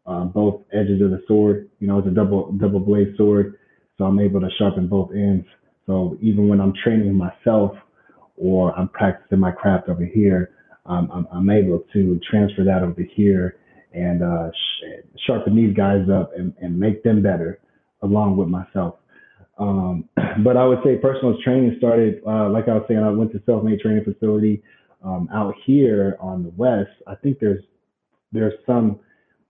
uh, 0.07 0.25
both 0.25 0.63
edges 0.73 1.01
of 1.03 1.11
the 1.11 1.23
sword. 1.27 1.69
You 1.81 1.89
know, 1.89 1.99
it's 1.99 2.09
a 2.09 2.11
double 2.11 2.53
double 2.53 2.81
blade 2.81 3.15
sword, 3.17 3.59
so 3.99 4.05
I'm 4.05 4.19
able 4.21 4.41
to 4.41 4.49
sharpen 4.59 4.89
both 4.89 5.11
ends. 5.13 5.47
So 5.87 6.19
even 6.21 6.49
when 6.49 6.61
I'm 6.61 6.75
training 6.83 7.15
myself 7.15 7.73
or 8.37 8.77
I'm 8.79 8.89
practicing 8.89 9.39
my 9.39 9.53
craft 9.53 9.89
over 9.89 10.05
here, 10.05 10.51
um, 10.85 11.11
I'm, 11.13 11.29
I'm, 11.33 11.51
able 11.51 11.85
to 11.93 12.21
transfer 12.29 12.65
that 12.65 12.83
over 12.83 13.03
here 13.15 13.57
and 13.93 14.23
uh, 14.23 14.51
sh- 14.51 15.19
sharpen 15.27 15.57
these 15.57 15.75
guys 15.75 16.09
up 16.13 16.33
and, 16.37 16.53
and, 16.61 16.79
make 16.79 17.03
them 17.03 17.23
better 17.23 17.59
along 18.03 18.37
with 18.37 18.49
myself. 18.49 18.97
Um, 19.59 20.09
but 20.45 20.57
I 20.57 20.67
would 20.67 20.79
say 20.85 20.97
personal 20.97 21.37
training 21.43 21.75
started, 21.79 22.23
uh, 22.27 22.49
like 22.51 22.69
I 22.69 22.75
was 22.75 22.85
saying, 22.89 23.01
I 23.01 23.11
went 23.11 23.33
to 23.33 23.43
self-made 23.47 23.81
training 23.81 24.05
facility 24.05 24.63
um, 25.05 25.29
out 25.33 25.55
here 25.65 26.17
on 26.21 26.43
the 26.43 26.51
west. 26.51 26.91
I 27.07 27.15
think 27.15 27.39
there's 27.41 27.63
there's 28.33 28.55
some. 28.67 29.01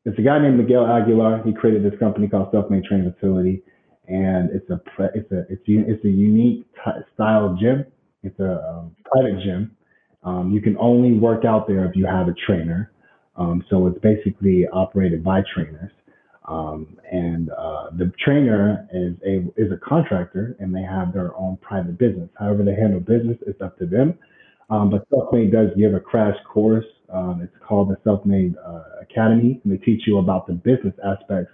It's 0.05 0.19
a 0.19 0.23
guy 0.23 0.39
named 0.39 0.59
Miguel 0.59 0.87
Aguilar. 0.87 1.43
He 1.45 1.53
created 1.53 1.83
this 1.83 1.99
company 1.99 2.29
called 2.29 2.49
Self-Made 2.53 2.85
Training 2.85 3.13
Facility 3.13 3.63
and 4.09 4.51
it's 4.51 4.69
a 4.71 4.81
it's 5.15 5.31
a 5.33 5.41
it's 5.51 5.63
it's 5.67 6.05
a 6.05 6.09
unique 6.09 6.67
t- 6.75 6.91
style 7.15 7.57
gym. 7.61 7.85
It's 8.23 8.39
a 8.39 8.63
um, 8.69 8.97
private 9.05 9.43
gym. 9.43 9.77
Um, 10.23 10.53
you 10.53 10.61
can 10.61 10.77
only 10.79 11.19
work 11.19 11.45
out 11.45 11.67
there 11.67 11.85
if 11.87 11.95
you 11.95 12.07
have 12.07 12.29
a 12.29 12.35
trainer. 12.47 12.93
Um, 13.37 13.65
so 13.69 13.87
it's 13.87 13.99
basically 13.99 14.67
operated 14.73 15.23
by 15.23 15.43
trainers. 15.55 15.91
Um, 16.49 16.97
and 17.11 17.51
uh, 17.51 17.91
the 17.97 18.13
trainer 18.25 18.89
is 18.93 19.15
a 19.27 19.39
is 19.61 19.73
a 19.73 19.79
contractor, 19.85 20.57
and 20.61 20.75
they 20.75 20.83
have 20.83 21.13
their 21.13 21.37
own 21.37 21.57
private 21.61 21.99
business. 21.99 22.29
However, 22.39 22.63
they 22.63 22.75
handle 22.75 23.01
business, 23.01 23.37
it's 23.47 23.61
up 23.61 23.79
to 23.79 23.87
them. 23.87 24.19
Um, 24.71 24.91
but 24.91 25.09
Selfmade 25.11 25.53
does 25.53 25.71
give 25.77 25.95
a 25.95 26.01
crash 26.01 26.37
course. 26.53 26.85
Um, 27.13 27.41
it's 27.43 27.55
called 27.67 27.91
the 27.91 27.97
Selfmade 28.09 28.55
uh, 28.65 29.01
Academy, 29.03 29.61
and 29.63 29.73
they 29.73 29.77
teach 29.85 30.03
you 30.07 30.19
about 30.19 30.47
the 30.47 30.55
business 30.55 30.95
aspects 31.05 31.53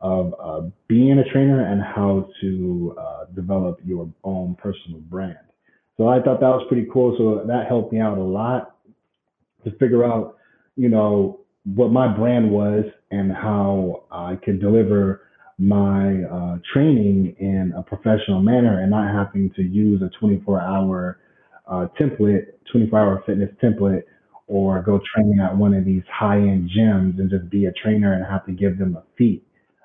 of 0.00 0.34
uh, 0.42 0.62
being 0.88 1.18
a 1.18 1.32
trainer 1.32 1.64
and 1.70 1.82
how 1.82 2.28
to 2.40 2.96
uh, 2.98 3.24
develop 3.34 3.78
your 3.84 4.08
own 4.24 4.56
personal 4.56 5.00
brand. 5.00 5.36
So 5.96 6.08
I 6.08 6.22
thought 6.22 6.40
that 6.40 6.48
was 6.48 6.64
pretty 6.68 6.88
cool. 6.92 7.14
So 7.18 7.46
that 7.46 7.66
helped 7.68 7.92
me 7.92 8.00
out 8.00 8.16
a 8.16 8.22
lot 8.22 8.76
to 9.64 9.70
figure 9.72 10.04
out, 10.04 10.36
you 10.76 10.88
know, 10.88 11.40
what 11.64 11.92
my 11.92 12.08
brand 12.08 12.50
was 12.50 12.84
and 13.10 13.32
how 13.32 14.04
I 14.10 14.36
could 14.36 14.60
deliver 14.60 15.22
my 15.58 16.22
uh, 16.24 16.58
training 16.72 17.36
in 17.38 17.74
a 17.76 17.82
professional 17.82 18.40
manner 18.40 18.80
and 18.80 18.90
not 18.90 19.12
having 19.14 19.50
to 19.56 19.62
use 19.62 20.00
a 20.02 20.08
24 20.18 20.60
hour 20.60 21.18
uh, 21.66 21.86
template, 22.00 22.46
24 22.72 22.98
hour 22.98 23.22
fitness 23.26 23.50
template, 23.62 24.02
or 24.46 24.82
go 24.82 25.00
training 25.14 25.38
at 25.40 25.54
one 25.54 25.74
of 25.74 25.84
these 25.84 26.02
high 26.10 26.38
end 26.38 26.70
gyms 26.76 27.18
and 27.18 27.30
just 27.30 27.48
be 27.50 27.66
a 27.66 27.72
trainer 27.72 28.14
and 28.14 28.24
have 28.24 28.44
to 28.46 28.52
give 28.52 28.78
them 28.78 28.96
a 28.96 29.02
fee. 29.16 29.42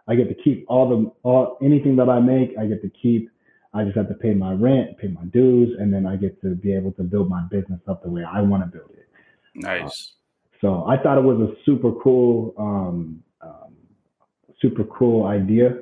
I 0.07 0.15
get 0.15 0.29
to 0.29 0.35
keep 0.43 0.65
all 0.67 0.89
the 0.89 1.11
all 1.23 1.57
anything 1.61 1.95
that 1.97 2.09
I 2.09 2.19
make. 2.19 2.55
I 2.59 2.65
get 2.65 2.81
to 2.81 2.89
keep. 2.89 3.29
I 3.73 3.83
just 3.83 3.97
have 3.97 4.07
to 4.07 4.13
pay 4.13 4.33
my 4.33 4.53
rent, 4.53 4.97
pay 4.97 5.09
my 5.09 5.25
dues, 5.25 5.75
and 5.77 5.93
then 5.93 6.05
I 6.05 6.15
get 6.15 6.41
to 6.41 6.55
be 6.55 6.73
able 6.73 6.93
to 6.93 7.03
build 7.03 7.29
my 7.29 7.43
business 7.51 7.81
up 7.87 8.03
the 8.03 8.09
way 8.09 8.23
I 8.23 8.41
want 8.41 8.63
to 8.63 8.67
build 8.67 8.91
it. 8.91 9.07
Nice. 9.55 9.81
Uh, 9.81 10.24
so 10.65 10.83
I 10.87 10.97
thought 10.97 11.19
it 11.19 11.23
was 11.23 11.39
a 11.39 11.53
super 11.63 11.91
cool, 12.03 12.55
um, 12.57 13.23
um, 13.39 13.75
super 14.59 14.83
cool 14.85 15.27
idea, 15.27 15.77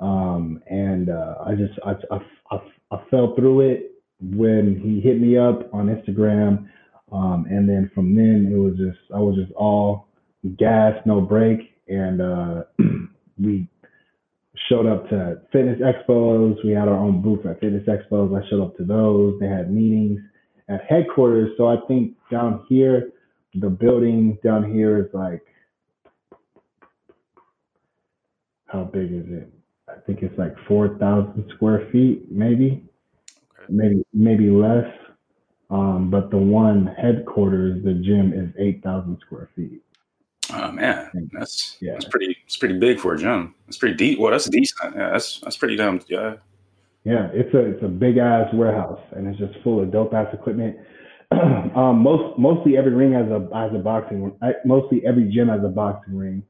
um, 0.00 0.62
and 0.68 1.08
uh, 1.08 1.36
I 1.46 1.54
just 1.54 1.72
I, 1.82 1.92
I, 2.14 2.18
I, 2.50 2.56
I, 2.90 3.04
fell 3.10 3.34
through 3.34 3.70
it 3.70 3.92
when 4.20 4.78
he 4.84 5.00
hit 5.00 5.18
me 5.18 5.38
up 5.38 5.72
on 5.72 5.86
Instagram, 5.86 6.68
um, 7.10 7.46
and 7.48 7.66
then 7.66 7.90
from 7.94 8.14
then 8.14 8.50
it 8.52 8.56
was 8.56 8.74
just 8.76 8.98
I 9.14 9.18
was 9.18 9.34
just 9.34 9.52
all 9.52 10.08
gas, 10.58 10.92
no 11.06 11.22
break, 11.22 11.72
and 11.88 12.20
uh, 12.20 12.64
we 13.42 13.66
showed 14.68 14.86
up 14.86 15.08
to 15.08 15.40
fitness 15.52 15.80
expos. 15.80 16.62
We 16.66 16.72
had 16.72 16.86
our 16.88 16.98
own 16.98 17.22
booth 17.22 17.46
at 17.46 17.60
fitness 17.60 17.88
expos. 17.88 18.38
I 18.38 18.46
showed 18.50 18.62
up 18.62 18.76
to 18.76 18.84
those. 18.84 19.40
They 19.40 19.46
had 19.48 19.72
meetings 19.72 20.20
at 20.68 20.82
headquarters. 20.86 21.52
So 21.56 21.66
I 21.66 21.76
think 21.88 22.12
down 22.30 22.66
here, 22.68 23.08
the 23.54 23.68
building 23.68 24.38
down 24.42 24.72
here 24.72 24.98
is 24.98 25.12
like, 25.12 25.42
how 28.66 28.84
big 28.84 29.12
is 29.12 29.26
it? 29.28 29.52
I 29.88 30.00
think 30.06 30.22
it's 30.22 30.36
like 30.38 30.54
4,000 30.66 31.50
square 31.54 31.88
feet, 31.92 32.30
maybe, 32.30 32.84
okay. 33.58 33.66
maybe, 33.68 34.02
maybe 34.14 34.50
less. 34.50 34.86
Um, 35.70 36.10
but 36.10 36.30
the 36.30 36.38
one 36.38 36.86
headquarters, 36.86 37.82
the 37.84 37.94
gym 37.94 38.32
is 38.32 38.50
8,000 38.58 39.18
square 39.24 39.48
feet. 39.54 39.82
Oh 40.54 40.70
man, 40.70 41.30
that's 41.32 41.78
yeah. 41.80 41.92
that's 41.92 42.04
pretty. 42.06 42.36
It's 42.44 42.56
pretty 42.56 42.78
big 42.78 42.98
for 42.98 43.14
a 43.14 43.18
gym. 43.18 43.54
It's 43.68 43.78
pretty 43.78 43.94
deep. 43.94 44.18
Well, 44.18 44.32
that's 44.32 44.50
decent. 44.50 44.94
Yeah, 44.94 45.10
that's 45.12 45.40
that's 45.40 45.56
pretty 45.56 45.76
dumb. 45.76 46.00
Yeah. 46.08 46.34
Yeah, 47.04 47.28
it's 47.32 47.52
a 47.54 47.58
it's 47.58 47.82
a 47.82 47.88
big 47.88 48.18
ass 48.18 48.52
warehouse, 48.52 49.00
and 49.12 49.26
it's 49.26 49.38
just 49.38 49.54
full 49.64 49.80
of 49.82 49.90
dope 49.90 50.12
ass 50.12 50.28
equipment. 50.32 50.76
um, 51.76 51.98
most 52.02 52.38
mostly 52.38 52.76
every 52.76 52.92
ring 52.92 53.12
has 53.12 53.26
a 53.26 53.48
has 53.54 53.74
a 53.74 53.78
boxing. 53.78 54.32
Mostly 54.64 55.02
every 55.06 55.30
gym 55.30 55.48
has 55.48 55.60
a 55.64 55.68
boxing 55.68 56.16
ring. 56.16 56.42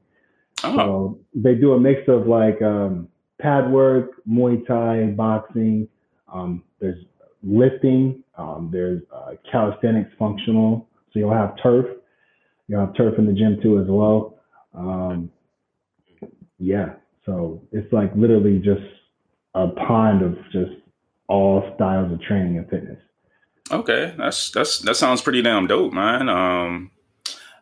Oh. 0.63 0.75
So 0.75 1.19
they 1.35 1.55
do 1.55 1.73
a 1.73 1.79
mix 1.79 2.01
of 2.07 2.27
like 2.27 2.61
um, 2.61 3.07
pad 3.39 3.71
work, 3.71 4.11
Muay 4.27 4.65
Thai, 4.65 5.13
boxing. 5.15 5.87
Um, 6.31 6.63
there's 6.79 7.03
lifting. 7.43 8.23
Um, 8.37 8.69
there's 8.71 9.01
uh, 9.13 9.31
calisthenics, 9.51 10.11
functional. 10.17 10.87
So 11.11 11.19
you'll 11.19 11.33
have 11.33 11.55
turf. 11.61 11.85
You'll 12.67 12.85
have 12.85 12.95
turf 12.95 13.15
in 13.17 13.25
the 13.25 13.33
gym 13.33 13.59
too 13.61 13.79
as 13.79 13.87
well. 13.87 14.39
Um, 14.73 15.29
yeah. 16.57 16.93
So 17.25 17.61
it's 17.71 17.91
like 17.93 18.11
literally 18.15 18.59
just 18.59 18.81
a 19.53 19.67
pond 19.67 20.23
of 20.23 20.35
just 20.51 20.71
all 21.27 21.71
styles 21.75 22.11
of 22.11 22.21
training 22.21 22.57
and 22.57 22.69
fitness. 22.69 22.99
Okay, 23.71 24.13
that's 24.17 24.51
that's 24.51 24.79
that 24.79 24.95
sounds 24.95 25.21
pretty 25.21 25.41
damn 25.41 25.67
dope, 25.67 25.93
man. 25.93 26.29
Um, 26.29 26.91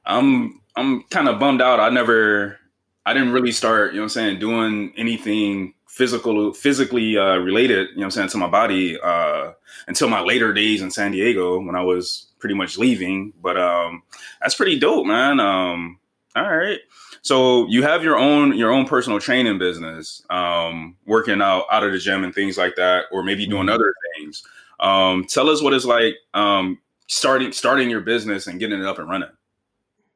I'm 0.06 0.62
I'm 0.76 1.04
kind 1.04 1.28
of 1.28 1.40
bummed 1.40 1.62
out. 1.62 1.80
I 1.80 1.90
never, 1.90 2.58
I 3.06 3.14
didn't 3.14 3.34
really 3.34 3.52
start, 3.52 3.92
you 3.92 3.98
know, 3.98 4.04
what 4.04 4.06
I'm 4.06 4.10
saying, 4.10 4.40
doing 4.40 4.94
anything 4.98 5.74
physical, 5.88 6.54
physically 6.54 7.18
uh, 7.18 7.36
related, 7.38 7.90
you 7.90 7.98
know, 7.98 8.02
what 8.02 8.06
I'm 8.06 8.12
saying, 8.12 8.30
to 8.30 8.38
my 8.38 8.48
body 8.48 8.98
uh, 9.00 9.52
until 9.88 10.08
my 10.10 10.22
later 10.22 10.54
days 10.54 10.82
in 10.82 10.90
San 10.92 11.12
Diego 11.12 11.60
when 11.60 11.76
I 11.76 11.84
was 11.84 12.28
pretty 12.40 12.56
much 12.56 12.78
leaving. 12.78 13.34
But 13.42 13.58
um, 13.58 14.04
that's 14.42 14.56
pretty 14.56 14.80
dope, 14.80 15.06
man. 15.06 15.40
Um, 15.40 16.00
all 16.36 16.56
right. 16.56 16.80
So 17.22 17.68
you 17.68 17.84
have 17.84 18.04
your 18.04 18.18
own 18.18 18.58
your 18.58 18.72
own 18.72 18.88
personal 18.88 19.20
training 19.20 19.60
business, 19.60 20.24
um, 20.30 20.96
working 21.06 21.42
out 21.42 21.66
out 21.72 21.84
of 21.84 21.92
the 21.92 22.00
gym 22.00 22.24
and 22.24 22.34
things 22.34 22.58
like 22.58 22.76
that, 22.78 23.06
or 23.12 23.22
maybe 23.22 23.46
doing 23.46 23.64
mm-hmm. 23.64 23.76
other 23.76 23.94
things. 24.18 24.44
Um, 24.82 25.26
tell 25.26 25.50
us 25.50 25.62
what 25.62 25.74
it's 25.74 25.86
like 25.86 26.16
um, 26.34 26.80
starting 27.08 27.52
starting 27.52 27.90
your 27.90 28.02
business 28.02 28.48
and 28.48 28.60
getting 28.60 28.80
it 28.80 28.86
up 28.86 29.00
and 29.00 29.10
running. 29.10 29.30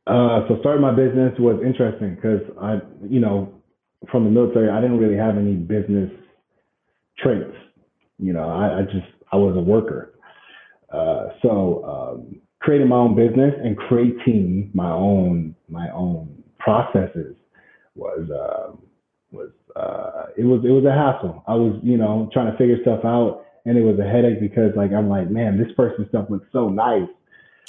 Uh, 0.07 0.47
so 0.47 0.57
starting 0.59 0.81
my 0.81 0.93
business 0.93 1.33
was 1.39 1.59
interesting 1.65 2.15
because 2.15 2.41
I, 2.61 2.79
you 3.07 3.19
know, 3.19 3.51
from 4.11 4.23
the 4.23 4.29
military, 4.29 4.69
I 4.69 4.79
didn't 4.79 4.99
really 4.99 5.17
have 5.17 5.37
any 5.37 5.53
business 5.53 6.11
traits. 7.17 7.55
You 8.19 8.33
know, 8.33 8.49
I, 8.49 8.79
I 8.79 8.81
just 8.83 9.07
I 9.31 9.37
was 9.37 9.55
a 9.55 9.61
worker. 9.61 10.13
Uh, 10.91 11.29
so 11.41 11.83
um, 11.83 12.41
creating 12.61 12.87
my 12.87 12.97
own 12.97 13.15
business 13.15 13.53
and 13.63 13.77
creating 13.77 14.71
my 14.73 14.91
own 14.91 15.55
my 15.69 15.89
own 15.91 16.43
processes 16.59 17.35
was 17.95 18.29
uh, 18.29 18.75
was 19.31 19.49
uh, 19.75 20.27
it 20.37 20.43
was 20.43 20.63
it 20.63 20.71
was 20.71 20.85
a 20.85 20.91
hassle. 20.91 21.43
I 21.47 21.55
was 21.55 21.79
you 21.83 21.97
know 21.97 22.29
trying 22.31 22.51
to 22.51 22.57
figure 22.57 22.77
stuff 22.81 23.03
out, 23.03 23.45
and 23.65 23.77
it 23.77 23.81
was 23.81 23.99
a 23.99 24.03
headache 24.03 24.39
because 24.39 24.71
like 24.75 24.91
I'm 24.91 25.09
like, 25.09 25.29
man, 25.29 25.57
this 25.57 25.71
person's 25.75 26.09
stuff 26.09 26.29
looks 26.29 26.47
so 26.51 26.69
nice, 26.69 27.09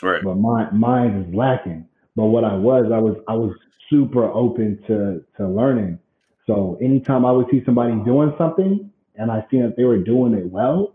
right? 0.02 0.22
But 0.22 0.36
my 0.36 0.70
mine 0.70 1.26
is 1.26 1.34
lacking. 1.34 1.86
But 2.14 2.26
what 2.26 2.44
I 2.44 2.54
was, 2.54 2.90
I 2.92 2.98
was 2.98 3.16
I 3.28 3.34
was 3.34 3.54
super 3.90 4.24
open 4.24 4.82
to 4.86 5.24
to 5.36 5.48
learning. 5.48 5.98
So 6.46 6.78
anytime 6.80 7.24
I 7.24 7.32
would 7.32 7.46
see 7.50 7.62
somebody 7.64 7.94
doing 8.04 8.32
something 8.38 8.90
and 9.16 9.30
I 9.30 9.44
seen 9.50 9.62
that 9.62 9.76
they 9.76 9.84
were 9.84 9.98
doing 9.98 10.34
it 10.34 10.46
well, 10.46 10.94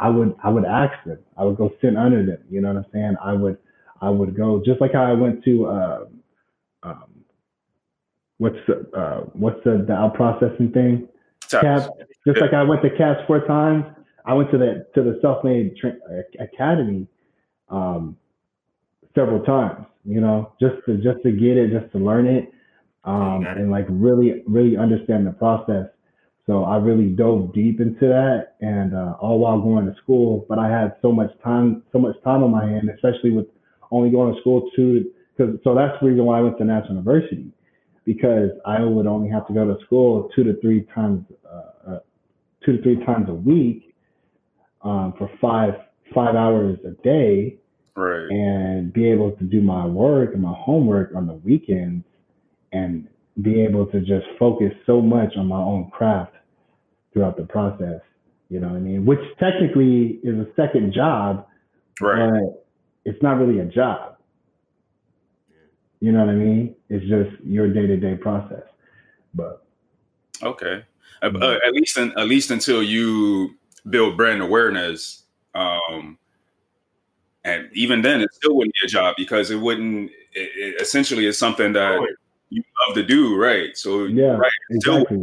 I 0.00 0.08
would 0.08 0.34
I 0.42 0.50
would 0.50 0.64
ask 0.64 0.92
them. 1.04 1.18
I 1.36 1.44
would 1.44 1.56
go 1.56 1.72
sit 1.80 1.96
under 1.96 2.24
them. 2.24 2.38
You 2.50 2.60
know 2.60 2.68
what 2.68 2.84
I'm 2.84 2.86
saying? 2.92 3.16
I 3.22 3.32
would 3.32 3.58
I 4.00 4.10
would 4.10 4.36
go 4.36 4.62
just 4.64 4.80
like 4.80 4.92
how 4.92 5.04
I 5.04 5.12
went 5.12 5.44
to 5.44 5.66
uh, 5.66 6.04
um, 6.82 7.24
what's 8.38 8.58
the 8.66 8.86
uh, 8.96 9.20
what's 9.32 9.62
the, 9.64 9.84
the 9.86 9.94
out 9.94 10.14
processing 10.14 10.70
thing? 10.72 11.08
TAPS. 11.48 11.88
Just 12.26 12.40
like 12.40 12.52
I 12.52 12.62
went 12.62 12.82
to 12.82 12.96
TAPS 12.96 13.20
four 13.26 13.46
times, 13.46 13.84
I 14.24 14.34
went 14.34 14.50
to 14.52 14.58
the 14.58 14.86
to 14.94 15.02
the 15.02 15.18
self 15.20 15.44
made 15.44 15.76
tra- 15.76 15.98
academy 16.40 17.06
um, 17.68 18.16
several 19.14 19.42
times 19.44 19.86
you 20.04 20.20
know, 20.20 20.52
just 20.60 20.74
to 20.86 20.96
just 20.96 21.22
to 21.22 21.32
get 21.32 21.56
it, 21.56 21.70
just 21.70 21.90
to 21.92 21.98
learn 21.98 22.26
it, 22.26 22.52
um, 23.04 23.46
and 23.46 23.70
like 23.70 23.86
really 23.88 24.42
really 24.46 24.76
understand 24.76 25.26
the 25.26 25.32
process. 25.32 25.86
So 26.46 26.64
I 26.64 26.76
really 26.76 27.08
dove 27.08 27.54
deep 27.54 27.80
into 27.80 28.06
that, 28.06 28.56
and 28.60 28.94
uh, 28.94 29.14
all 29.18 29.38
while 29.38 29.60
going 29.60 29.86
to 29.86 29.94
school. 30.02 30.44
But 30.48 30.58
I 30.58 30.68
had 30.68 30.96
so 31.00 31.10
much 31.10 31.30
time, 31.42 31.82
so 31.90 31.98
much 31.98 32.16
time 32.22 32.42
on 32.42 32.50
my 32.50 32.66
hand, 32.66 32.90
especially 32.94 33.30
with 33.30 33.46
only 33.90 34.10
going 34.10 34.34
to 34.34 34.40
school 34.40 34.70
two. 34.76 35.10
Because 35.36 35.58
so 35.64 35.74
that's 35.74 35.98
the 36.00 36.08
reason 36.08 36.26
why 36.26 36.38
I 36.38 36.42
went 36.42 36.58
to 36.58 36.64
National 36.64 36.96
University, 36.96 37.50
because 38.04 38.50
I 38.66 38.84
would 38.84 39.06
only 39.06 39.30
have 39.30 39.46
to 39.46 39.54
go 39.54 39.64
to 39.66 39.82
school 39.86 40.28
two 40.36 40.44
to 40.44 40.60
three 40.60 40.86
times, 40.94 41.24
uh, 41.50 41.92
uh, 41.92 41.98
two 42.64 42.76
to 42.76 42.82
three 42.82 43.04
times 43.06 43.30
a 43.30 43.34
week, 43.34 43.93
um, 44.84 45.14
for 45.18 45.30
five 45.40 45.74
five 46.14 46.34
hours 46.34 46.78
a 46.86 46.90
day, 47.02 47.56
right. 47.96 48.28
and 48.30 48.92
be 48.92 49.10
able 49.10 49.32
to 49.32 49.44
do 49.44 49.60
my 49.60 49.86
work 49.86 50.34
and 50.34 50.42
my 50.42 50.54
homework 50.56 51.12
on 51.14 51.26
the 51.26 51.34
weekends 51.34 52.04
and 52.72 53.08
be 53.42 53.62
able 53.62 53.86
to 53.86 54.00
just 54.00 54.26
focus 54.38 54.72
so 54.86 55.00
much 55.00 55.32
on 55.36 55.46
my 55.46 55.58
own 55.58 55.90
craft 55.90 56.34
throughout 57.12 57.36
the 57.36 57.44
process. 57.44 58.00
You 58.50 58.60
know 58.60 58.68
what 58.68 58.76
I 58.76 58.80
mean? 58.80 59.06
Which 59.06 59.20
technically 59.40 60.20
is 60.22 60.36
a 60.36 60.46
second 60.54 60.92
job, 60.92 61.46
right. 62.00 62.30
but 62.30 62.66
it's 63.04 63.20
not 63.22 63.38
really 63.38 63.60
a 63.60 63.64
job. 63.64 64.16
You 66.00 66.12
know 66.12 66.20
what 66.20 66.28
I 66.28 66.34
mean? 66.34 66.76
It's 66.90 67.04
just 67.06 67.42
your 67.44 67.72
day 67.72 67.86
to 67.86 67.96
day 67.96 68.14
process. 68.16 68.62
But 69.34 69.64
okay, 70.42 70.84
uh, 71.22 71.56
at 71.66 71.72
least 71.72 71.96
in, 71.96 72.12
at 72.18 72.28
least 72.28 72.50
until 72.50 72.82
you 72.82 73.54
build 73.88 74.16
brand 74.16 74.42
awareness, 74.42 75.24
um, 75.54 76.18
and 77.44 77.68
even 77.74 78.02
then 78.02 78.20
it 78.20 78.32
still 78.32 78.56
wouldn't 78.56 78.74
be 78.80 78.86
a 78.86 78.88
job 78.88 79.14
because 79.16 79.50
it 79.50 79.56
wouldn't 79.56 80.10
it, 80.32 80.50
it 80.56 80.80
essentially 80.80 81.26
is 81.26 81.38
something 81.38 81.72
that 81.74 82.00
you 82.50 82.62
love 82.86 82.94
to 82.96 83.02
do 83.02 83.36
right? 83.36 83.76
So 83.76 84.04
yeah 84.04 84.36
right, 84.36 84.52
exactly. 84.70 85.18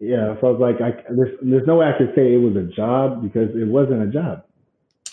Yeah 0.00 0.34
so 0.40 0.48
i 0.48 0.50
was 0.50 0.60
like 0.60 0.80
I, 0.80 1.00
there's, 1.10 1.38
there's 1.42 1.66
no 1.66 1.76
way 1.76 1.86
i 1.86 1.96
could 1.96 2.12
say 2.16 2.34
it 2.34 2.38
was 2.38 2.56
a 2.56 2.64
job 2.64 3.22
because 3.22 3.54
it 3.54 3.68
wasn't 3.68 4.02
a 4.02 4.06
job 4.06 4.44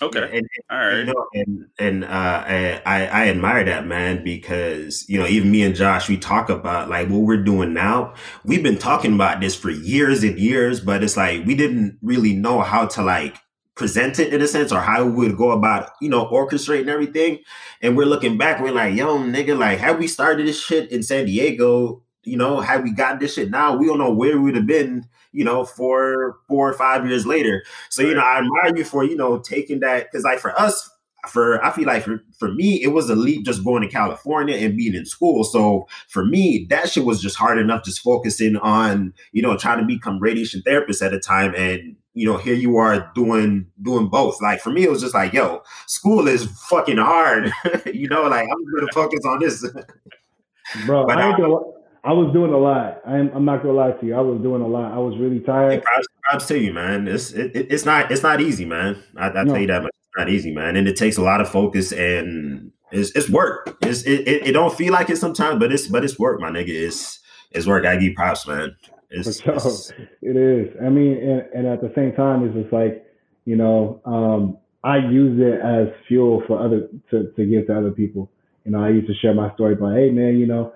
Okay. 0.02 0.30
And, 0.38 0.48
All 0.70 0.78
right. 0.78 0.98
You 1.00 1.06
know, 1.06 1.28
and 1.34 1.68
and 1.78 2.04
uh, 2.06 2.44
I 2.86 3.08
I 3.08 3.28
admire 3.30 3.64
that 3.66 3.86
man 3.86 4.24
because 4.24 5.08
you 5.10 5.20
know 5.20 5.28
even 5.28 5.52
me 5.52 5.64
and 5.64 5.76
Josh 5.76 6.08
we 6.08 6.18
talk 6.18 6.50
about 6.50 6.90
like 6.90 7.10
what 7.10 7.22
we're 7.22 7.44
doing 7.44 7.74
now. 7.74 8.14
We've 8.46 8.64
been 8.64 8.78
talking 8.78 9.14
about 9.14 9.42
this 9.42 9.56
for 9.56 9.70
years 9.70 10.24
and 10.24 10.40
years, 10.40 10.80
but 10.80 11.04
it's 11.04 11.18
like 11.18 11.46
we 11.46 11.56
didn't 11.56 11.98
really 12.02 12.34
know 12.34 12.62
how 12.62 12.86
to 12.88 13.04
like 13.04 13.38
present 13.80 14.20
it 14.20 14.34
in 14.34 14.42
a 14.42 14.48
sense 14.48 14.72
or 14.74 14.82
how 14.82 15.06
we 15.06 15.28
would 15.28 15.38
go 15.38 15.52
about, 15.52 15.92
you 16.02 16.10
know, 16.10 16.26
orchestrating 16.28 16.90
everything. 16.90 17.40
And 17.82 17.96
we're 17.96 18.06
looking 18.06 18.38
back, 18.38 18.62
we're 18.62 18.74
like, 18.74 18.94
yo, 18.94 19.18
nigga, 19.20 19.58
like, 19.58 19.80
had 19.80 19.98
we 19.98 20.06
started 20.06 20.46
this 20.46 20.62
shit 20.62 20.92
in 20.92 21.02
San 21.02 21.26
Diego, 21.26 22.04
you 22.24 22.38
know, 22.38 22.60
had 22.60 22.84
we 22.84 22.92
got 22.92 23.20
this 23.20 23.36
shit 23.36 23.50
now, 23.50 23.76
we 23.76 23.86
don't 23.86 23.98
know 23.98 24.12
where 24.12 24.38
we 24.38 24.46
would 24.46 24.56
have 24.56 24.68
been, 24.68 25.08
you 25.32 25.44
know, 25.44 25.66
four, 25.66 26.38
four 26.48 26.70
or 26.70 26.74
five 26.74 27.08
years 27.08 27.26
later. 27.26 27.64
So, 27.90 28.02
you 28.02 28.14
know, 28.14 28.22
I 28.22 28.40
admire 28.40 28.76
you 28.76 28.84
for, 28.84 29.04
you 29.04 29.16
know, 29.16 29.40
taking 29.40 29.80
that 29.82 30.08
because 30.12 30.24
like 30.24 30.40
for 30.40 30.60
us, 30.60 30.90
for 31.28 31.64
I 31.64 31.72
feel 31.72 31.86
like 31.86 32.04
for, 32.04 32.24
for 32.38 32.52
me, 32.52 32.82
it 32.82 32.90
was 32.90 33.10
a 33.10 33.16
leap 33.16 33.46
just 33.46 33.64
going 33.64 33.82
to 33.82 33.90
California 33.90 34.56
and 34.56 34.78
being 34.78 34.96
in 34.96 35.06
school. 35.06 35.44
So 35.44 35.88
for 36.08 36.26
me, 36.26 36.66
that 36.70 36.90
shit 36.90 37.06
was 37.06 37.22
just 37.22 37.36
hard 37.36 37.58
enough 37.58 37.84
just 37.84 38.02
focusing 38.02 38.56
on, 38.58 39.14
you 39.32 39.42
know, 39.42 39.58
trying 39.58 39.80
to 39.80 39.86
become 39.86 40.20
radiation 40.20 40.62
therapist 40.62 41.02
at 41.02 41.14
a 41.14 41.20
time 41.20 41.54
and 41.56 41.96
you 42.16 42.26
know, 42.26 42.38
here 42.38 42.56
you 42.56 42.76
are 42.76 43.10
doing 43.16 43.68
doing 43.82 44.10
both. 44.10 44.42
Like 44.42 44.60
for 44.60 44.72
me, 44.72 44.84
it 44.84 44.90
was 44.90 45.02
just 45.02 45.14
like, 45.14 45.32
yo, 45.32 45.62
school 45.88 46.28
is 46.28 46.46
fucking 46.70 46.98
hard. 46.98 47.52
you 47.94 48.10
know, 48.10 48.24
like 48.24 48.48
I'm 48.52 48.76
gonna 48.76 48.92
focus 48.94 49.22
on 49.26 49.40
this. 49.40 49.66
Bro, 50.86 51.08
but, 51.08 51.18
I, 51.18 51.32
um, 51.32 51.40
gonna, 51.40 51.79
I 52.04 52.14
was 52.14 52.32
doing 52.34 52.54
a 52.54 52.58
lot. 52.58 53.02
I'm, 53.06 53.30
I'm 53.36 53.46
not 53.46 53.62
gonna 53.62 53.74
lie 53.74 53.92
to 53.92 54.06
you. 54.06 54.16
I 54.16 54.22
was 54.22 54.42
doing 54.42 54.62
a 54.62 54.68
lot. 54.68 54.94
I 54.94 54.98
was 54.98 55.18
really 55.20 55.40
tired. 55.40 55.84
props, 55.84 56.08
props 56.24 56.48
to 56.48 56.60
you, 56.60 56.74
man. 56.74 57.08
It's 57.08 57.32
it, 57.32 57.52
it's 57.54 57.86
not 57.86 58.12
it's 58.12 58.24
not 58.24 58.42
easy, 58.42 58.66
man. 58.66 59.02
I, 59.18 59.30
I 59.30 59.44
no. 59.44 59.54
tell 59.54 59.62
you 59.62 59.68
that 59.68 59.84
much. 59.84 59.92
It's 59.92 60.18
not 60.18 60.30
easy, 60.30 60.54
man. 60.54 60.76
And 60.76 60.88
it 60.88 60.96
takes 60.96 61.18
a 61.18 61.22
lot 61.22 61.42
of 61.42 61.50
focus 61.50 61.92
and 61.92 62.72
it's 62.92 63.12
it's 63.16 63.30
work. 63.30 63.78
It's 63.82 64.04
it, 64.04 64.28
it, 64.28 64.48
it 64.48 64.52
don't 64.54 64.74
feel 64.74 64.94
like 64.94 65.10
it 65.10 65.18
sometimes, 65.18 65.60
but 65.60 65.72
it's 65.72 65.88
but 65.88 66.04
it's 66.04 66.18
work, 66.18 66.40
my 66.40 66.50
nigga. 66.50 66.70
It's 66.70 67.20
it's 67.52 67.68
work. 67.68 67.86
I 67.86 67.98
give 67.98 68.16
props, 68.16 68.48
man. 68.48 68.76
It's, 69.10 69.42
sure. 69.42 69.56
it's, 69.56 69.92
it 70.22 70.38
is. 70.38 70.76
I 70.84 70.90
mean, 70.90 71.18
and, 71.18 71.42
and, 71.54 71.68
at 71.68 71.82
the 71.82 71.92
same 71.96 72.14
time, 72.14 72.46
it's 72.46 72.56
just 72.56 72.72
like, 72.72 73.04
you 73.46 73.56
know, 73.56 74.02
um, 74.06 74.58
I 74.84 74.98
use 74.98 75.40
it 75.42 75.60
as 75.62 75.88
fuel 76.08 76.44
for 76.46 76.64
other 76.64 76.88
to, 77.10 77.32
to 77.36 77.46
give 77.46 77.68
to 77.68 77.78
other 77.78 77.90
people. 77.90 78.32
You 78.66 78.72
know, 78.72 78.84
I 78.84 78.90
used 78.90 79.08
to 79.08 79.16
share 79.16 79.34
my 79.34 79.52
story, 79.56 79.74
but 79.74 79.96
hey, 79.96 80.12
man, 80.12 80.38
you 80.38 80.46
know, 80.46 80.74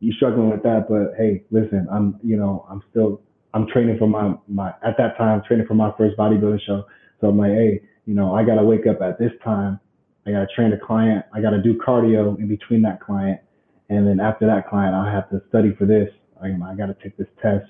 you 0.00 0.12
struggling 0.12 0.50
with 0.50 0.62
that, 0.62 0.86
but 0.88 1.16
hey, 1.16 1.44
listen, 1.50 1.86
I'm, 1.90 2.18
you 2.22 2.36
know, 2.36 2.66
I'm 2.70 2.82
still, 2.90 3.22
I'm 3.54 3.66
training 3.66 3.96
for 3.98 4.06
my 4.06 4.34
my 4.48 4.68
at 4.84 4.96
that 4.98 5.16
time 5.16 5.42
training 5.46 5.66
for 5.66 5.74
my 5.74 5.90
first 5.96 6.16
bodybuilding 6.16 6.60
show. 6.66 6.84
So 7.20 7.28
I'm 7.28 7.38
like, 7.38 7.52
hey, 7.52 7.82
you 8.04 8.14
know, 8.14 8.34
I 8.34 8.44
gotta 8.44 8.62
wake 8.64 8.86
up 8.86 9.00
at 9.00 9.18
this 9.18 9.32
time. 9.42 9.80
I 10.26 10.32
gotta 10.32 10.46
train 10.54 10.72
a 10.72 10.78
client. 10.78 11.24
I 11.32 11.40
gotta 11.40 11.62
do 11.62 11.78
cardio 11.78 12.38
in 12.38 12.48
between 12.48 12.82
that 12.82 13.00
client, 13.00 13.40
and 13.88 14.06
then 14.06 14.20
after 14.20 14.46
that 14.46 14.68
client, 14.68 14.94
I 14.94 15.10
have 15.10 15.30
to 15.30 15.40
study 15.48 15.74
for 15.78 15.86
this 15.86 16.10
I, 16.42 16.48
I 16.48 16.74
got 16.74 16.86
to 16.86 16.96
take 17.02 17.16
this 17.16 17.28
test. 17.42 17.66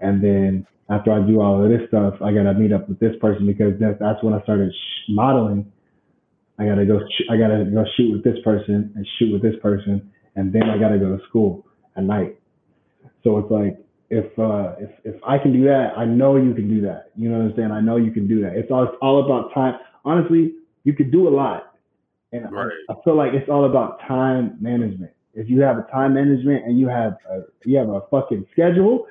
And 0.00 0.22
then 0.22 0.66
after 0.90 1.12
I 1.12 1.26
do 1.26 1.40
all 1.40 1.62
of 1.62 1.70
this 1.70 1.88
stuff, 1.88 2.14
I 2.22 2.32
got 2.32 2.44
to 2.44 2.54
meet 2.54 2.72
up 2.72 2.88
with 2.88 2.98
this 2.98 3.14
person 3.20 3.46
because 3.46 3.78
that, 3.80 3.98
that's 4.00 4.22
when 4.22 4.34
I 4.34 4.42
started 4.42 4.72
modeling. 5.08 5.70
I 6.58 6.66
got 6.66 6.76
to 6.76 6.86
go, 6.86 7.00
I 7.30 7.36
got 7.36 7.48
to 7.48 7.64
go 7.64 7.84
shoot 7.96 8.12
with 8.12 8.24
this 8.24 8.42
person 8.44 8.92
and 8.94 9.06
shoot 9.18 9.32
with 9.32 9.42
this 9.42 9.60
person. 9.62 10.10
And 10.36 10.52
then 10.52 10.64
I 10.64 10.78
got 10.78 10.88
to 10.88 10.98
go 10.98 11.16
to 11.16 11.22
school 11.28 11.66
at 11.96 12.04
night. 12.04 12.38
So 13.22 13.38
it's 13.38 13.50
like, 13.50 13.78
if 14.10 14.38
uh, 14.38 14.74
if 14.78 14.90
if 15.04 15.20
I 15.26 15.38
can 15.38 15.52
do 15.52 15.64
that, 15.64 15.92
I 15.96 16.04
know 16.04 16.36
you 16.36 16.54
can 16.54 16.68
do 16.68 16.82
that. 16.82 17.10
You 17.16 17.28
know 17.30 17.38
what 17.38 17.50
I'm 17.50 17.56
saying? 17.56 17.70
I 17.70 17.80
know 17.80 17.96
you 17.96 18.12
can 18.12 18.28
do 18.28 18.42
that. 18.42 18.54
It's 18.54 18.70
all 18.70 18.84
it's 18.84 18.96
all 19.00 19.24
about 19.24 19.52
time. 19.54 19.78
Honestly, 20.04 20.54
you 20.84 20.92
could 20.92 21.10
do 21.10 21.26
a 21.26 21.32
lot, 21.34 21.74
and 22.32 22.44
right. 22.52 22.70
I, 22.88 22.92
I, 22.92 22.96
feel 23.02 23.16
like 23.16 23.32
it's 23.32 23.48
all 23.48 23.64
about 23.64 24.00
time 24.06 24.56
management. 24.60 25.12
If 25.32 25.48
you 25.48 25.60
have 25.62 25.78
a 25.78 25.86
time 25.90 26.14
management 26.14 26.64
and 26.64 26.78
you 26.78 26.88
have 26.88 27.16
a, 27.28 27.40
you 27.64 27.78
have 27.78 27.88
a 27.88 28.02
fucking 28.10 28.46
schedule, 28.52 29.06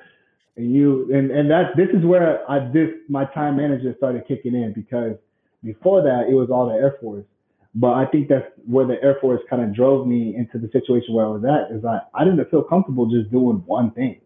and 0.56 0.72
you 0.72 1.12
and 1.12 1.30
and 1.30 1.50
that 1.50 1.76
this 1.76 1.88
is 1.92 2.04
where 2.04 2.48
I 2.50 2.60
this 2.72 2.90
my 3.08 3.24
time 3.26 3.56
management 3.56 3.96
started 3.96 4.22
kicking 4.28 4.54
in 4.54 4.72
because 4.72 5.16
before 5.62 6.02
that 6.02 6.28
it 6.30 6.34
was 6.34 6.50
all 6.50 6.68
the 6.68 6.74
Air 6.74 6.96
Force. 7.00 7.26
But 7.74 7.94
I 7.94 8.06
think 8.06 8.28
that's 8.28 8.46
where 8.66 8.86
the 8.86 9.02
Air 9.02 9.18
Force 9.20 9.40
kind 9.50 9.62
of 9.62 9.74
drove 9.74 10.06
me 10.06 10.34
into 10.36 10.58
the 10.58 10.70
situation 10.72 11.14
where 11.14 11.26
I 11.26 11.28
was 11.28 11.44
at. 11.44 11.74
Is 11.74 11.84
I 11.84 12.00
I 12.14 12.24
didn't 12.24 12.48
feel 12.50 12.62
comfortable 12.62 13.06
just 13.06 13.30
doing 13.30 13.62
one 13.66 13.90
thing. 13.90 14.20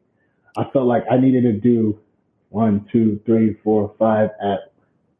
I 0.56 0.64
felt 0.72 0.86
like 0.86 1.04
I 1.10 1.16
needed 1.16 1.42
to 1.42 1.52
do 1.52 1.98
one, 2.50 2.86
two, 2.92 3.20
three, 3.24 3.56
four, 3.64 3.94
five 3.98 4.30
at 4.42 4.72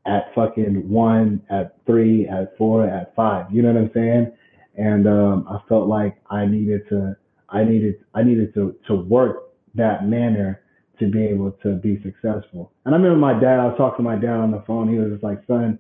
at 0.07 0.35
fucking 0.35 0.89
one, 0.89 1.43
at 1.51 1.77
three, 1.87 2.27
at 2.27 2.57
four, 2.57 2.87
at 2.87 3.15
five. 3.15 3.47
You 3.53 3.63
know 3.63 3.73
what 3.73 3.83
I'm 3.83 3.91
saying? 3.95 4.33
And 4.77 5.07
um, 5.07 5.47
I 5.49 5.59
felt 5.69 5.87
like 5.89 6.17
I 6.31 6.47
needed 6.47 6.89
to, 6.89 7.17
I 7.51 7.65
needed, 7.65 7.97
I 8.15 8.23
needed 8.23 8.55
to 8.55 8.75
to 8.87 8.95
work 8.95 9.51
that 9.75 10.07
manner 10.07 10.63
to 10.99 11.11
be 11.11 11.25
able 11.25 11.53
to 11.63 11.77
be 11.77 12.01
successful. 12.03 12.73
And 12.85 12.95
I 12.95 12.99
remember 12.99 13.19
my 13.19 13.39
dad. 13.39 13.61
I 13.61 13.67
was 13.67 13.77
talking 13.77 14.05
to 14.05 14.11
my 14.11 14.17
dad 14.17 14.37
on 14.37 14.51
the 14.51 14.63
phone. 14.67 14.89
He 14.89 14.99
was 14.99 15.13
just 15.13 15.23
like, 15.23 15.47
"Son, 15.47 15.79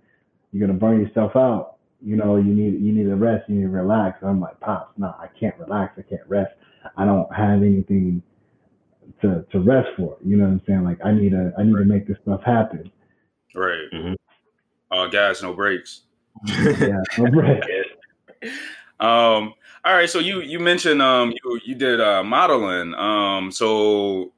you're 0.52 0.66
gonna 0.66 0.78
burn 0.78 1.00
yourself 1.00 1.34
out. 1.34 1.77
You 2.00 2.16
know, 2.16 2.36
you 2.36 2.54
need 2.54 2.80
you 2.80 2.92
need 2.92 3.04
to 3.04 3.16
rest. 3.16 3.48
You 3.48 3.56
need 3.56 3.62
to 3.62 3.68
relax." 3.68 4.20
And 4.20 4.30
I'm 4.30 4.40
like, 4.40 4.58
"Pops, 4.60 4.96
no, 4.98 5.08
I 5.18 5.28
can't 5.38 5.56
relax. 5.58 5.98
I 5.98 6.02
can't 6.02 6.26
rest. 6.28 6.52
I 6.96 7.04
don't 7.04 7.32
have 7.34 7.62
anything 7.62 8.22
to 9.22 9.44
to 9.50 9.60
rest 9.60 9.88
for. 9.96 10.16
You 10.24 10.36
know 10.36 10.44
what 10.44 10.50
I'm 10.50 10.62
saying? 10.66 10.84
Like 10.84 10.98
I 11.04 11.12
need 11.12 11.30
to 11.30 11.52
I 11.58 11.62
need 11.62 11.74
right. 11.74 11.80
to 11.80 11.86
make 11.86 12.06
this 12.06 12.18
stuff 12.22 12.42
happen. 12.44 12.90
Right. 13.54 13.88
Mm-hmm. 13.92 14.14
Uh, 14.90 15.06
gas, 15.08 15.42
no 15.42 15.52
breaks. 15.52 16.02
yeah, 16.46 17.00
no 17.18 17.30
brakes. 17.30 17.66
um. 19.00 19.54
All 19.84 19.94
right. 19.94 20.08
So 20.08 20.18
you 20.18 20.40
you 20.40 20.58
mentioned 20.60 21.02
um 21.02 21.32
you 21.32 21.60
you 21.64 21.74
did 21.74 22.00
uh, 22.00 22.22
modeling. 22.22 22.94
Um. 22.94 23.50
So 23.50 24.32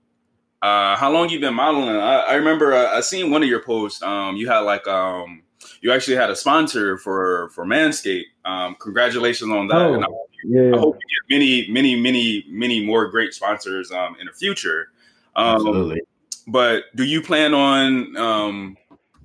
uh, 0.62 0.97
how 0.97 1.11
long 1.11 1.28
you 1.28 1.41
been 1.41 1.55
modeling? 1.55 1.97
I, 1.97 2.20
I 2.20 2.35
remember 2.35 2.73
uh, 2.73 2.97
I 2.97 3.01
seen 3.01 3.31
one 3.31 3.43
of 3.43 3.49
your 3.49 3.62
posts. 3.62 4.03
Um. 4.03 4.37
You 4.37 4.49
had 4.49 4.61
like 4.61 4.87
um 4.87 5.43
you 5.81 5.93
actually 5.93 6.16
had 6.16 6.31
a 6.31 6.37
sponsor 6.37 6.99
for 6.99 7.51
for 7.51 7.65
Manscaped. 7.65 8.24
Um. 8.45 8.77
Congratulations 8.81 9.51
on 9.51 9.69
that. 9.69 9.77
Oh. 9.77 10.27
Yeah. 10.43 10.74
I 10.74 10.78
hope 10.78 10.97
you 10.97 11.20
get 11.28 11.37
many, 11.37 11.70
many, 11.70 12.01
many, 12.01 12.47
many 12.49 12.82
more 12.85 13.09
great 13.09 13.35
sponsors 13.35 13.93
um, 13.93 14.16
in 14.19 14.27
the 14.27 14.32
future. 14.32 14.91
Um, 15.37 15.57
Absolutely. 15.57 16.01
But 16.47 16.85
do 16.97 17.05
you 17.05 17.20
plan 17.20 17.53
on 17.53 18.16
um, 18.16 18.77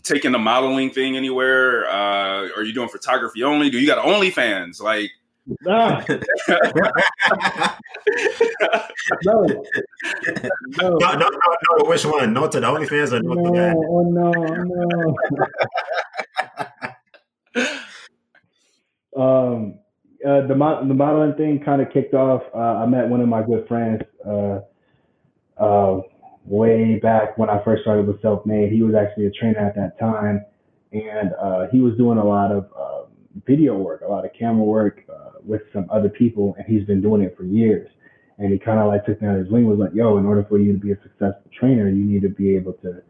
taking 0.04 0.34
the 0.34 0.40
modeling 0.40 0.92
thing 0.92 1.16
anywhere? 1.16 1.90
Uh, 1.90 2.50
are 2.58 2.64
you 2.64 2.74
doing 2.74 2.90
photography 2.90 3.44
only? 3.44 3.70
Do 3.70 3.80
you 3.80 3.88
got 3.88 4.06
OnlyFans? 4.06 4.82
Like, 4.82 5.12
no. 5.62 6.02
no. 9.24 9.46
No. 10.80 10.98
No, 10.98 11.14
no. 11.14 11.86
Which 11.86 12.06
one? 12.06 12.34
No 12.34 12.48
to 12.48 12.60
the 12.60 12.66
OnlyFans 12.66 13.12
or 13.14 13.22
no, 13.22 13.34
no 13.34 13.44
to 13.44 13.52
that? 13.52 13.76
Oh, 13.78 14.02
no, 14.10 14.32
no. 19.16 19.22
um, 19.56 19.80
uh, 20.26 20.42
the 20.48 20.56
the 20.88 20.94
modeling 20.96 21.36
thing 21.36 21.62
kind 21.64 21.82
of 21.82 21.92
kicked 21.94 22.16
off. 22.16 22.42
Uh, 22.54 22.58
I 22.58 22.88
met 22.88 23.08
one 23.08 23.22
of 23.22 23.28
my 23.28 23.44
good 23.44 23.68
friends 23.68 24.02
uh, 24.28 24.62
uh, 25.62 26.02
way 26.46 27.00
back 27.00 27.38
when 27.38 27.52
I 27.52 27.64
first 27.64 27.84
started 27.84 28.08
with 28.08 28.20
Self 28.24 28.46
Made. 28.48 28.72
He 28.72 28.82
was 28.82 28.96
actually 28.96 29.28
a 29.28 29.32
trainer 29.32 29.60
at 29.60 29.76
that 29.76 30.00
time, 30.00 30.44
and 30.92 31.34
uh, 31.40 31.68
he 31.72 31.82
was 31.82 31.96
doing 31.98 32.18
a 32.18 32.26
lot 32.26 32.52
of 32.52 32.66
um, 32.76 33.05
video 33.46 33.76
work, 33.76 34.02
a 34.02 34.08
lot 34.08 34.26
of 34.26 34.32
camera 34.38 34.64
work 34.64 35.04
uh, 35.12 35.40
with 35.44 35.62
some 35.74 35.88
other 35.92 36.10
people, 36.10 36.56
and 36.58 36.66
he's 36.68 36.86
been 36.86 37.02
doing 37.02 37.22
it 37.22 37.36
for 37.38 37.44
years. 37.44 37.90
And 38.38 38.52
he 38.52 38.60
kind 38.60 38.80
of 38.80 38.88
like 38.88 39.06
took 39.06 39.22
me 39.22 39.28
on 39.28 39.38
his 39.38 39.50
wing, 39.50 39.66
was 39.66 39.80
like, 39.80 39.94
"Yo, 39.94 40.18
in 40.18 40.26
order 40.26 40.46
for 40.48 40.58
you 40.58 40.74
to 40.74 40.80
be 40.80 40.92
a 40.92 40.98
successful 41.02 41.50
trainer, 41.58 41.88
you 41.90 42.04
need 42.04 42.22
to 42.22 42.30
be 42.30 42.56
able 42.56 42.74
to." 42.84 43.02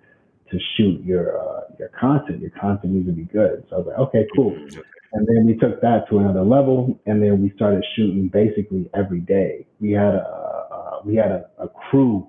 to 0.51 0.59
shoot 0.77 1.03
your 1.03 1.39
uh, 1.39 1.61
your 1.79 1.89
content. 1.99 2.41
Your 2.41 2.51
content 2.51 2.93
needs 2.93 3.07
to 3.07 3.13
be 3.13 3.23
good. 3.23 3.65
So 3.69 3.75
I 3.75 3.79
was 3.79 3.87
like, 3.87 3.97
okay, 3.97 4.27
cool. 4.35 4.51
Mm-hmm. 4.51 4.79
And 5.13 5.27
then 5.27 5.45
we 5.45 5.55
took 5.55 5.81
that 5.81 6.09
to 6.09 6.19
another 6.19 6.43
level, 6.43 6.99
and 7.05 7.21
then 7.21 7.41
we 7.41 7.51
started 7.55 7.83
shooting 7.95 8.27
basically 8.27 8.89
every 8.93 9.21
day. 9.21 9.65
We 9.79 9.91
had 9.91 10.13
a 10.13 10.67
uh, 10.71 10.99
we 11.05 11.15
had 11.15 11.31
a, 11.31 11.45
a 11.57 11.69
crew 11.69 12.27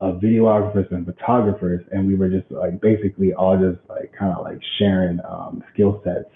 of 0.00 0.16
videographers 0.16 0.90
and 0.92 1.06
photographers, 1.06 1.84
and 1.92 2.06
we 2.06 2.14
were 2.14 2.28
just 2.28 2.50
like 2.50 2.80
basically 2.80 3.32
all 3.32 3.56
just 3.58 3.80
like 3.88 4.12
kind 4.18 4.36
of 4.36 4.44
like 4.44 4.58
sharing 4.78 5.18
um, 5.28 5.62
skill 5.72 6.00
sets 6.04 6.30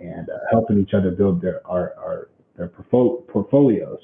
and 0.00 0.28
uh, 0.28 0.38
helping 0.50 0.80
each 0.80 0.94
other 0.94 1.10
build 1.10 1.40
their 1.40 1.66
our, 1.66 1.94
our 1.98 2.28
their 2.56 2.68
portfolios. 2.68 3.98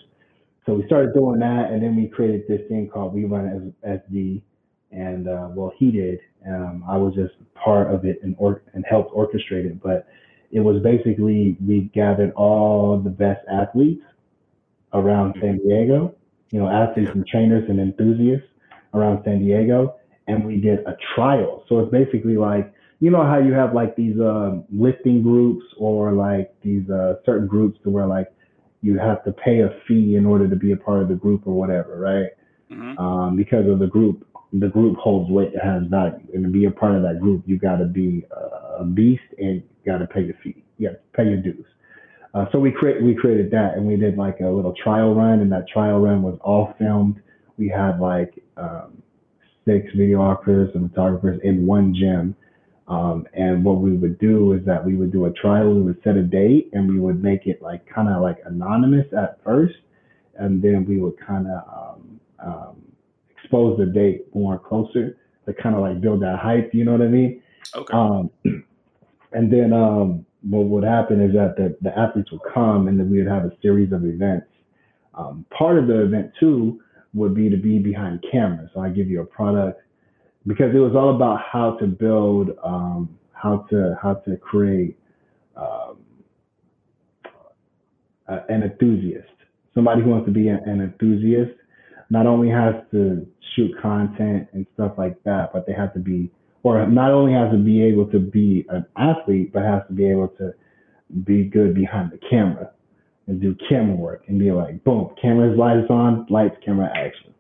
So 0.65 0.75
we 0.75 0.87
started 0.87 1.15
doing 1.15 1.39
that, 1.41 1.71
and 1.71 1.83
then 1.83 1.97
we 1.97 2.09
created 2.09 2.43
this 2.49 2.61
thing 2.69 2.89
called 2.89 3.15
We 3.15 3.25
Run 3.25 3.75
as 3.85 4.01
SD, 4.01 4.43
and 4.91 5.29
uh, 5.29 5.49
well, 5.51 5.73
he 5.77 5.91
did. 5.91 6.19
Um, 6.47 6.85
I 6.89 6.97
was 6.97 7.15
just 7.15 7.35
part 7.55 7.93
of 7.93 8.05
it 8.05 8.21
and 8.23 8.35
or 8.39 8.63
and 8.75 8.85
helped 8.89 9.15
orchestrate 9.15 9.67
it. 9.67 9.83
But 9.83 10.07
it 10.51 10.61
was 10.61 10.83
basically 10.83 11.57
we 11.67 11.91
gathered 11.95 12.33
all 12.33 12.99
the 12.99 13.11
best 13.11 13.41
athletes 13.51 14.03
around 14.93 15.37
San 15.41 15.59
Diego, 15.59 16.15
you 16.51 16.59
know, 16.59 16.69
athletes 16.69 17.11
and 17.15 17.27
trainers 17.27 17.69
and 17.69 17.81
enthusiasts 17.81 18.49
around 18.95 19.23
San 19.25 19.41
Diego, 19.41 19.97
and 20.27 20.45
we 20.45 20.61
did 20.61 20.81
a 20.81 20.97
trial. 21.15 21.65
So 21.69 21.81
it's 21.81 21.93
basically 21.93 22.37
like 22.37 22.73
you 23.01 23.11
know 23.11 23.25
how 23.25 23.39
you 23.39 23.53
have 23.53 23.75
like 23.75 23.97
these 23.97 24.19
um, 24.21 24.65
lifting 24.71 25.23
groups 25.23 25.65
or 25.79 26.13
like 26.13 26.55
these 26.63 26.89
uh, 26.91 27.15
certain 27.25 27.47
groups 27.47 27.79
to 27.85 27.91
where 27.91 28.07
like 28.07 28.33
you 28.83 28.99
have 28.99 29.25
to 29.25 29.33
pay 29.33 29.61
a 29.61 29.71
fee 29.87 30.17
in 30.17 30.25
order 30.25 30.49
to 30.49 30.57
be 30.57 30.73
a 30.73 30.77
part 30.77 31.03
of 31.03 31.09
the 31.09 31.15
group 31.15 31.47
or 31.47 31.55
whatever, 31.55 31.99
right? 31.99 32.31
Mm-hmm. 32.71 32.99
Um, 32.99 33.37
because 33.37 33.69
of 33.69 33.79
the 33.79 33.87
group 33.87 34.27
the 34.53 34.69
group 34.69 34.97
holds 34.97 35.31
weight, 35.31 35.53
it 35.55 35.63
has 35.63 35.83
value. 35.89 36.27
And 36.33 36.45
to 36.45 36.51
be 36.51 36.67
a 36.67 36.71
part 36.71 36.95
of 36.95 37.03
that 37.03 37.21
group, 37.21 37.43
you 37.47 37.59
got 37.59 37.77
to 37.77 37.85
be 37.85 38.25
a 38.79 38.85
beast 38.85 39.23
and 39.39 39.57
you 39.57 39.93
got 39.93 39.99
to 39.99 40.07
pay 40.07 40.23
your 40.23 40.35
fee. 40.43 40.63
You 40.79 40.89
got 40.89 40.95
to 40.95 41.01
pay 41.17 41.25
your 41.25 41.43
dues. 41.43 41.67
Uh, 42.35 42.45
so 42.53 42.59
we 42.59 42.71
create 42.71 43.03
we 43.03 43.15
created 43.15 43.51
that 43.51 43.75
and 43.77 43.87
we 43.87 43.97
did 43.97 44.19
like 44.19 44.41
a 44.41 44.47
little 44.47 44.75
trial 44.83 45.15
run, 45.15 45.41
and 45.41 45.51
that 45.53 45.67
trial 45.69 45.99
run 46.01 46.23
was 46.23 46.39
all 46.43 46.75
filmed. 46.79 47.21
We 47.57 47.69
had 47.69 47.99
like 47.99 48.35
um, 48.59 49.03
six 49.65 49.87
videographers 49.97 50.75
and 50.75 50.91
photographers 50.91 51.41
in 51.45 51.67
one 51.67 51.95
gym. 51.95 52.37
Um, 52.89 53.27
and 53.35 53.65
what 53.65 53.79
we 53.79 53.97
would 53.97 54.19
do 54.19 54.53
is 54.53 54.65
that 54.65 54.85
we 54.85 54.95
would 54.95 55.11
do 55.11 55.27
a 55.27 55.33
trial. 55.33 55.75
We 55.75 55.83
would 55.83 56.01
set 56.05 56.17
a 56.17 56.23
date, 56.23 56.71
and 56.73 56.89
we 56.89 57.01
would 57.01 57.23
make 57.23 57.47
it 57.47 57.61
like 57.61 57.85
kind 57.93 58.09
of 58.09 58.23
like 58.23 58.39
anonymous 58.45 59.07
at 59.17 59.43
first, 59.43 59.75
and 60.37 60.63
then 60.63 60.85
we 60.87 61.01
would 61.01 61.19
kind 61.19 61.47
of 61.49 61.63
um, 61.69 62.21
um, 62.45 62.83
expose 63.37 63.79
the 63.79 63.87
date 63.87 64.33
more 64.35 64.59
closer 64.59 65.17
to 65.47 65.55
kind 65.55 65.75
of 65.75 65.81
like 65.81 66.01
build 66.01 66.23
that 66.23 66.39
hype. 66.39 66.73
You 66.73 66.85
know 66.85 66.93
what 66.93 67.03
I 67.03 67.09
mean? 67.09 67.43
Okay. 67.75 67.93
Um, 67.93 68.31
and 69.33 69.53
then 69.53 69.73
um, 69.73 70.27
what 70.43 70.65
would 70.67 70.85
happen 70.85 71.21
is 71.21 71.33
that 71.35 71.57
the, 71.57 71.77
the 71.81 71.97
athletes 71.99 72.31
would 72.33 72.43
come 72.53 72.89
and 72.89 72.99
then 72.99 73.11
we 73.11 73.19
would 73.19 73.31
have 73.31 73.45
a 73.45 73.53
series 73.63 73.93
of 73.93 74.05
events. 74.05 74.47
Um, 75.15 75.47
part 75.57 75.79
of 75.79 75.87
the 75.87 76.03
event 76.05 76.33
too 76.39 76.81
would 77.15 77.35
be 77.35 77.49
to 77.49 77.57
be 77.57 77.79
behind 77.79 78.25
camera. 78.31 78.69
So 78.75 78.81
I 78.81 78.91
give 78.91 79.09
you 79.09 79.23
a 79.23 79.25
product 79.25 79.81
because 80.47 80.75
it 80.75 80.79
was 80.79 80.95
all 80.95 81.15
about 81.15 81.41
how 81.41 81.77
to 81.79 81.87
build, 81.87 82.51
um, 82.65 83.19
how 83.33 83.67
to 83.71 83.97
how 84.01 84.15
to 84.15 84.37
create 84.37 84.97
um, 85.57 85.99
an 88.29 88.63
enthusiast, 88.63 89.29
somebody 89.75 90.03
who 90.03 90.11
wants 90.11 90.27
to 90.27 90.33
be 90.33 90.49
an, 90.49 90.61
an 90.67 90.81
enthusiast 90.81 91.53
not 92.11 92.27
only 92.27 92.49
has 92.49 92.75
to 92.93 93.27
shoot 93.55 93.71
content 93.81 94.49
and 94.53 94.67
stuff 94.75 94.93
like 94.97 95.23
that, 95.25 95.53
but 95.53 95.67
they 95.67 95.73
have 95.73 95.93
to 95.95 95.99
be, 95.99 96.31
or 96.63 96.87
not 96.87 97.11
only 97.11 97.33
has 97.33 97.51
to 97.51 97.59
be 97.59 97.83
able 97.83 98.07
to 98.07 98.19
be 98.19 98.65
an 98.69 98.85
athlete, 98.97 99.53
but 99.53 99.63
has 99.63 99.83
to 99.89 99.93
be 99.93 100.09
able 100.09 100.29
to 100.29 100.53
be 101.25 101.45
good 101.45 101.75
behind 101.75 102.13
the 102.13 102.19
camera 102.31 102.71
and 103.27 103.41
do 103.41 103.57
camera 103.69 103.97
work 103.97 104.23
and 104.29 104.39
be 104.39 104.53
like, 104.53 104.83
boom, 104.85 105.11
cameras 105.21 105.59
lights 105.59 105.91
on, 105.91 106.27
lights, 106.31 106.57
camera, 106.65 106.89
action. 106.97 107.35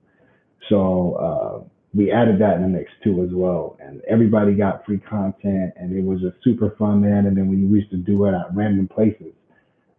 So 0.68 1.14
uh, 1.14 1.76
we 1.97 2.12
added 2.12 2.40
that 2.40 2.56
in 2.56 2.62
the 2.62 2.68
mix 2.68 2.90
too 3.02 3.24
as 3.24 3.31
well, 3.32 3.78
and 3.81 4.02
everybody 4.09 4.55
got 4.55 4.85
free 4.85 4.98
content, 4.98 5.73
and 5.77 5.97
it 5.97 6.05
was 6.05 6.20
just 6.20 6.36
super 6.44 6.74
fun, 6.78 7.01
man. 7.01 7.27
And 7.27 7.36
then 7.36 7.48
we 7.48 7.56
used 7.56 7.90
to 7.90 7.97
do 7.97 8.27
it 8.27 8.35
at 8.35 8.55
random 8.55 8.89
places, 8.89 9.32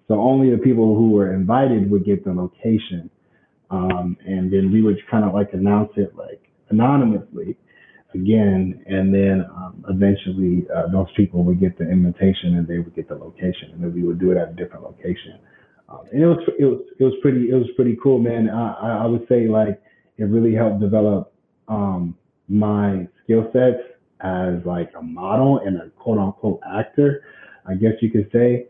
so 0.07 0.19
only 0.21 0.51
the 0.51 0.61
people 0.61 0.95
who 0.95 1.11
were 1.11 1.33
invited 1.33 1.89
would 1.89 2.05
get 2.05 2.23
the 2.23 2.33
location 2.33 3.09
um, 3.69 4.17
and 4.25 4.51
then 4.51 4.71
we 4.71 4.81
would 4.81 4.97
kind 5.09 5.25
of 5.25 5.33
like 5.33 5.49
announce 5.53 5.91
it 5.97 6.15
like 6.15 6.41
anonymously 6.69 7.57
again. 8.13 8.81
And 8.85 9.13
then 9.13 9.45
um, 9.55 9.83
eventually 9.89 10.65
uh, 10.73 10.89
those 10.91 11.07
people 11.15 11.43
would 11.43 11.59
get 11.59 11.77
the 11.77 11.89
invitation 11.89 12.55
and 12.55 12.67
they 12.67 12.79
would 12.79 12.95
get 12.95 13.09
the 13.09 13.15
location 13.15 13.71
and 13.73 13.83
then 13.83 13.93
we 13.93 14.03
would 14.03 14.19
do 14.19 14.31
it 14.31 14.37
at 14.37 14.49
a 14.49 14.53
different 14.53 14.83
location. 14.83 15.39
Um, 15.89 16.01
and 16.11 16.21
it 16.21 16.27
was, 16.27 16.39
it 16.59 16.65
was, 16.65 16.81
it 16.99 17.03
was 17.03 17.13
pretty, 17.21 17.49
it 17.49 17.55
was 17.55 17.67
pretty 17.75 17.97
cool, 18.01 18.19
man. 18.19 18.49
I, 18.49 19.03
I 19.03 19.05
would 19.05 19.25
say 19.27 19.47
like 19.47 19.81
it 20.17 20.23
really 20.23 20.55
helped 20.55 20.79
develop 20.79 21.33
um, 21.67 22.15
my 22.47 23.07
skill 23.23 23.49
sets 23.53 23.81
as 24.21 24.65
like 24.65 24.91
a 24.97 25.01
model 25.01 25.59
and 25.59 25.77
a 25.77 25.89
quote 25.91 26.17
unquote 26.17 26.59
actor, 26.77 27.23
I 27.67 27.75
guess 27.75 27.93
you 28.01 28.09
could 28.09 28.29
say, 28.31 28.67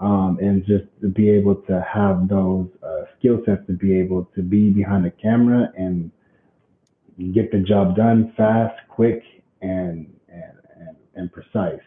um, 0.00 0.38
and 0.40 0.64
just 0.64 0.84
to 1.00 1.08
be 1.08 1.28
able 1.30 1.56
to 1.56 1.84
have 1.92 2.28
those 2.28 2.68
uh, 2.82 3.02
skill 3.18 3.40
sets 3.44 3.66
to 3.66 3.72
be 3.72 3.98
able 3.98 4.24
to 4.34 4.42
be 4.42 4.70
behind 4.70 5.04
the 5.04 5.10
camera 5.10 5.72
and 5.76 6.10
get 7.32 7.50
the 7.50 7.58
job 7.58 7.96
done 7.96 8.32
fast, 8.36 8.74
quick, 8.88 9.22
and 9.60 10.12
and 10.28 10.52
and, 10.76 10.96
and 11.14 11.32
precise. 11.32 11.80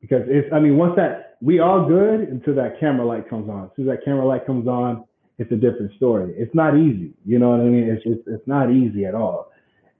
Because 0.00 0.22
it's, 0.26 0.52
I 0.52 0.60
mean, 0.60 0.76
once 0.76 0.94
that 0.96 1.36
we 1.40 1.60
all 1.60 1.86
good 1.86 2.20
until 2.20 2.54
that 2.56 2.78
camera 2.78 3.06
light 3.06 3.28
comes 3.28 3.48
on. 3.48 3.64
As 3.64 3.70
soon 3.76 3.88
as 3.88 3.96
that 3.96 4.04
camera 4.04 4.26
light 4.26 4.46
comes 4.46 4.68
on, 4.68 5.04
it's 5.38 5.50
a 5.50 5.56
different 5.56 5.92
story. 5.96 6.34
It's 6.36 6.54
not 6.54 6.76
easy. 6.76 7.12
You 7.24 7.38
know 7.38 7.50
what 7.50 7.60
I 7.60 7.64
mean? 7.64 7.84
It's 7.84 8.02
it's, 8.04 8.22
it's 8.26 8.46
not 8.46 8.70
easy 8.70 9.04
at 9.04 9.14
all. 9.14 9.50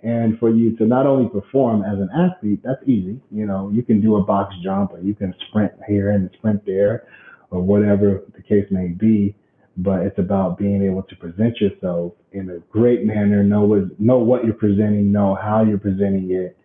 And 0.05 0.39
for 0.39 0.51
you 0.51 0.77
to 0.77 0.85
not 0.85 1.07
only 1.07 1.31
perform 1.31 1.83
as 1.83 1.99
an 1.99 2.11
athlete, 2.15 2.61
that's 2.63 2.83
easy. 2.83 3.19
You 3.31 3.47
know, 3.47 3.71
you 3.73 3.83
can 3.83 4.03
do 4.03 4.17
a 4.17 4.23
box 4.23 4.55
jump 4.63 4.93
or 4.93 5.01
you 5.01 5.15
can 5.15 5.35
sprint 5.49 5.73
here 5.89 6.11
and 6.11 6.29
sprint 6.37 6.65
there 6.67 7.09
or 7.51 7.63
whatever 7.63 8.23
the 8.37 8.43
case 8.43 8.67
may 8.71 8.89
be. 8.89 9.35
But 9.79 10.03
it's 10.03 10.19
about 10.19 10.59
being 10.59 10.83
able 10.85 11.05
to 11.05 11.17
present 11.17 11.59
yourself 11.59 12.13
in 12.33 12.51
a 12.51 12.59
great 12.71 13.05
manner, 13.05 13.43
know 13.43 13.63
what, 13.63 13.99
know 13.99 14.19
what 14.19 14.45
you're 14.45 14.53
presenting, 14.53 15.11
know 15.11 15.37
how 15.41 15.65
you're 15.65 15.79
presenting 15.79 16.31
it, 16.33 16.57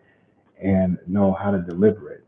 and 0.62 0.98
know 1.06 1.32
how 1.32 1.50
to 1.50 1.62
deliver 1.62 2.12
it. 2.12 2.24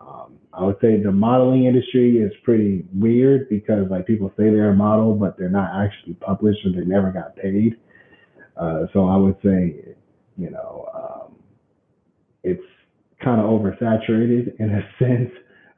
Um, 0.00 0.38
I 0.52 0.64
would 0.64 0.76
say 0.80 1.02
the 1.02 1.10
modeling 1.10 1.64
industry 1.64 2.18
is 2.18 2.32
pretty 2.44 2.84
weird 2.94 3.48
because 3.48 3.90
like 3.90 4.06
people 4.06 4.28
say 4.36 4.44
they're 4.44 4.70
a 4.70 4.74
model, 4.74 5.14
but 5.14 5.36
they're 5.36 5.50
not 5.50 5.84
actually 5.84 6.14
published 6.14 6.64
or 6.64 6.70
they 6.70 6.86
never 6.86 7.10
got 7.10 7.36
paid. 7.36 7.76
Uh, 8.56 8.86
so 8.92 9.08
I 9.08 9.16
would 9.16 9.36
say, 9.42 9.96
you 10.36 10.50
know, 10.50 10.88
um, 10.94 11.36
it's 12.42 12.62
kind 13.22 13.40
of 13.40 13.46
oversaturated 13.46 14.58
in 14.58 14.70
a 14.70 14.82
sense. 14.98 15.30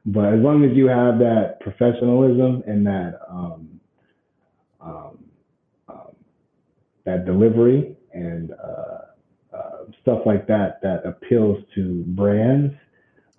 But 0.05 0.33
as 0.33 0.39
long 0.39 0.63
as 0.63 0.75
you 0.75 0.87
have 0.87 1.19
that 1.19 1.59
professionalism 1.59 2.63
and 2.65 2.85
that 2.85 3.19
um, 3.29 3.79
um, 4.79 5.17
um 5.89 6.15
that 7.05 7.25
delivery 7.25 7.97
and 8.13 8.51
uh, 8.51 9.55
uh, 9.55 9.77
stuff 10.01 10.19
like 10.25 10.47
that 10.47 10.79
that 10.81 11.05
appeals 11.05 11.57
to 11.75 12.03
brands, 12.07 12.73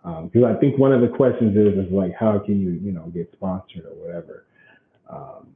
because 0.02 0.44
um, 0.44 0.56
I 0.56 0.60
think 0.60 0.78
one 0.78 0.92
of 0.92 1.00
the 1.00 1.08
questions 1.08 1.56
is 1.56 1.86
is 1.86 1.92
like 1.92 2.12
how 2.18 2.38
can 2.38 2.60
you 2.60 2.78
you 2.82 2.92
know 2.92 3.06
get 3.14 3.30
sponsored 3.32 3.84
or 3.86 3.94
whatever. 4.06 4.44
Um, 5.10 5.54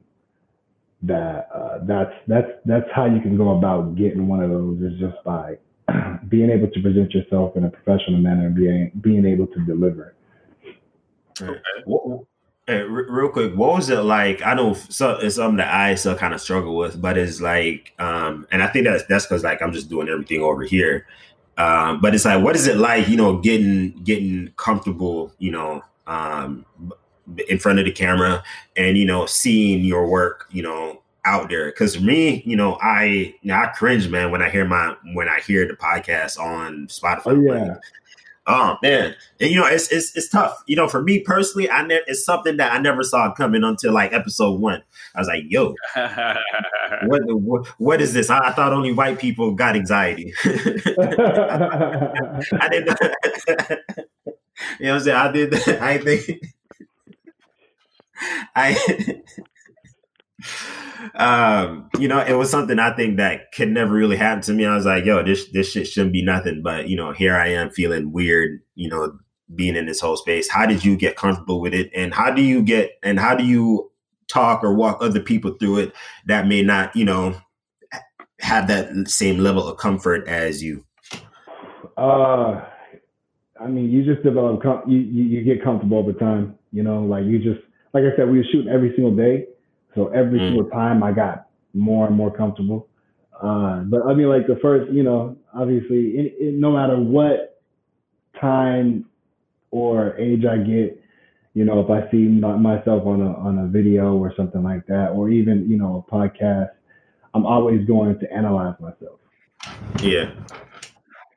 that 1.03 1.49
uh, 1.53 1.79
that's 1.83 2.13
that's 2.27 2.47
that's 2.65 2.89
how 2.93 3.05
you 3.05 3.21
can 3.21 3.37
go 3.37 3.57
about 3.57 3.95
getting 3.95 4.27
one 4.27 4.41
of 4.41 4.49
those 4.49 4.81
is 4.81 4.99
just 4.99 5.21
by 5.23 5.57
being 6.29 6.49
able 6.49 6.67
to 6.69 6.81
present 6.81 7.11
yourself 7.13 7.55
in 7.55 7.65
a 7.65 7.69
professional 7.69 8.19
manner 8.19 8.47
and 8.47 8.55
being 8.55 8.91
being 9.01 9.25
able 9.25 9.47
to 9.47 9.59
deliver. 9.65 10.15
Okay. 11.41 11.59
hey, 12.67 12.81
real 12.83 13.29
quick, 13.29 13.53
what 13.55 13.73
was 13.73 13.89
it 13.89 13.99
like? 13.99 14.41
I 14.45 14.53
know 14.53 14.73
so, 14.73 15.17
it's 15.17 15.35
something 15.35 15.57
that 15.57 15.73
I 15.73 15.95
still 15.95 16.15
kind 16.15 16.33
of 16.33 16.39
struggle 16.39 16.77
with, 16.77 17.01
but 17.01 17.17
it's 17.17 17.41
like, 17.41 17.93
um, 17.99 18.47
and 18.51 18.63
I 18.63 18.67
think 18.67 18.85
that's 18.85 19.03
that's 19.05 19.25
because 19.25 19.43
like 19.43 19.61
I'm 19.61 19.73
just 19.73 19.89
doing 19.89 20.07
everything 20.07 20.41
over 20.41 20.63
here. 20.63 21.05
Um, 21.57 22.01
but 22.01 22.15
it's 22.15 22.25
like, 22.25 22.43
what 22.43 22.55
is 22.55 22.65
it 22.65 22.77
like, 22.77 23.07
you 23.09 23.17
know, 23.17 23.37
getting 23.37 23.91
getting 24.03 24.53
comfortable, 24.57 25.33
you 25.37 25.51
know, 25.51 25.83
um, 26.07 26.65
in 27.47 27.59
front 27.59 27.79
of 27.79 27.85
the 27.85 27.91
camera 27.91 28.43
and 28.75 28.97
you 28.97 29.05
know 29.05 29.25
seeing 29.25 29.83
your 29.83 30.07
work, 30.07 30.47
you 30.51 30.63
know, 30.63 31.01
out 31.25 31.49
there. 31.49 31.67
Because 31.67 31.95
for 31.95 32.01
me, 32.01 32.43
you 32.45 32.55
know, 32.55 32.77
I 32.81 33.35
you 33.41 33.49
know, 33.49 33.55
I 33.55 33.67
cringe, 33.67 34.09
man, 34.09 34.31
when 34.31 34.41
I 34.41 34.49
hear 34.49 34.65
my 34.65 34.95
when 35.13 35.27
I 35.29 35.39
hear 35.39 35.67
the 35.67 35.73
podcast 35.73 36.39
on 36.39 36.87
Spotify. 36.87 37.21
Oh, 37.27 37.41
yeah. 37.41 37.75
Oh 38.45 38.75
man, 38.83 39.15
and 39.39 39.49
you 39.49 39.55
know 39.55 39.65
it's 39.65 39.89
it's 39.89 40.13
it's 40.17 40.27
tough. 40.27 40.61
You 40.67 40.75
know, 40.75 40.89
for 40.89 41.01
me 41.01 41.21
personally, 41.21 41.71
I 41.71 41.87
ne- 41.87 42.01
it's 42.07 42.25
something 42.25 42.57
that 42.57 42.73
I 42.73 42.77
never 42.77 43.01
saw 43.01 43.31
coming 43.33 43.63
until 43.63 43.93
like 43.93 44.11
episode 44.11 44.59
one. 44.59 44.83
I 45.15 45.19
was 45.19 45.29
like, 45.29 45.45
"Yo, 45.47 45.73
what, 45.95 47.21
what, 47.25 47.67
what 47.79 48.01
is 48.01 48.11
this?" 48.11 48.29
I, 48.29 48.39
I, 48.39 48.51
thought 48.51 48.73
only 48.73 48.91
white 48.91 49.17
people 49.17 49.53
got 49.53 49.77
anxiety. 49.77 50.33
I 50.43 50.57
didn't. 52.69 52.99
you 52.99 54.87
know 54.87 54.89
what 54.89 54.89
I'm 54.89 54.99
saying? 54.99 55.17
I 55.17 55.31
did. 55.31 55.51
That 55.51 55.81
I 55.81 55.97
think. 55.99 56.41
I 58.55 59.21
um, 61.15 61.89
you 61.99 62.07
know, 62.07 62.19
it 62.19 62.33
was 62.33 62.49
something 62.49 62.79
I 62.79 62.95
think 62.95 63.17
that 63.17 63.51
could 63.53 63.69
never 63.69 63.93
really 63.93 64.15
happen 64.15 64.41
to 64.43 64.53
me. 64.53 64.65
I 64.65 64.75
was 64.75 64.85
like, 64.85 65.05
yo, 65.05 65.23
this 65.23 65.49
this 65.51 65.71
shit 65.71 65.87
shouldn't 65.87 66.13
be 66.13 66.23
nothing. 66.23 66.61
But 66.63 66.89
you 66.89 66.95
know, 66.95 67.11
here 67.11 67.35
I 67.35 67.49
am 67.49 67.71
feeling 67.71 68.11
weird, 68.11 68.61
you 68.75 68.89
know, 68.89 69.17
being 69.55 69.75
in 69.75 69.85
this 69.85 69.99
whole 69.99 70.17
space. 70.17 70.49
How 70.49 70.65
did 70.65 70.83
you 70.83 70.95
get 70.95 71.15
comfortable 71.15 71.61
with 71.61 71.73
it? 71.73 71.91
And 71.95 72.13
how 72.13 72.31
do 72.31 72.41
you 72.41 72.61
get 72.61 72.91
and 73.03 73.19
how 73.19 73.35
do 73.35 73.45
you 73.45 73.91
talk 74.27 74.63
or 74.63 74.73
walk 74.73 74.97
other 75.01 75.19
people 75.19 75.55
through 75.59 75.79
it 75.79 75.93
that 76.25 76.47
may 76.47 76.61
not, 76.61 76.95
you 76.95 77.05
know, 77.05 77.35
have 78.39 78.67
that 78.67 79.07
same 79.07 79.39
level 79.39 79.67
of 79.67 79.77
comfort 79.77 80.27
as 80.27 80.63
you? 80.63 80.85
Uh 81.97 82.65
I 83.61 83.67
mean, 83.67 83.91
you 83.91 84.03
just 84.03 84.23
develop, 84.23 84.61
com- 84.61 84.83
you, 84.87 84.97
you, 84.99 85.23
you 85.23 85.43
get 85.43 85.63
comfortable 85.63 85.97
over 85.97 86.11
time. 86.11 86.57
You 86.71 86.83
know, 86.83 87.01
like 87.03 87.23
you 87.23 87.39
just, 87.39 87.65
like 87.93 88.03
I 88.03 88.15
said, 88.15 88.29
we 88.29 88.39
were 88.39 88.45
shooting 88.51 88.71
every 88.71 88.93
single 88.95 89.15
day. 89.15 89.47
So 89.95 90.07
every 90.07 90.39
mm. 90.39 90.49
single 90.49 90.69
time 90.69 91.03
I 91.03 91.11
got 91.11 91.47
more 91.73 92.07
and 92.07 92.15
more 92.15 92.35
comfortable. 92.35 92.87
Uh, 93.41 93.81
but 93.81 94.03
I 94.05 94.13
mean, 94.13 94.29
like 94.29 94.47
the 94.47 94.57
first, 94.61 94.91
you 94.91 95.03
know, 95.03 95.37
obviously, 95.53 96.11
it, 96.17 96.35
it, 96.39 96.53
no 96.55 96.71
matter 96.71 96.97
what 96.97 97.61
time 98.39 99.05
or 99.71 100.15
age 100.17 100.45
I 100.45 100.57
get, 100.57 100.99
you 101.53 101.65
know, 101.65 101.81
if 101.81 101.89
I 101.89 102.09
see 102.09 102.17
my, 102.17 102.55
myself 102.55 103.05
on 103.05 103.21
a 103.21 103.33
on 103.35 103.59
a 103.59 103.67
video 103.67 104.15
or 104.15 104.33
something 104.35 104.63
like 104.63 104.87
that, 104.87 105.09
or 105.09 105.29
even 105.29 105.69
you 105.69 105.77
know 105.77 106.05
a 106.07 106.11
podcast, 106.11 106.69
I'm 107.33 107.45
always 107.45 107.85
going 107.85 108.19
to 108.19 108.31
analyze 108.31 108.75
myself. 108.79 109.19
Yeah. 110.01 110.31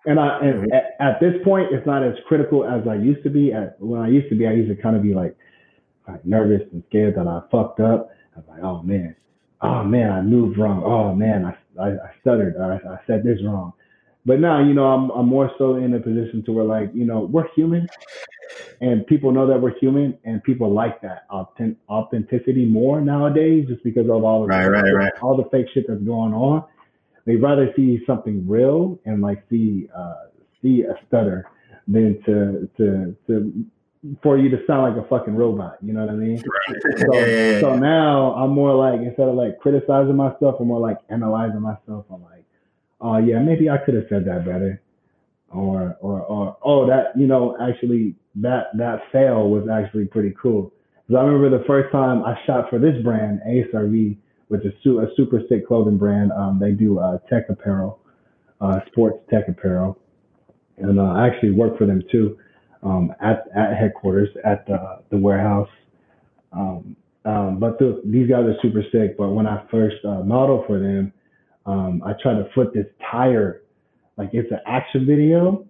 And 0.06 0.20
I 0.20 0.38
and 0.38 0.54
mm-hmm. 0.62 0.72
at, 0.72 0.96
at, 1.00 1.20
this 1.20 1.34
point, 1.44 1.72
it's 1.72 1.86
not 1.86 2.04
as 2.04 2.14
critical 2.28 2.64
as 2.64 2.86
I 2.88 2.94
used 2.94 3.24
to 3.24 3.30
be. 3.30 3.52
At 3.52 3.80
when 3.80 4.00
I 4.00 4.08
used 4.08 4.28
to 4.30 4.36
be, 4.36 4.46
I 4.46 4.52
used 4.52 4.74
to 4.74 4.80
kind 4.80 4.96
of 4.96 5.02
be 5.02 5.12
like, 5.12 5.36
like 6.08 6.24
nervous 6.24 6.62
and 6.72 6.82
scared 6.88 7.16
that 7.16 7.26
I 7.26 7.40
fucked 7.50 7.80
up. 7.80 8.10
I 8.34 8.40
was 8.40 8.48
like, 8.48 8.62
oh 8.62 8.82
man, 8.82 9.16
oh 9.62 9.84
man, 9.84 10.12
I 10.12 10.22
moved 10.22 10.58
wrong. 10.58 10.82
Oh 10.84 11.14
man, 11.14 11.44
I, 11.44 11.82
I, 11.82 11.88
I 11.88 12.10
stuttered. 12.20 12.56
I, 12.56 12.76
I 12.88 12.98
said 13.06 13.24
this 13.24 13.38
wrong. 13.44 13.72
But 14.24 14.40
now, 14.40 14.60
you 14.60 14.74
know, 14.74 14.86
I'm, 14.86 15.10
I'm 15.10 15.28
more 15.28 15.52
so 15.56 15.76
in 15.76 15.94
a 15.94 16.00
position 16.00 16.42
to 16.46 16.52
where 16.52 16.64
like, 16.64 16.90
you 16.92 17.04
know, 17.06 17.20
we're 17.20 17.46
human 17.54 17.86
and 18.80 19.06
people 19.06 19.30
know 19.30 19.46
that 19.46 19.60
we're 19.60 19.78
human 19.78 20.18
and 20.24 20.42
people 20.42 20.72
like 20.72 21.00
that 21.02 21.26
authentic, 21.30 21.78
authenticity 21.88 22.64
more 22.64 23.00
nowadays 23.00 23.66
just 23.68 23.84
because 23.84 24.06
of 24.06 24.24
all 24.24 24.42
the, 24.42 24.48
right, 24.48 24.66
right, 24.66 24.92
right. 24.92 25.12
all 25.22 25.36
the 25.36 25.48
fake 25.50 25.66
shit 25.72 25.86
that's 25.88 26.02
going 26.02 26.34
on. 26.34 26.64
They'd 27.24 27.36
rather 27.36 27.72
see 27.76 28.00
something 28.04 28.46
real 28.48 28.98
and 29.04 29.22
like 29.22 29.44
see, 29.48 29.88
uh, 29.96 30.26
see 30.60 30.82
a 30.82 30.94
stutter 31.06 31.48
than 31.86 32.20
to, 32.26 32.68
to, 32.78 33.16
to 33.28 33.64
for 34.22 34.38
you 34.38 34.48
to 34.50 34.58
sound 34.66 34.94
like 34.94 35.04
a 35.04 35.08
fucking 35.08 35.34
robot. 35.34 35.78
You 35.82 35.92
know 35.92 36.00
what 36.00 36.10
I 36.10 36.16
mean? 36.16 36.36
Right. 36.36 36.82
So, 36.98 37.14
yeah. 37.18 37.60
so 37.60 37.76
now 37.76 38.34
I'm 38.34 38.50
more 38.50 38.74
like 38.74 39.00
instead 39.00 39.28
of 39.28 39.34
like 39.34 39.58
criticizing 39.58 40.16
myself, 40.16 40.56
I'm 40.60 40.68
more 40.68 40.80
like 40.80 40.98
analyzing 41.08 41.60
myself. 41.60 42.06
I'm 42.12 42.22
like, 42.22 42.44
oh 43.00 43.18
yeah, 43.18 43.38
maybe 43.38 43.70
I 43.70 43.78
could 43.78 43.94
have 43.94 44.04
said 44.08 44.24
that 44.26 44.44
better, 44.44 44.80
or 45.50 45.96
or 46.00 46.20
or 46.22 46.56
oh 46.62 46.86
that 46.86 47.12
you 47.16 47.26
know 47.26 47.56
actually 47.60 48.14
that 48.36 48.66
that 48.76 49.00
fail 49.12 49.48
was 49.48 49.68
actually 49.68 50.06
pretty 50.06 50.34
cool. 50.40 50.72
Because 51.06 51.20
I 51.20 51.24
remember 51.24 51.56
the 51.56 51.64
first 51.64 51.92
time 51.92 52.24
I 52.24 52.34
shot 52.46 52.68
for 52.68 52.78
this 52.78 53.00
brand, 53.02 53.40
ASRV, 53.48 54.16
which 54.48 54.64
is 54.64 54.72
su- 54.82 55.00
a 55.00 55.06
super 55.16 55.40
sick 55.48 55.66
clothing 55.66 55.98
brand. 55.98 56.32
Um, 56.32 56.58
they 56.60 56.72
do 56.72 56.98
uh, 56.98 57.18
tech 57.30 57.48
apparel, 57.48 58.00
uh, 58.60 58.80
sports 58.88 59.18
tech 59.30 59.48
apparel, 59.48 59.98
and 60.78 60.98
uh, 60.98 61.04
I 61.04 61.28
actually 61.28 61.52
work 61.52 61.78
for 61.78 61.86
them 61.86 62.02
too 62.10 62.38
um, 62.86 63.12
at, 63.20 63.44
at 63.56 63.76
headquarters 63.76 64.28
at 64.44 64.64
the, 64.66 65.00
the 65.10 65.16
warehouse. 65.16 65.68
Um, 66.52 66.96
um, 67.24 67.58
but 67.58 67.78
the, 67.78 68.00
these 68.04 68.28
guys 68.30 68.44
are 68.44 68.54
super 68.62 68.82
sick. 68.92 69.18
But 69.18 69.30
when 69.30 69.46
I 69.46 69.64
first 69.70 69.96
uh, 70.04 70.22
modeled 70.22 70.66
for 70.66 70.78
them, 70.78 71.12
um, 71.66 72.00
I 72.06 72.12
tried 72.22 72.34
to 72.34 72.48
flip 72.54 72.72
this 72.72 72.86
tire, 73.10 73.62
like 74.16 74.30
it's 74.32 74.50
an 74.52 74.60
action 74.66 75.04
video, 75.04 75.66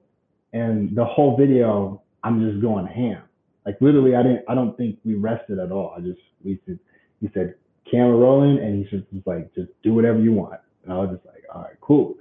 and 0.53 0.95
the 0.95 1.05
whole 1.05 1.37
video 1.39 2.03
I'm 2.23 2.47
just 2.47 2.61
going 2.61 2.87
ham. 2.87 3.23
Like 3.65 3.79
literally, 3.81 4.15
I 4.15 4.23
didn't. 4.23 4.45
I 4.49 4.55
don't 4.55 4.77
think 4.77 4.99
we 5.05 5.15
rested 5.15 5.59
at 5.59 5.73
all. 5.73 5.95
I 5.97 6.01
just 6.01 6.21
we 6.45 6.61
said 6.67 6.79
he 7.21 7.31
said 7.33 7.55
camera 7.91 8.17
rolling, 8.17 8.59
and 8.59 8.77
he 8.77 8.83
just 8.91 9.11
was 9.13 9.23
like, 9.25 9.53
just 9.55 9.71
do 9.83 9.95
whatever 9.95 10.21
you 10.21 10.33
want. 10.33 10.61
And 10.85 10.93
I 10.93 10.97
was 10.99 11.11
just 11.15 11.27
like, 11.27 11.43
all 11.53 11.63
right, 11.63 11.81
cool. 11.81 12.15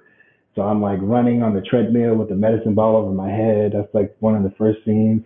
So 0.55 0.61
I'm 0.61 0.81
like 0.81 0.99
running 1.01 1.43
on 1.43 1.53
the 1.53 1.61
treadmill 1.61 2.15
with 2.15 2.29
the 2.29 2.35
medicine 2.35 2.75
ball 2.75 2.95
over 2.95 3.11
my 3.11 3.29
head. 3.29 3.73
That's 3.73 3.93
like 3.93 4.15
one 4.19 4.35
of 4.35 4.43
the 4.43 4.55
first 4.57 4.79
scenes. 4.85 5.23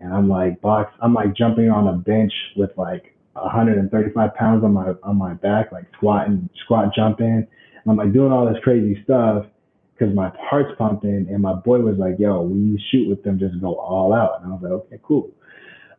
And 0.00 0.12
I'm 0.12 0.28
like 0.28 0.60
box, 0.60 0.92
I'm 1.02 1.14
like 1.14 1.36
jumping 1.36 1.70
on 1.70 1.88
a 1.88 1.92
bench 1.92 2.32
with 2.56 2.70
like 2.76 3.14
135 3.34 4.34
pounds 4.34 4.64
on 4.64 4.72
my 4.72 4.92
on 5.02 5.16
my 5.16 5.34
back, 5.34 5.72
like 5.72 5.84
squatting, 5.96 6.48
squat 6.64 6.94
jumping. 6.94 7.46
And 7.46 7.86
I'm 7.86 7.96
like 7.96 8.12
doing 8.12 8.32
all 8.32 8.46
this 8.46 8.62
crazy 8.62 9.02
stuff 9.04 9.46
because 9.94 10.14
my 10.14 10.32
heart's 10.40 10.72
pumping, 10.78 11.26
and 11.30 11.40
my 11.40 11.54
boy 11.54 11.78
was 11.80 11.96
like, 11.98 12.18
"Yo, 12.18 12.42
when 12.42 12.66
you 12.66 12.78
shoot 12.90 13.08
with 13.08 13.22
them, 13.22 13.38
just 13.38 13.60
go 13.60 13.74
all 13.76 14.12
out." 14.12 14.42
And 14.42 14.52
I 14.52 14.56
was 14.56 14.62
like, 14.62 14.72
"Okay, 14.72 14.98
cool." 15.02 15.30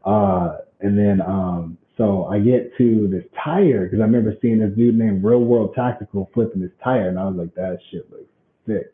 Uh, 0.03 0.57
and 0.81 0.97
then 0.97 1.21
um, 1.21 1.77
so 1.97 2.25
I 2.25 2.39
get 2.39 2.75
to 2.77 3.07
this 3.07 3.23
tire 3.43 3.85
because 3.85 3.99
I 3.99 4.03
remember 4.03 4.35
seeing 4.41 4.59
this 4.59 4.75
dude 4.75 4.97
named 4.97 5.23
Real 5.23 5.39
World 5.39 5.73
Tactical 5.75 6.29
flipping 6.33 6.61
this 6.61 6.71
tire, 6.83 7.07
and 7.07 7.17
I 7.19 7.25
was 7.25 7.35
like, 7.35 7.55
"That 7.55 7.77
shit 7.91 8.11
looks 8.11 8.25
sick." 8.65 8.93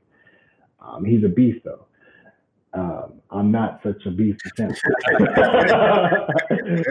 Um, 0.82 1.04
he's 1.06 1.24
a 1.24 1.30
beast 1.30 1.66
though. 1.66 1.86
Um, 2.74 3.14
I'm 3.32 3.52
not 3.52 3.80
such 3.82 4.06
a 4.06 4.12
beast 4.12 4.42
as 4.60 4.60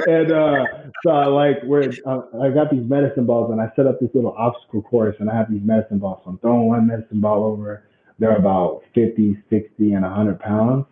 and 0.08 0.32
uh, 0.32 0.64
so 1.04 1.10
I 1.10 1.26
like 1.26 1.62
where 1.62 1.92
uh, 2.04 2.22
I 2.42 2.50
got 2.50 2.72
these 2.72 2.84
medicine 2.84 3.26
balls 3.26 3.52
and 3.52 3.60
I 3.60 3.70
set 3.76 3.86
up 3.86 4.00
this 4.00 4.10
little 4.12 4.34
obstacle 4.36 4.82
course 4.82 5.14
and 5.20 5.30
I 5.30 5.36
have 5.36 5.48
these 5.48 5.62
medicine 5.62 5.98
balls. 5.98 6.22
So 6.24 6.30
I'm 6.30 6.38
throwing 6.38 6.66
one 6.66 6.88
medicine 6.88 7.20
ball 7.20 7.44
over. 7.44 7.84
They're 8.18 8.36
about 8.36 8.82
50, 8.94 9.40
60, 9.48 9.92
and 9.92 10.02
100 10.02 10.40
pounds. 10.40 10.86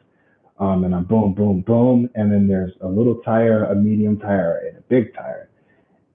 Um, 0.60 0.84
and 0.84 0.94
I'm 0.94 1.04
boom, 1.04 1.34
boom, 1.34 1.62
boom. 1.62 2.08
And 2.14 2.30
then 2.32 2.46
there's 2.46 2.72
a 2.80 2.86
little 2.86 3.16
tire, 3.16 3.64
a 3.64 3.74
medium 3.74 4.20
tire, 4.20 4.62
and 4.68 4.78
a 4.78 4.82
big 4.82 5.12
tire. 5.14 5.48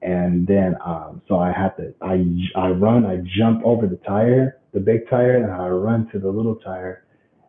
And 0.02 0.48
then, 0.48 0.76
um, 0.84 1.22
so 1.28 1.38
I 1.38 1.52
have 1.52 1.78
to, 1.78 1.94
I, 2.02 2.26
I 2.56 2.70
run, 2.70 3.06
I 3.06 3.18
jump 3.38 3.62
over 3.64 3.86
the 3.86 3.98
tire, 3.98 4.58
the 4.74 4.80
big 4.80 5.10
tire, 5.10 5.38
and 5.38 5.52
I 5.52 5.68
run 5.68 6.10
to 6.12 6.20
the 6.20 6.30
little 6.30 6.56
tire 6.56 7.06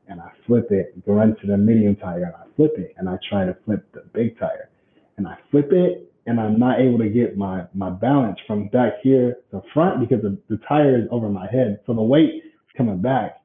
and 0.08 0.20
I 0.20 0.30
flip 0.46 0.70
it, 0.70 0.94
run 1.06 1.36
to 1.40 1.46
the 1.46 1.56
medium 1.56 1.96
tire 1.96 2.24
and 2.24 2.34
I 2.34 2.44
flip 2.56 2.72
it 2.76 2.94
and 2.98 3.08
I 3.08 3.16
try 3.28 3.46
to 3.46 3.56
flip 3.64 3.86
the 3.92 4.04
big 4.12 4.38
tire 4.38 4.68
and 5.16 5.26
I 5.26 5.36
flip 5.50 5.72
it 5.72 6.12
and 6.26 6.38
I'm 6.38 6.58
not 6.58 6.80
able 6.80 6.98
to 6.98 7.08
get 7.08 7.36
my, 7.36 7.64
my 7.74 7.90
balance 7.90 8.38
from 8.46 8.68
back 8.68 8.94
here 9.02 9.38
to 9.50 9.62
front 9.72 10.00
because 10.00 10.22
the, 10.22 10.38
the 10.48 10.60
tire 10.68 10.98
is 10.98 11.08
over 11.10 11.28
my 11.28 11.50
head. 11.50 11.80
So 11.86 11.94
the 11.94 12.02
weight 12.02 12.42
is 12.44 12.76
coming 12.76 13.00
back. 13.00 13.40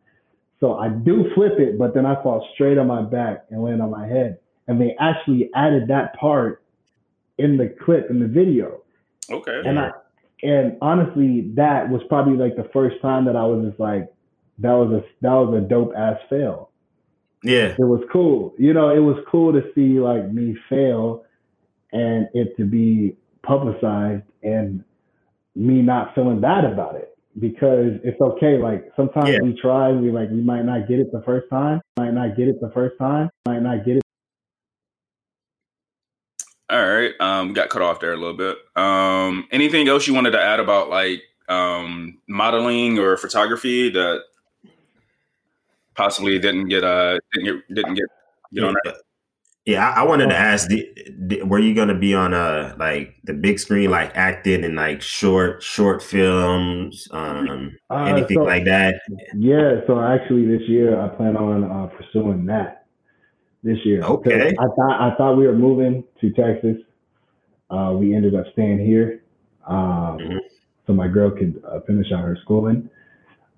So 0.59 0.75
I 0.75 0.89
do 0.89 1.25
flip 1.33 1.53
it, 1.59 1.79
but 1.79 1.93
then 1.93 2.05
I 2.05 2.21
fall 2.21 2.47
straight 2.53 2.77
on 2.77 2.87
my 2.87 3.01
back 3.03 3.45
and 3.49 3.63
land 3.63 3.81
on 3.81 3.91
my 3.91 4.07
head. 4.07 4.39
And 4.67 4.81
they 4.81 4.95
actually 4.99 5.49
added 5.55 5.87
that 5.87 6.15
part 6.19 6.63
in 7.37 7.57
the 7.57 7.73
clip 7.83 8.09
in 8.09 8.19
the 8.19 8.27
video. 8.27 8.81
Okay. 9.31 9.61
And 9.65 9.79
I 9.79 9.91
and 10.43 10.77
honestly, 10.81 11.51
that 11.55 11.89
was 11.89 12.01
probably 12.09 12.37
like 12.37 12.55
the 12.55 12.69
first 12.71 13.01
time 13.01 13.25
that 13.25 13.35
I 13.35 13.43
was 13.43 13.65
just 13.67 13.79
like, 13.79 14.07
that 14.59 14.73
was 14.73 14.91
a 14.91 15.01
that 15.21 15.33
was 15.33 15.55
a 15.57 15.61
dope 15.61 15.93
ass 15.95 16.17
fail. 16.29 16.69
Yeah. 17.43 17.75
It 17.77 17.79
was 17.79 18.01
cool. 18.11 18.53
You 18.57 18.73
know, 18.73 18.89
it 18.89 18.99
was 18.99 19.17
cool 19.29 19.53
to 19.53 19.61
see 19.73 19.99
like 19.99 20.31
me 20.31 20.57
fail 20.69 21.23
and 21.91 22.27
it 22.33 22.55
to 22.57 22.65
be 22.65 23.15
publicized 23.43 24.23
and 24.43 24.83
me 25.55 25.81
not 25.81 26.13
feeling 26.13 26.39
bad 26.39 26.65
about 26.65 26.95
it 26.95 27.17
because 27.39 27.93
it's 28.03 28.19
okay. 28.19 28.57
Like 28.57 28.91
sometimes 28.95 29.29
Yeah. 29.29 29.41
we 29.41 29.53
try, 29.59 29.91
we 29.91 30.11
like 30.11 30.29
we 30.29 30.41
might 30.41 30.65
not 30.65 30.87
get 30.87 30.99
it 30.99 31.11
the 31.11 31.21
first 31.21 31.49
time, 31.49 31.81
might 31.97 32.13
not 32.13 32.35
get 32.35 32.47
it 32.47 32.59
the 32.59 32.71
first 32.71 32.97
time, 32.97 33.29
might 33.45 33.61
not 33.61 33.85
get 33.85 33.97
it. 33.97 34.03
All 36.69 36.85
right. 36.85 37.11
Um, 37.19 37.53
got 37.53 37.69
cut 37.69 37.81
off 37.81 37.99
there 37.99 38.13
a 38.13 38.17
little 38.17 38.35
bit. 38.35 38.57
Um, 38.75 39.47
anything 39.51 39.87
else 39.87 40.05
you 40.07 40.13
wanted 40.13 40.31
to 40.31 40.41
add 40.41 40.59
about 40.59 40.89
like 40.89 41.21
um 41.49 42.17
modeling 42.27 42.99
or 42.99 43.15
photography 43.15 43.89
that 43.89 44.21
possibly 45.95 46.37
didn't 46.39 46.67
get 46.67 46.83
uh 46.83 47.17
didn't 47.33 47.45
get 47.67 47.75
didn't 47.75 47.93
get 47.95 48.05
get 48.53 48.63
on 48.63 48.75
that? 48.83 48.95
Yeah, 49.65 49.89
I, 49.89 50.01
I 50.01 50.03
wanted 50.03 50.27
to 50.27 50.37
ask: 50.37 50.69
di- 50.69 50.93
di- 51.27 51.41
Were 51.43 51.59
you 51.59 51.73
going 51.73 51.89
to 51.89 51.95
be 51.95 52.13
on 52.13 52.33
a 52.33 52.73
like 52.79 53.15
the 53.25 53.33
big 53.33 53.59
screen, 53.59 53.91
like 53.91 54.15
acting 54.15 54.63
in 54.63 54.75
like 54.75 55.01
short 55.01 55.61
short 55.61 56.01
films, 56.01 57.07
um, 57.11 57.77
Uh, 57.89 58.03
anything 58.05 58.37
so- 58.37 58.43
like 58.43 58.63
that? 58.65 58.95
Yeah, 59.35 59.81
so 59.85 59.99
actually 60.01 60.45
this 60.47 60.67
year 60.69 60.99
I 60.99 61.09
plan 61.09 61.35
on 61.35 61.63
uh, 61.65 61.87
pursuing 61.87 62.45
that 62.45 62.76
this 63.63 63.77
year. 63.85 64.03
Okay. 64.03 64.53
I 64.57 64.65
thought 64.75 65.01
I 65.01 65.15
thought 65.17 65.35
we 65.35 65.47
were 65.47 65.55
moving 65.55 66.03
to 66.21 66.31
Texas. 66.31 66.77
Uh, 67.69 67.93
we 67.95 68.15
ended 68.15 68.33
up 68.35 68.45
staying 68.53 68.79
here, 68.79 69.23
um, 69.67 70.17
Mhm. 70.19 70.39
so 70.85 70.93
my 70.93 71.07
girl 71.07 71.29
could 71.31 71.61
uh, 71.67 71.81
finish 71.81 72.11
out 72.13 72.23
her 72.23 72.37
schooling. 72.43 72.89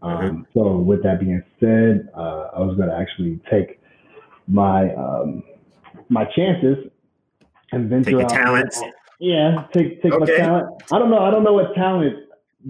Um, 0.02 0.12
Mm-hmm. 0.12 0.42
So 0.54 0.78
with 0.78 1.04
that 1.04 1.20
being 1.20 1.44
said, 1.60 2.10
uh, 2.16 2.50
I 2.56 2.60
was 2.62 2.76
going 2.78 2.90
to 2.90 2.96
actually 2.96 3.40
take 3.52 3.80
my 4.48 4.94
um, 4.96 5.44
my 6.10 6.26
chances 6.26 6.78
and 7.72 7.90
venture 7.90 8.12
Take 8.12 8.22
out. 8.24 8.30
talents. 8.30 8.82
Yeah, 9.20 9.66
take 9.74 10.02
take 10.02 10.18
my 10.18 10.26
talent. 10.26 10.82
I 10.92 10.98
don't 10.98 11.12
know. 11.12 11.20
I 11.20 11.30
don't 11.30 11.44
know 11.44 11.54
what 11.54 11.76
talent 11.76 12.16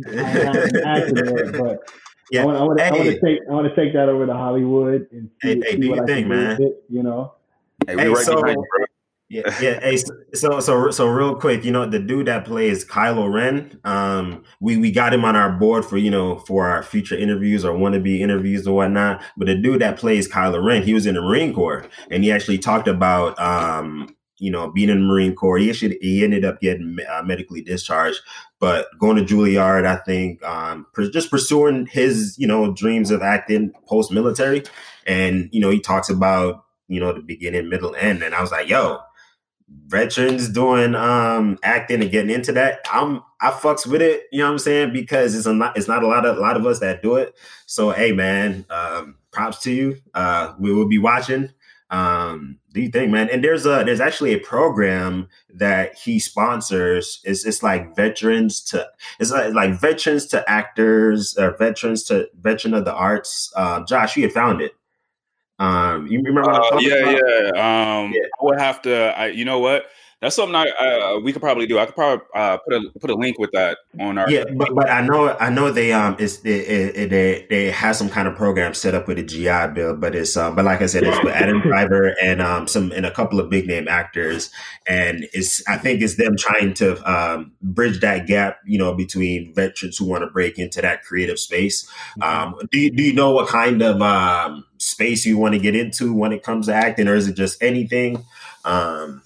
I 0.08 0.20
have 0.28 0.56
in 0.56 0.76
acting, 0.84 1.52
but 1.58 1.78
Yeah. 2.32 2.46
want, 2.46 2.58
I 2.58 2.64
want, 2.64 2.82
I 2.82 2.92
want 2.92 3.04
Hey. 3.04 3.14
to 3.16 3.20
take, 3.22 3.40
I 3.50 3.54
want 3.54 3.68
to 3.68 3.76
take 3.76 3.94
that 3.94 4.10
over 4.10 4.26
to 4.26 4.34
Hollywood 4.34 5.08
and 5.12 5.30
see, 5.42 5.60
Hey, 5.60 5.62
hey, 5.72 5.76
do 5.78 5.90
what 5.90 5.96
your 5.96 6.04
I 6.04 6.08
thing, 6.08 6.24
can 6.28 6.32
do 6.32 6.36
man. 6.36 6.62
it. 6.64 6.84
You 6.90 7.04
know, 7.04 7.34
Hey, 7.88 7.96
we 7.96 8.02
Hey, 8.04 8.08
right 8.10 8.18
so- 8.26 8.36
behind 8.36 8.58
you, 8.58 8.66
bro. 8.78 8.86
Yeah, 9.32 9.44
yeah. 9.62 9.80
Hey, 9.80 9.96
so 10.34 10.60
so 10.60 10.90
so 10.90 11.06
real 11.08 11.36
quick, 11.36 11.64
you 11.64 11.72
know, 11.72 11.86
the 11.86 12.00
dude 12.00 12.26
that 12.26 12.46
plays 12.46 12.84
Kylo 12.84 13.32
Ren, 13.32 13.80
um, 13.84 14.42
we 14.60 14.76
we 14.76 14.90
got 14.90 15.14
him 15.14 15.24
on 15.24 15.36
our 15.36 15.52
board 15.52 15.86
for 15.86 15.98
you 16.00 16.10
know 16.10 16.40
for 16.48 16.66
our 16.68 16.82
future 16.82 17.16
interviews 17.16 17.64
or 17.64 17.78
wannabe 17.78 18.22
interviews 18.22 18.68
or 18.68 18.76
whatnot. 18.76 19.22
But 19.38 19.46
the 19.46 19.54
dude 19.54 19.82
that 19.84 19.98
plays 19.98 20.28
Kylo 20.28 20.64
Ren, 20.66 20.82
he 20.82 20.96
was 20.96 21.06
in 21.06 21.14
the 21.14 21.22
Marine 21.22 21.54
Corps, 21.54 21.86
and 22.10 22.24
he 22.24 22.32
actually 22.32 22.58
talked 22.58 22.88
about 22.88 23.40
um, 23.40 24.16
you 24.40 24.52
know, 24.52 24.72
being 24.72 24.90
in 24.90 25.02
the 25.02 25.06
Marine 25.06 25.36
Corps. 25.36 25.58
He 25.58 25.70
actually 25.70 25.98
he 26.02 26.24
ended 26.24 26.46
up 26.46 26.62
getting 26.62 26.98
uh, 27.10 27.24
medically 27.24 27.62
discharged, 27.62 28.20
but 28.60 28.88
going 29.00 29.18
to 29.18 29.24
Juilliard, 29.24 29.86
I 29.86 29.98
think, 29.98 30.44
um, 30.44 30.86
just 31.12 31.32
pursuing 31.32 31.86
his 31.86 32.36
you 32.38 32.48
know 32.48 32.74
dreams 32.74 33.12
of 33.12 33.22
acting 33.22 33.72
post 33.88 34.12
military, 34.12 34.64
and 35.06 35.50
you 35.52 35.60
know, 35.60 35.70
he 35.70 35.80
talks 35.80 36.10
about 36.10 36.64
you 36.88 37.00
know 37.00 37.14
the 37.14 37.22
beginning, 37.22 37.70
middle, 37.70 37.96
end, 37.96 38.24
and 38.24 38.34
I 38.36 38.42
was 38.42 38.52
like, 38.52 38.70
yo 38.70 39.00
veterans 39.88 40.50
doing 40.50 40.96
um 40.96 41.58
acting 41.64 42.02
and 42.02 42.12
getting 42.12 42.30
into 42.30 42.52
that 42.52 42.80
i'm 42.92 43.22
i 43.42 43.52
fucks 43.52 43.86
with 43.86 44.02
it 44.02 44.24
you 44.32 44.40
know 44.40 44.46
what 44.46 44.52
i'm 44.54 44.60
saying? 44.60 44.94
Because 44.94 45.36
it's 45.36 45.46
a 45.46 45.74
it's 45.76 45.88
not 45.88 46.04
a 46.04 46.08
lot 46.08 46.26
of 46.26 46.38
a 46.38 46.40
lot 46.40 46.58
of 46.58 46.66
us 46.66 46.80
that 46.80 47.02
do 47.02 47.16
it. 47.16 47.36
So 47.66 47.92
hey 47.92 48.12
man 48.12 48.66
um 48.70 49.16
props 49.32 49.60
to 49.64 49.72
you. 49.72 49.98
Uh 50.14 50.54
we 50.60 50.74
will 50.74 50.88
be 50.88 50.98
watching. 50.98 51.50
Um 51.90 52.59
do 52.74 52.82
you 52.82 52.90
think 52.90 53.12
man 53.12 53.30
and 53.32 53.44
there's 53.44 53.66
a 53.66 53.84
there's 53.86 54.00
actually 54.00 54.34
a 54.34 54.40
program 54.40 55.28
that 55.54 55.96
he 55.96 56.20
sponsors 56.20 57.20
it's 57.24 57.46
it's 57.46 57.64
like 57.64 57.96
veterans 57.96 58.62
to 58.62 58.88
it's 59.20 59.32
like, 59.32 59.54
like 59.54 59.80
veterans 59.80 60.26
to 60.28 60.48
actors 60.50 61.36
or 61.38 61.56
veterans 61.58 62.04
to 62.04 62.30
veteran 62.42 62.74
of 62.74 62.86
the 62.86 62.94
arts 62.94 63.52
uh 63.56 63.84
josh 63.86 64.16
you 64.16 64.24
had 64.24 64.32
found 64.32 64.62
it 64.62 64.74
um 65.60 66.08
you 66.08 66.22
remember 66.22 66.50
Uh, 66.52 66.80
yeah, 66.80 66.96
about? 66.96 67.22
yeah. 67.56 68.02
Um, 68.02 68.12
Yeah. 68.14 68.22
I 68.40 68.44
would 68.46 68.60
have 68.60 68.82
to. 68.84 68.94
I, 69.18 69.28
you 69.28 69.44
know 69.44 69.60
what? 69.60 69.88
That's 70.22 70.36
something 70.36 70.56
I, 70.56 70.70
uh, 70.70 71.20
we 71.22 71.32
could 71.32 71.42
probably 71.42 71.66
do. 71.66 71.80
I 71.80 71.86
could 71.86 71.96
probably 71.96 72.26
uh, 72.36 72.58
put 72.58 72.74
a 72.74 73.00
put 73.00 73.10
a 73.10 73.16
link 73.16 73.40
with 73.40 73.52
that 73.54 73.78
on 74.02 74.18
our. 74.18 74.30
Yeah, 74.30 74.44
but 74.54 74.76
but 74.76 74.90
I 74.90 75.00
know 75.00 75.30
I 75.40 75.50
know 75.50 75.72
they 75.72 75.94
um 75.94 76.18
it's 76.20 76.40
it, 76.40 76.50
it, 76.50 76.96
it, 76.98 77.10
they 77.10 77.48
they 77.50 77.72
have 77.72 77.96
some 77.96 78.10
kind 78.10 78.28
of 78.28 78.36
program 78.36 78.74
set 78.74 78.94
up 78.94 79.08
with 79.08 79.16
the 79.16 79.24
GI 79.24 79.74
Bill, 79.74 79.96
but 79.96 80.16
it's 80.16 80.36
um 80.36 80.56
but 80.56 80.66
like 80.66 80.82
I 80.82 80.88
said, 80.88 81.04
it's 81.04 81.24
with 81.24 81.34
Adam 81.34 81.62
Driver 81.64 82.14
and 82.22 82.42
um 82.42 82.68
some 82.68 82.92
and 82.92 83.06
a 83.06 83.12
couple 83.12 83.40
of 83.40 83.50
big 83.50 83.66
name 83.66 83.88
actors, 83.88 84.52
and 84.86 85.26
it's 85.32 85.66
I 85.70 85.78
think 85.78 86.02
it's 86.02 86.18
them 86.18 86.36
trying 86.36 86.74
to 86.76 87.10
um 87.10 87.54
bridge 87.62 88.02
that 88.02 88.28
gap, 88.28 88.58
you 88.66 88.78
know, 88.78 88.94
between 88.94 89.54
veterans 89.54 90.00
who 90.00 90.06
want 90.06 90.24
to 90.24 90.28
break 90.30 90.60
into 90.60 90.82
that 90.82 91.04
creative 91.04 91.40
space. 91.40 91.90
Um, 92.22 92.60
do 92.70 92.78
you, 92.78 92.92
do 92.92 93.04
you 93.04 93.14
know 93.14 93.32
what 93.32 93.48
kind 93.48 93.82
of 93.82 94.02
um 94.02 94.66
space 94.80 95.26
you 95.26 95.38
want 95.38 95.54
to 95.54 95.60
get 95.62 95.78
into 95.78 96.14
when 96.14 96.34
it 96.34 96.44
comes 96.44 96.66
to 96.66 96.74
acting, 96.74 97.08
or 97.08 97.16
is 97.16 97.30
it 97.30 97.36
just 97.36 97.64
anything? 97.64 98.26
Um, 98.66 99.22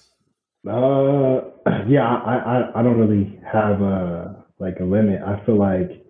Uh, 0.66 1.50
yeah, 1.88 2.06
I, 2.06 2.36
I, 2.36 2.80
I 2.80 2.82
don't 2.82 2.98
really 2.98 3.38
have 3.50 3.80
a 3.82 4.44
like 4.58 4.78
a 4.80 4.84
limit. 4.84 5.20
I 5.22 5.44
feel 5.44 5.58
like 5.58 6.04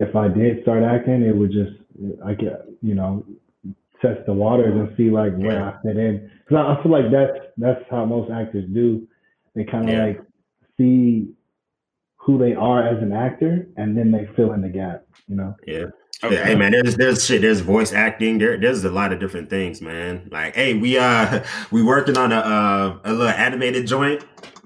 if 0.00 0.14
I 0.14 0.28
did 0.28 0.62
start 0.62 0.82
acting, 0.82 1.22
it 1.22 1.36
would 1.36 1.52
just 1.52 1.72
I 2.24 2.34
get 2.34 2.66
you 2.82 2.94
know 2.94 3.24
test 4.00 4.20
the 4.26 4.32
waters 4.32 4.74
and 4.74 4.96
see 4.96 5.10
like 5.10 5.34
where 5.36 5.62
I 5.62 5.82
fit 5.82 5.96
in. 5.96 6.30
Because 6.44 6.56
I, 6.64 6.74
I 6.74 6.82
feel 6.82 6.92
like 6.92 7.10
that's 7.10 7.46
that's 7.56 7.82
how 7.90 8.04
most 8.04 8.30
actors 8.30 8.64
do. 8.72 9.06
They 9.54 9.64
kind 9.64 9.88
of 9.88 9.94
Yeah. 9.94 10.04
like 10.06 10.20
see 10.76 11.32
who 12.16 12.38
they 12.38 12.54
are 12.54 12.86
as 12.86 13.02
an 13.02 13.12
actor, 13.12 13.68
and 13.76 13.96
then 13.96 14.10
they 14.10 14.28
fill 14.36 14.52
in 14.52 14.60
the 14.60 14.68
gap. 14.68 15.04
You 15.28 15.36
know. 15.36 15.56
yeah. 15.66 15.86
Okay. 16.24 16.42
Hey 16.42 16.54
man, 16.54 16.72
there's 16.72 16.96
there's 16.96 17.24
shit, 17.24 17.42
there's 17.42 17.60
voice 17.60 17.92
acting, 17.92 18.38
there 18.38 18.56
there's 18.56 18.84
a 18.84 18.90
lot 18.90 19.12
of 19.12 19.20
different 19.20 19.50
things, 19.50 19.82
man. 19.82 20.28
Like, 20.32 20.54
hey, 20.54 20.74
we 20.74 20.96
uh 20.96 21.44
we 21.70 21.82
working 21.82 22.16
on 22.16 22.32
a 22.32 22.36
uh, 22.36 22.98
a 23.04 23.12
little 23.12 23.28
animated 23.28 23.86
joint, 23.86 24.24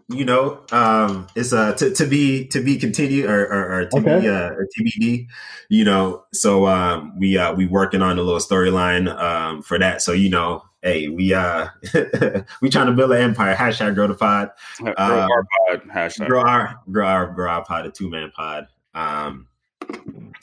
you 0.08 0.24
know. 0.24 0.62
Um 0.70 1.26
it's 1.34 1.52
uh 1.52 1.72
to, 1.74 1.92
to 1.92 2.06
be 2.06 2.46
to 2.48 2.62
be 2.62 2.78
continued 2.78 3.28
or 3.28 3.46
or, 3.46 3.80
or 3.80 3.84
to 3.86 4.00
be 4.00 4.28
uh 4.28 4.50
or 4.50 4.68
TBD, 4.78 5.26
you 5.68 5.84
know. 5.84 6.24
So 6.32 6.66
um 6.66 7.18
we 7.18 7.36
uh 7.36 7.52
we 7.52 7.66
working 7.66 8.00
on 8.00 8.18
a 8.18 8.22
little 8.22 8.40
storyline 8.40 9.12
um 9.20 9.62
for 9.62 9.76
that. 9.76 10.02
So 10.02 10.12
you 10.12 10.30
know, 10.30 10.62
hey, 10.82 11.08
we 11.08 11.34
uh 11.34 11.66
we 12.62 12.70
trying 12.70 12.86
to 12.86 12.92
build 12.92 13.10
an 13.10 13.22
empire. 13.22 13.56
Hashtag 13.56 13.96
grow 13.96 14.06
the 14.06 14.14
pod. 14.14 14.50
Grow 14.78 14.92
uh, 14.92 15.28
our 15.28 15.44
pod 15.66 15.88
hashtag. 15.88 16.28
Grow 16.28 16.42
our 16.42 16.80
grow 16.92 17.06
our 17.06 17.26
grow 17.26 17.50
our 17.50 17.64
pod, 17.64 17.86
a 17.86 17.90
two 17.90 18.08
man 18.08 18.30
pod. 18.30 18.68
Um 18.94 19.48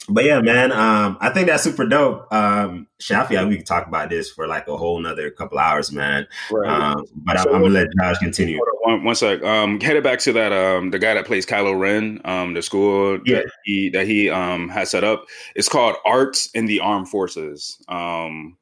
but 0.10 0.24
yeah, 0.24 0.40
man, 0.40 0.72
um, 0.72 1.18
I 1.20 1.30
think 1.30 1.48
that's 1.48 1.64
super 1.64 1.86
dope. 1.86 2.32
Um, 2.32 2.88
Shafi, 3.00 3.48
we 3.48 3.58
could 3.58 3.66
talk 3.66 3.88
about 3.88 4.10
this 4.10 4.30
for 4.30 4.48
like 4.48 4.68
a 4.68 4.78
whole 4.78 5.00
nother 5.00 5.30
couple 5.32 5.60
hours, 5.60 5.92
man. 5.92 6.28
Right. 6.50 6.70
Um, 6.70 7.06
but 7.16 7.40
so, 7.40 7.54
I'm, 7.54 7.62
gonna 7.62 7.74
let 7.74 7.88
Josh 8.00 8.18
continue. 8.20 8.60
One, 8.84 9.04
one 9.04 9.16
sec. 9.16 9.44
Um, 9.44 9.82
headed 9.82 10.04
back 10.04 10.20
to 10.20 10.34
that. 10.34 10.54
Um, 10.54 10.92
the 10.92 11.00
guy 11.00 11.14
that 11.14 11.26
plays 11.26 11.46
Kylo 11.46 11.78
Ren, 11.78 12.22
um, 12.24 12.54
the 12.54 12.62
school 12.62 13.20
yeah. 13.26 13.40
that 13.40 13.52
he 13.66 13.90
that 13.90 14.08
he 14.08 14.30
um 14.30 14.70
has 14.70 14.92
set 14.92 15.04
up. 15.04 15.26
It's 15.56 15.68
called 15.68 15.98
Arts 16.06 16.50
in 16.52 16.68
the 16.68 16.80
Armed 16.80 17.10
Forces. 17.10 17.78
Um, 17.90 18.58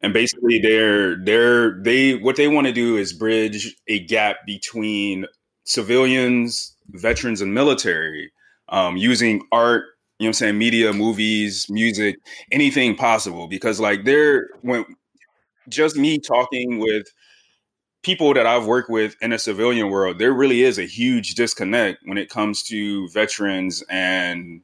and 0.00 0.14
basically, 0.14 0.60
they're 0.60 1.16
they're 1.16 1.82
they 1.82 2.14
what 2.14 2.36
they 2.36 2.48
want 2.48 2.66
to 2.66 2.72
do 2.72 2.96
is 2.96 3.12
bridge 3.12 3.76
a 3.86 4.00
gap 4.00 4.46
between 4.46 5.26
civilians, 5.64 6.74
veterans, 6.88 7.42
and 7.42 7.52
military 7.52 8.32
um, 8.70 8.96
using 8.96 9.42
art 9.52 9.84
you 10.20 10.26
know 10.26 10.28
I'm 10.28 10.34
saying, 10.34 10.58
media, 10.58 10.92
movies, 10.92 11.66
music, 11.70 12.16
anything 12.52 12.94
possible. 12.94 13.48
Because 13.48 13.80
like 13.80 14.04
there 14.04 14.50
when 14.60 14.84
just 15.68 15.96
me 15.96 16.18
talking 16.18 16.78
with 16.78 17.06
people 18.02 18.34
that 18.34 18.46
I've 18.46 18.66
worked 18.66 18.90
with 18.90 19.16
in 19.22 19.32
a 19.32 19.38
civilian 19.38 19.88
world, 19.88 20.18
there 20.18 20.34
really 20.34 20.62
is 20.62 20.78
a 20.78 20.84
huge 20.84 21.34
disconnect 21.36 22.00
when 22.04 22.18
it 22.18 22.28
comes 22.28 22.62
to 22.64 23.08
veterans 23.08 23.82
and 23.88 24.60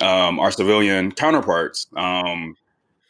um, 0.00 0.38
our 0.38 0.52
civilian 0.52 1.10
counterparts. 1.10 1.88
Um, 1.96 2.56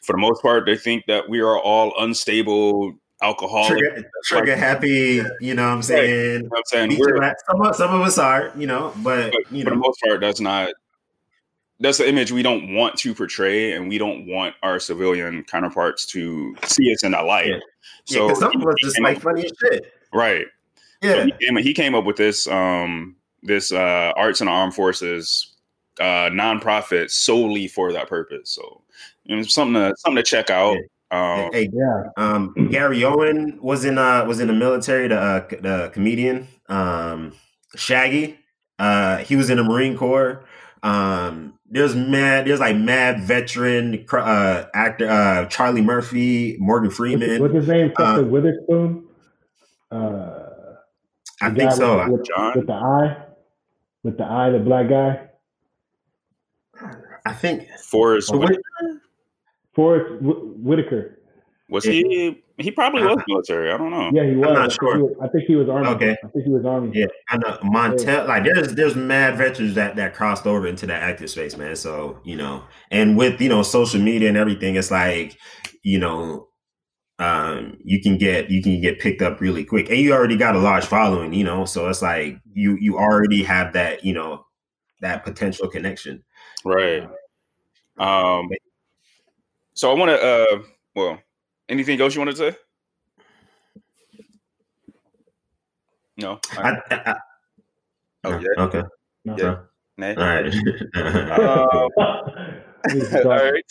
for 0.01 0.13
the 0.13 0.19
most 0.19 0.41
part, 0.41 0.65
they 0.65 0.77
think 0.77 1.05
that 1.05 1.29
we 1.29 1.41
are 1.41 1.59
all 1.59 1.93
unstable 1.99 2.95
alcoholic, 3.21 3.69
trigger, 3.69 4.09
trigger 4.23 4.51
like, 4.53 4.59
happy. 4.59 5.21
You 5.41 5.53
know 5.53 5.67
what 5.67 5.75
I'm 5.75 5.83
saying? 5.83 6.09
Right. 6.09 6.43
You 6.43 6.49
know 6.49 6.55
I'm 6.55 6.63
saying 6.65 6.97
we're, 6.99 7.35
some, 7.47 7.61
of, 7.61 7.75
some 7.75 7.93
of 7.93 8.01
us 8.01 8.17
are, 8.17 8.51
you 8.57 8.65
know, 8.65 8.93
but, 8.97 9.31
but 9.31 9.51
you 9.51 9.63
for 9.63 9.69
know. 9.69 9.75
the 9.75 9.81
most 9.81 10.01
part, 10.01 10.21
that's 10.21 10.39
not 10.39 10.69
that's 11.79 11.99
the 11.99 12.09
image 12.09 12.31
we 12.31 12.43
don't 12.43 12.73
want 12.73 12.97
to 12.97 13.13
portray, 13.13 13.73
and 13.73 13.87
we 13.87 13.97
don't 13.97 14.25
want 14.25 14.55
our 14.63 14.79
civilian 14.79 15.43
counterparts 15.43 16.05
to 16.07 16.55
see 16.65 16.91
us 16.91 17.03
in 17.03 17.11
that 17.11 17.25
light. 17.25 17.47
Yeah. 17.47 17.59
So 18.05 18.27
yeah, 18.27 18.33
some 18.35 18.61
of 18.61 18.67
us 18.67 18.75
just 18.81 19.01
like 19.01 19.21
funny 19.21 19.49
shit, 19.59 19.93
right? 20.13 20.45
Yeah, 21.01 21.13
so 21.13 21.25
he, 21.25 21.31
came, 21.31 21.57
he, 21.57 21.73
came, 21.73 21.95
up 21.95 22.05
with 22.05 22.17
this 22.17 22.47
um, 22.47 23.15
this 23.43 23.71
uh, 23.71 24.13
arts 24.15 24.41
and 24.41 24.49
armed 24.49 24.73
forces 24.73 25.55
uh, 25.99 26.29
nonprofit 26.29 27.11
solely 27.11 27.67
for 27.67 27.91
that 27.93 28.07
purpose. 28.07 28.49
So 28.49 28.81
you 29.25 29.35
know, 29.35 29.43
something 29.43 29.75
to 29.75 29.95
something 29.97 30.17
to 30.17 30.23
check 30.23 30.49
out. 30.49 30.77
Um, 31.11 31.51
hey, 31.53 31.69
yeah. 31.71 32.09
Um, 32.17 32.53
Gary 32.71 33.03
Owen 33.03 33.59
was 33.61 33.85
in 33.85 33.97
uh 33.97 34.25
was 34.25 34.39
in 34.39 34.47
the 34.47 34.53
military. 34.53 35.07
The 35.07 35.19
uh, 35.19 35.47
the 35.61 35.91
comedian 35.93 36.47
um, 36.69 37.33
Shaggy. 37.75 38.39
Uh, 38.79 39.17
he 39.17 39.35
was 39.35 39.49
in 39.49 39.57
the 39.57 39.63
Marine 39.63 39.97
Corps. 39.97 40.43
Um, 40.87 41.59
there's 41.69 41.95
mad, 41.95 42.47
there's 42.47 42.61
like 42.61 42.77
mad 42.77 43.21
veteran 43.21 44.05
uh, 44.11 44.63
actor 44.73 45.09
uh, 45.09 45.45
Charlie 45.47 45.81
Murphy, 45.81 46.55
Morgan 46.59 46.89
Freeman. 46.89 47.41
What's 47.41 47.53
his 47.53 47.67
name? 47.67 47.91
Something 47.97 48.25
uh, 48.25 48.27
Witherspoon. 48.27 49.05
Uh, 49.91 50.43
I 51.41 51.49
think 51.51 51.71
so. 51.73 51.97
With, 51.97 52.19
with, 52.19 52.27
John 52.27 52.53
with 52.55 52.67
the 52.67 52.73
eye, 52.73 53.17
with 54.03 54.17
the 54.17 54.23
eye, 54.23 54.49
the 54.49 54.59
black 54.59 54.87
guy. 54.87 55.29
I 57.25 57.33
think 57.33 57.67
Forest 57.89 58.33
Whitaker. 58.33 58.61
Forest 59.73 60.21
Whitaker. 60.21 61.19
Was 61.69 61.83
he? 61.83 62.43
He 62.59 62.71
probably 62.71 63.03
was 63.03 63.19
military. 63.27 63.71
I 63.71 63.77
don't 63.77 63.91
know. 63.91 64.09
Yeah, 64.11 64.27
he 64.27 64.35
was. 64.35 64.47
I'm 64.47 64.53
not 64.55 64.71
sure. 64.71 64.97
Was, 64.97 65.15
I 65.21 65.27
think 65.27 65.43
he 65.45 65.55
was 65.55 65.69
army. 65.69 65.89
Okay. 65.89 66.17
I 66.23 66.27
think 66.29 66.43
he 66.43 66.51
was 66.51 66.65
army. 66.65 66.91
Yeah, 66.91 67.05
I 67.29 67.37
know. 67.37 67.55
Montel, 67.63 68.27
like 68.27 68.45
there's 68.45 68.73
there's 68.73 68.95
mad 68.95 69.37
veterans 69.37 69.75
that 69.75 69.95
that 69.97 70.15
crossed 70.15 70.47
over 70.47 70.65
into 70.65 70.87
that 70.87 71.03
active 71.03 71.29
space, 71.29 71.55
man. 71.55 71.75
So 71.75 72.19
you 72.23 72.35
know, 72.35 72.63
and 72.89 73.15
with 73.15 73.39
you 73.39 73.49
know 73.49 73.61
social 73.61 74.01
media 74.01 74.27
and 74.27 74.37
everything, 74.37 74.75
it's 74.75 74.89
like 74.89 75.37
you 75.83 75.99
know, 75.99 76.47
um, 77.19 77.77
you 77.83 78.01
can 78.01 78.17
get 78.17 78.49
you 78.49 78.63
can 78.63 78.81
get 78.81 78.99
picked 78.99 79.21
up 79.21 79.39
really 79.39 79.63
quick, 79.63 79.91
and 79.91 79.99
you 79.99 80.11
already 80.11 80.35
got 80.35 80.55
a 80.55 80.59
large 80.59 80.85
following, 80.85 81.33
you 81.33 81.43
know. 81.43 81.65
So 81.65 81.87
it's 81.89 82.01
like 82.01 82.39
you 82.53 82.75
you 82.81 82.97
already 82.97 83.43
have 83.43 83.73
that 83.73 84.03
you 84.03 84.13
know 84.13 84.47
that 85.01 85.23
potential 85.23 85.67
connection, 85.67 86.23
right? 86.65 87.07
Um. 87.99 88.49
So 89.75 89.91
I 89.91 89.93
want 89.93 90.09
to 90.09 90.19
uh 90.19 90.63
well 90.95 91.19
Anything 91.69 91.99
else 92.01 92.15
you 92.15 92.21
want 92.21 92.31
to 92.31 92.37
say? 92.37 92.57
No. 96.17 96.39
I, 96.57 96.71
I, 96.89 96.95
I, 96.95 97.15
oh 98.23 98.39
yeah. 98.39 98.63
Okay. 98.63 98.83
Yeah. 99.25 99.57
Nah. 99.97 100.13
All 100.17 100.23
right. 100.23 100.53
um, 101.39 101.89
all 103.25 103.51
right. 103.51 103.63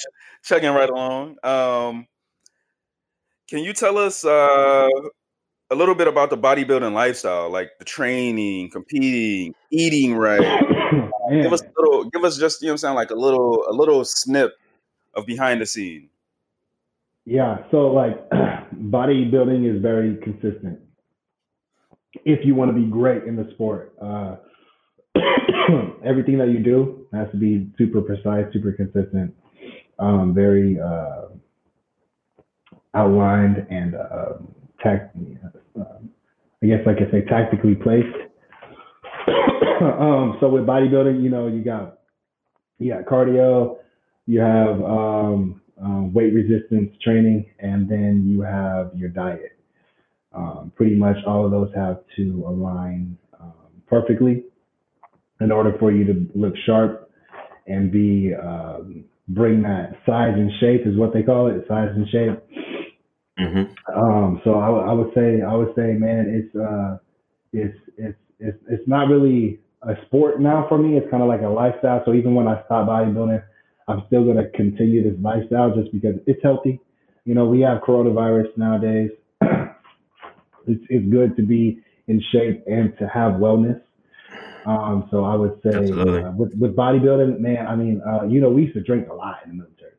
Checking 0.42 0.70
right 0.70 0.90
along. 0.90 1.36
Um, 1.42 2.06
can 3.48 3.60
you 3.60 3.72
tell 3.72 3.96
us 3.96 4.24
uh, 4.24 4.88
a 5.70 5.74
little 5.74 5.94
bit 5.94 6.08
about 6.08 6.30
the 6.30 6.36
bodybuilding 6.36 6.92
lifestyle, 6.92 7.48
like 7.50 7.70
the 7.78 7.84
training, 7.84 8.70
competing, 8.70 9.54
eating 9.70 10.16
right? 10.16 10.40
give 11.30 11.52
us 11.52 11.62
a 11.62 11.70
little. 11.80 12.04
Give 12.10 12.24
us 12.24 12.38
just 12.38 12.60
you 12.62 12.68
know, 12.68 12.76
sound 12.76 12.96
like 12.96 13.10
a 13.10 13.14
little, 13.14 13.64
a 13.68 13.72
little 13.72 14.04
snip 14.04 14.52
of 15.14 15.26
behind 15.26 15.60
the 15.60 15.66
scene. 15.66 16.10
Yeah, 17.26 17.58
so 17.72 17.88
like 17.88 18.30
bodybuilding 18.30 19.68
is 19.76 19.82
very 19.82 20.16
consistent. 20.22 20.78
If 22.24 22.46
you 22.46 22.54
want 22.54 22.70
to 22.70 22.80
be 22.80 22.86
great 22.88 23.24
in 23.24 23.34
the 23.34 23.50
sport, 23.54 23.94
uh, 24.00 24.36
everything 26.04 26.38
that 26.38 26.48
you 26.48 26.60
do 26.60 27.08
has 27.12 27.28
to 27.32 27.36
be 27.36 27.68
super 27.76 28.00
precise, 28.00 28.44
super 28.52 28.72
consistent, 28.72 29.34
um, 29.98 30.34
very 30.34 30.78
uh, 30.80 31.26
outlined, 32.94 33.66
and 33.70 33.96
uh, 33.96 34.34
tact- 34.80 35.16
uh, 35.78 35.82
I 36.62 36.66
guess 36.66 36.80
I 36.86 36.94
say, 37.10 37.22
tactically 37.28 37.74
placed. 37.74 38.06
um, 39.82 40.36
so 40.40 40.48
with 40.48 40.64
bodybuilding, 40.64 41.22
you 41.22 41.30
know, 41.30 41.48
you 41.48 41.64
got 41.64 41.98
you 42.78 42.94
got 42.94 43.04
cardio, 43.04 43.78
you 44.26 44.40
have 44.40 44.80
um, 44.82 45.60
um, 45.82 46.12
weight 46.12 46.32
resistance 46.32 46.90
training, 47.02 47.46
and 47.58 47.88
then 47.88 48.24
you 48.26 48.42
have 48.42 48.90
your 48.94 49.08
diet. 49.10 49.58
Um, 50.34 50.72
pretty 50.74 50.96
much 50.96 51.16
all 51.26 51.44
of 51.44 51.50
those 51.50 51.70
have 51.74 52.00
to 52.16 52.44
align 52.46 53.16
um, 53.40 53.82
perfectly 53.88 54.44
in 55.40 55.50
order 55.50 55.74
for 55.78 55.92
you 55.92 56.04
to 56.04 56.26
look 56.34 56.54
sharp 56.66 57.10
and 57.66 57.90
be 57.90 58.32
um, 58.34 59.04
bring 59.28 59.62
that 59.62 59.92
size 60.06 60.34
and 60.34 60.50
shape 60.60 60.86
is 60.86 60.96
what 60.96 61.12
they 61.12 61.22
call 61.22 61.48
it, 61.48 61.64
size 61.68 61.88
and 61.94 62.08
shape. 62.08 62.42
Mm-hmm. 63.38 63.98
Um, 63.98 64.40
so 64.44 64.54
I, 64.54 64.90
I, 64.90 64.92
would 64.92 65.12
say, 65.14 65.42
I 65.42 65.54
would 65.54 65.74
say, 65.76 65.92
man, 65.92 66.26
it's 66.28 66.56
uh, 66.56 66.98
it's 67.52 67.76
it's 67.98 68.18
it's 68.38 68.58
it's 68.68 68.88
not 68.88 69.08
really 69.08 69.60
a 69.82 69.94
sport 70.06 70.40
now 70.40 70.66
for 70.68 70.78
me. 70.78 70.96
It's 70.96 71.10
kind 71.10 71.22
of 71.22 71.28
like 71.28 71.42
a 71.42 71.48
lifestyle. 71.48 72.02
So 72.06 72.14
even 72.14 72.34
when 72.34 72.48
I 72.48 72.62
stop 72.64 72.88
bodybuilding, 72.88 73.42
I'm 73.88 74.02
still 74.08 74.24
going 74.24 74.36
to 74.36 74.48
continue 74.50 75.02
this 75.02 75.18
lifestyle 75.20 75.74
just 75.74 75.92
because 75.92 76.16
it's 76.26 76.42
healthy. 76.42 76.80
You 77.24 77.34
know, 77.34 77.46
we 77.46 77.60
have 77.60 77.82
coronavirus 77.82 78.56
nowadays. 78.56 79.10
it's, 79.40 80.84
it's 80.88 81.08
good 81.10 81.36
to 81.36 81.42
be 81.42 81.82
in 82.08 82.22
shape 82.32 82.64
and 82.66 82.96
to 82.98 83.06
have 83.08 83.34
wellness. 83.34 83.80
Um, 84.64 85.08
so 85.12 85.24
I 85.24 85.36
would 85.36 85.60
say 85.62 85.90
uh, 85.92 86.32
with, 86.32 86.52
with 86.54 86.74
bodybuilding, 86.74 87.38
man, 87.38 87.66
I 87.68 87.76
mean, 87.76 88.02
uh, 88.06 88.24
you 88.24 88.40
know, 88.40 88.50
we 88.50 88.62
used 88.62 88.74
to 88.74 88.82
drink 88.82 89.08
a 89.08 89.14
lot 89.14 89.36
in 89.44 89.50
the 89.50 89.56
military. 89.56 89.92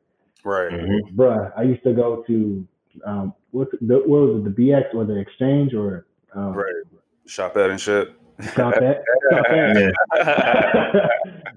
Right. 0.44 0.72
Mm-hmm. 0.72 1.20
Bruh, 1.20 1.54
I 1.58 1.64
used 1.64 1.84
to 1.84 1.94
go 1.94 2.24
to, 2.28 2.68
um, 3.06 3.34
what, 3.52 3.70
the, 3.72 3.96
what 4.06 4.22
was 4.22 4.46
it, 4.46 4.56
the 4.56 4.62
BX 4.62 4.94
or 4.94 5.06
the 5.06 5.18
exchange 5.18 5.74
or? 5.74 6.06
Um, 6.36 6.54
right. 6.54 6.74
Shop 7.26 7.56
at 7.56 7.70
and 7.70 7.80
shit. 7.80 8.14
Shop 8.54 8.74
at. 8.76 9.04
shop 9.32 9.46
at. 9.50 9.94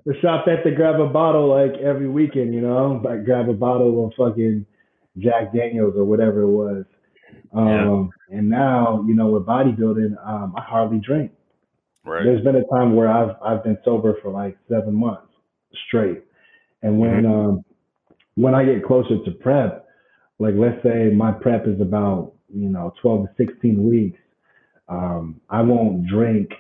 the 0.07 0.15
shop 0.23 0.47
at 0.49 0.65
to 0.65 0.71
grab 0.75 0.99
a 1.01 1.07
bottle 1.07 1.49
like 1.49 1.79
every 1.81 2.09
weekend, 2.09 2.55
you 2.55 2.61
know, 2.61 3.01
like 3.05 3.25
grab 3.25 3.49
a 3.49 3.53
bottle 3.53 4.07
of 4.07 4.13
fucking 4.17 4.65
Jack 5.19 5.53
Daniels 5.55 5.95
or 5.97 6.05
whatever 6.05 6.43
it 6.43 6.51
was. 6.51 6.85
Um, 7.53 8.11
yeah. 8.31 8.39
And 8.39 8.49
now, 8.49 9.05
you 9.07 9.15
know, 9.15 9.27
with 9.27 9.45
bodybuilding, 9.45 10.15
um, 10.27 10.55
I 10.57 10.63
hardly 10.63 11.01
drink. 11.05 11.33
Right. 12.05 12.25
There's 12.25 12.43
been 12.43 12.57
a 12.57 12.65
time 12.75 12.95
where 12.95 13.09
I've 13.09 13.37
I've 13.45 13.63
been 13.63 13.77
sober 13.85 14.17
for 14.23 14.31
like 14.31 14.57
seven 14.69 14.95
months 14.95 15.29
straight, 15.87 16.23
and 16.83 16.99
when 16.99 17.25
mm-hmm. 17.25 17.49
um, 17.49 17.65
when 18.37 18.55
I 18.55 18.65
get 18.65 18.87
closer 18.87 19.23
to 19.23 19.31
prep, 19.33 19.87
like 20.39 20.55
let's 20.57 20.83
say 20.83 21.11
my 21.15 21.31
prep 21.31 21.67
is 21.67 21.79
about 21.79 22.33
you 22.49 22.71
know 22.71 22.95
12 23.03 23.27
to 23.27 23.45
16 23.45 23.87
weeks, 23.87 24.19
um, 24.89 25.43
I 25.51 25.61
won't 25.61 26.07
drink 26.07 26.51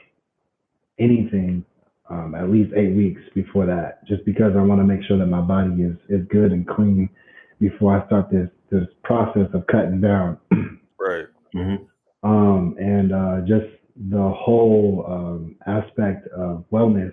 anything 1.00 1.64
um, 2.10 2.34
at 2.34 2.50
least 2.50 2.72
eight 2.76 2.94
weeks 2.94 3.22
before 3.34 3.66
that, 3.66 4.04
just 4.06 4.24
because 4.24 4.52
I 4.56 4.62
want 4.62 4.80
to 4.80 4.84
make 4.84 5.02
sure 5.04 5.18
that 5.18 5.26
my 5.26 5.40
body 5.40 5.82
is 5.82 5.96
is 6.08 6.26
good 6.28 6.52
and 6.52 6.66
clean 6.66 7.08
before 7.60 8.00
I 8.00 8.06
start 8.06 8.30
this 8.30 8.48
this 8.70 8.86
process 9.04 9.48
of 9.54 9.66
cutting 9.68 10.00
down. 10.00 10.38
right. 10.98 11.26
Mm-hmm. 11.54 12.28
Um, 12.28 12.76
and 12.78 13.12
uh, 13.12 13.40
just 13.40 13.66
the 13.96 14.32
whole 14.36 15.04
um, 15.08 15.56
aspect 15.66 16.26
of 16.28 16.64
wellness. 16.72 17.12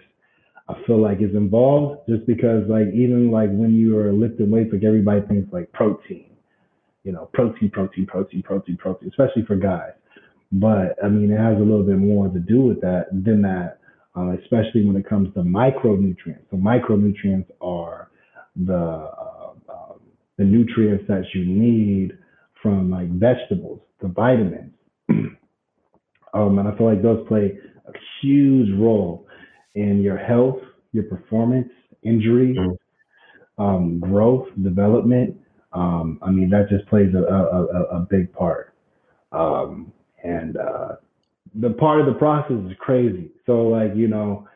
I 0.70 0.74
feel 0.86 1.02
like 1.02 1.22
is 1.22 1.34
involved 1.34 2.02
just 2.10 2.28
because 2.28 2.64
like 2.68 2.88
even 2.94 3.32
like 3.32 3.50
when 3.52 3.74
you 3.74 3.98
are 4.00 4.12
lifting 4.12 4.52
weights, 4.52 4.74
like 4.74 4.84
everybody 4.84 5.22
thinks 5.22 5.52
like 5.54 5.72
protein, 5.72 6.36
you 7.04 7.14
know, 7.14 7.30
protein, 7.34 7.70
protein, 7.70 8.06
protein, 8.06 8.44
protein, 8.44 8.76
protein, 8.76 9.08
especially 9.10 9.46
for 9.46 9.56
guys. 9.56 9.92
But 10.52 10.95
I 11.03 11.10
mean, 11.10 11.32
it 11.32 11.38
has 11.38 11.57
a 11.57 11.64
little 11.64 11.84
bit 11.84 11.98
more 11.98 12.30
to 12.30 12.40
do 12.40 12.61
with 12.61 12.82
that 12.82 13.07
than 13.11 13.41
that, 13.41 13.80
uh, 14.15 14.32
especially 14.41 14.86
when 14.86 14.95
it 14.95 15.07
comes 15.07 15.34
to 15.34 15.41
micronutrients. 15.41 16.45
So 16.49 16.57
micronutrients 16.57 17.48
are 17.61 18.10
the 18.56 18.74
uh, 18.74 19.52
uh, 19.69 19.94
the 20.38 20.44
nutrients 20.44 21.06
that 21.07 21.24
you 21.34 21.45
need 21.45 22.18
from 22.61 22.90
like 22.90 23.10
vegetables, 23.10 23.82
the 24.02 24.07
vitamins. 24.07 24.74
um, 25.10 26.60
and 26.60 26.68
I 26.68 26.78
feel 26.78 26.88
like 26.88 27.02
those 27.02 27.28
play 27.28 27.57
a 27.88 27.91
huge 28.22 28.69
role 28.80 29.28
in 29.76 30.02
your 30.02 30.18
health, 30.18 30.60
your 30.91 31.03
performance, 31.03 31.69
injury, 32.03 32.56
mm-hmm. 32.57 33.61
um, 33.61 33.99
growth, 33.99 34.48
development. 34.64 35.38
Um, 35.74 36.19
I 36.22 36.32
mean, 36.32 36.49
that 36.49 36.69
just 36.69 36.88
plays 36.88 37.14
a, 37.14 37.19
a, 37.19 37.65
a, 37.65 37.84
a 37.98 38.07
big 38.10 38.32
part. 38.34 38.74
Um, 39.32 39.91
and 40.28 40.58
uh, 40.58 40.95
the 41.56 41.72
part 41.72 42.02
of 42.02 42.06
the 42.06 42.14
process 42.14 42.58
is 42.70 42.76
crazy. 42.80 43.32
So, 43.45 43.68
like, 43.68 43.95
you 43.95 44.08
know, 44.08 44.48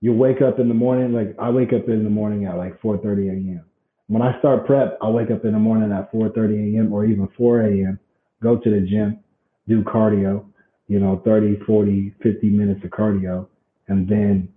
you 0.00 0.12
wake 0.14 0.40
up 0.40 0.58
in 0.58 0.68
the 0.68 0.74
morning, 0.74 1.12
like 1.12 1.36
I 1.38 1.50
wake 1.50 1.72
up 1.72 1.88
in 1.88 2.04
the 2.04 2.10
morning 2.10 2.46
at 2.46 2.56
like 2.56 2.80
4.30 2.80 3.28
a.m. 3.28 3.64
When 4.08 4.22
I 4.22 4.38
start 4.38 4.66
prep, 4.66 4.98
I 5.02 5.08
wake 5.08 5.30
up 5.30 5.44
in 5.44 5.52
the 5.52 5.58
morning 5.58 5.92
at 5.92 6.12
4.30 6.12 6.76
a.m. 6.76 6.92
or 6.92 7.04
even 7.04 7.28
4 7.36 7.60
a.m., 7.60 7.98
go 8.42 8.56
to 8.56 8.70
the 8.70 8.80
gym, 8.80 9.20
do 9.68 9.82
cardio, 9.84 10.46
you 10.88 10.98
know, 10.98 11.20
30, 11.24 11.60
40, 11.66 12.14
50 12.22 12.48
minutes 12.48 12.80
of 12.82 12.90
cardio, 12.90 13.46
and 13.88 14.08
then 14.08 14.48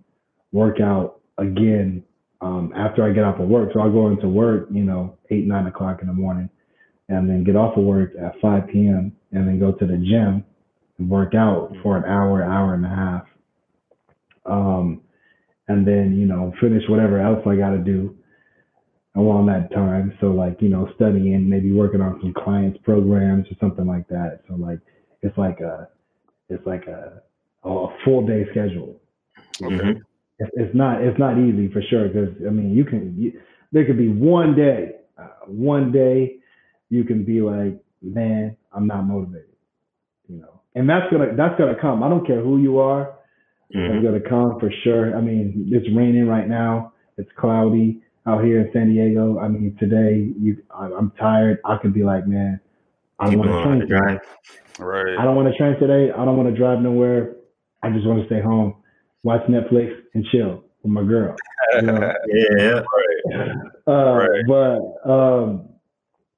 work 0.52 0.80
out 0.80 1.20
again 1.38 2.02
um, 2.40 2.72
after 2.74 3.04
I 3.04 3.12
get 3.12 3.24
off 3.24 3.38
of 3.38 3.48
work. 3.48 3.70
So 3.74 3.80
I 3.80 3.88
go 3.88 4.08
into 4.08 4.28
work, 4.28 4.68
you 4.70 4.82
know, 4.82 5.18
eight, 5.30 5.46
nine 5.46 5.66
o'clock 5.66 5.98
in 6.00 6.08
the 6.08 6.14
morning, 6.14 6.48
and 7.08 7.28
then 7.28 7.44
get 7.44 7.54
off 7.54 7.76
of 7.76 7.84
work 7.84 8.12
at 8.20 8.40
5 8.40 8.68
p.m. 8.68 9.12
and 9.32 9.46
then 9.46 9.60
go 9.60 9.72
to 9.72 9.86
the 9.86 9.98
gym 9.98 10.42
work 10.98 11.34
out 11.34 11.72
for 11.82 11.96
an 11.96 12.04
hour, 12.04 12.42
hour 12.42 12.74
and 12.74 12.84
a 12.84 12.88
half. 12.88 13.24
Um, 14.46 15.02
and 15.68 15.86
then, 15.86 16.16
you 16.16 16.26
know, 16.26 16.52
finish 16.60 16.82
whatever 16.88 17.18
else 17.18 17.40
I 17.46 17.56
got 17.56 17.70
to 17.70 17.78
do 17.78 18.16
along 19.16 19.46
that 19.46 19.72
time. 19.74 20.16
So 20.20 20.26
like, 20.26 20.60
you 20.60 20.68
know, 20.68 20.88
studying, 20.94 21.48
maybe 21.48 21.72
working 21.72 22.00
on 22.00 22.18
some 22.20 22.34
clients 22.34 22.78
programs 22.82 23.46
or 23.50 23.54
something 23.60 23.86
like 23.86 24.08
that. 24.08 24.40
So 24.48 24.54
like, 24.56 24.80
it's 25.22 25.36
like 25.38 25.60
a, 25.60 25.88
it's 26.48 26.66
like 26.66 26.86
a, 26.86 27.22
a 27.66 27.86
full 28.04 28.26
day 28.26 28.44
schedule. 28.50 29.00
Okay. 29.62 29.74
Mm-hmm 29.74 29.98
it's 30.38 30.74
not 30.74 31.02
it's 31.02 31.18
not 31.18 31.38
easy 31.38 31.70
for 31.72 31.82
sure 31.82 32.08
because 32.08 32.34
I 32.46 32.50
mean 32.50 32.72
you 32.72 32.84
can 32.84 33.14
you, 33.16 33.40
there 33.72 33.84
could 33.84 33.98
be 33.98 34.08
one 34.08 34.56
day 34.56 34.92
uh, 35.18 35.46
one 35.46 35.92
day 35.92 36.36
you 36.90 37.04
can 37.04 37.24
be 37.24 37.40
like 37.40 37.80
man 38.02 38.56
I'm 38.72 38.86
not 38.86 39.02
motivated 39.02 39.54
you 40.28 40.38
know 40.38 40.60
and 40.74 40.88
that's 40.88 41.10
gonna 41.10 41.34
that's 41.36 41.58
gonna 41.58 41.76
come 41.80 42.02
I 42.02 42.08
don't 42.08 42.26
care 42.26 42.40
who 42.40 42.58
you 42.58 42.78
are 42.78 43.16
mm-hmm. 43.74 43.96
it's 43.96 44.04
gonna 44.04 44.20
come 44.20 44.58
for 44.60 44.70
sure 44.82 45.16
I 45.16 45.20
mean 45.20 45.68
it's 45.70 45.86
raining 45.94 46.26
right 46.26 46.48
now 46.48 46.92
it's 47.16 47.30
cloudy 47.38 48.02
out 48.26 48.42
here 48.44 48.60
in 48.60 48.70
San 48.72 48.92
Diego 48.92 49.38
I 49.38 49.48
mean 49.48 49.76
today 49.78 50.32
you 50.38 50.62
I, 50.70 50.86
am 50.86 51.12
tired 51.18 51.58
I 51.64 51.76
could 51.78 51.94
be 51.94 52.02
like 52.02 52.26
man 52.26 52.60
I 53.18 53.30
don't 53.30 53.38
want 53.38 53.50
to 53.50 53.62
train 53.62 53.88
drive 53.88 54.20
right 54.78 55.18
I 55.18 55.24
don't 55.24 55.36
want 55.36 55.52
to 55.52 55.56
train 55.56 55.78
today 55.78 56.12
I 56.12 56.24
don't 56.24 56.36
want 56.36 56.48
to 56.48 56.56
drive 56.56 56.80
nowhere 56.80 57.36
I 57.82 57.90
just 57.90 58.06
want 58.06 58.20
to 58.20 58.26
stay 58.26 58.40
home 58.40 58.76
watch 59.24 59.42
Netflix 59.48 59.92
and 60.14 60.24
chill 60.30 60.62
with 60.84 60.92
my 60.92 61.02
girl. 61.02 61.34
You 61.74 61.82
know? 61.82 62.12
yeah, 62.28 62.82
right. 63.26 63.56
Uh, 63.88 64.14
right. 64.14 64.44
But 64.46 65.10
um, 65.10 65.68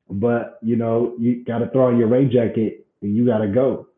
but 0.08 0.58
you 0.62 0.76
know, 0.76 1.14
you 1.18 1.44
got 1.44 1.58
to 1.58 1.68
throw 1.70 1.88
on 1.88 1.98
your 1.98 2.08
rain 2.08 2.30
jacket 2.32 2.86
and 3.02 3.14
you 3.14 3.26
got 3.26 3.38
to 3.38 3.48
go. 3.48 3.88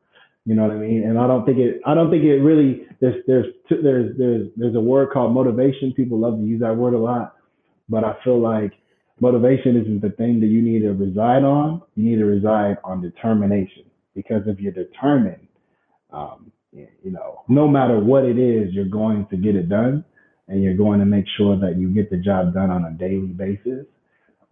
You 0.48 0.54
know 0.54 0.62
what 0.62 0.70
I 0.70 0.76
mean? 0.76 1.02
And 1.04 1.18
I 1.18 1.26
don't 1.26 1.44
think 1.44 1.58
it. 1.58 1.82
I 1.84 1.92
don't 1.92 2.10
think 2.10 2.24
it 2.24 2.40
really. 2.40 2.86
There's 3.00 3.22
there's 3.26 3.44
there's 3.68 4.16
there's 4.16 4.48
there's 4.56 4.74
a 4.74 4.80
word 4.80 5.10
called 5.12 5.34
motivation. 5.34 5.92
People 5.94 6.18
love 6.18 6.38
to 6.38 6.42
use 6.42 6.62
that 6.62 6.74
word 6.74 6.94
a 6.94 6.98
lot, 6.98 7.36
but 7.90 8.02
I 8.02 8.16
feel 8.24 8.40
like 8.40 8.72
motivation 9.20 9.76
isn't 9.76 10.00
the 10.00 10.08
thing 10.16 10.40
that 10.40 10.46
you 10.46 10.62
need 10.62 10.80
to 10.80 10.94
reside 10.94 11.44
on. 11.44 11.82
You 11.96 12.04
need 12.04 12.16
to 12.16 12.24
reside 12.24 12.78
on 12.82 13.02
determination 13.02 13.84
because 14.14 14.40
if 14.46 14.58
you're 14.58 14.72
determined, 14.72 15.48
um, 16.14 16.50
you 16.72 17.10
know, 17.10 17.42
no 17.48 17.68
matter 17.68 18.00
what 18.02 18.24
it 18.24 18.38
is, 18.38 18.72
you're 18.72 18.88
going 18.88 19.26
to 19.30 19.36
get 19.36 19.54
it 19.54 19.68
done 19.68 20.02
and 20.48 20.62
you're 20.62 20.78
going 20.78 21.00
to 21.00 21.04
make 21.04 21.26
sure 21.36 21.60
that 21.60 21.76
you 21.76 21.90
get 21.90 22.08
the 22.08 22.16
job 22.16 22.54
done 22.54 22.70
on 22.70 22.86
a 22.86 22.92
daily 22.92 23.34
basis 23.36 23.84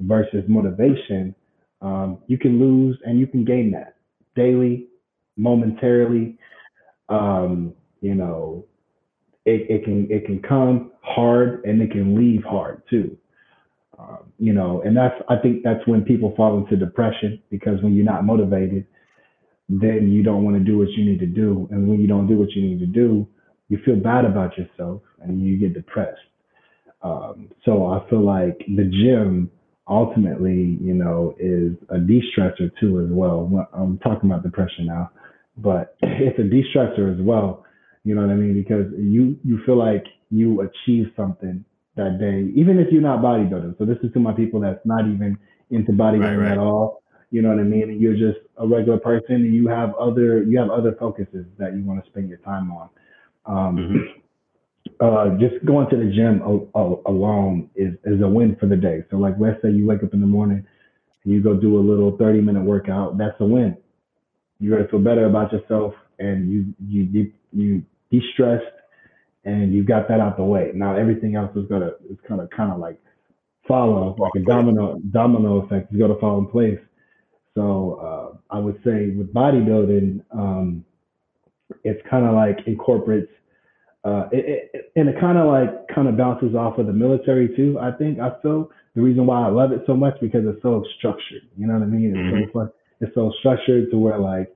versus 0.01 0.45
motivation. 0.47 1.35
Um, 1.81 2.19
you 2.27 2.37
can 2.37 2.61
lose 2.61 2.99
and 3.07 3.19
you 3.19 3.27
can 3.27 3.47
gain 3.47 3.71
that 3.71 3.97
daily, 4.35 4.89
momentarily. 5.37 6.39
Um, 7.09 7.75
you 8.01 8.15
know, 8.15 8.65
it, 9.45 9.71
it 9.71 9.85
can 9.85 10.09
it 10.11 10.27
can 10.27 10.43
come 10.43 10.93
hard 11.03 11.65
and 11.65 11.81
it 11.81 11.91
can 11.93 12.17
leave 12.17 12.43
hard 12.43 12.83
too. 12.91 13.17
Um, 13.99 14.33
you 14.39 14.53
know, 14.53 14.83
and 14.85 14.97
that's 14.97 15.15
I 15.29 15.37
think 15.37 15.63
that's 15.63 15.87
when 15.87 16.03
people 16.03 16.35
fall 16.37 16.59
into 16.59 16.77
depression 16.77 17.43
because 17.51 17.83
when 17.83 17.95
you're 17.95 18.05
not 18.05 18.25
motivated, 18.25 18.87
then 19.69 20.11
you 20.11 20.23
don't 20.23 20.45
want 20.45 20.57
to 20.57 20.63
do 20.65 20.79
what 20.79 20.91
you 20.91 21.05
need 21.05 21.21
to 21.21 21.27
do. 21.27 21.69
And 21.71 21.89
when 21.89 22.01
you 22.01 22.07
don't 22.07 22.27
do 22.27 22.37
what 22.37 22.51
you 22.53 22.63
need 22.63 22.81
to 22.81 22.87
do, 22.87 23.27
you 23.69 23.79
feel 23.85 23.97
bad 23.97 24.25
about 24.25 24.53
yourself 24.59 25.03
and 25.23 25.43
you 25.43 25.59
get 25.59 25.75
depressed. 25.75 26.21
Um, 27.03 27.51
so 27.65 27.87
I 27.87 28.09
feel 28.09 28.25
like 28.25 28.59
the 28.69 28.85
gym 28.85 29.51
ultimately, 29.89 30.79
you 30.81 30.95
know, 30.95 31.35
is 31.39 31.73
a 31.91 31.99
de-stressor 31.99 32.71
too 32.81 33.01
as 33.01 33.09
well. 33.11 33.69
I'm 33.73 33.99
talking 33.99 34.31
about 34.31 34.43
depression 34.43 34.87
now, 34.87 35.11
but 35.57 35.97
it's 36.03 36.39
a 36.39 36.43
de-stressor 36.43 37.13
as 37.13 37.21
well. 37.21 37.65
You 38.05 38.15
know 38.15 38.23
what 38.23 38.31
I 38.31 38.35
mean? 38.35 38.55
Because 38.55 38.87
you 38.97 39.37
you 39.45 39.61
feel 39.67 39.77
like 39.77 40.05
you 40.31 40.61
achieved 40.61 41.11
something 41.17 41.65
that 41.97 42.19
day, 42.21 42.51
even 42.55 42.79
if 42.79 42.93
you're 42.93 43.03
not 43.03 43.21
bodybuilding. 43.21 43.79
So 43.79 43.85
this 43.85 43.99
is 44.03 44.13
to 44.13 44.21
my 44.21 44.33
people 44.33 44.61
that's 44.61 44.85
not 44.85 45.07
even 45.07 45.39
into 45.71 45.93
bodybuilding 45.93 46.39
right, 46.39 46.51
right. 46.51 46.53
at 46.53 46.59
all. 46.59 47.03
You 47.31 47.43
know 47.43 47.49
what 47.49 47.59
I 47.59 47.65
mean? 47.65 47.91
And 47.91 48.01
you're 48.01 48.15
just 48.15 48.39
a 48.59 48.67
regular 48.67 48.99
person, 48.99 49.37
and 49.37 49.55
you 49.55 49.67
have 49.69 49.95
other 49.97 50.43
you 50.43 50.59
have 50.59 50.71
other 50.71 50.95
focuses 50.99 51.47
that 51.59 51.75
you 51.75 51.83
want 51.83 52.05
to 52.05 52.11
spend 52.11 52.29
your 52.29 52.39
time 52.39 52.71
on. 52.71 52.89
Um, 53.47 53.77
mm-hmm. 53.77 54.21
uh, 55.01 55.39
just 55.39 55.65
going 55.65 55.91
to 55.91 55.97
the 55.97 56.13
gym 56.13 56.41
a, 56.43 56.79
a, 56.79 56.95
alone 57.07 57.69
is 57.75 57.95
is 58.05 58.23
a 58.23 58.29
win 58.29 58.57
for 58.61 58.67
the 58.67 58.77
day. 58.77 59.05
So 59.11 59.17
like 59.17 59.35
let's 59.41 59.61
say 59.63 59.71
you 59.71 59.87
wake 59.87 60.03
up 60.05 60.15
in 60.15 60.21
the 60.21 60.27
morning 60.27 60.65
and 61.25 61.33
you 61.33 61.43
go 61.43 61.55
do 61.55 61.77
a 61.77 61.83
little 61.83 62.17
30 62.17 62.41
minute 62.41 62.63
workout, 62.63 63.19
that's 63.19 63.37
a 63.41 63.45
win. 63.45 63.77
You're 64.59 64.77
gonna 64.79 64.89
feel 64.89 65.01
better 65.01 65.27
about 65.27 65.53
yourself, 65.53 65.95
and 66.19 66.51
you 66.51 66.75
you 66.87 67.03
you, 67.03 67.33
you 67.53 67.83
de-stressed, 68.11 68.65
and 69.45 69.73
you've 69.75 69.87
got 69.87 70.09
that 70.09 70.21
out 70.21 70.37
the 70.37 70.45
way. 70.45 70.71
Now 70.75 70.97
everything 70.97 71.37
else 71.37 71.55
is 71.57 71.67
gonna 71.69 71.93
is 72.11 72.19
kind 72.27 72.41
of 72.41 72.51
kind 72.51 72.73
of 72.73 72.79
like 72.79 72.99
follow 73.69 74.17
like 74.19 74.33
a 74.37 74.41
domino 74.41 75.01
domino 75.13 75.65
effect 75.65 75.93
is 75.93 75.99
gonna 75.99 76.19
fall 76.19 76.39
in 76.39 76.47
place. 76.47 76.79
So 77.55 78.01
uh, 78.03 78.55
I 78.55 78.59
would 78.59 78.77
say 78.85 79.11
with 79.17 79.33
bodybuilding, 79.33 80.23
um, 80.31 80.85
it's 81.85 82.01
kind 82.09 82.27
of 82.27 82.35
like 82.35 82.59
incorporates, 82.67 83.33
uh, 84.05 84.29
it, 84.31 84.69
it, 84.75 84.93
and 84.95 85.09
it 85.09 85.19
kind 85.19 85.39
of 85.39 85.47
like 85.47 85.89
kind 85.95 86.07
of 86.07 86.17
bounces 86.17 86.55
off 86.55 86.79
of 86.79 86.87
the 86.87 86.93
military 86.93 87.55
too. 87.57 87.79
I 87.81 87.93
think 87.93 88.21
I 88.21 88.31
feel 88.43 88.71
the 88.95 89.01
reason 89.01 89.27
why 89.27 89.47
I 89.47 89.49
love 89.49 89.73
it 89.73 89.83
so 89.87 89.95
much 89.95 90.15
because 90.21 90.43
it's 90.47 90.63
so 90.63 90.85
structured. 90.99 91.43
You 91.57 91.67
know 91.67 91.75
what 91.75 91.83
I 91.83 91.87
mean? 91.87 92.11
It's 92.11 92.19
mm-hmm. 92.19 92.59
so 92.59 92.73
it's 93.01 93.15
so 93.15 93.33
structured 93.41 93.91
to 93.91 93.99
where 93.99 94.19
like, 94.19 94.55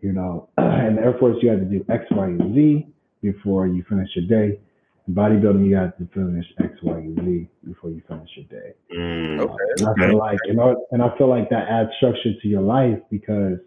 you 0.00 0.12
know, 0.12 0.48
in 0.58 0.96
the 0.96 1.02
Air 1.02 1.16
Force 1.18 1.36
you 1.42 1.50
have 1.50 1.60
to 1.60 1.64
do 1.64 1.84
X, 1.88 2.04
Y, 2.10 2.24
and 2.26 2.54
Z 2.54 2.86
before 3.22 3.66
you 3.66 3.84
finish 3.88 4.08
your 4.16 4.26
day 4.26 4.58
In 5.06 5.14
bodybuilding, 5.14 5.66
you 5.66 5.76
got 5.76 5.96
to 5.98 6.08
finish 6.12 6.46
X, 6.62 6.74
Y, 6.82 6.96
and 6.96 7.16
Z 7.16 7.48
before 7.66 7.90
you 7.90 8.02
finish 8.08 8.28
your 8.36 8.46
day. 8.46 8.74
Mm, 8.94 9.40
okay. 9.40 9.64
And 9.78 9.88
I 9.88 10.08
feel 10.08 10.18
like, 10.18 10.38
you 10.46 10.54
know, 10.54 10.86
and 10.90 11.02
I 11.02 11.16
feel 11.16 11.28
like 11.28 11.50
that 11.50 11.68
adds 11.68 11.90
structure 11.98 12.32
to 12.40 12.48
your 12.48 12.62
life 12.62 12.98
because, 13.10 13.58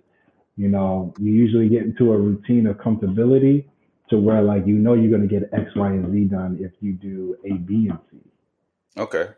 you 0.57 0.67
know, 0.67 1.13
you 1.19 1.31
usually 1.31 1.69
get 1.69 1.83
into 1.83 2.11
a 2.11 2.17
routine 2.17 2.67
of 2.67 2.77
comfortability 2.77 3.65
to 4.09 4.17
where 4.19 4.41
like 4.41 4.65
you 4.65 4.75
know 4.75 4.93
you're 4.93 5.11
gonna 5.11 5.27
get 5.27 5.49
X, 5.51 5.71
Y, 5.75 5.87
and 5.87 6.11
Z 6.11 6.25
done 6.25 6.57
if 6.59 6.71
you 6.79 6.93
do 6.93 7.35
A, 7.45 7.53
B, 7.53 7.89
and 7.89 7.99
C. 8.11 8.17
Okay. 8.97 9.29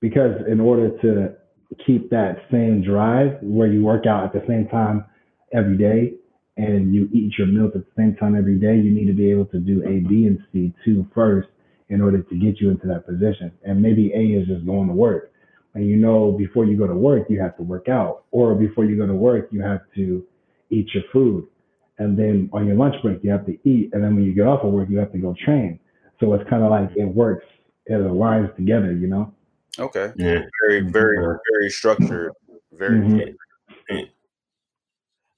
Because 0.00 0.40
in 0.48 0.60
order 0.60 0.90
to 1.02 1.34
keep 1.86 2.10
that 2.10 2.36
same 2.50 2.82
drive 2.82 3.38
where 3.42 3.68
you 3.68 3.82
work 3.82 4.06
out 4.06 4.24
at 4.24 4.32
the 4.32 4.44
same 4.46 4.68
time 4.68 5.04
every 5.52 5.76
day, 5.76 6.14
and 6.56 6.94
you 6.94 7.08
eat 7.12 7.32
your 7.38 7.46
meals 7.46 7.72
at 7.74 7.82
the 7.82 7.92
same 7.96 8.16
time 8.16 8.36
every 8.36 8.58
day, 8.58 8.76
you 8.76 8.90
need 8.90 9.06
to 9.06 9.12
be 9.14 9.30
able 9.30 9.46
to 9.46 9.58
do 9.58 9.82
A, 9.84 10.00
B, 10.08 10.26
and 10.26 10.38
C 10.52 10.72
too 10.84 11.06
first 11.14 11.48
in 11.88 12.00
order 12.00 12.22
to 12.22 12.34
get 12.36 12.60
you 12.60 12.70
into 12.70 12.86
that 12.86 13.06
position. 13.06 13.52
And 13.64 13.80
maybe 13.80 14.12
A 14.14 14.40
is 14.40 14.46
just 14.46 14.66
going 14.66 14.88
to 14.88 14.94
work. 14.94 15.32
And 15.74 15.86
you 15.86 15.96
know, 15.96 16.32
before 16.32 16.64
you 16.64 16.76
go 16.76 16.86
to 16.86 16.94
work, 16.94 17.26
you 17.28 17.40
have 17.40 17.56
to 17.56 17.62
work 17.62 17.88
out, 17.88 18.24
or 18.30 18.54
before 18.54 18.84
you 18.84 18.96
go 18.96 19.06
to 19.06 19.14
work, 19.14 19.48
you 19.52 19.62
have 19.62 19.80
to 19.94 20.24
eat 20.70 20.88
your 20.92 21.04
food. 21.12 21.46
And 21.98 22.18
then 22.18 22.50
on 22.52 22.66
your 22.66 22.76
lunch 22.76 22.96
break, 23.02 23.22
you 23.22 23.30
have 23.30 23.46
to 23.46 23.52
eat. 23.68 23.90
And 23.92 24.02
then 24.02 24.14
when 24.14 24.24
you 24.24 24.34
get 24.34 24.46
off 24.46 24.64
of 24.64 24.72
work, 24.72 24.88
you 24.88 24.98
have 24.98 25.12
to 25.12 25.18
go 25.18 25.34
train. 25.44 25.78
So 26.18 26.32
it's 26.34 26.48
kind 26.48 26.62
of 26.62 26.70
like 26.70 26.90
it 26.96 27.04
works, 27.04 27.44
it 27.86 27.92
aligns 27.92 28.54
together, 28.56 28.92
you 28.92 29.06
know. 29.06 29.34
Okay. 29.78 30.12
Yeah. 30.16 30.42
Very, 30.62 30.80
very, 30.80 31.16
very 31.18 31.70
structured. 31.70 32.32
Very. 32.72 33.00
Mhm. 33.90 34.08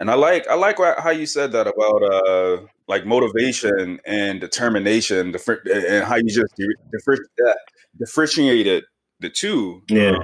And 0.01 0.11
I 0.11 0.15
like 0.15 0.49
I 0.49 0.55
like 0.55 0.79
how 0.99 1.11
you 1.11 1.27
said 1.27 1.53
that 1.53 1.67
about 1.69 2.03
uh 2.03 2.67
like 2.89 3.07
motivation 3.07 4.01
and 4.05 4.41
determination, 4.41 5.31
different 5.33 5.67
and 5.69 6.05
how 6.05 6.17
you 6.17 6.29
just 6.29 6.53
uh, 6.61 7.53
differentiated 7.99 8.85
the 9.21 9.31
two. 9.31 9.83
Yeah. 9.89 10.17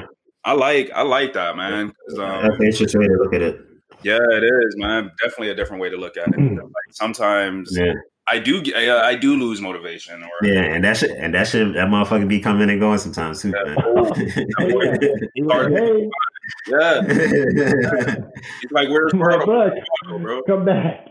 I 0.44 0.52
like 0.52 0.90
I 0.94 1.02
like 1.02 1.32
that 1.34 1.56
man. 1.56 1.72
um, 1.84 1.92
That's 2.42 2.58
an 2.58 2.66
interesting 2.66 3.00
way 3.00 3.06
to 3.06 3.14
look 3.14 3.34
at 3.34 3.42
it. 3.42 3.60
yeah, 4.02 4.18
it 4.20 4.42
is 4.42 4.74
man. 4.78 5.12
Definitely 5.22 5.50
a 5.50 5.54
different 5.54 5.80
way 5.80 5.90
to 5.90 5.96
look 5.96 6.16
at 6.16 6.26
it. 6.28 6.38
Like 6.38 6.90
sometimes 6.92 7.70
Yeah. 7.78 7.92
I 8.30 8.38
do 8.38 8.60
get- 8.62 8.76
I, 8.76 9.10
I 9.10 9.14
do 9.14 9.36
lose 9.36 9.60
motivation 9.60 10.22
or 10.22 10.30
Yeah, 10.46 10.60
and 10.62 10.84
that 10.84 10.96
shit 10.98 11.10
and 11.12 11.32
that 11.34 11.48
shit 11.48 11.72
that 11.74 11.88
motherfucker 11.88 12.28
be 12.28 12.40
coming 12.40 12.68
and 12.70 12.78
going 12.80 12.98
sometimes 12.98 13.42
too, 13.42 13.50
man. 13.52 13.76
He 15.34 15.42
yeah. 16.68 17.00
It's 17.08 18.72
like 18.72 18.88
where's 18.88 19.12
my 19.14 19.36
Myrtle, 19.36 19.46
butt, 19.46 20.22
bro? 20.22 20.42
come 20.42 20.64
back. 20.64 21.08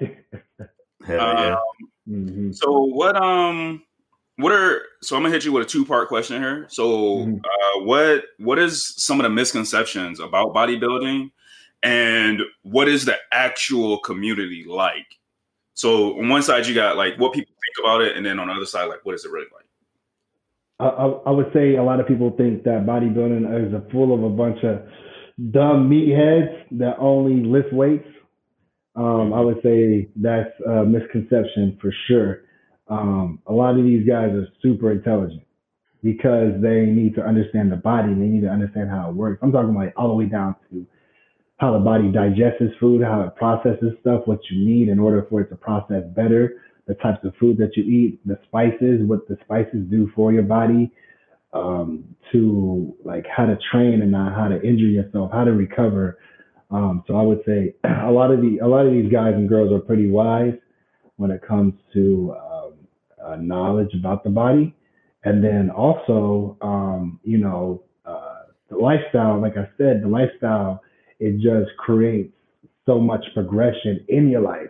Hell 1.05 1.17
yeah. 1.17 1.55
Mhm. 2.09 2.55
So 2.55 2.81
what 2.83 3.15
um 3.21 3.83
what 4.37 4.51
are 4.51 4.81
so 5.01 5.15
I'm 5.15 5.23
gonna 5.23 5.33
hit 5.33 5.45
you 5.45 5.51
with 5.51 5.63
a 5.65 5.69
two 5.69 5.85
part 5.85 6.07
question 6.07 6.41
here. 6.41 6.65
So 6.69 7.17
Mhm. 7.25 7.39
uh 7.39 7.83
what 7.83 8.25
what 8.39 8.59
is 8.59 8.93
some 8.97 9.19
of 9.19 9.23
the 9.23 9.29
misconceptions 9.29 10.19
about 10.19 10.53
bodybuilding 10.53 11.31
and 11.83 12.41
what 12.63 12.87
is 12.87 13.05
the 13.05 13.17
actual 13.31 13.99
community 13.99 14.65
like? 14.67 15.05
So 15.77 16.17
on 16.17 16.27
one 16.27 16.41
side 16.41 16.65
you 16.65 16.73
got 16.73 16.97
like 16.97 17.19
what 17.19 17.33
people 17.33 17.53
think 17.53 17.85
about 17.85 18.01
it 18.01 18.17
and 18.17 18.25
then 18.25 18.39
on 18.39 18.47
the 18.47 18.53
other 18.53 18.65
side 18.65 18.85
like 18.85 19.05
what 19.05 19.13
is 19.13 19.25
it 19.25 19.31
really 19.31 19.45
like? 19.53 19.65
I, 20.79 20.87
I, 20.87 21.29
would 21.29 21.51
say 21.53 21.75
a 21.75 21.83
lot 21.83 21.99
of 21.99 22.07
people 22.07 22.31
think 22.35 22.63
that 22.63 22.85
bodybuilding 22.85 23.67
is 23.67 23.73
a 23.73 23.87
full 23.91 24.11
of 24.11 24.23
a 24.23 24.29
bunch 24.29 24.63
of 24.63 24.81
dumb 25.51 25.87
meatheads 25.87 26.65
that 26.79 26.97
only 26.97 27.47
lift 27.47 27.71
weights. 27.71 28.07
Um, 28.95 29.33
I 29.33 29.39
would 29.39 29.61
say 29.61 30.09
that's 30.15 30.49
a 30.67 30.83
misconception 30.83 31.77
for 31.79 31.93
sure. 32.07 32.41
Um, 32.87 33.39
a 33.45 33.53
lot 33.53 33.77
of 33.77 33.83
these 33.83 34.07
guys 34.07 34.31
are 34.31 34.47
super 34.63 34.91
intelligent 34.91 35.43
because 36.03 36.53
they 36.59 36.87
need 36.87 37.13
to 37.15 37.21
understand 37.21 37.71
the 37.71 37.75
body. 37.75 38.15
They 38.15 38.25
need 38.25 38.41
to 38.41 38.49
understand 38.49 38.89
how 38.89 39.11
it 39.11 39.15
works. 39.15 39.39
I'm 39.43 39.51
talking 39.51 39.75
like 39.75 39.93
all 39.95 40.07
the 40.07 40.15
way 40.15 40.25
down 40.25 40.55
to 40.71 40.87
how 41.57 41.73
the 41.73 41.79
body 41.79 42.11
digests 42.11 42.61
food, 42.79 43.03
how 43.03 43.21
it 43.21 43.35
processes 43.35 43.93
stuff, 44.01 44.21
what 44.25 44.39
you 44.49 44.63
need 44.63 44.89
in 44.89 44.99
order 44.99 45.25
for 45.29 45.41
it 45.41 45.49
to 45.49 45.55
process 45.55 46.03
better, 46.15 46.61
the 46.87 46.93
types 46.95 47.19
of 47.23 47.33
food 47.39 47.57
that 47.57 47.75
you 47.75 47.83
eat, 47.83 48.19
the 48.25 48.39
spices, 48.47 49.01
what 49.05 49.27
the 49.27 49.37
spices 49.43 49.85
do 49.89 50.09
for 50.15 50.31
your 50.31 50.43
body, 50.43 50.91
um, 51.53 52.03
to 52.31 52.95
like 53.03 53.25
how 53.35 53.45
to 53.45 53.57
train 53.71 54.01
and 54.01 54.11
not 54.11 54.35
how 54.35 54.47
to 54.47 54.61
injure 54.61 54.85
yourself, 54.85 55.31
how 55.33 55.43
to 55.43 55.51
recover. 55.51 56.19
Um, 56.69 57.03
so 57.07 57.15
I 57.15 57.23
would 57.23 57.41
say 57.45 57.73
a 57.83 58.11
lot 58.11 58.31
of 58.31 58.41
the 58.41 58.59
a 58.59 58.67
lot 58.67 58.85
of 58.85 58.93
these 58.93 59.11
guys 59.11 59.33
and 59.33 59.49
girls 59.49 59.71
are 59.71 59.79
pretty 59.79 60.09
wise 60.09 60.53
when 61.15 61.31
it 61.31 61.41
comes 61.45 61.73
to 61.93 62.35
um, 62.39 62.73
uh, 63.23 63.35
knowledge 63.37 63.93
about 63.97 64.23
the 64.23 64.29
body, 64.29 64.75
and 65.23 65.43
then 65.43 65.71
also 65.71 66.57
um, 66.61 67.19
you 67.23 67.39
know 67.39 67.83
uh, 68.05 68.43
the 68.69 68.77
lifestyle. 68.77 69.41
Like 69.41 69.57
I 69.57 69.67
said, 69.77 70.03
the 70.03 70.07
lifestyle 70.07 70.83
it 71.19 71.35
just 71.39 71.75
creates 71.77 72.33
so 72.85 72.99
much 72.99 73.25
progression 73.33 74.05
in 74.09 74.29
your 74.29 74.41
life. 74.41 74.69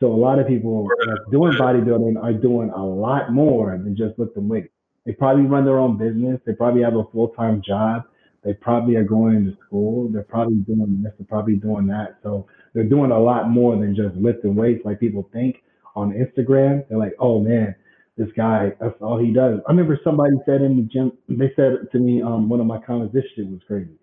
So 0.00 0.06
a 0.06 0.16
lot 0.16 0.38
of 0.38 0.46
people 0.46 0.88
doing 1.30 1.52
bodybuilding 1.52 2.22
are 2.22 2.32
doing 2.32 2.70
a 2.70 2.84
lot 2.84 3.32
more 3.32 3.72
than 3.72 3.96
just 3.96 4.18
lifting 4.18 4.48
weights. 4.48 4.72
They 5.04 5.12
probably 5.12 5.44
run 5.44 5.64
their 5.64 5.78
own 5.78 5.98
business. 5.98 6.40
They 6.46 6.52
probably 6.52 6.82
have 6.82 6.96
a 6.96 7.04
full 7.12 7.28
time 7.28 7.62
job. 7.66 8.04
They 8.42 8.54
probably 8.54 8.96
are 8.96 9.04
going 9.04 9.44
to 9.44 9.56
school. 9.66 10.08
They're 10.08 10.22
probably 10.22 10.56
doing 10.56 11.02
this. 11.02 11.12
They're 11.18 11.26
probably 11.26 11.56
doing 11.56 11.86
that. 11.88 12.18
So 12.22 12.46
they're 12.72 12.88
doing 12.88 13.10
a 13.10 13.18
lot 13.18 13.50
more 13.50 13.76
than 13.76 13.94
just 13.94 14.16
lifting 14.16 14.54
weights 14.54 14.82
like 14.84 15.00
people 15.00 15.28
think 15.32 15.56
on 15.94 16.12
Instagram. 16.12 16.88
They're 16.88 16.98
like, 16.98 17.14
oh 17.18 17.40
man, 17.40 17.74
this 18.16 18.28
guy, 18.36 18.72
that's 18.80 18.94
all 19.02 19.18
he 19.18 19.32
does. 19.32 19.60
I 19.66 19.70
remember 19.70 19.98
somebody 20.02 20.36
said 20.46 20.62
in 20.62 20.76
the 20.76 20.82
gym, 20.82 21.12
they 21.28 21.52
said 21.56 21.90
to 21.92 21.98
me, 21.98 22.22
um, 22.22 22.48
one 22.48 22.60
of 22.60 22.66
my 22.66 22.78
comments, 22.78 23.12
this 23.12 23.24
shit 23.34 23.46
was 23.46 23.60
crazy. 23.66 23.98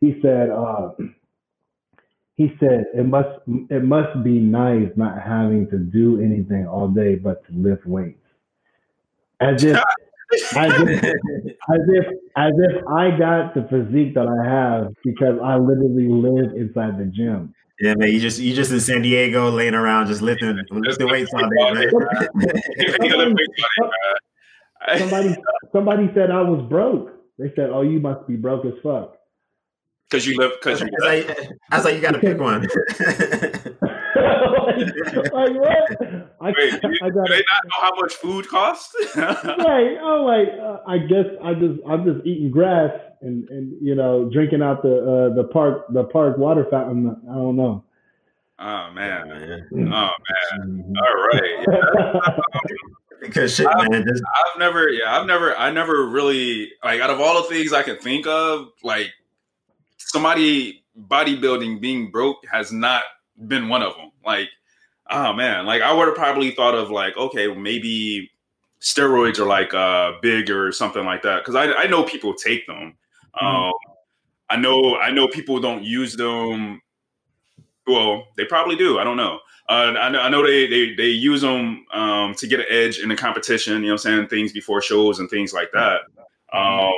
He 0.00 0.18
said, 0.22 0.48
uh, 0.50 0.90
he 2.42 2.56
said 2.58 2.86
it 2.92 3.06
must 3.06 3.38
it 3.70 3.84
must 3.84 4.24
be 4.24 4.40
nice 4.40 4.88
not 4.96 5.22
having 5.22 5.68
to 5.70 5.78
do 5.78 6.20
anything 6.20 6.66
all 6.66 6.88
day 6.88 7.14
but 7.14 7.46
to 7.46 7.52
lift 7.52 7.86
weights. 7.86 8.18
As 9.40 9.62
if 9.62 9.76
as 10.56 10.72
if 10.82 11.04
as 11.04 11.80
if 11.88 12.06
as 12.36 12.52
if 12.56 12.86
I 12.88 13.16
got 13.16 13.54
the 13.54 13.62
physique 13.70 14.14
that 14.14 14.26
I 14.26 14.44
have 14.48 14.92
because 15.04 15.38
I 15.42 15.56
literally 15.56 16.08
live 16.08 16.56
inside 16.56 16.98
the 16.98 17.04
gym. 17.04 17.54
Yeah, 17.80 17.94
man, 17.94 18.12
you 18.12 18.18
just 18.18 18.40
you 18.40 18.54
just 18.54 18.72
in 18.72 18.80
San 18.80 19.02
Diego 19.02 19.48
laying 19.50 19.74
around 19.74 20.08
just 20.08 20.20
lifting 20.20 20.58
lifting 20.70 21.08
weights 21.08 21.32
all 21.34 21.48
day, 21.48 21.74
man. 21.74 21.90
Somebody 24.98 25.36
somebody 25.72 26.10
said 26.12 26.32
I 26.32 26.42
was 26.42 26.66
broke. 26.68 27.12
They 27.38 27.52
said, 27.54 27.70
"Oh, 27.70 27.82
you 27.82 28.00
must 28.00 28.26
be 28.26 28.34
broke 28.34 28.64
as 28.64 28.74
fuck." 28.82 29.16
Because 30.12 30.26
you 30.26 30.36
live 30.36 30.52
because 30.60 30.82
you 30.82 30.88
I 30.88 30.90
was 30.92 31.26
like, 31.26 31.38
I 31.70 31.76
was 31.76 31.84
like, 31.86 31.94
you 31.94 32.02
got 32.02 32.10
to 32.10 32.18
pick 32.18 32.38
one. 32.38 32.60
like 35.32 35.54
what? 35.54 35.88
I, 36.38 36.52
Wait, 36.54 36.82
do, 36.82 36.92
I 37.02 37.08
do 37.08 37.24
they 37.30 37.40
not 37.40 37.64
know 37.64 37.80
how 37.80 37.92
much 37.98 38.12
food 38.16 38.46
costs? 38.46 38.94
right. 39.16 39.96
I'm 39.96 40.22
like, 40.24 40.48
uh, 40.60 40.80
I 40.86 40.98
guess 40.98 41.24
I 41.42 41.54
just 41.54 41.80
I'm 41.88 42.04
just 42.04 42.26
eating 42.26 42.50
grass 42.50 42.90
and 43.22 43.48
and 43.48 43.74
you 43.80 43.94
know 43.94 44.28
drinking 44.30 44.60
out 44.60 44.82
the 44.82 44.98
uh, 44.98 45.34
the 45.34 45.44
park 45.44 45.86
the 45.94 46.04
park 46.04 46.36
water 46.36 46.66
fountain. 46.70 47.16
I 47.30 47.34
don't 47.34 47.56
know. 47.56 47.82
oh 48.58 48.90
man. 48.92 49.28
man. 49.28 49.92
Oh 49.94 50.10
man. 50.60 50.94
All 50.94 51.14
right. 51.32 52.38
Because 53.22 53.54
shit, 53.54 53.66
Um, 53.66 53.86
man, 53.88 54.04
just, 54.06 54.22
I've 54.36 54.58
never, 54.58 54.88
yeah, 54.88 55.16
I've 55.16 55.26
never, 55.26 55.56
I 55.56 55.70
never 55.70 56.08
really 56.08 56.72
like 56.84 57.00
out 57.00 57.08
of 57.08 57.20
all 57.20 57.40
the 57.40 57.48
things 57.48 57.72
I 57.72 57.84
can 57.84 57.96
think 57.96 58.26
of, 58.26 58.72
like 58.82 59.12
somebody 60.12 60.84
bodybuilding 61.08 61.80
being 61.80 62.10
broke 62.10 62.46
has 62.50 62.70
not 62.70 63.02
been 63.48 63.68
one 63.68 63.82
of 63.82 63.96
them. 63.96 64.10
Like, 64.24 64.48
oh 65.10 65.32
man, 65.32 65.64
like 65.64 65.80
I 65.80 65.92
would 65.92 66.06
have 66.06 66.16
probably 66.16 66.50
thought 66.50 66.74
of 66.74 66.90
like, 66.90 67.16
okay, 67.16 67.52
maybe 67.54 68.30
steroids 68.80 69.38
are 69.38 69.46
like 69.46 69.72
uh 69.72 70.12
big 70.20 70.50
or 70.50 70.72
something 70.72 71.04
like 71.04 71.22
that 71.22 71.38
because 71.38 71.54
I 71.54 71.72
I 71.72 71.86
know 71.86 72.04
people 72.04 72.34
take 72.34 72.66
them. 72.66 72.94
Um, 73.40 73.72
I 74.50 74.56
know 74.56 74.96
I 74.96 75.10
know 75.10 75.28
people 75.28 75.58
don't 75.60 75.82
use 75.82 76.14
them. 76.14 76.82
Well, 77.86 78.24
they 78.36 78.44
probably 78.44 78.76
do. 78.76 78.98
I 78.98 79.04
don't 79.04 79.16
know. 79.16 79.40
Uh, 79.68 79.94
I 79.98 80.10
know, 80.10 80.20
I 80.20 80.28
know 80.28 80.46
they, 80.46 80.66
they 80.66 80.94
they 80.94 81.08
use 81.08 81.40
them 81.40 81.86
um, 81.94 82.34
to 82.34 82.46
get 82.46 82.60
an 82.60 82.66
edge 82.68 82.98
in 82.98 83.08
the 83.08 83.16
competition. 83.16 83.74
You 83.74 83.80
know, 83.80 83.86
what 83.86 83.92
I'm 83.92 83.98
saying 83.98 84.28
things 84.28 84.52
before 84.52 84.82
shows 84.82 85.18
and 85.20 85.30
things 85.30 85.54
like 85.54 85.70
that. 85.72 86.02
Um, 86.52 86.92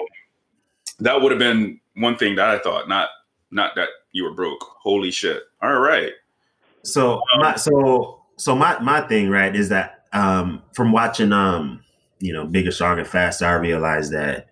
that 0.99 1.21
would 1.21 1.31
have 1.31 1.39
been 1.39 1.81
one 1.97 2.17
thing 2.17 2.37
that 2.37 2.49
I 2.49 2.59
thought. 2.59 2.89
Not 2.89 3.09
not 3.51 3.75
that 3.77 3.89
you 4.13 4.25
were 4.25 4.35
broke. 4.35 4.63
Holy 4.83 5.11
shit! 5.11 5.43
All 5.63 5.79
right. 5.79 6.13
so 6.83 7.21
my 7.39 7.57
so 7.57 8.23
so 8.37 8.55
my 8.55 8.79
my 8.81 9.01
thing 9.03 9.31
right 9.31 9.55
is 9.57 9.69
that 9.71 10.05
um 10.13 10.63
from 10.75 10.93
watching 10.93 11.33
um 11.33 11.81
you 12.21 12.33
know 12.33 12.47
bigger 12.47 12.71
strong 12.71 12.99
and 12.99 13.09
faster 13.09 13.47
i 13.47 13.53
realized 13.55 14.13
that 14.13 14.49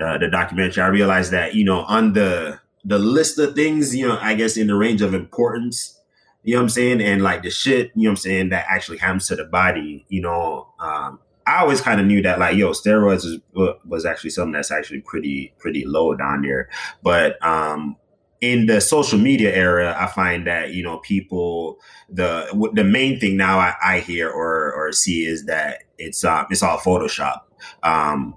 uh, 0.00 0.18
the 0.18 0.28
documentary 0.28 0.82
i 0.82 0.86
realized 0.88 1.32
that 1.32 1.54
you 1.54 1.64
know 1.64 1.80
on 1.82 2.12
the 2.12 2.58
the 2.84 2.98
list 2.98 3.38
of 3.38 3.54
things 3.54 3.94
you 3.94 4.06
know 4.06 4.18
i 4.20 4.34
guess 4.34 4.56
in 4.56 4.66
the 4.66 4.74
range 4.74 5.02
of 5.02 5.14
importance 5.14 5.98
you 6.42 6.54
know 6.54 6.60
what 6.60 6.64
i'm 6.64 6.68
saying 6.68 7.00
and 7.00 7.22
like 7.22 7.42
the 7.42 7.50
shit 7.50 7.90
you 7.94 8.04
know 8.04 8.10
what 8.10 8.12
i'm 8.12 8.16
saying 8.16 8.48
that 8.50 8.66
actually 8.68 8.98
happens 8.98 9.26
to 9.28 9.36
the 9.36 9.44
body 9.44 10.04
you 10.08 10.20
know 10.20 10.68
um 10.78 11.18
i 11.46 11.60
always 11.60 11.80
kind 11.80 12.00
of 12.00 12.06
knew 12.06 12.22
that 12.22 12.38
like 12.38 12.56
yo 12.56 12.70
steroids 12.70 13.40
was, 13.52 13.74
was 13.86 14.04
actually 14.04 14.30
something 14.30 14.52
that's 14.52 14.70
actually 14.70 15.00
pretty 15.00 15.52
pretty 15.58 15.84
low 15.84 16.14
down 16.14 16.42
there 16.42 16.68
but 17.02 17.42
um 17.44 17.96
in 18.44 18.66
the 18.66 18.78
social 18.78 19.18
media 19.18 19.54
era, 19.54 19.96
I 19.98 20.06
find 20.06 20.46
that 20.46 20.74
you 20.74 20.82
know 20.82 20.98
people 20.98 21.78
the 22.10 22.70
the 22.74 22.84
main 22.84 23.18
thing 23.18 23.38
now 23.38 23.58
I, 23.58 23.74
I 23.82 24.00
hear 24.00 24.28
or 24.28 24.70
or 24.72 24.92
see 24.92 25.24
is 25.24 25.46
that 25.46 25.84
it's 25.96 26.22
um 26.24 26.46
it's 26.50 26.62
all 26.62 26.78
Photoshop. 26.78 27.40
Um, 27.82 28.36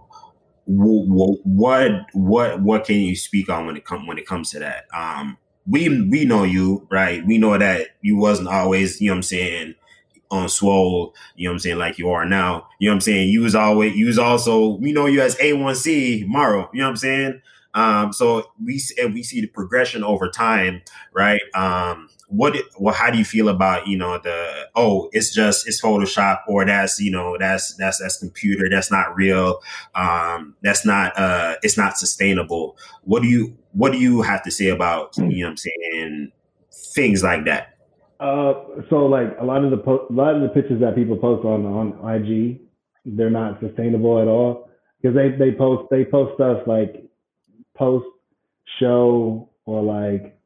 what 0.65 2.07
what 2.13 2.61
what 2.61 2.85
can 2.85 2.97
you 2.97 3.17
speak 3.17 3.49
on 3.49 3.65
when 3.65 3.75
it 3.75 3.83
come 3.83 4.07
when 4.07 4.17
it 4.17 4.25
comes 4.25 4.51
to 4.51 4.59
that? 4.59 4.85
Um, 4.93 5.37
we 5.65 5.89
we 6.07 6.23
know 6.23 6.43
you 6.43 6.87
right. 6.89 7.25
We 7.25 7.37
know 7.37 7.57
that 7.57 7.89
you 8.01 8.15
wasn't 8.15 8.47
always 8.47 9.01
you 9.01 9.07
know 9.07 9.13
what 9.13 9.17
I'm 9.17 9.23
saying 9.23 9.75
on 10.31 10.49
swole. 10.49 11.15
You 11.35 11.47
know 11.47 11.51
what 11.51 11.55
I'm 11.55 11.59
saying 11.59 11.77
like 11.77 11.97
you 11.97 12.09
are 12.09 12.25
now. 12.25 12.67
You 12.79 12.89
know 12.89 12.93
what 12.93 12.97
I'm 12.97 13.01
saying. 13.01 13.29
You 13.29 13.41
was 13.41 13.55
always 13.55 13.95
you 13.95 14.05
was 14.07 14.19
also 14.19 14.75
we 14.77 14.91
know 14.91 15.05
you 15.05 15.21
as 15.21 15.35
A1C 15.37 16.25
Morrow. 16.27 16.69
You 16.73 16.79
know 16.79 16.85
what 16.85 16.91
I'm 16.91 16.97
saying. 16.97 17.41
Um, 17.73 18.11
so 18.11 18.43
we 18.63 18.81
and 18.99 19.13
we 19.13 19.21
see 19.21 19.41
the 19.41 19.47
progression 19.47 20.03
over 20.03 20.29
time, 20.29 20.81
right? 21.13 21.41
Um, 21.53 22.09
what 22.27 22.55
well, 22.79 22.93
how 22.93 23.11
do 23.11 23.17
you 23.17 23.25
feel 23.25 23.49
about 23.49 23.87
you 23.87 23.97
know 23.97 24.17
the 24.17 24.67
oh, 24.75 25.09
it's 25.13 25.33
just 25.33 25.67
it's 25.67 25.81
Photoshop 25.81 26.39
or 26.47 26.65
that's 26.65 26.99
you 26.99 27.11
know 27.11 27.37
that's 27.37 27.75
that's 27.75 27.99
that's 27.99 28.17
computer. 28.17 28.67
That's 28.69 28.91
not 28.91 29.15
real. 29.15 29.61
Um, 29.95 30.55
that's 30.63 30.85
not 30.85 31.17
uh, 31.17 31.55
it's 31.61 31.77
not 31.77 31.97
sustainable. 31.97 32.77
What 33.03 33.21
do 33.21 33.27
you 33.29 33.55
what 33.73 33.91
do 33.91 33.99
you 33.99 34.23
have 34.23 34.43
to 34.43 34.51
say 34.51 34.69
about 34.69 35.15
you 35.17 35.43
know 35.43 35.45
what 35.45 35.51
I'm 35.51 35.57
saying 35.57 36.31
things 36.95 37.23
like 37.23 37.45
that? 37.45 37.76
Uh, 38.19 38.53
so 38.89 39.05
like 39.05 39.35
a 39.39 39.45
lot 39.45 39.63
of 39.63 39.71
the 39.71 39.77
po- 39.77 40.07
a 40.09 40.13
lot 40.13 40.35
of 40.35 40.41
the 40.41 40.49
pictures 40.49 40.81
that 40.81 40.95
people 40.95 41.17
post 41.17 41.45
on 41.45 41.65
on 41.65 42.15
IG, 42.15 42.59
they're 43.05 43.29
not 43.29 43.59
sustainable 43.59 44.19
at 44.21 44.27
all. 44.27 44.69
Because 45.01 45.15
they 45.15 45.29
they 45.37 45.55
post 45.55 45.89
they 45.91 46.03
post 46.03 46.33
stuff 46.35 46.59
like 46.65 47.03
post 47.77 48.07
show 48.79 49.49
or 49.65 49.83
like 49.83 50.39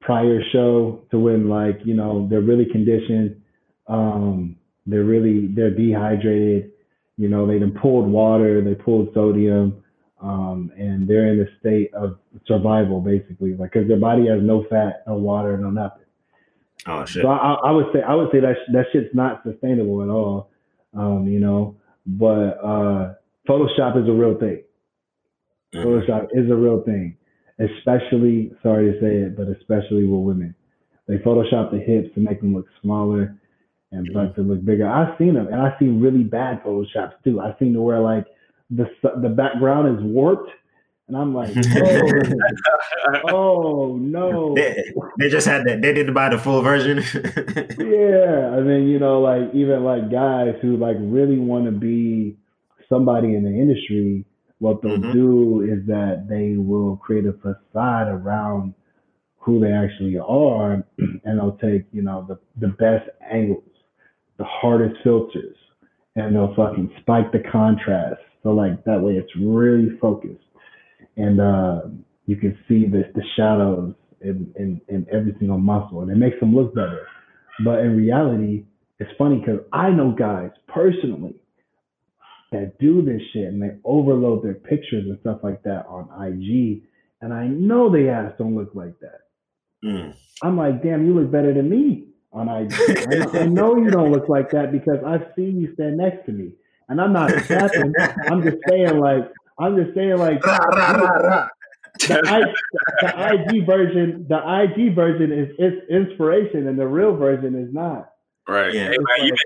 prior 0.00 0.40
show 0.52 1.04
to 1.12 1.18
when 1.18 1.48
like 1.48 1.78
you 1.84 1.94
know 1.94 2.26
they're 2.28 2.40
really 2.40 2.66
conditioned 2.70 3.40
um 3.86 4.56
they're 4.86 5.04
really 5.04 5.48
they're 5.54 5.74
dehydrated. 5.74 6.72
You 7.16 7.28
know 7.28 7.46
they 7.46 7.60
done 7.60 7.78
pulled 7.80 8.08
water 8.08 8.60
they 8.62 8.74
pulled 8.74 9.14
sodium 9.14 9.84
um 10.20 10.72
and 10.76 11.06
they're 11.06 11.32
in 11.32 11.40
a 11.40 11.58
state 11.60 11.94
of 11.94 12.18
survival 12.46 13.00
basically. 13.00 13.54
Like 13.54 13.72
because 13.72 13.86
their 13.86 14.00
body 14.00 14.26
has 14.26 14.42
no 14.42 14.64
fat 14.68 15.04
no 15.06 15.14
water 15.14 15.56
no 15.56 15.70
nothing 15.70 16.03
Oh 16.86 17.04
shit. 17.06 17.22
so 17.22 17.28
I, 17.28 17.54
I 17.66 17.70
would 17.70 17.86
say 17.92 18.00
I 18.02 18.14
would 18.14 18.30
say 18.32 18.40
that 18.40 18.56
that 18.72 18.86
shit's 18.92 19.14
not 19.14 19.42
sustainable 19.44 20.02
at 20.02 20.08
all 20.08 20.50
um 20.94 21.26
you 21.26 21.40
know 21.40 21.76
but 22.06 22.58
uh 22.62 23.14
photoshop 23.48 24.02
is 24.02 24.08
a 24.08 24.12
real 24.12 24.38
thing 24.38 24.62
Mhm. 25.74 25.84
Photoshop 25.84 26.28
is 26.32 26.50
a 26.50 26.54
real 26.54 26.82
thing, 26.82 27.16
especially, 27.58 28.52
sorry 28.62 28.92
to 28.92 29.00
say 29.00 29.16
it, 29.16 29.36
but 29.36 29.48
especially 29.48 30.04
with 30.04 30.20
women. 30.20 30.54
They 31.08 31.18
Photoshop 31.18 31.70
the 31.72 31.78
hips 31.80 32.14
to 32.14 32.20
make 32.20 32.40
them 32.40 32.54
look 32.54 32.66
smaller 32.80 33.36
and 33.92 34.08
butts 34.14 34.36
to 34.36 34.42
look 34.42 34.64
bigger. 34.64 34.88
I've 34.88 35.18
seen 35.18 35.34
them, 35.34 35.48
and 35.48 35.56
I've 35.56 35.78
seen 35.78 36.00
really 36.00 36.22
bad 36.24 36.62
Photoshops 36.62 37.14
too. 37.24 37.40
I've 37.40 37.56
seen 37.58 37.72
to 37.74 37.82
where 37.82 38.00
like 38.00 38.24
the 38.70 38.86
the 39.20 39.28
background 39.28 39.98
is 39.98 40.04
warped, 40.04 40.50
and 41.08 41.16
I'm 41.16 41.34
like, 41.34 41.54
oh, 41.76 43.28
oh 43.30 43.96
no. 43.96 44.54
They, 44.54 44.82
they 45.18 45.28
just 45.28 45.46
had 45.46 45.66
that. 45.66 45.82
They 45.82 45.92
didn't 45.92 46.14
buy 46.14 46.30
the 46.30 46.38
full 46.38 46.62
version. 46.62 46.98
Yeah, 47.78 48.50
I 48.56 48.60
mean, 48.60 48.88
you 48.88 48.98
know, 48.98 49.20
like 49.20 49.54
even 49.54 49.84
like 49.84 50.10
guys 50.10 50.54
who 50.62 50.76
like 50.76 50.96
really 51.00 51.38
want 51.38 51.64
to 51.66 51.70
be 51.72 52.36
somebody 52.88 53.34
in 53.34 53.42
the 53.44 53.50
industry, 53.50 54.24
what 54.58 54.82
they'll 54.82 54.98
Mhm. 54.98 55.12
do 55.12 55.60
is 55.62 55.86
that 55.86 56.26
they 56.28 56.56
will 56.56 56.96
create 56.96 57.26
a 57.26 57.32
facade 57.34 58.08
around 58.08 58.74
who 59.38 59.60
they 59.60 59.72
actually 59.72 60.18
are, 60.18 60.84
and 60.98 61.38
they'll 61.38 61.58
take 61.60 61.84
you 61.92 62.02
know 62.02 62.24
the 62.28 62.38
the 62.66 62.72
best 62.74 63.08
angles, 63.30 63.64
the 64.38 64.44
hardest 64.44 64.96
filters, 65.02 65.56
and 66.16 66.34
they'll 66.34 66.54
fucking 66.54 66.90
spike 67.00 67.30
the 67.32 67.40
contrast. 67.50 68.20
So 68.42 68.50
like 68.52 68.84
that 68.84 69.00
way, 69.00 69.14
it's 69.16 69.34
really 69.36 69.96
focused, 69.98 70.43
and 71.16 71.40
uh, 71.40 71.80
you 72.26 72.36
can 72.36 72.58
see 72.68 72.86
the 72.86 73.04
the 73.14 73.22
shadows 73.36 73.94
in, 74.20 74.52
in 74.56 74.80
in 74.88 75.06
every 75.12 75.34
single 75.38 75.58
muscle, 75.58 76.00
and 76.02 76.10
it 76.10 76.16
makes 76.16 76.38
them 76.40 76.54
look 76.54 76.74
better. 76.74 77.06
But 77.64 77.80
in 77.80 77.96
reality, 77.96 78.64
it's 78.98 79.10
funny 79.18 79.38
because 79.38 79.60
I 79.72 79.90
know 79.90 80.10
guys 80.10 80.50
personally 80.68 81.36
that 82.52 82.78
do 82.78 83.02
this 83.02 83.20
shit 83.32 83.48
and 83.48 83.60
they 83.60 83.76
overload 83.84 84.44
their 84.44 84.54
pictures 84.54 85.04
and 85.06 85.18
stuff 85.20 85.40
like 85.42 85.62
that 85.64 85.86
on 85.88 86.08
IG, 86.26 86.82
and 87.20 87.32
I 87.32 87.46
know 87.46 87.90
they 87.90 88.08
ass 88.08 88.32
don't 88.38 88.56
look 88.56 88.74
like 88.74 88.98
that. 89.00 89.20
Mm. 89.84 90.14
I'm 90.42 90.56
like, 90.56 90.82
damn, 90.82 91.06
you 91.06 91.14
look 91.14 91.30
better 91.30 91.52
than 91.52 91.68
me 91.68 92.06
on 92.32 92.48
IG. 92.48 92.72
I 92.72 93.14
know, 93.16 93.30
I 93.40 93.46
know 93.46 93.76
you 93.76 93.90
don't 93.90 94.12
look 94.12 94.28
like 94.28 94.50
that 94.50 94.72
because 94.72 94.98
I've 95.06 95.32
seen 95.36 95.60
you 95.60 95.74
stand 95.74 95.98
next 95.98 96.26
to 96.26 96.32
me, 96.32 96.52
and 96.88 97.00
I'm 97.00 97.12
not. 97.12 97.30
I'm 98.30 98.42
just 98.42 98.58
saying, 98.68 98.98
like, 98.98 99.30
I'm 99.58 99.76
just 99.76 99.94
saying, 99.94 100.16
like, 100.16 100.44
Rah, 100.44 100.56
rah, 100.56 100.90
rah, 100.92 101.10
rah. 101.12 101.48
the, 102.00 102.22
I, 102.26 102.40
the 103.00 103.52
IG 103.54 103.66
version, 103.66 104.26
the 104.28 104.38
IG 104.38 104.94
version 104.94 105.32
is 105.32 105.54
it's 105.58 105.88
inspiration, 105.90 106.68
and 106.68 106.78
the 106.78 106.86
real 106.86 107.16
version 107.16 107.54
is 107.54 107.72
not. 107.72 108.10
Right. 108.48 108.74
Yeah. 108.74 108.88
Hey 108.88 108.98
man, 108.98 109.26
you 109.26 109.36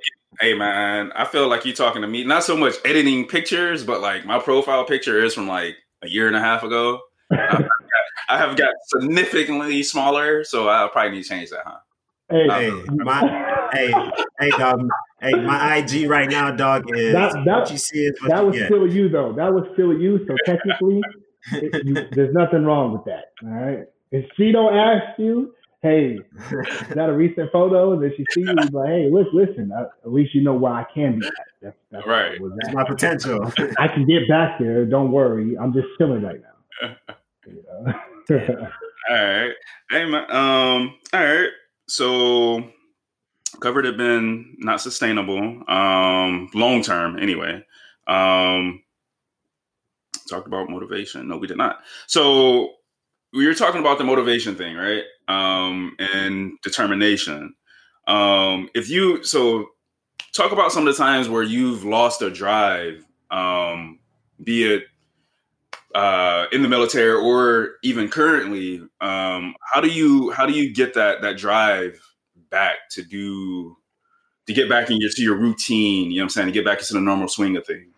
hey 0.40 0.55
man, 0.55 1.12
I 1.14 1.24
feel 1.24 1.48
like 1.48 1.64
you're 1.64 1.74
talking 1.74 2.02
to 2.02 2.09
me. 2.09 2.24
Not 2.24 2.43
so 2.43 2.56
much 2.56 2.74
editing 2.85 3.26
pictures, 3.26 3.85
but 3.85 4.01
like 4.01 4.24
my 4.24 4.39
profile 4.39 4.85
picture 4.85 5.22
is 5.22 5.35
from 5.35 5.47
like 5.47 5.76
a 6.02 6.09
year 6.09 6.26
and 6.26 6.36
a 6.36 6.40
half 6.40 6.62
ago. 6.62 7.01
I, 7.32 7.62
I 8.28 8.39
have 8.39 8.56
got 8.56 8.74
significantly 8.86 9.82
smaller, 9.82 10.43
so 10.43 10.68
I 10.68 10.89
probably 10.90 11.12
need 11.12 11.22
to 11.24 11.28
change 11.28 11.51
that, 11.51 11.62
huh? 11.64 11.78
Hey, 12.30 12.48
Hey, 12.48 12.82
my 12.89 13.68
hey, 13.72 13.94
hey, 14.40 14.51
dog. 14.51 14.89
Hey, 15.20 15.32
my 15.35 15.77
IG 15.78 16.09
right 16.09 16.31
now, 16.31 16.51
dog, 16.53 16.85
is 16.97 17.12
That- 17.12 17.32
that- 17.45 17.59
what 17.61 17.70
you 17.73 17.78
see 17.78 18.05
is 18.05 18.20
what 18.23 18.28
that 18.31 18.40
you 18.40 18.47
was 18.47 18.57
get. 18.57 18.66
still 18.66 18.86
you 18.86 19.09
though. 19.09 19.32
That 19.32 19.53
was 19.53 19.65
still 19.73 19.93
you. 19.99 20.24
So 20.27 20.36
technically, 20.47 21.03
it, 21.53 21.85
you, 21.85 21.95
there's 22.12 22.35
nothing 22.35 22.65
wrong 22.65 22.93
with 22.93 23.05
that. 23.07 23.32
All 23.45 23.51
right. 23.51 23.85
If 24.12 24.24
she 24.36 24.53
don't 24.53 24.74
ask 24.77 25.19
you, 25.19 25.55
hey, 25.82 26.19
is 26.51 26.89
that 26.95 27.09
a 27.09 27.12
recent 27.12 27.51
photo? 27.53 27.93
And 27.93 28.03
then 28.03 28.12
she 28.16 28.24
sees 28.32 28.47
you, 28.49 28.55
he's 28.61 28.70
like, 28.73 28.89
hey, 28.89 29.09
look, 29.11 29.28
listen. 29.32 29.70
uh, 29.77 29.85
At 30.05 30.12
least 30.12 30.35
you 30.35 30.43
know 30.43 30.55
where 30.55 30.73
I 30.73 30.85
can 30.95 31.19
be 31.19 31.27
at. 31.27 31.32
That's, 31.62 31.77
that's 31.90 32.07
Right. 32.07 32.39
That's 32.57 32.69
that. 32.69 32.74
my 32.74 32.85
potential. 32.85 33.53
I 33.78 33.89
can 33.89 34.07
get 34.07 34.28
back 34.28 34.59
there. 34.59 34.85
Don't 34.86 35.11
worry. 35.12 35.57
I'm 35.61 35.73
just 35.73 35.89
chilling 35.99 36.23
right 36.23 36.40
now. 36.40 36.97
You 37.47 37.62
know? 37.65 37.95
All 39.11 39.16
right. 39.16 39.53
Hey 39.90 40.05
man, 40.05 40.31
um, 40.31 40.95
all 41.15 41.24
right. 41.24 41.49
So 41.89 42.62
covered 43.60 43.85
have 43.85 43.97
been 43.97 44.56
not 44.59 44.80
sustainable, 44.80 45.62
um, 45.68 46.51
long 46.55 46.82
term 46.82 47.18
anyway. 47.18 47.64
Um 48.06 48.82
talked 50.28 50.47
about 50.47 50.70
motivation. 50.70 51.26
No, 51.28 51.36
we 51.39 51.47
did 51.47 51.56
not. 51.56 51.80
So 52.06 52.74
we 53.32 53.47
were 53.47 53.55
talking 53.55 53.80
about 53.80 53.98
the 53.98 54.05
motivation 54.05 54.55
thing, 54.55 54.76
right? 54.76 55.05
Um, 55.26 55.97
and 55.98 56.52
determination. 56.62 57.55
Um, 58.06 58.68
if 58.74 58.89
you 58.89 59.22
so 59.24 59.66
talk 60.32 60.52
about 60.52 60.72
some 60.72 60.86
of 60.86 60.97
the 60.97 61.02
times 61.02 61.28
where 61.28 61.43
you've 61.43 61.85
lost 61.85 62.22
a 62.22 62.30
drive, 62.30 63.05
um, 63.30 63.98
be 64.43 64.64
it 64.64 64.85
uh, 65.94 66.47
in 66.52 66.62
the 66.62 66.68
military 66.68 67.12
or 67.12 67.72
even 67.82 68.09
currently. 68.09 68.80
Um, 69.01 69.55
how 69.72 69.80
do 69.80 69.89
you 69.89 70.30
how 70.30 70.47
do 70.47 70.52
you 70.52 70.72
get 70.72 70.94
that 70.94 71.22
that 71.22 71.36
drive 71.36 72.01
back 72.50 72.90
to 72.92 73.02
do 73.04 73.76
to 74.46 74.54
get 74.54 74.68
back 74.68 74.90
in 74.90 74.98
your 75.00 75.36
routine? 75.36 76.10
You 76.10 76.18
know 76.18 76.22
what 76.22 76.26
I'm 76.26 76.30
saying 76.30 76.46
to 76.48 76.52
get 76.52 76.64
back 76.64 76.80
into 76.80 76.94
the 76.94 77.00
normal 77.00 77.28
swing 77.28 77.56
of 77.56 77.66
things. 77.66 77.94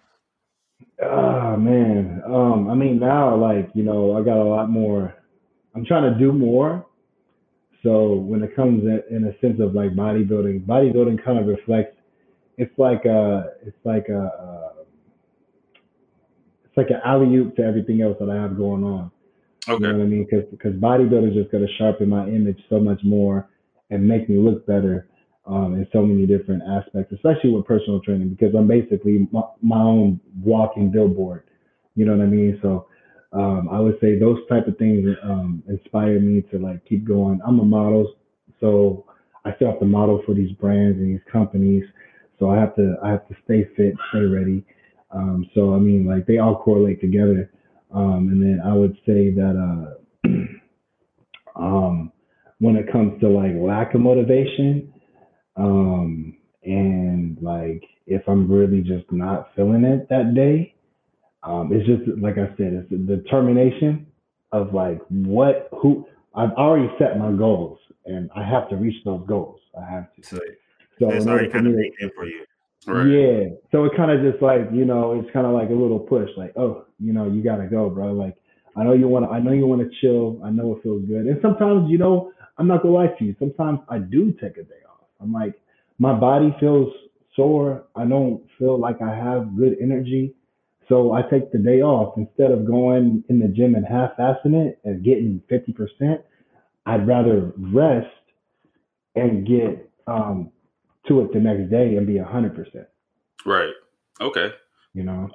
Oh 1.02 1.56
man. 1.56 2.22
Um, 2.26 2.70
I 2.70 2.74
mean 2.74 2.98
now 3.00 3.36
like, 3.36 3.70
you 3.74 3.82
know, 3.84 4.16
I 4.18 4.22
got 4.24 4.38
a 4.38 4.44
lot 4.44 4.70
more 4.70 5.14
I'm 5.74 5.84
trying 5.84 6.12
to 6.12 6.18
do 6.18 6.32
more. 6.32 6.86
So 7.82 8.14
when 8.14 8.42
it 8.42 8.56
comes 8.56 8.84
in, 8.84 9.02
in 9.16 9.24
a 9.24 9.38
sense 9.40 9.60
of 9.60 9.74
like 9.74 9.92
bodybuilding, 9.92 10.66
bodybuilding 10.66 11.24
kind 11.24 11.38
of 11.38 11.46
reflects 11.46 11.96
it's 12.58 12.72
like 12.78 13.04
a 13.06 13.52
it's 13.66 13.76
like 13.84 14.08
a 14.10 14.20
uh, 14.22 14.82
it's 16.64 16.76
like 16.76 16.90
an 16.90 17.00
alley 17.04 17.34
oop 17.36 17.56
to 17.56 17.62
everything 17.62 18.02
else 18.02 18.16
that 18.20 18.30
I 18.30 18.36
have 18.36 18.56
going 18.56 18.84
on. 18.84 19.10
You 19.76 19.88
know 19.88 19.92
Okay. 19.92 19.98
what 19.98 20.04
I 20.04 20.06
mean? 20.06 20.26
Because 20.30 20.46
because 20.50 20.74
bodybuilding 20.74 21.30
is 21.30 21.34
just 21.34 21.52
going 21.52 21.66
to 21.66 21.72
sharpen 21.78 22.08
my 22.08 22.26
image 22.28 22.60
so 22.68 22.80
much 22.80 23.00
more 23.04 23.48
and 23.90 24.06
make 24.06 24.28
me 24.28 24.36
look 24.36 24.66
better 24.66 25.08
um, 25.46 25.74
in 25.74 25.86
so 25.92 26.02
many 26.02 26.26
different 26.26 26.62
aspects, 26.62 27.12
especially 27.12 27.50
with 27.50 27.64
personal 27.66 28.00
training. 28.00 28.30
Because 28.30 28.54
I'm 28.54 28.68
basically 28.68 29.26
my, 29.32 29.42
my 29.62 29.80
own 29.80 30.20
walking 30.42 30.90
billboard. 30.90 31.44
You 31.96 32.06
know 32.06 32.16
what 32.16 32.22
I 32.22 32.26
mean? 32.26 32.58
So 32.62 32.86
um, 33.32 33.68
I 33.70 33.80
would 33.80 33.98
say 34.00 34.18
those 34.18 34.38
type 34.48 34.66
of 34.66 34.76
things 34.78 35.08
um, 35.22 35.62
inspire 35.68 36.20
me 36.20 36.42
to 36.50 36.58
like 36.58 36.84
keep 36.84 37.04
going. 37.04 37.40
I'm 37.46 37.60
a 37.60 37.64
model, 37.64 38.14
so 38.60 39.06
I 39.44 39.54
still 39.56 39.70
have 39.70 39.80
to 39.80 39.86
model 39.86 40.22
for 40.26 40.34
these 40.34 40.52
brands 40.52 40.98
and 40.98 41.14
these 41.14 41.24
companies. 41.32 41.84
So 42.38 42.50
I 42.50 42.56
have 42.56 42.74
to 42.76 42.96
I 43.02 43.10
have 43.10 43.26
to 43.28 43.34
stay 43.44 43.68
fit, 43.76 43.94
stay 44.10 44.20
ready. 44.20 44.64
Um, 45.10 45.48
so 45.54 45.74
I 45.74 45.78
mean, 45.78 46.06
like 46.06 46.26
they 46.26 46.38
all 46.38 46.56
correlate 46.56 47.00
together. 47.00 47.50
Um, 47.92 48.28
and 48.30 48.40
then 48.40 48.60
I 48.64 48.72
would 48.72 48.94
say 49.06 49.30
that 49.34 49.96
uh, 50.24 50.30
um, 51.56 52.12
when 52.60 52.76
it 52.76 52.90
comes 52.90 53.20
to 53.20 53.28
like 53.28 53.52
lack 53.56 53.94
of 53.94 54.00
motivation, 54.00 54.92
um, 55.56 56.36
and 56.62 57.36
like 57.40 57.82
if 58.06 58.22
I'm 58.28 58.50
really 58.50 58.82
just 58.82 59.10
not 59.10 59.50
feeling 59.56 59.84
it 59.84 60.08
that 60.08 60.34
day, 60.34 60.74
um, 61.42 61.70
it's 61.72 61.86
just 61.86 62.18
like 62.20 62.38
I 62.38 62.48
said, 62.56 62.72
it's 62.72 62.90
the 62.90 63.16
determination 63.16 64.06
of 64.52 64.72
like 64.74 65.00
what 65.08 65.68
who 65.72 66.06
I've 66.34 66.52
already 66.52 66.88
set 66.98 67.18
my 67.18 67.32
goals 67.32 67.78
and 68.06 68.30
I 68.36 68.44
have 68.44 68.68
to 68.70 68.76
reach 68.76 69.02
those 69.04 69.26
goals. 69.26 69.60
I 69.78 69.90
have 69.90 70.14
to. 70.14 70.22
So 70.22 70.38
So 70.98 71.10
it's 71.10 71.26
already 71.26 71.48
kind 71.48 71.66
of 71.66 71.76
baked 71.76 72.00
in 72.00 72.10
for 72.14 72.26
you. 72.26 72.44
Right. 72.86 73.06
yeah. 73.06 73.48
So 73.72 73.84
it 73.84 73.92
kind 73.96 74.10
of 74.10 74.22
just 74.22 74.42
like, 74.42 74.62
you 74.72 74.84
know, 74.84 75.18
it's 75.18 75.30
kind 75.32 75.46
of 75.46 75.52
like 75.52 75.70
a 75.70 75.74
little 75.74 75.98
push, 75.98 76.30
like, 76.36 76.52
oh, 76.56 76.86
you 76.98 77.12
know, 77.12 77.30
you 77.30 77.42
gotta 77.42 77.66
go, 77.66 77.90
bro. 77.90 78.12
Like, 78.12 78.36
I 78.76 78.84
know 78.84 78.92
you 78.92 79.08
want 79.08 79.26
to, 79.26 79.30
I 79.30 79.40
know 79.40 79.52
you 79.52 79.66
want 79.66 79.82
to 79.82 79.90
chill. 80.00 80.40
I 80.44 80.50
know 80.50 80.76
it 80.76 80.82
feels 80.82 81.04
good. 81.06 81.26
And 81.26 81.38
sometimes, 81.42 81.90
you 81.90 81.98
know, 81.98 82.32
I'm 82.60 82.68
not 82.68 82.82
gonna 82.82 82.94
lie 82.94 83.06
to 83.06 83.24
you. 83.24 83.34
Sometimes 83.38 83.80
I 83.88 83.98
do 83.98 84.32
take 84.32 84.58
a 84.58 84.62
day 84.62 84.82
off. 84.86 85.06
I'm 85.18 85.32
like, 85.32 85.54
my 85.98 86.12
body 86.12 86.54
feels 86.60 86.92
sore. 87.34 87.84
I 87.96 88.04
don't 88.04 88.44
feel 88.58 88.78
like 88.78 89.00
I 89.00 89.14
have 89.14 89.56
good 89.56 89.78
energy. 89.80 90.34
So 90.86 91.12
I 91.12 91.22
take 91.22 91.52
the 91.52 91.58
day 91.58 91.80
off 91.80 92.18
instead 92.18 92.50
of 92.50 92.66
going 92.66 93.24
in 93.30 93.38
the 93.38 93.48
gym 93.48 93.76
and 93.76 93.86
half-assing 93.86 94.54
it 94.54 94.78
and 94.84 95.02
getting 95.02 95.40
50%. 95.50 96.22
I'd 96.84 97.06
rather 97.06 97.52
rest 97.56 98.08
and 99.14 99.46
get 99.46 99.90
um, 100.06 100.50
to 101.08 101.22
it 101.22 101.32
the 101.32 101.40
next 101.40 101.70
day 101.70 101.96
and 101.96 102.06
be 102.06 102.14
100%. 102.14 102.86
Right. 103.46 103.72
Okay. 104.20 104.52
You 104.92 105.04
know? 105.04 105.30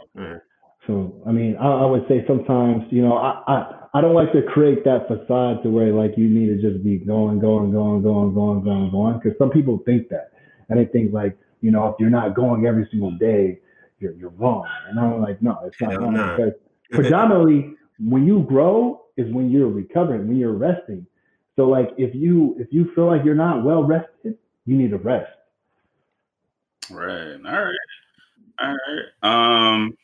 So, 0.87 1.13
I 1.25 1.31
mean, 1.31 1.55
I, 1.57 1.67
I, 1.67 1.85
would 1.85 2.05
say 2.07 2.23
sometimes, 2.27 2.83
you 2.91 3.01
know, 3.01 3.17
I, 3.17 3.41
I, 3.47 3.87
I 3.95 4.01
don't 4.01 4.13
like 4.13 4.31
to 4.33 4.41
create 4.43 4.83
that 4.83 5.07
facade 5.07 5.63
to 5.63 5.69
where 5.69 5.91
like 5.91 6.17
you 6.17 6.29
need 6.29 6.47
to 6.47 6.61
just 6.61 6.83
be 6.83 6.97
going, 6.97 7.39
going, 7.39 7.71
going, 7.71 8.03
going, 8.03 8.33
going, 8.33 8.63
going, 8.63 8.91
going. 8.91 9.19
Because 9.19 9.37
some 9.37 9.49
people 9.49 9.79
think 9.85 10.09
that. 10.09 10.31
And 10.69 10.79
they 10.79 10.85
think 10.85 11.13
like, 11.13 11.37
you 11.61 11.71
know, 11.71 11.87
if 11.87 11.95
you're 11.99 12.09
not 12.09 12.35
going 12.35 12.65
every 12.65 12.87
single 12.91 13.11
day, 13.11 13.59
you're, 13.99 14.13
you're 14.13 14.31
wrong. 14.31 14.67
And 14.89 14.99
I'm 14.99 15.21
like, 15.21 15.41
no, 15.41 15.59
it's 15.65 15.79
not 15.81 15.99
wrong. 15.99 16.13
Because 16.13 16.53
predominantly, 16.91 17.75
when 17.99 18.27
you 18.27 18.43
grow 18.43 19.05
is 19.17 19.31
when 19.33 19.49
you're 19.49 19.69
recovering, 19.69 20.27
when 20.27 20.37
you're 20.37 20.53
resting. 20.53 21.05
So 21.55 21.67
like 21.67 21.89
if 21.97 22.13
you 22.13 22.55
if 22.59 22.67
you 22.71 22.91
feel 22.93 23.07
like 23.07 23.23
you're 23.23 23.33
not 23.33 23.63
well 23.63 23.83
rested, 23.83 24.37
you 24.65 24.77
need 24.77 24.91
to 24.91 24.97
rest. 24.97 25.31
Right. 26.89 27.37
All 27.45 27.63
right. 27.63 27.75
All 28.59 28.75
right. 28.87 29.73
Um 29.73 29.97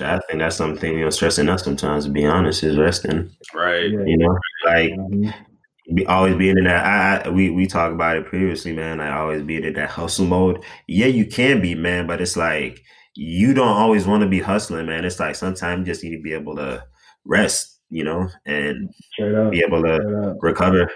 I 0.00 0.18
think 0.20 0.38
that's 0.38 0.56
something 0.56 0.92
you 0.92 1.04
know 1.04 1.10
stressing 1.10 1.48
us 1.48 1.64
sometimes. 1.64 2.04
To 2.04 2.10
be 2.10 2.26
honest, 2.26 2.62
is 2.62 2.78
resting. 2.78 3.30
Right. 3.54 3.90
You 3.90 4.18
know, 4.18 4.38
like 4.64 4.90
mm-hmm. 4.90 5.94
be, 5.94 6.06
always 6.06 6.36
being 6.36 6.58
in 6.58 6.64
that. 6.64 6.84
I, 6.84 7.28
I, 7.28 7.30
we 7.30 7.50
we 7.50 7.66
talked 7.66 7.94
about 7.94 8.16
it 8.16 8.26
previously, 8.26 8.72
man. 8.72 9.00
I 9.00 9.18
always 9.18 9.42
being 9.42 9.64
in 9.64 9.74
that 9.74 9.90
hustle 9.90 10.26
mode. 10.26 10.62
Yeah, 10.86 11.06
you 11.06 11.26
can 11.26 11.60
be, 11.60 11.74
man, 11.74 12.06
but 12.06 12.20
it's 12.20 12.36
like 12.36 12.82
you 13.14 13.54
don't 13.54 13.66
always 13.68 14.06
want 14.06 14.22
to 14.22 14.28
be 14.28 14.40
hustling, 14.40 14.86
man. 14.86 15.04
It's 15.04 15.20
like 15.20 15.34
sometimes 15.34 15.80
you 15.80 15.92
just 15.92 16.04
need 16.04 16.16
to 16.16 16.22
be 16.22 16.34
able 16.34 16.56
to 16.56 16.84
rest, 17.24 17.80
you 17.90 18.04
know, 18.04 18.28
and 18.46 18.90
be 19.18 19.62
able 19.66 19.82
to 19.82 20.36
recover. 20.40 20.90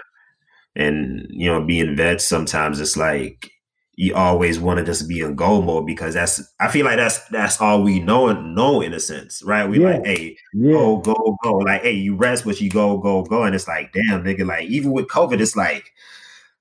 And 0.75 1.27
you 1.29 1.51
know, 1.51 1.65
being 1.65 1.95
vets 1.95 2.25
sometimes 2.25 2.79
it's 2.79 2.97
like 2.97 3.51
you 3.95 4.15
always 4.15 4.59
want 4.59 4.79
to 4.79 4.85
just 4.85 5.07
be 5.07 5.19
in 5.21 5.35
go 5.35 5.61
mode 5.61 5.85
because 5.85 6.15
that's 6.15 6.41
I 6.59 6.67
feel 6.67 6.85
like 6.85 6.97
that's 6.97 7.27
that's 7.29 7.61
all 7.61 7.83
we 7.83 7.99
know 7.99 8.27
and 8.27 8.55
know 8.55 8.81
in 8.81 8.93
a 8.93 8.99
sense, 8.99 9.43
right? 9.43 9.69
We 9.69 9.81
yeah. 9.81 9.91
like, 9.91 10.05
hey, 10.05 10.37
yeah. 10.53 10.71
go, 10.71 10.97
go, 10.97 11.37
go. 11.43 11.53
Like, 11.57 11.83
hey, 11.83 11.93
you 11.93 12.15
rest, 12.15 12.45
but 12.45 12.59
you 12.59 12.69
go, 12.69 12.97
go, 12.97 13.21
go. 13.23 13.43
And 13.43 13.53
it's 13.53 13.67
like, 13.67 13.93
damn, 13.93 14.23
nigga, 14.23 14.47
like 14.47 14.67
even 14.67 14.91
with 14.91 15.07
COVID, 15.07 15.39
it's 15.39 15.55
like, 15.55 15.91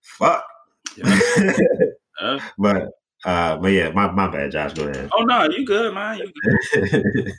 fuck. 0.01 0.45
Yeah. 0.97 1.21
uh, 2.21 2.39
but 2.59 2.89
uh, 3.25 3.57
but 3.57 3.69
yeah, 3.69 3.91
my, 3.91 4.11
my 4.11 4.29
bad, 4.29 4.53
Josh. 4.53 4.75
Go 4.75 4.89
ahead. 4.89 5.09
Oh 5.17 5.23
no, 5.23 5.45
you 5.45 5.65
good, 5.65 5.95
man. 5.95 6.19
You 6.19 6.33
good. 6.75 7.33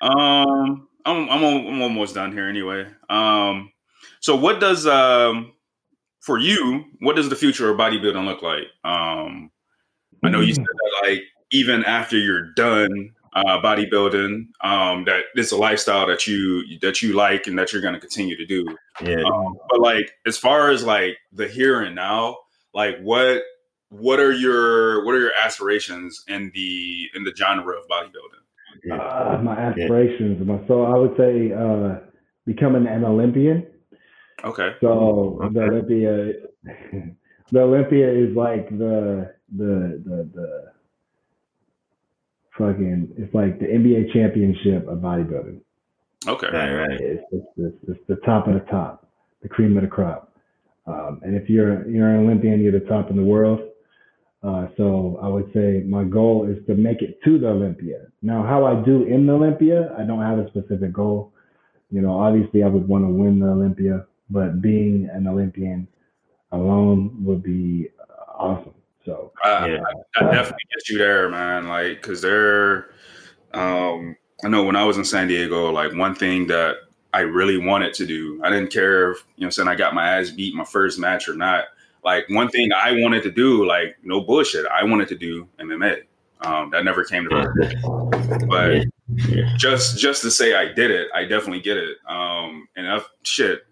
um 0.00 0.88
I'm 1.04 1.28
I'm, 1.28 1.44
I'm 1.44 1.82
almost 1.82 2.14
done 2.14 2.30
here 2.30 2.48
anyway. 2.48 2.86
Um 3.10 3.72
so 4.20 4.36
what 4.36 4.60
does 4.60 4.86
um 4.86 5.53
for 6.24 6.38
you, 6.38 6.84
what 7.00 7.16
does 7.16 7.28
the 7.28 7.36
future 7.36 7.70
of 7.70 7.76
bodybuilding 7.76 8.24
look 8.24 8.42
like? 8.42 8.64
Um, 8.82 9.50
I 10.22 10.30
know 10.30 10.40
you 10.40 10.54
said 10.54 10.64
that 10.64 11.08
like 11.08 11.22
even 11.52 11.84
after 11.84 12.16
you're 12.16 12.52
done 12.54 13.10
uh, 13.34 13.60
bodybuilding, 13.60 14.46
um, 14.62 15.04
that 15.04 15.24
it's 15.34 15.52
a 15.52 15.56
lifestyle 15.56 16.06
that 16.06 16.26
you 16.26 16.78
that 16.80 17.02
you 17.02 17.12
like 17.12 17.46
and 17.46 17.58
that 17.58 17.72
you're 17.72 17.82
going 17.82 17.92
to 17.92 18.00
continue 18.00 18.36
to 18.38 18.46
do. 18.46 18.64
Yeah. 19.02 19.22
Um, 19.22 19.54
but 19.68 19.80
like 19.80 20.12
as 20.24 20.38
far 20.38 20.70
as 20.70 20.82
like 20.82 21.18
the 21.32 21.46
here 21.46 21.82
and 21.82 21.94
now, 21.94 22.38
like 22.72 22.98
what 23.00 23.42
what 23.90 24.18
are 24.18 24.32
your 24.32 25.04
what 25.04 25.14
are 25.14 25.20
your 25.20 25.34
aspirations 25.36 26.24
in 26.26 26.50
the 26.54 27.08
in 27.14 27.24
the 27.24 27.34
genre 27.36 27.76
of 27.76 27.86
bodybuilding? 27.86 28.98
Uh, 28.98 29.42
my 29.42 29.56
aspirations, 29.56 30.42
yeah. 30.46 30.58
so 30.66 30.84
I 30.84 30.96
would 30.96 31.16
say 31.16 31.52
uh, 31.52 32.00
becoming 32.46 32.86
an 32.86 33.04
Olympian. 33.04 33.66
Okay. 34.44 34.70
So 34.80 35.40
okay. 35.42 35.54
the 35.54 35.62
Olympia, 35.62 36.32
the 37.52 37.60
Olympia 37.60 38.10
is 38.10 38.36
like 38.36 38.68
the 38.70 39.34
the 39.56 40.02
the 40.04 40.30
the 40.34 40.72
fucking. 42.58 43.14
It's 43.16 43.34
like 43.34 43.58
the 43.58 43.66
NBA 43.66 44.12
championship 44.12 44.88
of 44.88 44.98
bodybuilding. 44.98 45.60
Okay. 46.26 46.46
Right. 46.46 46.74
Right. 46.74 47.00
It's, 47.00 47.24
it's, 47.32 47.46
it's, 47.56 47.76
it's 47.88 48.00
the 48.08 48.16
top 48.26 48.46
of 48.46 48.54
the 48.54 48.66
top, 48.70 49.06
the 49.42 49.48
cream 49.48 49.76
of 49.76 49.82
the 49.82 49.88
crop. 49.88 50.32
Um, 50.86 51.20
and 51.22 51.34
if 51.34 51.48
you're 51.48 51.88
you're 51.88 52.08
an 52.08 52.24
Olympian, 52.26 52.60
you're 52.60 52.78
the 52.78 52.86
top 52.86 53.10
in 53.10 53.16
the 53.16 53.24
world. 53.24 53.60
Uh, 54.42 54.66
so 54.76 55.18
I 55.22 55.28
would 55.28 55.50
say 55.54 55.82
my 55.86 56.04
goal 56.04 56.46
is 56.46 56.64
to 56.66 56.74
make 56.74 57.00
it 57.00 57.18
to 57.24 57.38
the 57.38 57.48
Olympia. 57.48 58.08
Now, 58.20 58.42
how 58.42 58.66
I 58.66 58.84
do 58.84 59.04
in 59.04 59.26
the 59.26 59.32
Olympia, 59.32 59.94
I 59.98 60.02
don't 60.02 60.20
have 60.20 60.38
a 60.38 60.46
specific 60.48 60.92
goal. 60.92 61.32
You 61.90 62.02
know, 62.02 62.18
obviously 62.18 62.62
I 62.62 62.66
would 62.66 62.86
want 62.86 63.04
to 63.04 63.08
win 63.08 63.40
the 63.40 63.46
Olympia, 63.46 64.04
but 64.30 64.60
being 64.60 65.08
an 65.12 65.26
Olympian 65.26 65.88
alone 66.52 67.24
would 67.24 67.42
be 67.42 67.88
awesome. 68.34 68.74
So 69.04 69.32
I, 69.42 69.68
yeah. 69.68 69.82
I, 70.16 70.24
I 70.24 70.30
definitely 70.30 70.64
get 70.74 70.88
you 70.88 70.98
there, 70.98 71.28
man. 71.28 71.68
Like, 71.68 72.00
cause 72.02 72.22
they're, 72.22 72.90
um, 73.52 74.16
I 74.44 74.48
know 74.48 74.64
when 74.64 74.76
I 74.76 74.84
was 74.84 74.96
in 74.96 75.04
San 75.04 75.28
Diego, 75.28 75.70
like 75.70 75.94
one 75.94 76.14
thing 76.14 76.46
that 76.48 76.76
I 77.12 77.20
really 77.20 77.58
wanted 77.58 77.94
to 77.94 78.06
do, 78.06 78.40
I 78.42 78.50
didn't 78.50 78.72
care 78.72 79.12
if, 79.12 79.24
you 79.36 79.44
know, 79.44 79.50
saying 79.50 79.68
I 79.68 79.74
got 79.74 79.94
my 79.94 80.18
ass 80.18 80.30
beat 80.30 80.54
my 80.54 80.64
first 80.64 80.98
match 80.98 81.28
or 81.28 81.34
not. 81.34 81.64
Like 82.04 82.28
one 82.28 82.48
thing 82.48 82.70
I 82.72 82.92
wanted 82.92 83.22
to 83.22 83.30
do, 83.30 83.66
like 83.66 83.96
no 84.02 84.20
bullshit, 84.20 84.66
I 84.66 84.84
wanted 84.84 85.08
to 85.08 85.16
do 85.16 85.48
MMA. 85.58 86.02
Um, 86.40 86.70
that 86.70 86.84
never 86.84 87.04
came 87.04 87.28
to 87.28 87.30
fruition. 87.30 88.48
But 88.48 88.84
yeah. 89.28 89.54
just 89.56 89.98
just 89.98 90.20
to 90.22 90.30
say 90.30 90.54
I 90.54 90.72
did 90.72 90.90
it, 90.90 91.08
I 91.14 91.24
definitely 91.24 91.60
get 91.60 91.78
it. 91.78 91.96
Um, 92.06 92.68
and 92.76 92.86
I, 92.86 93.00
shit, 93.22 93.62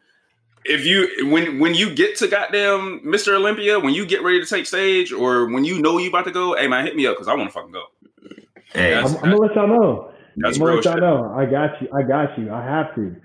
if 0.65 0.85
you 0.85 1.31
when 1.31 1.59
when 1.59 1.75
you 1.75 1.95
get 1.95 2.17
to 2.17 2.29
goddamn 2.29 3.01
Mr. 3.05 3.35
Olympia, 3.35 3.79
when 3.79 3.95
you 3.95 4.07
get 4.07 4.23
ready 4.23 4.41
to 4.41 4.47
take 4.47 4.67
stage, 4.67 5.13
or 5.13 5.47
when 5.51 5.65
you 5.65 5.81
know 5.81 5.99
you 5.99 6.09
about 6.09 6.25
to 6.25 6.31
go, 6.31 6.57
hey 6.57 6.69
man, 6.69 6.85
hit 6.85 6.97
me 6.97 7.07
up 7.07 7.17
because 7.17 7.29
I 7.29 7.35
want 7.35 7.49
to 7.49 7.53
fucking 7.53 7.73
go. 7.73 7.85
Hey, 8.73 8.95
I'm, 8.95 9.07
I'm, 9.07 9.13
gonna 9.15 9.37
let 9.37 9.55
y'all 9.55 9.69
know. 9.69 10.13
That's 10.37 10.57
I'm 10.57 10.65
gonna 10.65 10.77
let 10.77 10.85
y'all 10.85 10.99
know. 10.99 11.35
I 11.37 11.47
got 11.47 11.81
you. 11.81 11.89
I 11.93 12.03
got 12.03 12.39
you. 12.39 12.53
I 12.53 12.65
have 12.65 12.95
to. 12.95 13.17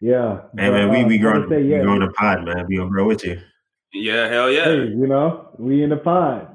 Yeah. 0.00 0.42
Hey 0.58 0.70
man, 0.70 0.90
we 0.90 1.04
we 1.04 1.18
uh, 1.18 1.22
growing 1.22 1.48
say, 1.48 1.62
yeah. 1.62 1.78
we 1.78 1.84
growing 1.84 2.00
the 2.00 2.12
pod, 2.12 2.44
man. 2.44 2.66
We 2.68 2.76
gonna 2.76 2.90
grow 2.90 3.06
with 3.06 3.24
you. 3.24 3.40
Yeah, 3.92 4.28
hell 4.28 4.50
yeah. 4.50 4.64
Hey, 4.64 4.88
you 4.88 5.06
know, 5.06 5.48
we 5.58 5.82
in 5.82 5.90
the 5.90 5.96
pod. 5.96 6.48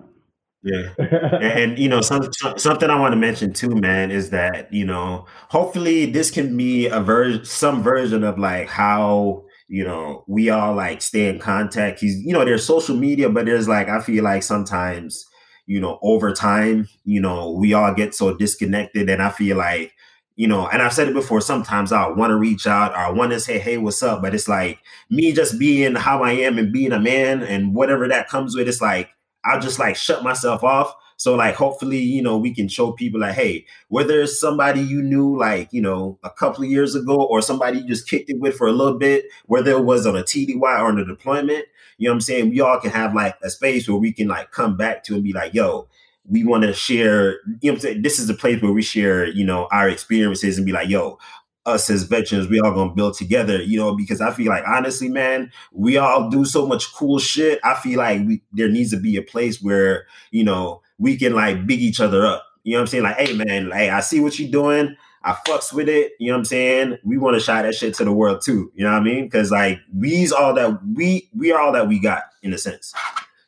Yeah, 0.63 0.93
and, 0.99 1.43
and, 1.43 1.79
you 1.79 1.89
know, 1.89 2.01
some, 2.01 2.31
some, 2.33 2.59
something 2.59 2.87
I 2.87 2.99
want 2.99 3.13
to 3.13 3.15
mention 3.15 3.51
too, 3.51 3.73
man, 3.73 4.11
is 4.11 4.29
that 4.29 4.71
you 4.71 4.85
know, 4.85 5.25
hopefully 5.49 6.05
this 6.05 6.29
can 6.29 6.55
be 6.55 6.87
a 6.87 6.99
version, 6.99 7.43
some 7.45 7.81
version 7.81 8.23
of 8.23 8.37
like 8.37 8.67
how 8.67 9.45
you 9.71 9.85
know, 9.85 10.25
we 10.27 10.49
all 10.49 10.75
like 10.75 11.01
stay 11.01 11.29
in 11.29 11.39
contact. 11.39 12.01
He's, 12.01 12.21
you 12.25 12.33
know, 12.33 12.43
there's 12.43 12.65
social 12.65 12.93
media, 12.93 13.29
but 13.29 13.45
there's 13.45 13.69
like, 13.69 13.87
I 13.87 14.01
feel 14.01 14.21
like 14.21 14.43
sometimes, 14.43 15.25
you 15.65 15.79
know, 15.79 15.97
over 16.01 16.33
time, 16.33 16.89
you 17.05 17.21
know, 17.21 17.51
we 17.53 17.73
all 17.73 17.93
get 17.93 18.13
so 18.13 18.35
disconnected. 18.35 19.09
And 19.09 19.21
I 19.21 19.29
feel 19.29 19.55
like, 19.55 19.93
you 20.35 20.45
know, 20.45 20.67
and 20.67 20.81
I've 20.81 20.91
said 20.91 21.07
it 21.07 21.13
before, 21.13 21.39
sometimes 21.39 21.93
I 21.93 22.09
want 22.09 22.31
to 22.31 22.35
reach 22.35 22.67
out 22.67 22.91
or 22.91 22.97
I 22.97 23.11
want 23.11 23.31
to 23.31 23.39
say, 23.39 23.59
hey, 23.59 23.77
what's 23.77 24.03
up? 24.03 24.21
But 24.21 24.35
it's 24.35 24.49
like 24.49 24.79
me 25.09 25.31
just 25.31 25.57
being 25.57 25.95
how 25.95 26.21
I 26.21 26.33
am 26.33 26.57
and 26.57 26.73
being 26.73 26.91
a 26.91 26.99
man 26.99 27.41
and 27.41 27.73
whatever 27.73 28.09
that 28.09 28.27
comes 28.27 28.57
with, 28.57 28.67
it's 28.67 28.81
like, 28.81 29.09
I'll 29.45 29.61
just 29.61 29.79
like 29.79 29.95
shut 29.95 30.21
myself 30.21 30.65
off 30.65 30.93
so 31.21 31.35
like 31.35 31.53
hopefully, 31.53 31.99
you 31.99 32.19
know, 32.19 32.35
we 32.35 32.51
can 32.51 32.67
show 32.67 32.93
people 32.93 33.19
like, 33.19 33.35
hey, 33.35 33.67
whether 33.89 34.21
it's 34.21 34.39
somebody 34.39 34.81
you 34.81 35.03
knew 35.03 35.37
like, 35.37 35.71
you 35.71 35.79
know, 35.79 36.17
a 36.23 36.31
couple 36.31 36.63
of 36.63 36.69
years 36.71 36.95
ago 36.95 37.15
or 37.15 37.43
somebody 37.43 37.77
you 37.77 37.87
just 37.87 38.09
kicked 38.09 38.31
it 38.31 38.39
with 38.39 38.55
for 38.55 38.65
a 38.65 38.71
little 38.71 38.97
bit, 38.97 39.25
whether 39.45 39.69
it 39.69 39.83
was 39.83 40.07
on 40.07 40.15
a 40.15 40.23
TDY 40.23 40.59
or 40.59 40.87
on 40.87 40.97
a 40.97 41.05
deployment, 41.05 41.65
you 41.99 42.07
know 42.07 42.13
what 42.13 42.15
I'm 42.15 42.21
saying? 42.21 42.49
We 42.49 42.59
all 42.61 42.79
can 42.79 42.89
have 42.89 43.13
like 43.13 43.35
a 43.43 43.51
space 43.51 43.87
where 43.87 43.99
we 43.99 44.11
can 44.11 44.29
like 44.29 44.49
come 44.49 44.75
back 44.75 45.03
to 45.03 45.13
and 45.13 45.23
be 45.23 45.31
like, 45.31 45.53
yo, 45.53 45.87
we 46.27 46.43
want 46.43 46.63
to 46.63 46.73
share, 46.73 47.33
you 47.61 47.69
know 47.69 47.73
I'm 47.73 47.79
saying? 47.79 48.01
This 48.01 48.17
is 48.17 48.27
a 48.27 48.33
place 48.33 48.59
where 48.59 48.71
we 48.71 48.81
share, 48.81 49.27
you 49.27 49.45
know, 49.45 49.67
our 49.71 49.87
experiences 49.89 50.57
and 50.57 50.65
be 50.65 50.71
like, 50.71 50.89
yo, 50.89 51.19
us 51.67 51.87
as 51.91 52.03
veterans, 52.03 52.47
we 52.47 52.59
all 52.59 52.71
gonna 52.71 52.95
build 52.95 53.13
together, 53.13 53.61
you 53.61 53.77
know, 53.77 53.95
because 53.95 54.21
I 54.21 54.31
feel 54.31 54.47
like 54.47 54.63
honestly, 54.67 55.09
man, 55.09 55.51
we 55.71 55.97
all 55.97 56.31
do 56.31 56.45
so 56.45 56.65
much 56.65 56.91
cool 56.95 57.19
shit. 57.19 57.59
I 57.63 57.75
feel 57.75 57.99
like 57.99 58.25
we, 58.25 58.41
there 58.51 58.69
needs 58.69 58.89
to 58.89 58.97
be 58.97 59.17
a 59.17 59.21
place 59.21 59.61
where, 59.61 60.07
you 60.31 60.43
know, 60.43 60.80
we 61.01 61.17
can 61.17 61.33
like 61.33 61.65
big 61.65 61.81
each 61.81 61.99
other 61.99 62.25
up. 62.25 62.45
You 62.63 62.73
know 62.73 62.79
what 62.79 62.81
I'm 62.81 62.87
saying? 62.87 63.03
Like, 63.03 63.17
hey 63.17 63.33
man, 63.33 63.69
like 63.69 63.89
I 63.89 63.99
see 63.99 64.19
what 64.19 64.39
you're 64.39 64.51
doing. 64.51 64.95
I 65.23 65.33
fucks 65.47 65.73
with 65.73 65.89
it. 65.89 66.13
You 66.19 66.27
know 66.27 66.33
what 66.33 66.39
I'm 66.39 66.45
saying? 66.45 66.97
We 67.03 67.17
want 67.17 67.35
to 67.35 67.39
shout 67.39 67.63
that 67.63 67.75
shit 67.75 67.93
to 67.95 68.05
the 68.05 68.13
world 68.13 68.41
too. 68.41 68.71
You 68.75 68.85
know 68.85 68.91
what 68.91 69.01
I 69.01 69.03
mean? 69.03 69.25
Because 69.25 69.51
like 69.51 69.79
we's 69.93 70.31
all 70.31 70.53
that 70.53 70.79
we 70.95 71.29
we 71.35 71.51
are 71.51 71.59
all 71.59 71.71
that 71.73 71.87
we 71.87 71.99
got 71.99 72.23
in 72.43 72.53
a 72.53 72.57
sense. 72.57 72.93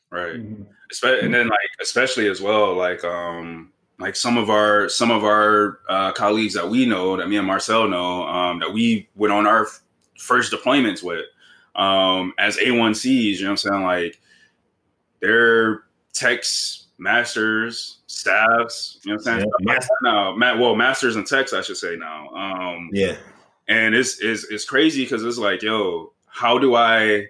Right. 0.09 0.35
Mm-hmm. 0.35 0.63
And 1.05 1.33
then 1.33 1.47
like 1.47 1.59
especially 1.81 2.27
as 2.27 2.41
well, 2.41 2.75
like 2.75 3.03
um 3.03 3.71
like 3.99 4.15
some 4.15 4.37
of 4.37 4.49
our 4.49 4.89
some 4.89 5.11
of 5.11 5.23
our 5.23 5.79
uh, 5.87 6.11
colleagues 6.11 6.53
that 6.55 6.69
we 6.69 6.85
know 6.85 7.15
that 7.17 7.29
me 7.29 7.37
and 7.37 7.47
Marcel 7.47 7.87
know 7.87 8.23
um, 8.27 8.59
that 8.59 8.73
we 8.73 9.07
went 9.15 9.31
on 9.31 9.47
our 9.47 9.65
f- 9.65 9.81
first 10.17 10.51
deployments 10.51 11.03
with 11.03 11.25
um, 11.75 12.33
as 12.37 12.57
A1Cs. 12.57 13.05
You 13.05 13.41
know 13.41 13.47
what 13.47 13.51
I'm 13.51 13.57
saying? 13.57 13.83
Like 13.83 14.21
they're 15.21 15.83
techs, 16.13 16.82
masters, 16.97 17.99
staffs. 18.07 18.99
You 19.03 19.11
know 19.11 19.17
what 19.17 19.27
I'm 19.27 19.39
saying? 19.39 19.51
Yeah, 19.67 19.79
now, 20.01 20.35
Matt. 20.35 20.59
Well, 20.59 20.75
masters 20.75 21.15
and 21.15 21.25
techs, 21.25 21.53
I 21.53 21.61
should 21.61 21.77
say 21.77 21.95
now. 21.95 22.29
Um, 22.29 22.89
yeah. 22.91 23.15
And 23.67 23.95
it's 23.95 24.19
it's 24.21 24.45
it's 24.45 24.65
crazy 24.65 25.03
because 25.03 25.23
it's 25.23 25.37
like, 25.37 25.61
yo, 25.61 26.13
how 26.27 26.57
do 26.57 26.75
I 26.75 27.27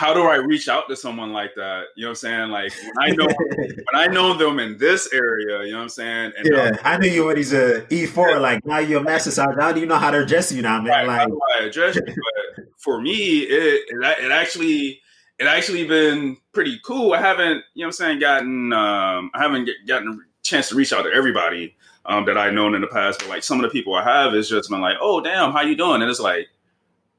how 0.00 0.14
do 0.14 0.22
I 0.22 0.36
reach 0.36 0.66
out 0.66 0.88
to 0.88 0.96
someone 0.96 1.32
like 1.32 1.54
that? 1.56 1.84
You 1.94 2.04
know 2.04 2.08
what 2.08 2.10
I'm 2.10 2.14
saying? 2.16 2.48
Like 2.50 2.72
when 2.82 2.98
I 2.98 3.10
know 3.14 3.26
when 3.56 3.94
I 3.94 4.06
know 4.06 4.34
them 4.34 4.58
in 4.58 4.78
this 4.78 5.12
area, 5.12 5.62
you 5.64 5.72
know 5.72 5.78
what 5.78 5.82
I'm 5.82 5.88
saying? 5.90 6.32
And 6.38 6.48
yeah, 6.50 6.76
I 6.84 6.96
knew 6.96 7.08
you 7.08 7.26
when 7.26 7.36
he's 7.36 7.52
a 7.52 7.82
E4. 7.82 8.16
Yeah. 8.16 8.38
Like 8.38 8.64
now 8.64 8.78
you're 8.78 9.00
a 9.00 9.04
master 9.04 9.30
side. 9.30 9.56
How 9.58 9.72
do 9.72 9.80
you 9.80 9.86
know 9.86 9.98
how 9.98 10.10
to 10.10 10.22
address 10.22 10.52
you 10.52 10.62
now, 10.62 10.80
man? 10.80 10.86
Right, 10.90 11.06
like 11.06 11.18
how 11.18 11.26
do 11.26 11.40
I 11.58 11.64
address 11.64 11.96
you? 11.96 12.02
But 12.06 12.64
for 12.78 13.00
me, 13.00 13.40
it, 13.40 13.84
it 13.88 14.24
it 14.24 14.32
actually 14.32 14.99
it 15.40 15.46
actually 15.46 15.86
been 15.86 16.36
pretty 16.52 16.78
cool. 16.84 17.14
I 17.14 17.20
haven't, 17.20 17.64
you 17.74 17.82
know 17.82 17.86
what 17.86 17.86
I'm 17.86 17.92
saying, 17.92 18.20
gotten 18.20 18.72
um 18.72 19.30
I 19.34 19.38
haven't 19.42 19.64
get, 19.64 19.86
gotten 19.86 20.08
a 20.12 20.42
chance 20.42 20.68
to 20.68 20.76
reach 20.76 20.92
out 20.92 21.02
to 21.02 21.12
everybody 21.12 21.74
um 22.04 22.24
that 22.26 22.38
I've 22.38 22.54
known 22.54 22.74
in 22.74 22.80
the 22.80 22.86
past, 22.86 23.18
but 23.18 23.28
like 23.28 23.42
some 23.42 23.58
of 23.58 23.62
the 23.62 23.70
people 23.70 23.94
I 23.94 24.04
have 24.04 24.34
is 24.34 24.48
just 24.48 24.70
been 24.70 24.80
like, 24.80 24.96
oh 25.00 25.20
damn, 25.20 25.50
how 25.52 25.62
you 25.62 25.74
doing? 25.74 26.02
And 26.02 26.10
it's 26.10 26.20
like 26.20 26.48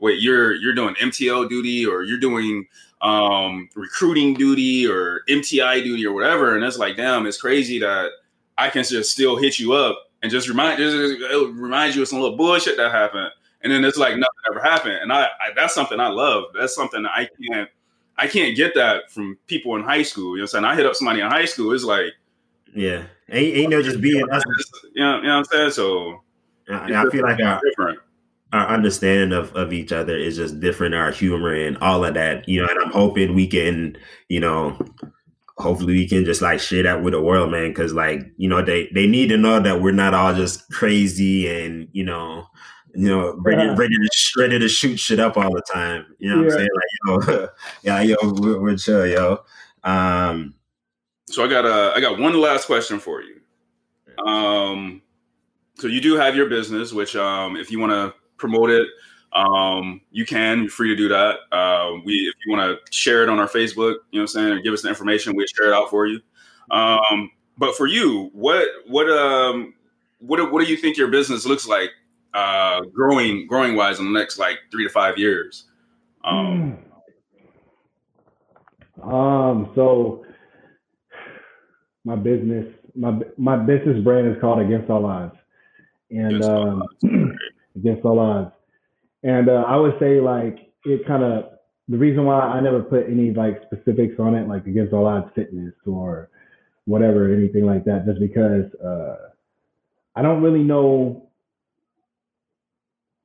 wait, 0.02 0.20
you're 0.20 0.54
you're 0.56 0.74
doing 0.74 0.96
MTL 0.96 1.48
duty 1.48 1.86
or 1.86 2.04
you're 2.04 2.20
doing 2.20 2.68
um, 3.02 3.70
recruiting 3.76 4.34
duty 4.34 4.86
or 4.86 5.22
MTI 5.30 5.84
duty 5.84 6.06
or 6.06 6.14
whatever, 6.14 6.56
and 6.56 6.64
it's 6.66 6.78
like, 6.78 6.98
damn, 6.98 7.26
it's 7.26 7.40
crazy 7.40 7.80
that 7.80 8.10
I 8.58 8.70
can 8.70 8.84
just 8.84 9.12
still 9.12 9.38
hit 9.38 9.58
you 9.58 9.74
up 9.74 10.12
and 10.22 10.32
just 10.32 10.50
remind 10.50 10.78
just 10.78 11.22
remind 11.54 11.96
you 11.96 12.02
of 12.02 12.08
some 12.08 12.20
little 12.20 12.38
bullshit 12.38 12.78
that 12.78 12.92
happened, 12.92 13.32
and 13.62 13.72
then 13.72 13.86
it's 13.86 13.98
like 13.98 14.18
nothing 14.18 14.28
ever 14.52 14.62
happened, 14.62 15.00
and 15.02 15.14
I, 15.14 15.24
I 15.24 15.54
that's 15.56 15.74
something 15.74 16.00
I 16.00 16.10
love. 16.10 16.46
That's 16.60 16.76
something 16.76 17.06
I 17.06 17.28
can't 17.50 17.70
I 18.22 18.28
can't 18.28 18.56
get 18.56 18.76
that 18.76 19.12
from 19.12 19.38
people 19.48 19.76
in 19.76 19.84
high 19.84 20.04
school. 20.04 20.36
You 20.36 20.42
know 20.42 20.44
what 20.44 20.56
I'm 20.56 20.64
saying? 20.64 20.66
I 20.66 20.76
hit 20.76 20.86
up 20.86 20.96
somebody 20.96 21.22
in 21.22 21.28
high 21.28 21.46
school, 21.46 21.74
it's 21.74 21.84
like, 21.84 22.14
yeah, 22.74 23.04
ain't, 23.30 23.58
ain't 23.58 23.70
no 23.72 23.82
just 23.82 24.00
being 24.00 24.18
you 24.18 24.26
know, 24.26 24.38
you 24.94 25.02
know 25.02 25.18
what 25.18 25.28
I'm 25.28 25.46
saying? 25.46 25.72
So 25.72 26.22
I, 26.70 26.94
I 26.94 27.10
feel 27.10 27.24
like 27.24 27.42
I, 27.42 27.60
different 27.64 28.00
our 28.54 28.68
understanding 28.68 29.38
of, 29.38 29.54
of 29.56 29.72
each 29.72 29.92
other 29.92 30.18
is 30.18 30.36
just 30.36 30.60
different, 30.60 30.94
our 30.94 31.12
humor 31.12 31.54
and 31.54 31.78
all 31.78 32.04
of 32.04 32.14
that, 32.16 32.48
you 32.50 32.62
know, 32.62 32.68
and 32.70 32.80
I'm 32.80 32.92
hoping 32.92 33.34
we 33.34 33.48
can, 33.48 33.98
you 34.28 34.40
know, 34.40 34.78
hopefully 35.58 35.94
we 35.94 36.08
can 36.08 36.26
just 36.26 36.42
like 36.42 36.60
share 36.60 36.84
that 36.84 37.02
with 37.02 37.14
the 37.14 37.22
world, 37.22 37.52
man. 37.52 37.74
Cause 37.74 37.94
like, 37.94 38.22
you 38.38 38.50
know, 38.50 38.62
they, 38.62 38.90
they 38.94 39.08
need 39.08 39.30
to 39.30 39.38
know 39.38 39.60
that 39.62 39.82
we're 39.82 39.92
not 39.92 40.14
all 40.14 40.34
just 40.34 40.70
crazy 40.72 41.48
and, 41.48 41.88
you 41.94 42.04
know, 42.04 42.46
you 42.94 43.10
know, 43.10 43.36
ready, 43.38 43.64
yeah. 43.64 43.76
ready 43.76 43.96
to 43.96 44.10
ready 44.38 44.60
to 44.60 44.70
shoot 44.70 44.98
shit 44.98 45.20
up 45.20 45.38
all 45.38 45.52
the 45.54 45.62
time. 45.62 46.06
You 46.20 46.30
know 46.30 46.38
what 46.38 46.48
yeah. 46.48 46.52
I'm 46.52 46.58
saying? 46.58 46.70
Like, 46.76 47.28
yo, 47.28 47.48
yeah, 47.84 48.02
yo, 48.02 48.16
we're, 48.34 48.60
we're 48.60 48.78
chill, 48.78 49.06
yo. 49.08 49.40
Um, 49.84 50.56
so 51.28 51.44
I 51.44 51.48
got 51.48 51.66
a, 51.66 51.94
I 51.96 52.02
got 52.02 52.20
one 52.20 52.40
last 52.40 52.66
question 52.66 53.00
for 53.00 53.22
you. 53.22 53.42
Um, 54.26 55.02
so 55.76 55.88
you 55.88 56.02
do 56.02 56.16
have 56.16 56.36
your 56.36 56.48
business, 56.48 56.92
which, 56.94 57.16
um, 57.16 57.56
if 57.56 57.72
you 57.72 57.80
want 57.80 57.92
to 57.92 58.14
promote 58.38 58.70
it, 58.70 58.88
um, 59.34 60.02
you 60.12 60.26
can. 60.26 60.60
You're 60.62 60.70
free 60.70 60.90
to 60.90 60.96
do 60.96 61.08
that. 61.08 61.38
Uh, 61.52 62.00
we, 62.06 62.14
if 62.14 62.36
you 62.46 62.52
want 62.52 62.78
to 62.78 62.92
share 62.92 63.24
it 63.24 63.30
on 63.30 63.40
our 63.40 63.48
Facebook, 63.48 63.96
you 64.12 64.20
know 64.20 64.22
what 64.22 64.22
I'm 64.22 64.28
saying, 64.28 64.48
or 64.50 64.62
give 64.62 64.74
us 64.74 64.82
the 64.82 64.90
information, 64.90 65.36
we'll 65.36 65.48
share 65.48 65.70
it 65.70 65.74
out 65.74 65.90
for 65.90 66.06
you. 66.06 66.20
Um, 66.70 67.32
but 67.58 67.76
for 67.76 67.88
you, 67.88 68.30
what 68.34 68.68
what 68.88 69.10
um 69.10 69.74
what 70.20 70.52
what 70.52 70.64
do 70.64 70.70
you 70.70 70.78
think 70.78 70.98
your 70.98 71.10
business 71.10 71.46
looks 71.46 71.68
like 71.68 71.92
uh, 72.34 72.82
growing 72.94 73.48
growing 73.48 73.76
wise 73.76 74.00
in 74.00 74.12
the 74.12 74.20
next 74.20 74.38
like 74.38 74.60
three 74.72 74.84
to 74.84 74.90
five 74.90 75.18
years? 75.18 75.66
Um, 76.24 76.78
um 79.04 79.72
so 79.76 80.24
my 82.06 82.16
business 82.16 82.68
my 82.96 83.20
my 83.38 83.58
business 83.58 84.04
brand 84.04 84.28
is 84.28 84.40
called 84.42 84.60
Against 84.60 84.90
All 84.90 85.06
Odds, 85.06 85.36
and 86.10 86.44
um, 86.44 86.84
against 87.76 88.06
all 88.06 88.20
odds. 88.20 88.52
And 89.24 89.50
uh, 89.50 89.64
I 89.68 89.76
would 89.78 89.96
say 90.00 90.20
like 90.20 90.74
it 90.86 91.06
kind 91.08 91.24
of 91.24 91.52
the 91.88 91.98
reason 91.98 92.26
why 92.26 92.40
I 92.40 92.60
never 92.60 92.82
put 92.82 93.08
any 93.08 93.32
like 93.32 93.62
specifics 93.66 94.20
on 94.20 94.36
it, 94.36 94.48
like 94.48 94.66
against 94.68 94.94
all 94.94 95.08
odds 95.08 95.30
fitness 95.36 95.74
or 95.86 96.30
whatever, 96.86 97.34
anything 97.34 97.66
like 97.66 97.86
that, 97.86 98.06
just 98.06 98.20
because 98.20 98.66
uh, 98.84 99.30
I 100.16 100.22
don't 100.22 100.42
really 100.42 100.64
know. 100.64 101.28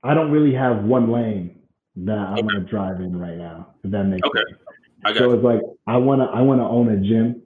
I 0.06 0.14
don't 0.14 0.30
really 0.30 0.54
have 0.54 0.84
one 0.84 1.10
lane 1.10 1.58
that 1.96 2.18
I'm 2.18 2.34
okay. 2.34 2.42
gonna 2.42 2.60
drive 2.60 3.00
in 3.00 3.18
right 3.18 3.36
now. 3.36 3.74
If 3.82 3.90
that 3.90 4.04
makes 4.04 4.26
okay. 4.26 4.38
sense. 4.48 4.60
Okay. 5.06 5.18
So 5.18 5.32
it's 5.32 5.44
like 5.44 5.60
I 5.86 5.96
wanna 5.96 6.26
I 6.26 6.40
wanna 6.42 6.68
own 6.68 6.88
a 6.90 6.96
gym. 6.96 7.42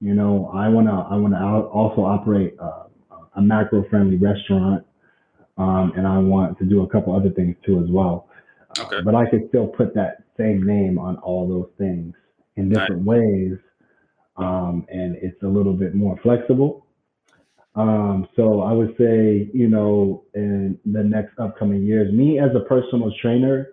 You 0.00 0.14
know, 0.14 0.50
I 0.54 0.68
wanna 0.68 1.06
I 1.08 1.16
wanna 1.16 1.66
also 1.68 2.02
operate 2.02 2.56
uh, 2.60 2.84
a 3.36 3.42
macro 3.42 3.84
friendly 3.88 4.16
restaurant 4.16 4.84
um, 5.58 5.92
and 5.96 6.06
I 6.06 6.18
want 6.18 6.58
to 6.58 6.64
do 6.64 6.82
a 6.82 6.88
couple 6.88 7.14
other 7.14 7.30
things 7.30 7.56
too 7.64 7.82
as 7.82 7.90
well. 7.90 8.28
Okay. 8.78 8.96
Uh, 8.96 9.02
but 9.02 9.14
I 9.14 9.28
could 9.28 9.48
still 9.48 9.66
put 9.66 9.94
that 9.94 10.24
same 10.36 10.64
name 10.64 10.98
on 10.98 11.16
all 11.16 11.48
those 11.48 11.68
things 11.78 12.14
in 12.56 12.68
different 12.70 13.04
nice. 13.04 13.06
ways, 13.06 13.58
um, 14.36 14.86
and 14.88 15.16
it's 15.16 15.42
a 15.42 15.46
little 15.46 15.74
bit 15.74 15.94
more 15.94 16.18
flexible. 16.22 16.81
Um, 17.74 18.28
so 18.36 18.60
I 18.60 18.72
would 18.72 18.94
say, 18.98 19.48
you 19.54 19.68
know, 19.68 20.24
in 20.34 20.78
the 20.84 21.02
next 21.02 21.38
upcoming 21.38 21.84
years, 21.84 22.12
me 22.12 22.38
as 22.38 22.50
a 22.54 22.60
personal 22.60 23.12
trainer, 23.20 23.68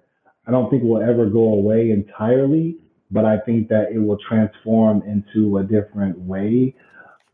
I 0.48 0.52
don't 0.52 0.70
think 0.70 0.84
will 0.84 1.02
ever 1.02 1.26
go 1.26 1.54
away 1.54 1.92
entirely, 1.92 2.78
but 3.12 3.26
I 3.26 3.40
think 3.40 3.68
that 3.70 3.92
it 3.94 4.00
will 4.00 4.18
transform 4.28 5.04
into 5.04 5.58
a 5.58 5.64
different 5.64 6.18
way 6.18 6.76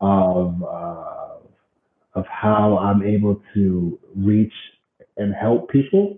of 0.00 0.62
uh, 0.62 1.14
of 2.14 2.24
how 2.26 2.78
I'm 2.78 3.02
able 3.02 3.40
to 3.54 3.98
reach 4.14 4.52
and 5.16 5.34
help 5.34 5.70
people 5.70 6.16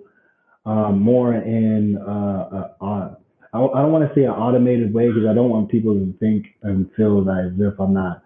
um, 0.65 1.01
more 1.01 1.35
in 1.35 1.99
uh, 1.99 2.71
uh, 2.81 2.85
uh 2.85 3.15
I, 3.53 3.59
I 3.59 3.83
don't 3.83 3.93
want 3.93 4.09
to 4.09 4.15
say 4.15 4.25
an 4.25 4.31
automated 4.31 4.93
way 4.93 5.09
because 5.09 5.27
I 5.29 5.35
don't 5.35 5.51
want 5.51 5.71
people 5.71 5.95
to 5.95 6.15
think 6.21 6.47
and 6.63 6.91
feel 6.97 7.21
as 7.31 7.53
if 7.59 7.79
I'm 7.79 7.95
not 7.95 8.23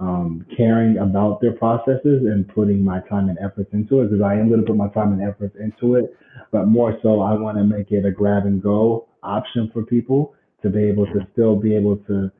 um, 0.00 0.46
caring 0.56 0.98
about 0.98 1.40
their 1.40 1.52
processes 1.52 2.22
and 2.24 2.48
putting 2.48 2.84
my 2.84 3.00
time 3.08 3.28
and 3.28 3.38
efforts 3.38 3.70
into 3.72 4.00
it 4.00 4.10
because 4.10 4.22
I 4.22 4.34
am 4.34 4.48
going 4.48 4.60
to 4.60 4.66
put 4.66 4.76
my 4.76 4.88
time 4.88 5.12
and 5.12 5.22
efforts 5.22 5.56
into 5.58 5.96
it. 5.96 6.16
But 6.52 6.66
more 6.66 6.98
so, 7.02 7.20
I 7.20 7.34
want 7.34 7.58
to 7.58 7.64
make 7.64 7.90
it 7.90 8.06
a 8.06 8.10
grab 8.10 8.46
and 8.46 8.62
go 8.62 9.08
option 9.22 9.70
for 9.72 9.82
people 9.82 10.34
to 10.62 10.70
be 10.70 10.84
able 10.84 11.06
to 11.06 11.26
still 11.32 11.56
be 11.56 11.74
able 11.74 11.96
to 11.96 12.30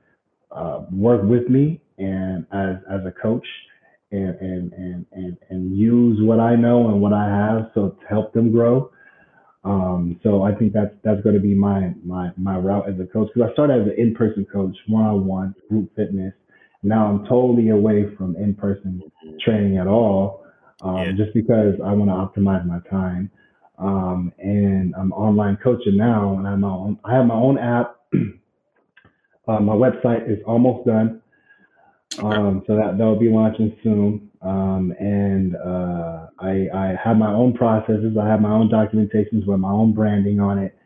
uh, 0.50 0.84
work 0.90 1.22
with 1.24 1.48
me 1.48 1.80
and 1.98 2.46
as 2.52 2.76
as 2.90 3.00
a 3.06 3.12
coach 3.20 3.46
and, 4.10 4.34
and, 4.40 4.72
and, 4.72 5.06
and, 5.12 5.36
and 5.50 5.76
use 5.76 6.18
what 6.22 6.40
I 6.40 6.56
know 6.56 6.88
and 6.88 7.00
what 7.00 7.12
I 7.12 7.28
have 7.28 7.70
so 7.74 7.90
to 7.90 8.06
help 8.08 8.32
them 8.32 8.50
grow. 8.52 8.90
Um, 9.64 10.18
so 10.22 10.42
I 10.44 10.54
think 10.54 10.72
that's 10.72 10.94
that's 11.02 11.20
going 11.22 11.34
to 11.34 11.40
be 11.40 11.54
my 11.54 11.92
my 12.04 12.30
my 12.36 12.56
route 12.56 12.88
as 12.88 12.94
a 13.00 13.06
coach 13.06 13.28
because 13.34 13.50
I 13.50 13.52
started 13.52 13.82
as 13.82 13.88
an 13.88 13.94
in-person 13.98 14.46
coach, 14.50 14.76
one-on-one 14.86 15.54
group 15.68 15.94
fitness. 15.96 16.32
Now 16.82 17.06
I'm 17.06 17.24
totally 17.26 17.70
away 17.70 18.14
from 18.16 18.36
in-person 18.36 19.02
training 19.40 19.78
at 19.78 19.86
all, 19.86 20.44
um, 20.82 20.96
yeah. 20.98 21.12
just 21.12 21.34
because 21.34 21.74
I 21.84 21.92
want 21.92 22.10
to 22.10 22.40
optimize 22.40 22.64
my 22.66 22.78
time. 22.88 23.30
Um, 23.78 24.32
and 24.38 24.94
I'm 24.96 25.12
online 25.12 25.56
coaching 25.62 25.96
now, 25.96 26.36
and 26.36 26.46
I'm 26.46 26.64
on. 26.64 26.98
I 27.04 27.14
have 27.14 27.26
my 27.26 27.34
own 27.34 27.58
app. 27.58 27.96
uh, 29.48 29.60
my 29.60 29.72
website 29.72 30.30
is 30.30 30.38
almost 30.46 30.86
done. 30.86 31.22
Um, 32.18 32.64
so 32.66 32.74
that 32.74 32.98
that 32.98 33.04
will 33.04 33.18
be 33.18 33.28
launching 33.28 33.76
soon. 33.82 34.30
Um, 34.42 34.92
and 34.98 35.56
uh, 35.56 36.26
I 36.40 36.68
I 36.74 36.94
have 37.02 37.16
my 37.16 37.32
own 37.32 37.54
processes. 37.54 38.16
I 38.20 38.26
have 38.26 38.40
my 38.40 38.50
own 38.50 38.68
documentations 38.68 39.46
with 39.46 39.60
my 39.60 39.70
own 39.70 39.92
branding 39.92 40.40
on 40.40 40.58
it 40.58 40.76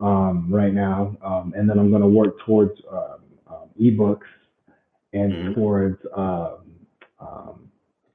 um, 0.00 0.48
right 0.50 0.74
now. 0.74 1.16
Um, 1.22 1.54
and 1.56 1.68
then 1.68 1.78
I'm 1.78 1.90
going 1.90 2.02
to 2.02 2.08
work 2.08 2.38
towards 2.44 2.72
uh, 2.90 3.16
ebooks 3.80 4.26
and 5.16 5.32
mm-hmm. 5.32 5.54
towards 5.54 5.98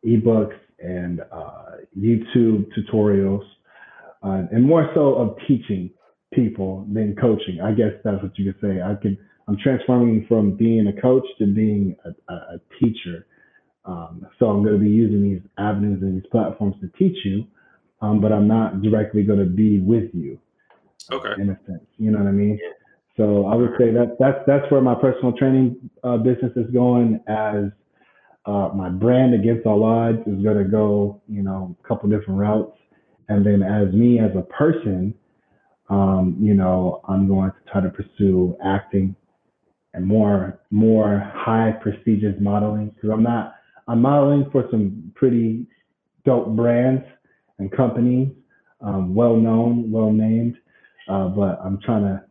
ebooks 0.06 0.58
and 0.80 1.22
uh, 1.32 1.78
YouTube 1.98 2.66
tutorials, 2.76 3.44
uh, 4.24 4.48
and 4.52 4.64
more 4.66 4.90
so 4.94 5.16
of 5.16 5.38
teaching 5.48 5.92
people 6.34 6.88
than 6.92 7.16
coaching. 7.20 7.60
I 7.62 7.72
guess 7.72 7.92
that's 8.04 8.22
what 8.22 8.38
you 8.38 8.52
could 8.52 8.62
say. 8.62 8.82
I 8.82 8.96
can 9.02 9.18
I'm 9.48 9.58
transforming 9.58 10.26
from 10.28 10.56
being 10.56 10.88
a 10.88 11.02
coach 11.02 11.26
to 11.40 11.46
being 11.46 11.96
a, 12.06 12.34
a, 12.34 12.60
teacher. 12.80 13.26
Um, 13.84 14.26
so 14.40 14.46
I'm 14.46 14.64
going 14.64 14.76
to 14.76 14.80
be 14.80 14.90
using 14.90 15.24
these 15.24 15.42
avenues 15.58 16.02
and 16.02 16.16
these 16.22 16.30
platforms 16.32 16.76
to 16.82 16.88
teach 16.98 17.18
you, 17.26 17.46
um, 18.02 18.22
but 18.22 18.32
I'm 18.32 18.48
not 18.48 18.82
directly 18.82 19.24
going 19.24 19.40
to 19.40 19.46
be 19.46 19.80
with 19.80 20.10
you. 20.14 20.40
Okay. 21.12 21.42
In 21.42 21.50
a 21.50 21.60
sense, 21.66 21.84
you 21.98 22.12
know 22.12 22.20
what 22.20 22.28
I 22.28 22.32
mean. 22.32 22.60
So 23.18 23.46
I 23.46 23.56
would 23.56 23.72
say 23.78 23.92
that 23.92 24.18
that's 24.20 24.40
that's 24.48 24.70
where 24.72 24.82
my 24.82 24.96
personal 24.96 25.34
training 25.34 25.90
uh, 26.04 26.18
business 26.18 26.52
is 26.56 26.70
going. 26.72 27.20
As 27.28 27.66
uh, 28.46 28.70
my 28.74 28.90
brand 28.90 29.34
against 29.34 29.66
all 29.66 29.84
odds 29.84 30.20
is 30.28 30.42
going 30.44 30.58
to 30.58 30.64
go, 30.64 31.22
you 31.28 31.44
know, 31.44 31.76
a 31.84 31.88
couple 31.88 32.10
different 32.10 32.40
routes, 32.40 32.78
and 33.30 33.46
then 33.46 33.62
as 33.62 33.94
me 33.94 34.20
as 34.20 34.32
a 34.36 34.42
person, 34.44 35.14
um, 35.90 36.38
you 36.40 36.54
know, 36.54 37.02
I'm 37.08 37.28
going 37.28 37.52
to 37.52 37.72
try 37.72 37.82
to 37.82 37.90
pursue 37.90 38.56
acting 38.66 39.16
and 39.94 40.06
more 40.06 40.60
more 40.72 41.32
high 41.36 41.74
prestigious 41.82 42.36
modeling 42.40 42.90
because 42.90 43.10
I'm 43.12 43.24
not 43.24 43.56
I'm 43.88 44.02
modeling 44.02 44.50
for 44.52 44.66
some 44.72 45.12
pretty 45.16 45.68
dope 46.26 46.56
brands 46.56 47.04
and 47.60 47.72
companies, 47.72 48.30
um, 48.82 49.14
well 49.14 49.36
known, 49.36 49.92
well 49.92 50.12
named, 50.12 50.56
uh, 51.10 51.28
but 51.28 51.60
I'm 51.64 51.80
trying 51.82 52.04
to 52.04 52.24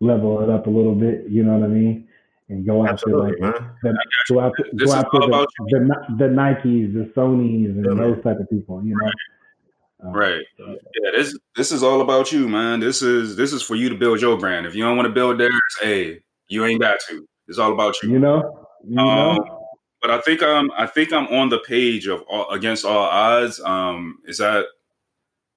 level 0.00 0.42
it 0.42 0.50
up 0.50 0.66
a 0.66 0.70
little 0.70 0.94
bit. 0.94 1.24
You 1.28 1.44
know 1.44 1.58
what 1.58 1.64
I 1.64 1.68
mean? 1.68 2.08
And 2.48 2.64
go 2.64 2.86
after 2.86 3.16
like 3.16 3.34
the, 3.36 3.96
go 4.30 4.40
after, 4.40 4.64
go 4.76 4.94
after 4.94 5.18
the, 5.18 5.48
the, 5.68 6.16
the, 6.16 6.24
Nikes, 6.24 6.94
the 6.94 7.12
Sonys, 7.14 7.66
and 7.66 7.84
yeah, 7.84 7.94
those 7.94 8.22
type 8.24 8.38
of 8.40 8.48
people. 8.48 8.82
You 8.82 8.96
know. 8.96 9.04
Right. 9.04 9.14
Um, 10.00 10.12
right. 10.12 10.44
Yeah, 10.58 11.10
this 11.12 11.38
this 11.56 11.72
is 11.72 11.82
all 11.82 12.00
about 12.00 12.32
you, 12.32 12.48
man. 12.48 12.80
This 12.80 13.02
is 13.02 13.36
this 13.36 13.52
is 13.52 13.62
for 13.62 13.74
you 13.74 13.88
to 13.90 13.94
build 13.94 14.20
your 14.20 14.38
brand. 14.38 14.64
If 14.64 14.74
you 14.74 14.84
don't 14.84 14.96
want 14.96 15.06
to 15.06 15.12
build 15.12 15.38
theirs, 15.38 15.52
hey, 15.82 16.20
you 16.48 16.64
ain't 16.64 16.80
got 16.80 17.00
to. 17.08 17.28
It's 17.48 17.58
all 17.58 17.72
about 17.72 18.02
you. 18.02 18.12
You 18.12 18.18
know. 18.18 18.66
You 18.86 18.98
um, 18.98 19.36
know? 19.36 19.58
But 20.00 20.10
I 20.12 20.20
think 20.20 20.42
I'm 20.42 20.70
I 20.72 20.86
think 20.86 21.12
I'm 21.12 21.26
on 21.26 21.48
the 21.48 21.58
page 21.58 22.06
of 22.06 22.22
all, 22.22 22.48
against 22.50 22.84
all 22.84 23.04
odds. 23.04 23.60
Um, 23.60 24.20
is 24.24 24.38
that 24.38 24.66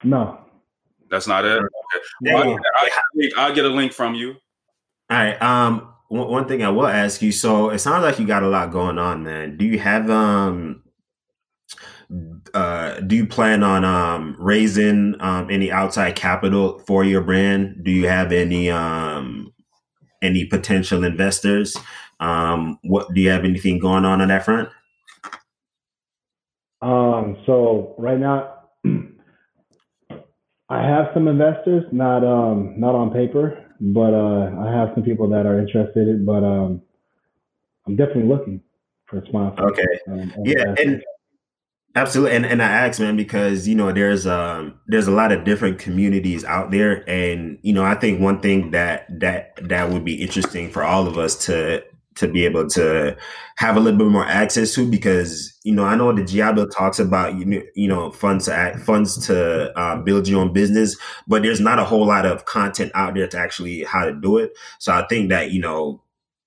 no? 0.02 0.38
That's 1.12 1.26
not 1.26 1.44
it. 1.44 1.58
Okay. 1.58 2.32
Well, 2.32 2.58
I, 2.78 2.88
I, 2.88 3.30
I'll 3.36 3.54
get 3.54 3.66
a 3.66 3.68
link 3.68 3.92
from 3.92 4.14
you. 4.14 4.30
All 5.10 5.18
right. 5.18 5.40
Um, 5.42 5.92
one, 6.08 6.28
one 6.28 6.48
thing 6.48 6.64
I 6.64 6.70
will 6.70 6.86
ask 6.86 7.20
you. 7.20 7.30
So 7.32 7.68
it 7.68 7.80
sounds 7.80 8.02
like 8.02 8.18
you 8.18 8.26
got 8.26 8.42
a 8.42 8.48
lot 8.48 8.72
going 8.72 8.98
on, 8.98 9.22
man. 9.22 9.58
Do 9.58 9.66
you 9.66 9.78
have 9.78 10.10
um 10.10 10.82
uh, 12.54 13.00
do 13.00 13.16
you 13.16 13.26
plan 13.26 13.62
on 13.62 13.84
um, 13.84 14.36
raising 14.38 15.14
um, 15.20 15.50
any 15.50 15.70
outside 15.70 16.16
capital 16.16 16.78
for 16.80 17.04
your 17.04 17.22
brand? 17.22 17.84
Do 17.84 17.90
you 17.90 18.08
have 18.08 18.32
any 18.32 18.70
um, 18.70 19.52
any 20.22 20.46
potential 20.46 21.04
investors? 21.04 21.76
Um, 22.20 22.78
what 22.84 23.12
do 23.14 23.20
you 23.20 23.30
have 23.30 23.44
anything 23.44 23.78
going 23.78 24.04
on 24.04 24.20
on 24.20 24.28
that 24.28 24.44
front? 24.44 24.68
Um, 26.82 27.36
so 27.46 27.94
right 27.98 28.18
now, 28.18 28.54
I 30.72 30.82
have 30.82 31.08
some 31.12 31.28
investors, 31.28 31.84
not 31.92 32.24
um, 32.24 32.74
not 32.80 32.94
on 32.94 33.10
paper, 33.10 33.62
but 33.80 34.14
uh, 34.14 34.50
I 34.60 34.72
have 34.72 34.90
some 34.94 35.04
people 35.04 35.28
that 35.28 35.44
are 35.44 35.58
interested. 35.58 36.24
But 36.24 36.42
um, 36.44 36.82
I'm 37.86 37.96
definitely 37.96 38.28
looking 38.28 38.62
for 39.06 39.22
sponsors. 39.26 39.66
Okay. 39.66 39.98
Um, 40.08 40.32
yeah, 40.44 40.74
and 40.78 41.02
Absolutely, 41.94 42.36
and 42.36 42.46
and 42.46 42.62
I 42.62 42.70
ask, 42.70 42.98
man, 43.00 43.16
because 43.16 43.68
you 43.68 43.74
know 43.74 43.92
there's 43.92 44.26
um 44.26 44.80
there's 44.86 45.08
a 45.08 45.10
lot 45.10 45.30
of 45.30 45.44
different 45.44 45.78
communities 45.78 46.42
out 46.42 46.70
there, 46.70 47.04
and 47.06 47.58
you 47.60 47.74
know 47.74 47.84
I 47.84 47.94
think 47.96 48.18
one 48.18 48.40
thing 48.40 48.70
that 48.70 49.06
that 49.20 49.56
that 49.68 49.90
would 49.90 50.02
be 50.02 50.14
interesting 50.14 50.70
for 50.70 50.82
all 50.84 51.06
of 51.06 51.18
us 51.18 51.36
to 51.46 51.84
to 52.16 52.28
be 52.28 52.44
able 52.44 52.68
to 52.68 53.16
have 53.56 53.76
a 53.76 53.80
little 53.80 53.98
bit 53.98 54.08
more 54.08 54.26
access 54.26 54.74
to, 54.74 54.90
because 54.90 55.58
you 55.64 55.74
know 55.74 55.84
I 55.84 55.94
know 55.94 56.12
the 56.12 56.52
Bill 56.54 56.68
talks 56.68 56.98
about 56.98 57.38
you 57.38 57.44
know 57.44 57.62
you 57.74 57.88
know 57.88 58.10
funds 58.10 58.46
to 58.46 58.54
act, 58.54 58.80
funds 58.80 59.26
to 59.26 59.76
uh, 59.78 59.96
build 59.96 60.28
your 60.28 60.40
own 60.40 60.52
business, 60.52 60.96
but 61.26 61.42
there's 61.42 61.60
not 61.60 61.78
a 61.78 61.84
whole 61.84 62.06
lot 62.06 62.26
of 62.26 62.44
content 62.44 62.92
out 62.94 63.14
there 63.14 63.28
to 63.28 63.38
actually 63.38 63.84
how 63.84 64.04
to 64.04 64.12
do 64.12 64.38
it. 64.38 64.52
So 64.78 64.92
I 64.92 65.06
think 65.06 65.30
that 65.30 65.50
you 65.50 65.60
know 65.60 66.02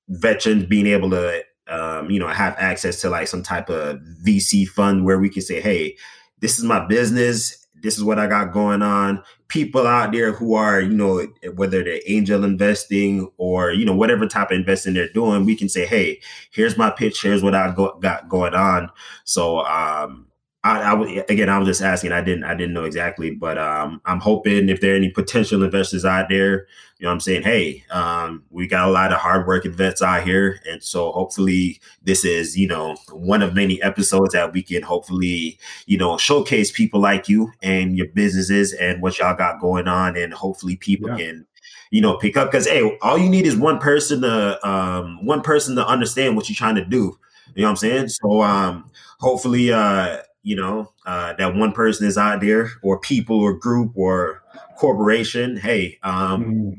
veterans 0.10 0.66
being 0.66 0.88
able 0.88 1.10
to 1.12 1.44
um, 1.68 2.10
you 2.10 2.20
know, 2.20 2.28
have 2.28 2.56
access 2.58 3.02
to 3.02 3.10
like 3.10 3.28
some 3.28 3.44
type 3.44 3.70
of 3.70 4.00
VC 4.24 4.68
fund 4.68 5.06
where 5.06 5.20
we 5.20 5.30
can 5.30 5.42
say, 5.42 5.62
hey, 5.62 5.96
this 6.40 6.60
is 6.60 6.66
my 6.66 6.86
business. 6.86 7.65
This 7.86 7.98
is 7.98 8.04
what 8.04 8.18
I 8.18 8.26
got 8.26 8.52
going 8.52 8.82
on. 8.82 9.24
People 9.48 9.86
out 9.86 10.12
there 10.12 10.32
who 10.32 10.56
are, 10.56 10.82
you 10.82 10.90
know, 10.90 11.28
whether 11.54 11.84
they're 11.84 12.02
angel 12.08 12.44
investing 12.44 13.30
or, 13.38 13.72
you 13.72 13.86
know, 13.86 13.96
whatever 13.96 14.26
type 14.26 14.50
of 14.50 14.58
investing 14.58 14.96
they're 14.96 15.08
doing, 15.08 15.46
we 15.46 15.56
can 15.56 15.70
say, 15.70 15.86
hey, 15.86 16.20
here's 16.50 16.80
my 16.80 16.90
pitch. 16.90 17.22
Here's 17.22 17.44
what 17.44 17.54
I 17.54 17.72
go, 17.76 17.96
got 18.00 18.28
going 18.28 18.56
on. 18.56 18.90
So, 19.24 19.60
um, 19.60 20.26
I, 20.66 20.94
I 20.94 21.24
again, 21.30 21.48
I 21.48 21.60
was 21.60 21.68
just 21.68 21.84
asking. 21.84 22.12
I 22.12 22.22
didn't, 22.22 22.44
I 22.44 22.56
didn't 22.56 22.74
know 22.74 22.86
exactly, 22.86 23.30
but 23.30 23.60
um, 23.60 24.02
I'm 24.06 24.20
hoping 24.20 24.68
if 24.68 24.82
there 24.82 24.94
are 24.94 24.98
any 24.98 25.10
potential 25.10 25.64
investors 25.64 26.04
out 26.04 26.28
there, 26.28 26.66
you 26.98 27.06
know, 27.06 27.12
I'm 27.12 27.20
saying, 27.20 27.44
hey, 27.44 27.84
um, 27.92 28.44
we 28.50 28.66
got 28.66 28.88
a 28.88 28.92
lot 28.92 29.14
of 29.14 29.20
hardworking 29.20 29.74
vets 29.74 30.02
out 30.02 30.24
here, 30.24 30.60
and 30.68 30.82
so 30.82 31.12
hopefully 31.12 31.80
this 32.02 32.26
is, 32.26 32.58
you 32.58 32.68
know, 32.68 32.96
one 33.12 33.44
of 33.44 33.54
many 33.54 33.80
episodes 33.84 34.34
that 34.34 34.54
we 34.54 34.64
can 34.64 34.82
hopefully, 34.82 35.60
you 35.86 36.00
know, 36.00 36.18
showcase 36.18 36.72
people 36.72 37.00
like 37.00 37.30
you 37.30 37.52
and 37.62 37.96
your 37.96 38.08
businesses 38.08 38.74
and 38.74 39.04
what 39.04 39.20
y'all 39.20 39.36
got 39.36 39.62
going 39.62 39.88
on, 39.88 40.18
and 40.18 40.34
hopefully 40.34 40.78
people 40.78 41.10
yeah. 41.12 41.18
can 41.18 41.46
you 41.92 42.02
know, 42.02 42.18
pick 42.18 42.36
up 42.36 42.52
because 42.52 42.68
hey, 42.68 42.98
all 43.04 43.18
you 43.18 43.30
need 43.30 43.46
is 43.46 43.56
one 43.56 43.78
person 43.78 44.22
to 44.22 44.68
um 44.68 45.24
one 45.24 45.42
person 45.42 45.76
to 45.76 45.88
understand 45.88 46.36
what 46.36 46.50
you're 46.50 46.56
trying 46.56 46.76
to 46.76 46.84
do. 46.84 47.18
You 47.54 47.62
know 47.62 47.68
what 47.68 47.70
I'm 47.70 47.76
saying? 47.78 48.10
So 48.10 48.42
um 48.42 48.90
hopefully 49.20 49.72
uh 49.72 50.18
you 50.46 50.56
know, 50.56 50.94
uh, 51.08 51.34
that 51.34 51.56
one 51.56 51.72
person 51.72 52.06
is 52.06 52.20
out 52.20 52.40
there 52.40 52.70
or 52.84 53.00
people 53.00 53.40
or 53.40 53.52
group 53.52 53.92
or 53.96 54.44
corporation. 54.78 55.58
Hey, 55.58 55.98
um, 56.04 56.46
mm. 56.46 56.74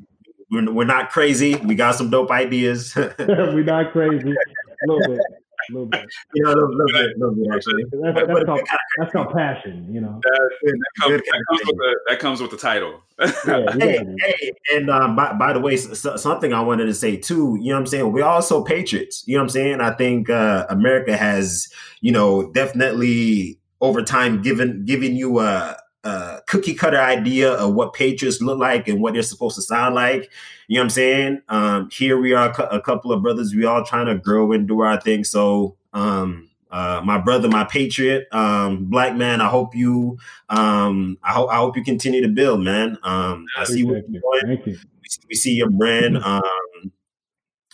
we're, 0.53 0.73
we're 0.73 0.85
not 0.85 1.11
crazy. 1.11 1.57
We 1.57 1.75
got 1.75 1.97
some 1.97 2.09
dope 2.09 2.31
ideas. 2.31 2.95
we're 3.19 3.65
not 3.65 3.91
crazy. 3.91 4.31
A 4.31 4.87
little 4.87 5.17
bit. 5.17 5.21
A 5.69 5.73
little 5.73 5.87
bit. 5.87 6.05
Know, 6.35 6.51
a 6.51 6.55
little, 6.55 6.71
little 6.71 6.87
bit, 6.93 7.19
little 7.19 7.35
bit 7.35 7.47
actually. 7.55 7.85
That's, 7.91 8.15
that's, 8.15 8.27
but, 8.27 8.47
called, 8.47 8.61
that's 8.99 9.13
called 9.13 9.33
passion, 9.35 9.93
you 9.93 10.01
know. 10.01 10.21
That, 10.23 10.51
that, 10.63 10.79
comes, 11.01 11.23
that, 11.23 11.45
comes, 11.49 11.61
with 11.67 11.77
the, 11.77 12.01
that 12.09 12.19
comes 12.19 12.41
with 12.41 12.51
the 12.51 12.57
title. 12.57 13.03
yeah, 13.47 13.73
hey, 13.79 14.05
hey, 14.21 14.53
and 14.75 14.91
um, 14.91 15.17
by, 15.17 15.33
by 15.33 15.53
the 15.53 15.61
way, 15.61 15.77
so, 15.77 16.17
something 16.17 16.53
I 16.53 16.61
wanted 16.61 16.87
to 16.87 16.95
say 16.95 17.17
too, 17.17 17.57
you 17.61 17.71
know 17.71 17.77
what 17.77 17.81
I'm 17.81 17.87
saying? 17.87 18.13
We're 18.13 18.25
also 18.25 18.63
patriots. 18.63 19.25
You 19.27 19.37
know 19.37 19.41
what 19.41 19.45
I'm 19.45 19.51
saying? 19.51 19.81
I 19.81 19.93
think 19.93 20.29
uh, 20.29 20.67
America 20.69 21.17
has, 21.17 21.69
you 22.01 22.13
know, 22.13 22.51
definitely 22.53 23.59
over 23.81 24.03
time 24.03 24.43
given 24.43 24.85
giving 24.85 25.17
you 25.17 25.41
a, 25.41 25.77
a, 26.07 26.43
cookie 26.47 26.75
cutter 26.75 27.01
idea 27.01 27.53
of 27.53 27.75
what 27.75 27.93
patriots 27.93 28.41
look 28.41 28.59
like 28.59 28.89
and 28.89 29.01
what 29.01 29.15
they're 29.15 29.23
supposed 29.23 29.57
to 29.57 29.63
sound 29.63 29.95
like. 29.95 30.31
You 30.69 30.77
know 30.77 30.81
what 30.81 30.85
I'm 30.85 30.91
saying? 30.91 31.43
Um, 31.49 31.91
here 31.91 32.19
we 32.19 32.33
are, 32.33 32.51
a 32.71 32.81
couple 32.81 33.13
of 33.13 33.23
brothers. 33.23 33.55
We 33.55 33.65
all 33.65 33.85
trying 33.85 34.07
to 34.07 34.17
grow 34.17 34.53
and 34.53 34.67
do 34.67 34.81
our 34.81 35.01
thing. 35.01 35.25
So, 35.25 35.77
um, 35.93 36.49
uh, 36.71 37.01
my 37.05 37.19
brother, 37.19 37.49
my 37.49 37.65
patriot, 37.65 38.27
um, 38.33 38.87
black 38.87 39.17
man. 39.17 39.41
I 39.41 39.49
hope 39.49 39.75
you, 39.75 40.19
um, 40.49 41.17
I 41.23 41.33
hope, 41.33 41.51
I 41.51 41.57
hope 41.57 41.77
you 41.77 41.85
continue 41.85 42.21
to 42.23 42.29
build, 42.29 42.61
man. 42.61 42.99
Um, 43.03 43.47
I 43.57 43.65
see 43.65 43.85
what 43.85 44.03
you're 44.09 44.21
doing. 44.43 44.63
You. 44.67 44.79
We, 45.03 45.09
see, 45.09 45.21
we 45.31 45.35
see 45.37 45.55
your 45.55 45.71
brand. 45.71 46.19
Um, 46.19 46.43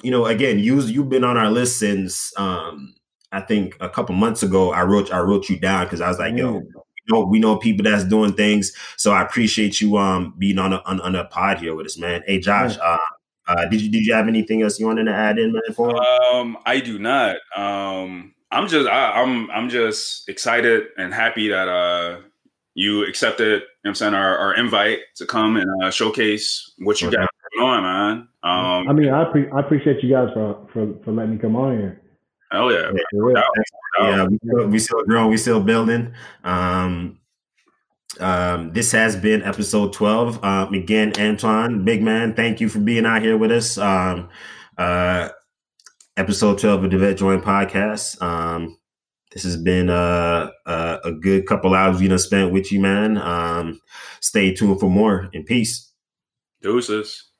you 0.02 0.10
know, 0.10 0.26
again, 0.26 0.58
you 0.58 0.80
you've 0.82 1.08
been 1.08 1.24
on 1.24 1.36
our 1.36 1.50
list 1.50 1.78
since 1.78 2.32
um, 2.36 2.94
I 3.30 3.40
think 3.40 3.76
a 3.80 3.88
couple 3.88 4.14
months 4.14 4.42
ago, 4.42 4.72
I 4.72 4.82
wrote 4.82 5.12
I 5.12 5.20
wrote 5.20 5.48
you 5.48 5.58
down 5.58 5.86
because 5.86 6.00
I 6.00 6.08
was 6.08 6.18
like, 6.18 6.36
yo, 6.36 6.62
we 7.08 7.18
know, 7.18 7.24
we 7.24 7.38
know 7.38 7.56
people 7.56 7.84
that's 7.84 8.04
doing 8.04 8.34
things. 8.34 8.72
So 8.96 9.12
I 9.12 9.22
appreciate 9.22 9.80
you 9.80 9.96
um 9.96 10.34
being 10.38 10.58
on 10.58 10.72
a 10.72 10.82
on, 10.86 11.00
on 11.00 11.14
a 11.14 11.24
pod 11.24 11.58
here 11.58 11.74
with 11.74 11.86
us, 11.86 11.98
man. 11.98 12.22
Hey 12.26 12.38
Josh, 12.38 12.76
uh, 12.82 12.98
uh, 13.48 13.66
did 13.66 13.80
you 13.80 13.90
did 13.90 14.06
you 14.06 14.14
have 14.14 14.28
anything 14.28 14.62
else 14.62 14.78
you 14.78 14.86
wanted 14.86 15.04
to 15.04 15.14
add 15.14 15.38
in, 15.38 15.52
man? 15.52 15.62
For 15.74 15.96
um, 16.34 16.56
I 16.64 16.80
do 16.80 16.98
not. 16.98 17.36
Um, 17.56 18.34
I'm 18.50 18.68
just 18.68 18.88
I, 18.88 19.20
am 19.20 19.28
I'm, 19.28 19.50
I'm 19.50 19.68
just 19.68 20.28
excited 20.28 20.84
and 20.96 21.12
happy 21.12 21.48
that 21.48 21.68
uh 21.68 22.20
you 22.74 23.06
accepted. 23.06 23.62
You 23.62 23.68
know 23.84 23.90
I'm 23.90 23.94
saying 23.94 24.14
our, 24.14 24.36
our 24.38 24.54
invite 24.54 25.00
to 25.16 25.26
come 25.26 25.56
and 25.56 25.82
uh, 25.82 25.90
showcase 25.90 26.72
what 26.78 27.00
you 27.00 27.08
okay. 27.08 27.16
got 27.16 27.28
going 27.58 27.68
on, 27.68 27.82
man. 27.82 28.28
Um, 28.44 28.88
I 28.88 28.92
mean, 28.92 29.10
I, 29.10 29.24
pre- 29.30 29.50
I 29.50 29.60
appreciate 29.60 30.02
you 30.02 30.10
guys 30.10 30.28
for, 30.34 30.66
for 30.72 30.94
for 31.04 31.12
letting 31.12 31.32
me 31.32 31.38
come 31.38 31.56
on 31.56 31.78
here. 31.78 32.00
Oh 32.52 32.68
yeah, 32.68 32.90
yeah, 32.92 33.42
yeah 34.00 34.24
we, 34.24 34.38
still, 34.44 34.68
we 34.68 34.78
still 34.78 35.04
growing, 35.04 35.30
we 35.30 35.36
still 35.36 35.60
building. 35.60 36.14
Um, 36.44 37.18
um, 38.20 38.72
this 38.72 38.92
has 38.92 39.16
been 39.16 39.42
episode 39.42 39.92
12. 39.92 40.44
Um, 40.44 40.74
again, 40.74 41.12
Antoine, 41.18 41.84
big 41.84 42.02
man, 42.02 42.34
thank 42.34 42.60
you 42.60 42.68
for 42.68 42.78
being 42.78 43.06
out 43.06 43.22
here 43.22 43.36
with 43.36 43.50
us. 43.50 43.78
Um, 43.78 44.28
uh, 44.76 45.30
episode 46.16 46.58
12 46.58 46.84
of 46.84 46.90
the 46.90 46.98
Vet 46.98 47.16
Joint 47.16 47.42
podcast. 47.42 48.20
Um, 48.20 48.76
this 49.32 49.44
has 49.44 49.56
been 49.56 49.88
a, 49.88 50.50
a, 50.66 50.98
a 51.04 51.12
good 51.12 51.46
couple 51.46 51.74
hours 51.74 52.02
you 52.02 52.08
know 52.08 52.18
spent 52.18 52.52
with 52.52 52.70
you, 52.70 52.80
man. 52.80 53.16
Um, 53.16 53.80
stay 54.20 54.54
tuned 54.54 54.78
for 54.78 54.90
more. 54.90 55.30
In 55.32 55.44
peace. 55.44 55.90
Deuces. 56.60 57.31